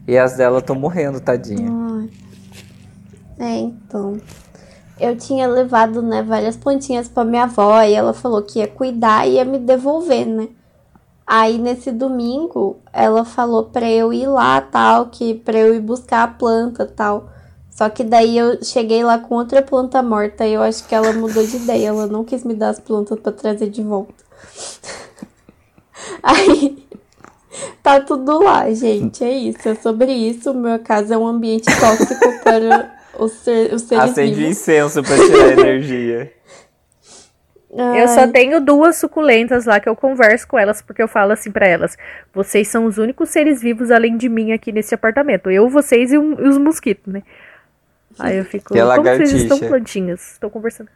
E 0.07 0.17
as 0.17 0.37
dela 0.37 0.59
estão 0.59 0.75
morrendo, 0.75 1.19
tadinha. 1.19 1.69
Ai. 1.71 2.09
É, 3.39 3.57
então. 3.59 4.17
Eu 4.99 5.15
tinha 5.15 5.47
levado, 5.47 6.01
né, 6.01 6.21
várias 6.21 6.57
plantinhas 6.57 7.07
pra 7.07 7.23
minha 7.23 7.43
avó 7.43 7.81
e 7.83 7.93
ela 7.93 8.13
falou 8.13 8.41
que 8.41 8.59
ia 8.59 8.67
cuidar 8.67 9.27
e 9.27 9.33
ia 9.35 9.45
me 9.45 9.57
devolver, 9.57 10.25
né? 10.25 10.47
Aí 11.31 11.59
nesse 11.59 11.91
domingo 11.91 12.79
ela 12.91 13.23
falou 13.23 13.65
pra 13.65 13.87
eu 13.87 14.11
ir 14.11 14.25
lá, 14.25 14.59
tal, 14.61 15.09
que 15.11 15.35
pra 15.35 15.59
eu 15.59 15.75
ir 15.75 15.79
buscar 15.79 16.23
a 16.23 16.27
planta, 16.27 16.87
tal. 16.87 17.29
Só 17.69 17.87
que 17.87 18.03
daí 18.03 18.35
eu 18.35 18.63
cheguei 18.63 19.03
lá 19.03 19.19
com 19.19 19.35
outra 19.35 19.61
planta 19.61 20.01
morta 20.01 20.47
e 20.47 20.53
eu 20.53 20.63
acho 20.63 20.87
que 20.87 20.95
ela 20.95 21.13
mudou 21.13 21.45
de 21.45 21.57
ideia, 21.57 21.89
ela 21.89 22.07
não 22.07 22.23
quis 22.23 22.43
me 22.43 22.55
dar 22.55 22.69
as 22.69 22.79
plantas 22.79 23.19
pra 23.19 23.31
trazer 23.31 23.69
de 23.69 23.83
volta. 23.83 24.23
Aí 26.23 26.83
tá 27.83 28.01
tudo 28.01 28.39
lá, 28.43 28.67
gente, 28.73 29.23
é 29.23 29.31
isso, 29.31 29.69
é 29.69 29.75
sobre 29.75 30.11
isso. 30.11 30.51
Minha 30.51 30.79
casa 30.79 31.13
é 31.13 31.17
um 31.17 31.27
ambiente 31.27 31.65
tóxico 31.79 32.43
para 32.43 32.91
os, 33.19 33.33
ser, 33.33 33.71
os 33.71 33.83
seres 33.83 34.05
Acende 34.05 34.33
vivos. 34.33 34.51
incenso 34.51 35.03
pra 35.03 35.15
tirar 35.15 35.51
energia. 35.59 36.33
Eu 37.71 38.07
só 38.07 38.27
tenho 38.27 38.59
duas 38.59 38.95
suculentas 38.95 39.65
lá 39.65 39.79
que 39.79 39.87
eu 39.87 39.95
converso 39.95 40.47
com 40.47 40.57
elas, 40.57 40.81
porque 40.81 41.03
eu 41.03 41.07
falo 41.07 41.33
assim 41.33 41.51
pra 41.51 41.67
elas: 41.67 41.95
vocês 42.33 42.67
são 42.67 42.85
os 42.85 42.97
únicos 42.97 43.29
seres 43.29 43.61
vivos 43.61 43.91
além 43.91 44.17
de 44.17 44.27
mim 44.27 44.51
aqui 44.51 44.71
nesse 44.71 44.95
apartamento. 44.95 45.51
Eu, 45.51 45.69
vocês 45.69 46.11
e, 46.11 46.17
um- 46.17 46.33
e 46.39 46.47
os 46.47 46.57
mosquitos, 46.57 47.13
né? 47.13 47.21
Aí 48.17 48.37
eu 48.37 48.45
fico. 48.45 48.73
E 48.75 48.81
Como 48.81 49.03
vocês 49.03 49.31
estão 49.33 49.59
plantinhas? 49.59 50.31
Estou 50.31 50.49
conversando. 50.49 50.89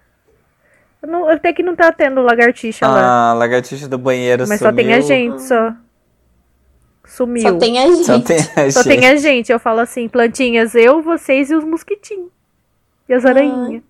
Eu 1.02 1.10
não, 1.10 1.30
até 1.30 1.54
que 1.54 1.62
não 1.62 1.76
tá 1.76 1.92
tendo 1.92 2.22
lagartixa 2.22 2.88
lá. 2.88 3.30
Ah, 3.32 3.34
lagartixa 3.34 3.88
do 3.88 3.98
banheiro 4.00 4.46
Mas 4.48 4.58
sumiu. 4.60 4.72
só 4.72 4.76
tem 4.76 4.94
a 4.96 5.00
gente, 5.02 5.42
só. 5.44 5.74
Sumiu. 7.06 7.42
Só 7.44 7.58
tem 7.58 7.78
a 7.80 7.86
gente. 7.88 8.06
Só 8.06 8.20
tem 8.20 8.38
a 8.38 8.72
Só 8.72 8.84
gente. 8.84 9.00
tem 9.02 9.08
a 9.10 9.16
gente. 9.18 9.52
Eu 9.52 9.60
falo 9.60 9.80
assim: 9.82 10.08
plantinhas, 10.08 10.74
eu, 10.74 11.02
vocês 11.04 11.52
e 11.52 11.56
os 11.56 11.64
mosquitinhos. 11.64 12.30
E 13.08 13.14
as 13.14 13.26
aranhinhas. 13.26 13.84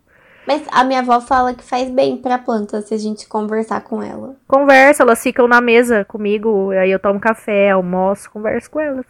Mas 0.46 0.64
a 0.72 0.84
minha 0.84 1.00
avó 1.00 1.22
fala 1.22 1.54
que 1.54 1.64
faz 1.64 1.90
bem 1.90 2.18
pra 2.18 2.38
planta 2.38 2.82
se 2.82 2.94
a 2.94 2.98
gente 2.98 3.28
conversar 3.28 3.82
com 3.82 4.04
ela. 4.04 4.36
Conversa, 4.48 5.04
elas 5.04 5.22
ficam 5.24 5.48
na 5.48 5.62
mesa 5.62 6.04
comigo. 6.04 6.72
Aí 6.72 6.92
eu 6.92 7.00
tomo 7.00 7.20
café, 7.20 7.72
almoço, 7.72 8.30
converso 8.30 8.70
com 8.70 8.80
elas. 8.80 9.06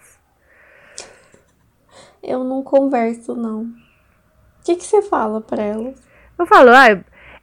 Eu 2.22 2.44
não 2.44 2.62
converso, 2.62 3.36
não. 3.36 3.64
O 3.64 4.64
que, 4.64 4.76
que 4.76 4.84
você 4.86 5.02
fala 5.02 5.42
pra 5.42 5.62
elas? 5.62 5.96
Eu 6.38 6.46
falo, 6.46 6.70
ah, 6.72 6.90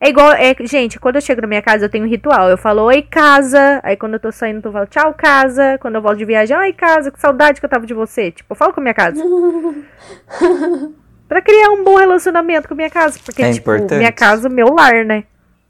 é 0.00 0.08
igual. 0.08 0.32
É, 0.32 0.54
gente, 0.60 0.98
quando 0.98 1.16
eu 1.16 1.20
chego 1.20 1.42
na 1.42 1.48
minha 1.48 1.60
casa, 1.60 1.84
eu 1.84 1.90
tenho 1.90 2.04
um 2.04 2.08
ritual. 2.08 2.48
Eu 2.48 2.56
falo, 2.56 2.82
oi, 2.84 3.02
casa. 3.02 3.80
Aí 3.82 3.96
quando 3.96 4.14
eu 4.14 4.20
tô 4.20 4.30
saindo, 4.30 4.66
eu 4.66 4.72
falo, 4.72 4.86
tchau, 4.86 5.12
casa. 5.14 5.78
Quando 5.80 5.96
eu 5.96 6.02
volto 6.02 6.18
de 6.18 6.24
viagem, 6.24 6.56
oi, 6.56 6.72
casa, 6.72 7.10
que 7.10 7.20
saudade 7.20 7.60
que 7.60 7.66
eu 7.66 7.70
tava 7.70 7.84
de 7.84 7.92
você. 7.92 8.30
Tipo, 8.30 8.52
eu 8.52 8.56
falo 8.56 8.72
com 8.72 8.80
a 8.80 8.82
minha 8.82 8.94
casa. 8.94 9.20
pra 11.30 11.40
criar 11.40 11.70
um 11.70 11.84
bom 11.84 11.94
relacionamento 11.96 12.66
com 12.66 12.74
a 12.74 12.76
minha 12.76 12.90
casa. 12.90 13.16
Porque, 13.24 13.40
É 13.40 13.52
tipo, 13.52 13.70
importante. 13.72 13.98
minha 13.98 14.10
casa, 14.10 14.48
meu 14.48 14.66
lar, 14.74 15.04
né? 15.04 15.22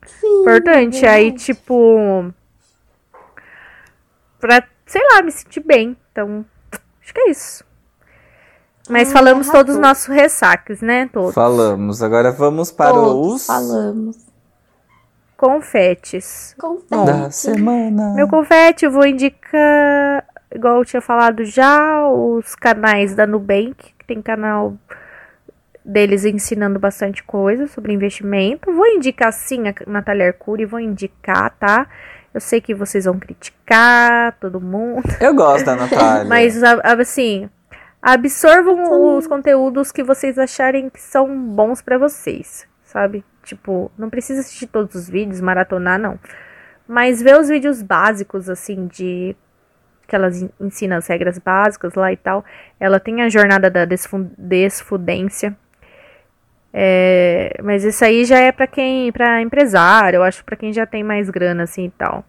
Sim. 0.07 0.41
Importante. 0.41 1.05
Aí, 1.07 1.33
tipo. 1.33 2.33
Pra, 4.41 4.63
sei 4.87 5.03
lá, 5.13 5.23
me 5.23 5.31
sentir 5.31 5.61
bem. 5.61 5.95
Então, 6.11 6.45
acho 7.03 7.13
que 7.13 7.21
é 7.21 7.31
isso. 7.31 7.63
Mas 8.89 9.09
Ai, 9.09 9.13
falamos 9.15 9.47
arrasou. 9.49 9.61
todos 9.65 9.75
os 9.77 9.81
nossos 9.81 10.07
ressaques, 10.07 10.81
né? 10.81 11.09
Todos. 11.13 11.35
Falamos. 11.35 12.03
Agora 12.03 12.33
vamos 12.33 12.73
para 12.73 12.91
Todos 12.93 13.35
os 13.43 13.47
falamos. 13.47 14.17
Confetes. 15.37 16.55
Confete. 16.59 17.07
da 17.07 17.31
semana. 17.31 18.15
Meu 18.15 18.27
confete, 18.29 18.85
eu 18.87 18.91
vou 18.91 19.07
indicar, 19.07 20.25
igual 20.55 20.79
eu 20.79 20.85
tinha 20.85 21.01
falado 21.01 21.45
já, 21.45 22.07
os 22.09 22.55
canais 22.55 23.15
da 23.15 23.27
Nubank, 23.27 23.75
que 23.99 24.05
tem 24.07 24.21
canal 24.21 24.75
deles 25.85 26.25
ensinando 26.25 26.79
bastante 26.79 27.23
coisa 27.23 27.67
sobre 27.67 27.93
investimento. 27.93 28.73
Vou 28.73 28.87
indicar 28.87 29.33
sim 29.33 29.69
a 29.69 29.75
Natália 29.87 30.29
Arcuri, 30.29 30.65
vou 30.65 30.81
indicar, 30.81 31.51
tá? 31.59 31.87
Eu 32.33 32.41
sei 32.41 32.61
que 32.61 32.75
vocês 32.75 33.05
vão 33.07 33.19
criticar 33.19 34.37
todo 34.41 34.61
mundo, 34.61 35.03
Eu 35.21 35.35
gosto 35.35 35.65
da 35.67 35.75
Natália. 35.77 36.25
mas 36.29 36.63
assim, 36.63 37.49
absorvam 38.01 39.17
os 39.17 39.27
conteúdos 39.27 39.91
que 39.93 40.03
vocês 40.03 40.39
acharem 40.39 40.89
que 40.91 41.01
são 41.01 41.37
bons 41.49 41.83
pra 41.83 41.99
vocês, 41.99 42.67
sabe? 42.85 43.25
Tipo, 43.43 43.91
não 43.99 44.09
precisa 44.11 44.41
assistir 44.41 44.67
todos 44.67 44.95
os 44.95 45.09
vídeos, 45.09 45.41
maratonar, 45.41 45.99
não. 45.99 46.19
Mas 46.87 47.23
ver 47.23 47.39
os 47.39 47.49
vídeos 47.49 47.83
básicos, 47.83 48.49
assim, 48.51 48.87
de. 48.87 49.35
Que 50.07 50.17
elas 50.17 50.43
en- 50.43 50.51
ensinam 50.61 50.97
as 50.99 51.07
regras 51.07 51.39
básicas 51.39 51.95
lá 51.95 52.13
e 52.13 52.17
tal. 52.17 52.45
Ela 52.81 52.99
tem 52.99 53.23
a 53.23 53.29
jornada 53.29 53.71
da 53.71 53.85
desfu- 53.85 54.29
desfudência. 54.37 55.57
É, 56.73 57.57
mas 57.63 57.83
isso 57.85 58.05
aí 58.05 58.25
já 58.25 58.39
é 58.39 58.53
pra 58.53 58.67
quem. 58.67 59.11
para 59.13 59.41
empresário, 59.43 60.19
eu 60.19 60.23
acho 60.23 60.45
pra 60.45 60.57
quem 60.57 60.73
já 60.73 60.87
tem 60.87 61.03
mais 61.03 61.29
grana, 61.31 61.65
assim 61.65 61.87
e 61.87 61.91
tal. 61.91 62.25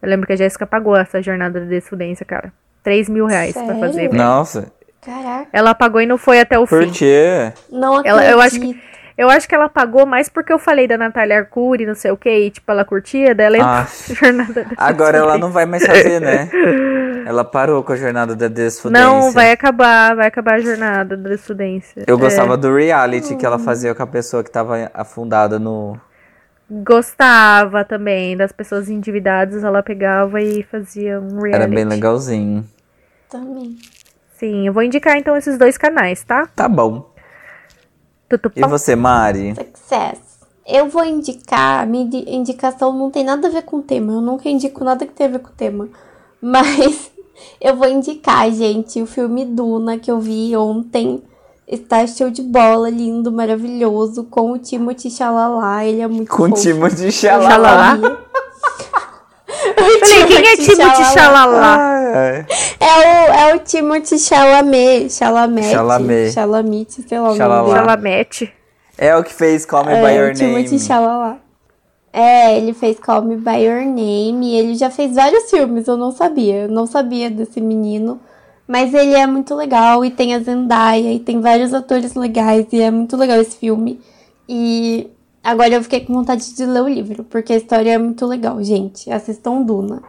Eu 0.00 0.08
lembro 0.08 0.26
que 0.26 0.32
a 0.32 0.36
Jéssica 0.36 0.66
pagou 0.66 0.96
essa 0.96 1.22
jornada 1.22 1.60
da 1.60 1.66
desfudência, 1.66 2.24
cara. 2.26 2.52
3 2.82 3.08
mil 3.08 3.26
reais 3.26 3.52
pra 3.52 3.64
Sério? 3.66 3.80
fazer. 3.80 4.08
velho. 4.08 4.14
Nossa, 4.14 4.72
Caraca, 5.04 5.48
Ela 5.52 5.74
pagou 5.74 6.00
e 6.00 6.06
não 6.06 6.16
foi 6.16 6.40
até 6.40 6.58
o 6.58 6.66
por 6.66 6.82
fim. 6.84 6.90
quê? 6.90 7.52
não 7.70 7.96
acredito. 7.98 8.08
Ela- 8.20 8.30
eu 8.30 8.40
acho 8.40 8.60
que- 8.60 8.92
Eu 9.18 9.28
acho 9.28 9.46
que 9.46 9.54
ela 9.54 9.68
pagou 9.68 10.06
mais 10.06 10.28
porque 10.30 10.50
eu 10.52 10.58
falei 10.58 10.88
da 10.88 10.96
Natália 10.96 11.38
Arcuri, 11.40 11.84
não 11.84 11.94
sei 11.94 12.10
o 12.10 12.16
que, 12.16 12.30
e 12.30 12.50
tipo, 12.50 12.70
ela 12.72 12.82
curtia, 12.84 13.34
daí 13.34 13.46
ela 13.46 13.56
entrou 13.58 13.72
Ah, 13.74 13.86
na 14.08 14.14
jornada 14.14 14.52
da 14.64 14.70
agora 14.78 15.18
ela 15.18 15.36
não 15.36 15.50
vai 15.50 15.66
mais 15.66 15.84
fazer, 15.86 16.18
né? 16.18 16.48
Ela 17.26 17.44
parou 17.44 17.82
com 17.82 17.92
a 17.92 17.96
jornada 17.96 18.34
da 18.34 18.48
desfudência. 18.48 19.06
Não, 19.06 19.30
vai 19.32 19.52
acabar, 19.52 20.14
vai 20.16 20.26
acabar 20.26 20.54
a 20.54 20.60
jornada 20.60 21.16
da 21.16 21.34
estudência. 21.34 22.04
Eu 22.06 22.18
gostava 22.18 22.56
do 22.56 22.74
reality 22.74 23.36
que 23.36 23.44
ela 23.46 23.58
fazia 23.58 23.94
com 23.94 24.02
a 24.02 24.06
pessoa 24.06 24.42
que 24.44 24.50
tava 24.50 24.90
afundada 24.94 25.58
no. 25.58 25.98
Gostava 26.70 27.84
também 27.84 28.36
das 28.36 28.50
pessoas 28.50 28.88
endividadas, 28.88 29.62
ela 29.62 29.82
pegava 29.82 30.40
e 30.40 30.62
fazia 30.62 31.20
um 31.20 31.40
reality. 31.42 31.54
Era 31.54 31.66
bem 31.68 31.84
legalzinho. 31.84 32.66
Também. 33.28 33.76
Sim, 34.38 34.66
eu 34.66 34.72
vou 34.72 34.82
indicar 34.82 35.16
então 35.18 35.36
esses 35.36 35.58
dois 35.58 35.76
canais, 35.76 36.24
tá? 36.24 36.46
Tá 36.56 36.68
bom. 36.68 37.12
E 38.56 38.62
você, 38.66 38.96
Mari? 38.96 39.54
Success. 39.54 40.18
Eu 40.66 40.88
vou 40.88 41.04
indicar, 41.04 41.86
minha 41.86 42.04
indi- 42.04 42.24
indicação 42.26 42.92
não 42.92 43.10
tem 43.10 43.24
nada 43.24 43.48
a 43.48 43.50
ver 43.50 43.62
com 43.62 43.76
o 43.76 43.82
tema. 43.82 44.12
Eu 44.12 44.20
nunca 44.20 44.48
indico 44.48 44.82
nada 44.82 45.04
que 45.06 45.12
tenha 45.12 45.28
a 45.28 45.32
ver 45.32 45.38
com 45.40 45.50
o 45.50 45.52
tema. 45.52 45.88
Mas 46.40 47.11
eu 47.60 47.76
vou 47.76 47.88
indicar, 47.88 48.50
gente, 48.50 49.00
o 49.02 49.06
filme 49.06 49.44
Duna 49.44 49.98
que 49.98 50.10
eu 50.10 50.18
vi 50.20 50.56
ontem. 50.56 51.22
Está 51.66 52.06
show 52.06 52.28
de 52.28 52.42
bola, 52.42 52.90
lindo, 52.90 53.32
maravilhoso, 53.32 54.24
com 54.24 54.52
o 54.52 54.58
Timothy 54.58 55.10
Chalalat. 55.10 55.86
Ele 55.86 56.02
é 56.02 56.08
muito 56.08 56.28
Com 56.30 56.42
o 56.44 56.48
fofo. 56.50 56.60
Timothy. 56.62 57.10
Chalalat? 57.12 58.00
Falei, 59.78 60.26
quem 60.26 60.46
é 60.48 60.56
Timothy 60.56 61.04
Xalala? 61.14 61.78
É 62.80 62.86
o, 62.98 63.32
é 63.32 63.54
o 63.54 63.58
Timothy 63.60 64.18
Chalamet. 64.18 65.10
Chalamet. 65.10 65.70
Chalamet. 65.70 66.32
Chalamet, 66.32 66.92
sei 67.08 67.18
lá 67.18 67.30
o 67.30 67.36
Chalalat. 67.36 67.62
nome 67.62 67.74
dele. 67.74 67.86
Chalamete. 67.86 68.52
É 68.98 69.16
o 69.16 69.22
que 69.24 69.32
fez 69.32 69.64
Call 69.64 69.84
Me 69.84 69.92
By 69.94 70.06
É, 70.08 70.16
Your 70.18 70.30
o 70.30 70.34
Timothy 70.34 70.64
Name. 70.66 70.78
Chalalat. 70.80 71.38
É, 72.12 72.58
ele 72.58 72.74
fez 72.74 72.98
Call 72.98 73.22
Me 73.22 73.36
By 73.36 73.64
Your 73.64 73.84
Name. 73.86 74.46
e 74.46 74.56
Ele 74.56 74.74
já 74.74 74.90
fez 74.90 75.14
vários 75.14 75.50
filmes, 75.50 75.88
eu 75.88 75.96
não 75.96 76.12
sabia. 76.12 76.62
Eu 76.64 76.68
não 76.68 76.86
sabia 76.86 77.30
desse 77.30 77.60
menino. 77.60 78.20
Mas 78.66 78.94
ele 78.94 79.14
é 79.14 79.26
muito 79.26 79.54
legal 79.54 80.04
e 80.04 80.10
tem 80.10 80.34
a 80.34 80.40
Zendaya 80.40 81.12
e 81.12 81.18
tem 81.18 81.40
vários 81.40 81.74
atores 81.74 82.14
legais 82.14 82.66
e 82.72 82.80
é 82.80 82.90
muito 82.90 83.16
legal 83.16 83.40
esse 83.40 83.56
filme. 83.56 84.00
E 84.48 85.10
agora 85.42 85.74
eu 85.74 85.82
fiquei 85.82 86.00
com 86.00 86.14
vontade 86.14 86.54
de 86.54 86.64
ler 86.64 86.82
o 86.82 86.88
livro, 86.88 87.24
porque 87.24 87.52
a 87.52 87.56
história 87.56 87.92
é 87.92 87.98
muito 87.98 88.24
legal, 88.26 88.62
gente. 88.62 89.10
Assistam 89.10 89.62
Duna. 89.62 90.02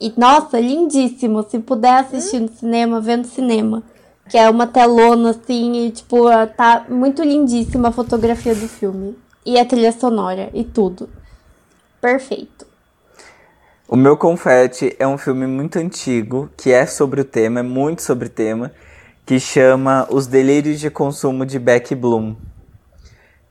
E 0.00 0.12
nossa, 0.16 0.60
lindíssimo. 0.60 1.44
Se 1.48 1.58
puder 1.58 1.94
assistir 1.94 2.40
no 2.40 2.48
cinema, 2.48 3.00
vendo 3.00 3.26
cinema. 3.26 3.82
Que 4.28 4.36
é 4.36 4.48
uma 4.50 4.66
telona 4.66 5.30
assim 5.30 5.86
e 5.86 5.90
tipo, 5.90 6.24
tá 6.56 6.84
muito 6.88 7.22
lindíssima 7.22 7.88
a 7.88 7.92
fotografia 7.92 8.54
do 8.54 8.68
filme. 8.68 9.16
E 9.44 9.58
a 9.58 9.64
trilha 9.64 9.92
sonora 9.92 10.50
e 10.52 10.62
tudo. 10.62 11.08
Perfeito. 12.00 12.66
O 13.88 13.96
meu 13.96 14.16
confete 14.16 14.94
é 14.98 15.06
um 15.06 15.16
filme 15.16 15.46
muito 15.46 15.78
antigo, 15.78 16.50
que 16.56 16.70
é 16.72 16.84
sobre 16.86 17.20
o 17.22 17.24
tema, 17.24 17.60
é 17.60 17.62
muito 17.62 18.02
sobre 18.02 18.26
o 18.26 18.30
tema, 18.30 18.70
que 19.24 19.40
chama 19.40 20.06
Os 20.10 20.26
Delírios 20.26 20.78
de 20.78 20.90
Consumo 20.90 21.46
de 21.46 21.58
Beck 21.58 21.94
Bloom. 21.94 22.36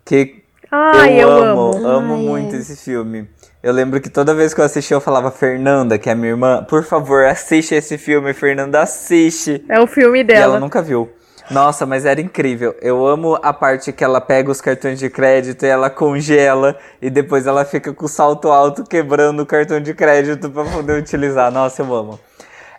Que 0.05 0.43
Ai, 0.71 1.21
eu, 1.21 1.29
amo. 1.31 1.85
amo 1.85 2.13
Ai, 2.13 2.21
muito 2.21 2.55
é. 2.55 2.59
esse 2.59 2.77
filme. 2.77 3.27
Eu 3.63 3.73
lembro 3.73 3.99
que 3.99 4.09
toda 4.09 4.35
vez 4.35 4.53
que 4.53 4.61
eu 4.61 4.65
assisti, 4.65 4.93
eu 4.93 5.01
falava, 5.01 5.31
Fernanda, 5.31 5.97
que 5.97 6.09
é 6.09 6.15
minha 6.15 6.29
irmã, 6.29 6.63
por 6.63 6.83
favor, 6.83 7.25
assiste 7.25 7.73
esse 7.73 7.97
filme, 7.97 8.31
Fernanda, 8.33 8.81
assiste. 8.81 9.65
É 9.67 9.79
o 9.79 9.87
filme 9.87 10.19
E 10.19 10.21
ela 10.21 10.53
dela. 10.53 10.59
nunca 10.59 10.81
viu. 10.81 11.09
Nossa, 11.49 11.85
mas 11.85 12.05
era 12.05 12.19
incrível. 12.19 12.75
Eu 12.81 13.05
amo 13.07 13.39
a 13.41 13.53
parte 13.53 13.93
que 13.93 14.03
ela 14.03 14.19
pega 14.19 14.51
os 14.51 14.59
cartões 14.59 14.99
de 14.99 15.09
crédito 15.09 15.65
e 15.65 15.69
ela 15.69 15.89
congela 15.89 16.77
e 17.01 17.09
depois 17.09 17.47
ela 17.47 17.63
fica 17.63 17.93
com 17.93 18.05
o 18.05 18.09
salto 18.09 18.49
alto 18.49 18.83
quebrando 18.83 19.41
o 19.41 19.45
cartão 19.45 19.79
de 19.79 19.93
crédito 19.93 20.49
pra 20.49 20.65
poder 20.65 20.99
utilizar. 20.99 21.51
Nossa, 21.51 21.81
eu 21.81 21.95
amo. 21.95 22.19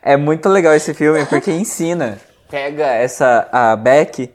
É 0.03 0.17
muito 0.17 0.49
legal 0.49 0.75
esse 0.75 0.93
filme 0.93 1.25
porque 1.25 1.51
ensina. 1.51 2.19
Pega 2.51 2.87
essa 2.87 3.49
a 3.51 3.75
Beck, 3.75 4.33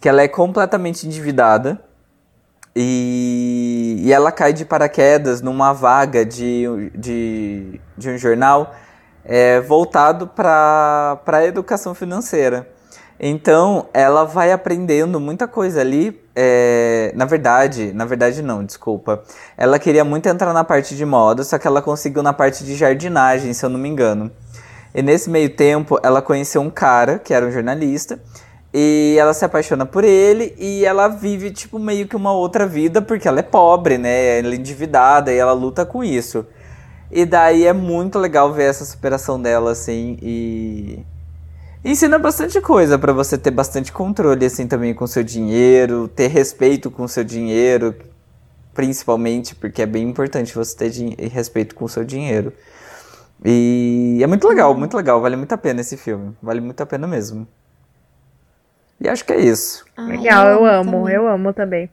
que 0.00 0.08
ela 0.08 0.22
é 0.22 0.28
completamente 0.28 1.06
endividada 1.06 1.80
e, 2.74 4.00
e 4.04 4.12
ela 4.12 4.32
cai 4.32 4.52
de 4.52 4.64
paraquedas 4.64 5.40
numa 5.40 5.72
vaga 5.72 6.24
de, 6.24 6.90
de, 6.94 7.80
de 7.96 8.10
um 8.10 8.18
jornal 8.18 8.74
é, 9.24 9.60
voltado 9.60 10.26
para 10.26 11.20
a 11.26 11.44
educação 11.44 11.94
financeira. 11.94 12.66
Então, 13.24 13.86
ela 13.94 14.24
vai 14.24 14.50
aprendendo 14.50 15.20
muita 15.20 15.46
coisa 15.46 15.80
ali. 15.80 16.20
é, 16.34 17.12
na 17.14 17.24
verdade, 17.24 17.92
na 17.92 18.04
verdade 18.04 18.42
não, 18.42 18.64
desculpa. 18.64 19.22
Ela 19.56 19.78
queria 19.78 20.04
muito 20.04 20.28
entrar 20.28 20.52
na 20.52 20.64
parte 20.64 20.96
de 20.96 21.04
moda, 21.06 21.44
só 21.44 21.56
que 21.56 21.66
ela 21.66 21.80
conseguiu 21.80 22.20
na 22.22 22.32
parte 22.32 22.64
de 22.64 22.74
jardinagem, 22.74 23.52
se 23.52 23.64
eu 23.64 23.70
não 23.70 23.78
me 23.78 23.88
engano. 23.88 24.28
E 24.92 25.02
nesse 25.02 25.30
meio 25.30 25.50
tempo, 25.50 26.00
ela 26.02 26.20
conheceu 26.20 26.60
um 26.60 26.70
cara 26.70 27.18
que 27.18 27.32
era 27.32 27.46
um 27.46 27.52
jornalista. 27.52 28.18
E 28.74 29.16
ela 29.18 29.34
se 29.34 29.44
apaixona 29.44 29.86
por 29.86 30.02
ele 30.02 30.54
e 30.58 30.84
ela 30.84 31.06
vive, 31.08 31.50
tipo, 31.50 31.78
meio 31.78 32.08
que 32.08 32.16
uma 32.16 32.32
outra 32.32 32.66
vida, 32.66 33.02
porque 33.02 33.28
ela 33.28 33.40
é 33.40 33.42
pobre, 33.42 33.98
né? 33.98 34.38
Ela 34.40 34.54
é 34.54 34.56
endividada 34.56 35.32
e 35.32 35.36
ela 35.38 35.52
luta 35.52 35.84
com 35.86 36.02
isso. 36.02 36.46
E 37.10 37.26
daí 37.26 37.66
é 37.66 37.72
muito 37.72 38.18
legal 38.18 38.52
ver 38.52 38.64
essa 38.64 38.84
superação 38.84 39.40
dela, 39.40 39.72
assim, 39.72 40.18
e. 40.22 41.04
Ensina 41.84 42.16
bastante 42.16 42.60
coisa 42.60 42.96
pra 42.96 43.12
você 43.12 43.36
ter 43.36 43.50
bastante 43.50 43.92
controle, 43.92 44.46
assim, 44.46 44.68
também 44.68 44.94
com 44.94 45.04
seu 45.06 45.24
dinheiro, 45.24 46.06
ter 46.06 46.28
respeito 46.28 46.90
com 46.90 47.08
seu 47.08 47.24
dinheiro, 47.24 47.94
principalmente, 48.72 49.54
porque 49.56 49.82
é 49.82 49.86
bem 49.86 50.08
importante 50.08 50.54
você 50.54 50.76
ter 50.76 51.16
respeito 51.28 51.74
com 51.74 51.84
o 51.84 51.88
seu 51.88 52.04
dinheiro. 52.04 52.52
E 53.44 54.20
é 54.22 54.26
muito 54.28 54.46
legal, 54.46 54.72
muito 54.76 54.96
legal, 54.96 55.20
vale 55.20 55.34
muito 55.34 55.52
a 55.52 55.58
pena 55.58 55.80
esse 55.80 55.96
filme, 55.96 56.36
vale 56.40 56.60
muito 56.60 56.80
a 56.80 56.86
pena 56.86 57.08
mesmo. 57.08 57.48
E 59.00 59.08
acho 59.08 59.24
que 59.24 59.32
é 59.32 59.40
isso. 59.40 59.84
Ai, 59.96 60.16
Legal, 60.16 60.46
eu 60.46 60.64
amo, 60.64 60.92
também. 60.92 61.14
eu 61.16 61.26
amo 61.26 61.52
também. 61.52 61.90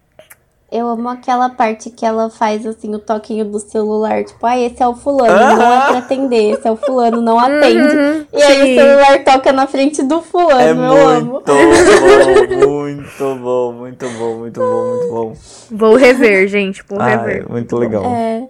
Eu 0.71 0.87
amo 0.87 1.09
aquela 1.09 1.49
parte 1.49 1.89
que 1.89 2.05
ela 2.05 2.29
faz 2.29 2.63
assim 2.63 2.93
o 2.93 2.99
toquinho 2.99 3.43
do 3.43 3.57
celular, 3.59 4.23
tipo, 4.23 4.45
ah, 4.45 4.55
esse 4.55 4.83
é 4.83 4.87
o 4.87 4.93
fulano, 4.95 5.33
Aham. 5.33 5.55
não 5.57 5.73
é 5.73 5.87
pra 5.87 5.97
atender, 5.97 6.51
esse 6.53 6.67
é 6.67 6.71
o 6.71 6.75
fulano, 6.77 7.19
não 7.21 7.39
atende. 7.39 7.95
Uhum, 7.97 8.25
E 8.31 8.43
aí 8.43 8.55
sim. 8.55 8.73
o 8.73 8.75
celular 8.79 9.23
toca 9.23 9.51
na 9.51 9.65
frente 9.65 10.03
do 10.03 10.21
fulano, 10.21 10.61
É 10.61 10.71
eu 10.71 11.07
amo. 11.07 11.31
muito 11.31 11.45
bom, 11.51 11.63
muito 12.83 13.35
bom, 13.39 13.71
muito 13.73 14.09
bom, 14.09 14.37
muito 14.37 14.59
bom, 14.59 14.89
muito 14.89 15.09
bom. 15.09 15.33
Vou 15.71 15.95
rever, 15.95 16.47
gente, 16.47 16.83
vou 16.87 17.01
Ai, 17.01 17.17
rever. 17.17 17.49
muito 17.49 17.75
legal. 17.75 18.03
É, 18.05 18.47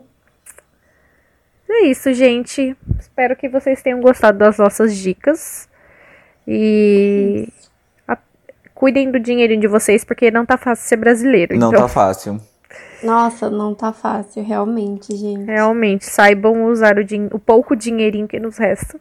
É 1.72 1.86
isso, 1.86 2.12
gente. 2.14 2.76
Espero 3.00 3.36
que 3.36 3.48
vocês 3.48 3.82
tenham 3.82 4.02
gostado 4.02 4.40
das 4.40 4.58
nossas 4.58 4.94
dicas. 4.98 5.70
E 6.48 7.48
a- 7.48 7.69
cuidem 8.80 9.12
do 9.12 9.20
dinheirinho 9.20 9.60
de 9.60 9.68
vocês, 9.68 10.06
porque 10.06 10.32
não 10.32 10.46
tá 10.46 10.56
fácil 10.58 10.88
ser 10.88 10.96
brasileiro. 10.96 11.58
Não 11.60 11.68
então, 11.68 11.82
tá 11.82 11.88
fácil. 11.90 12.40
nossa, 13.04 13.50
não 13.50 13.76
tá 13.76 13.92
fácil, 13.92 14.42
realmente, 14.42 15.14
gente. 15.18 15.44
realmente, 15.46 16.06
saibam 16.06 16.64
usar 16.64 16.98
o, 16.98 17.04
din- 17.04 17.28
o 17.34 17.40
pouco 17.40 17.76
dinheirinho 17.76 18.26
que 18.26 18.40
nos 18.40 18.58
resta. 18.58 18.98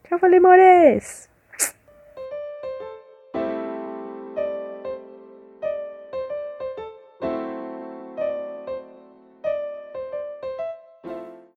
Tchau, 0.07 0.19
Valimores. 0.19 1.28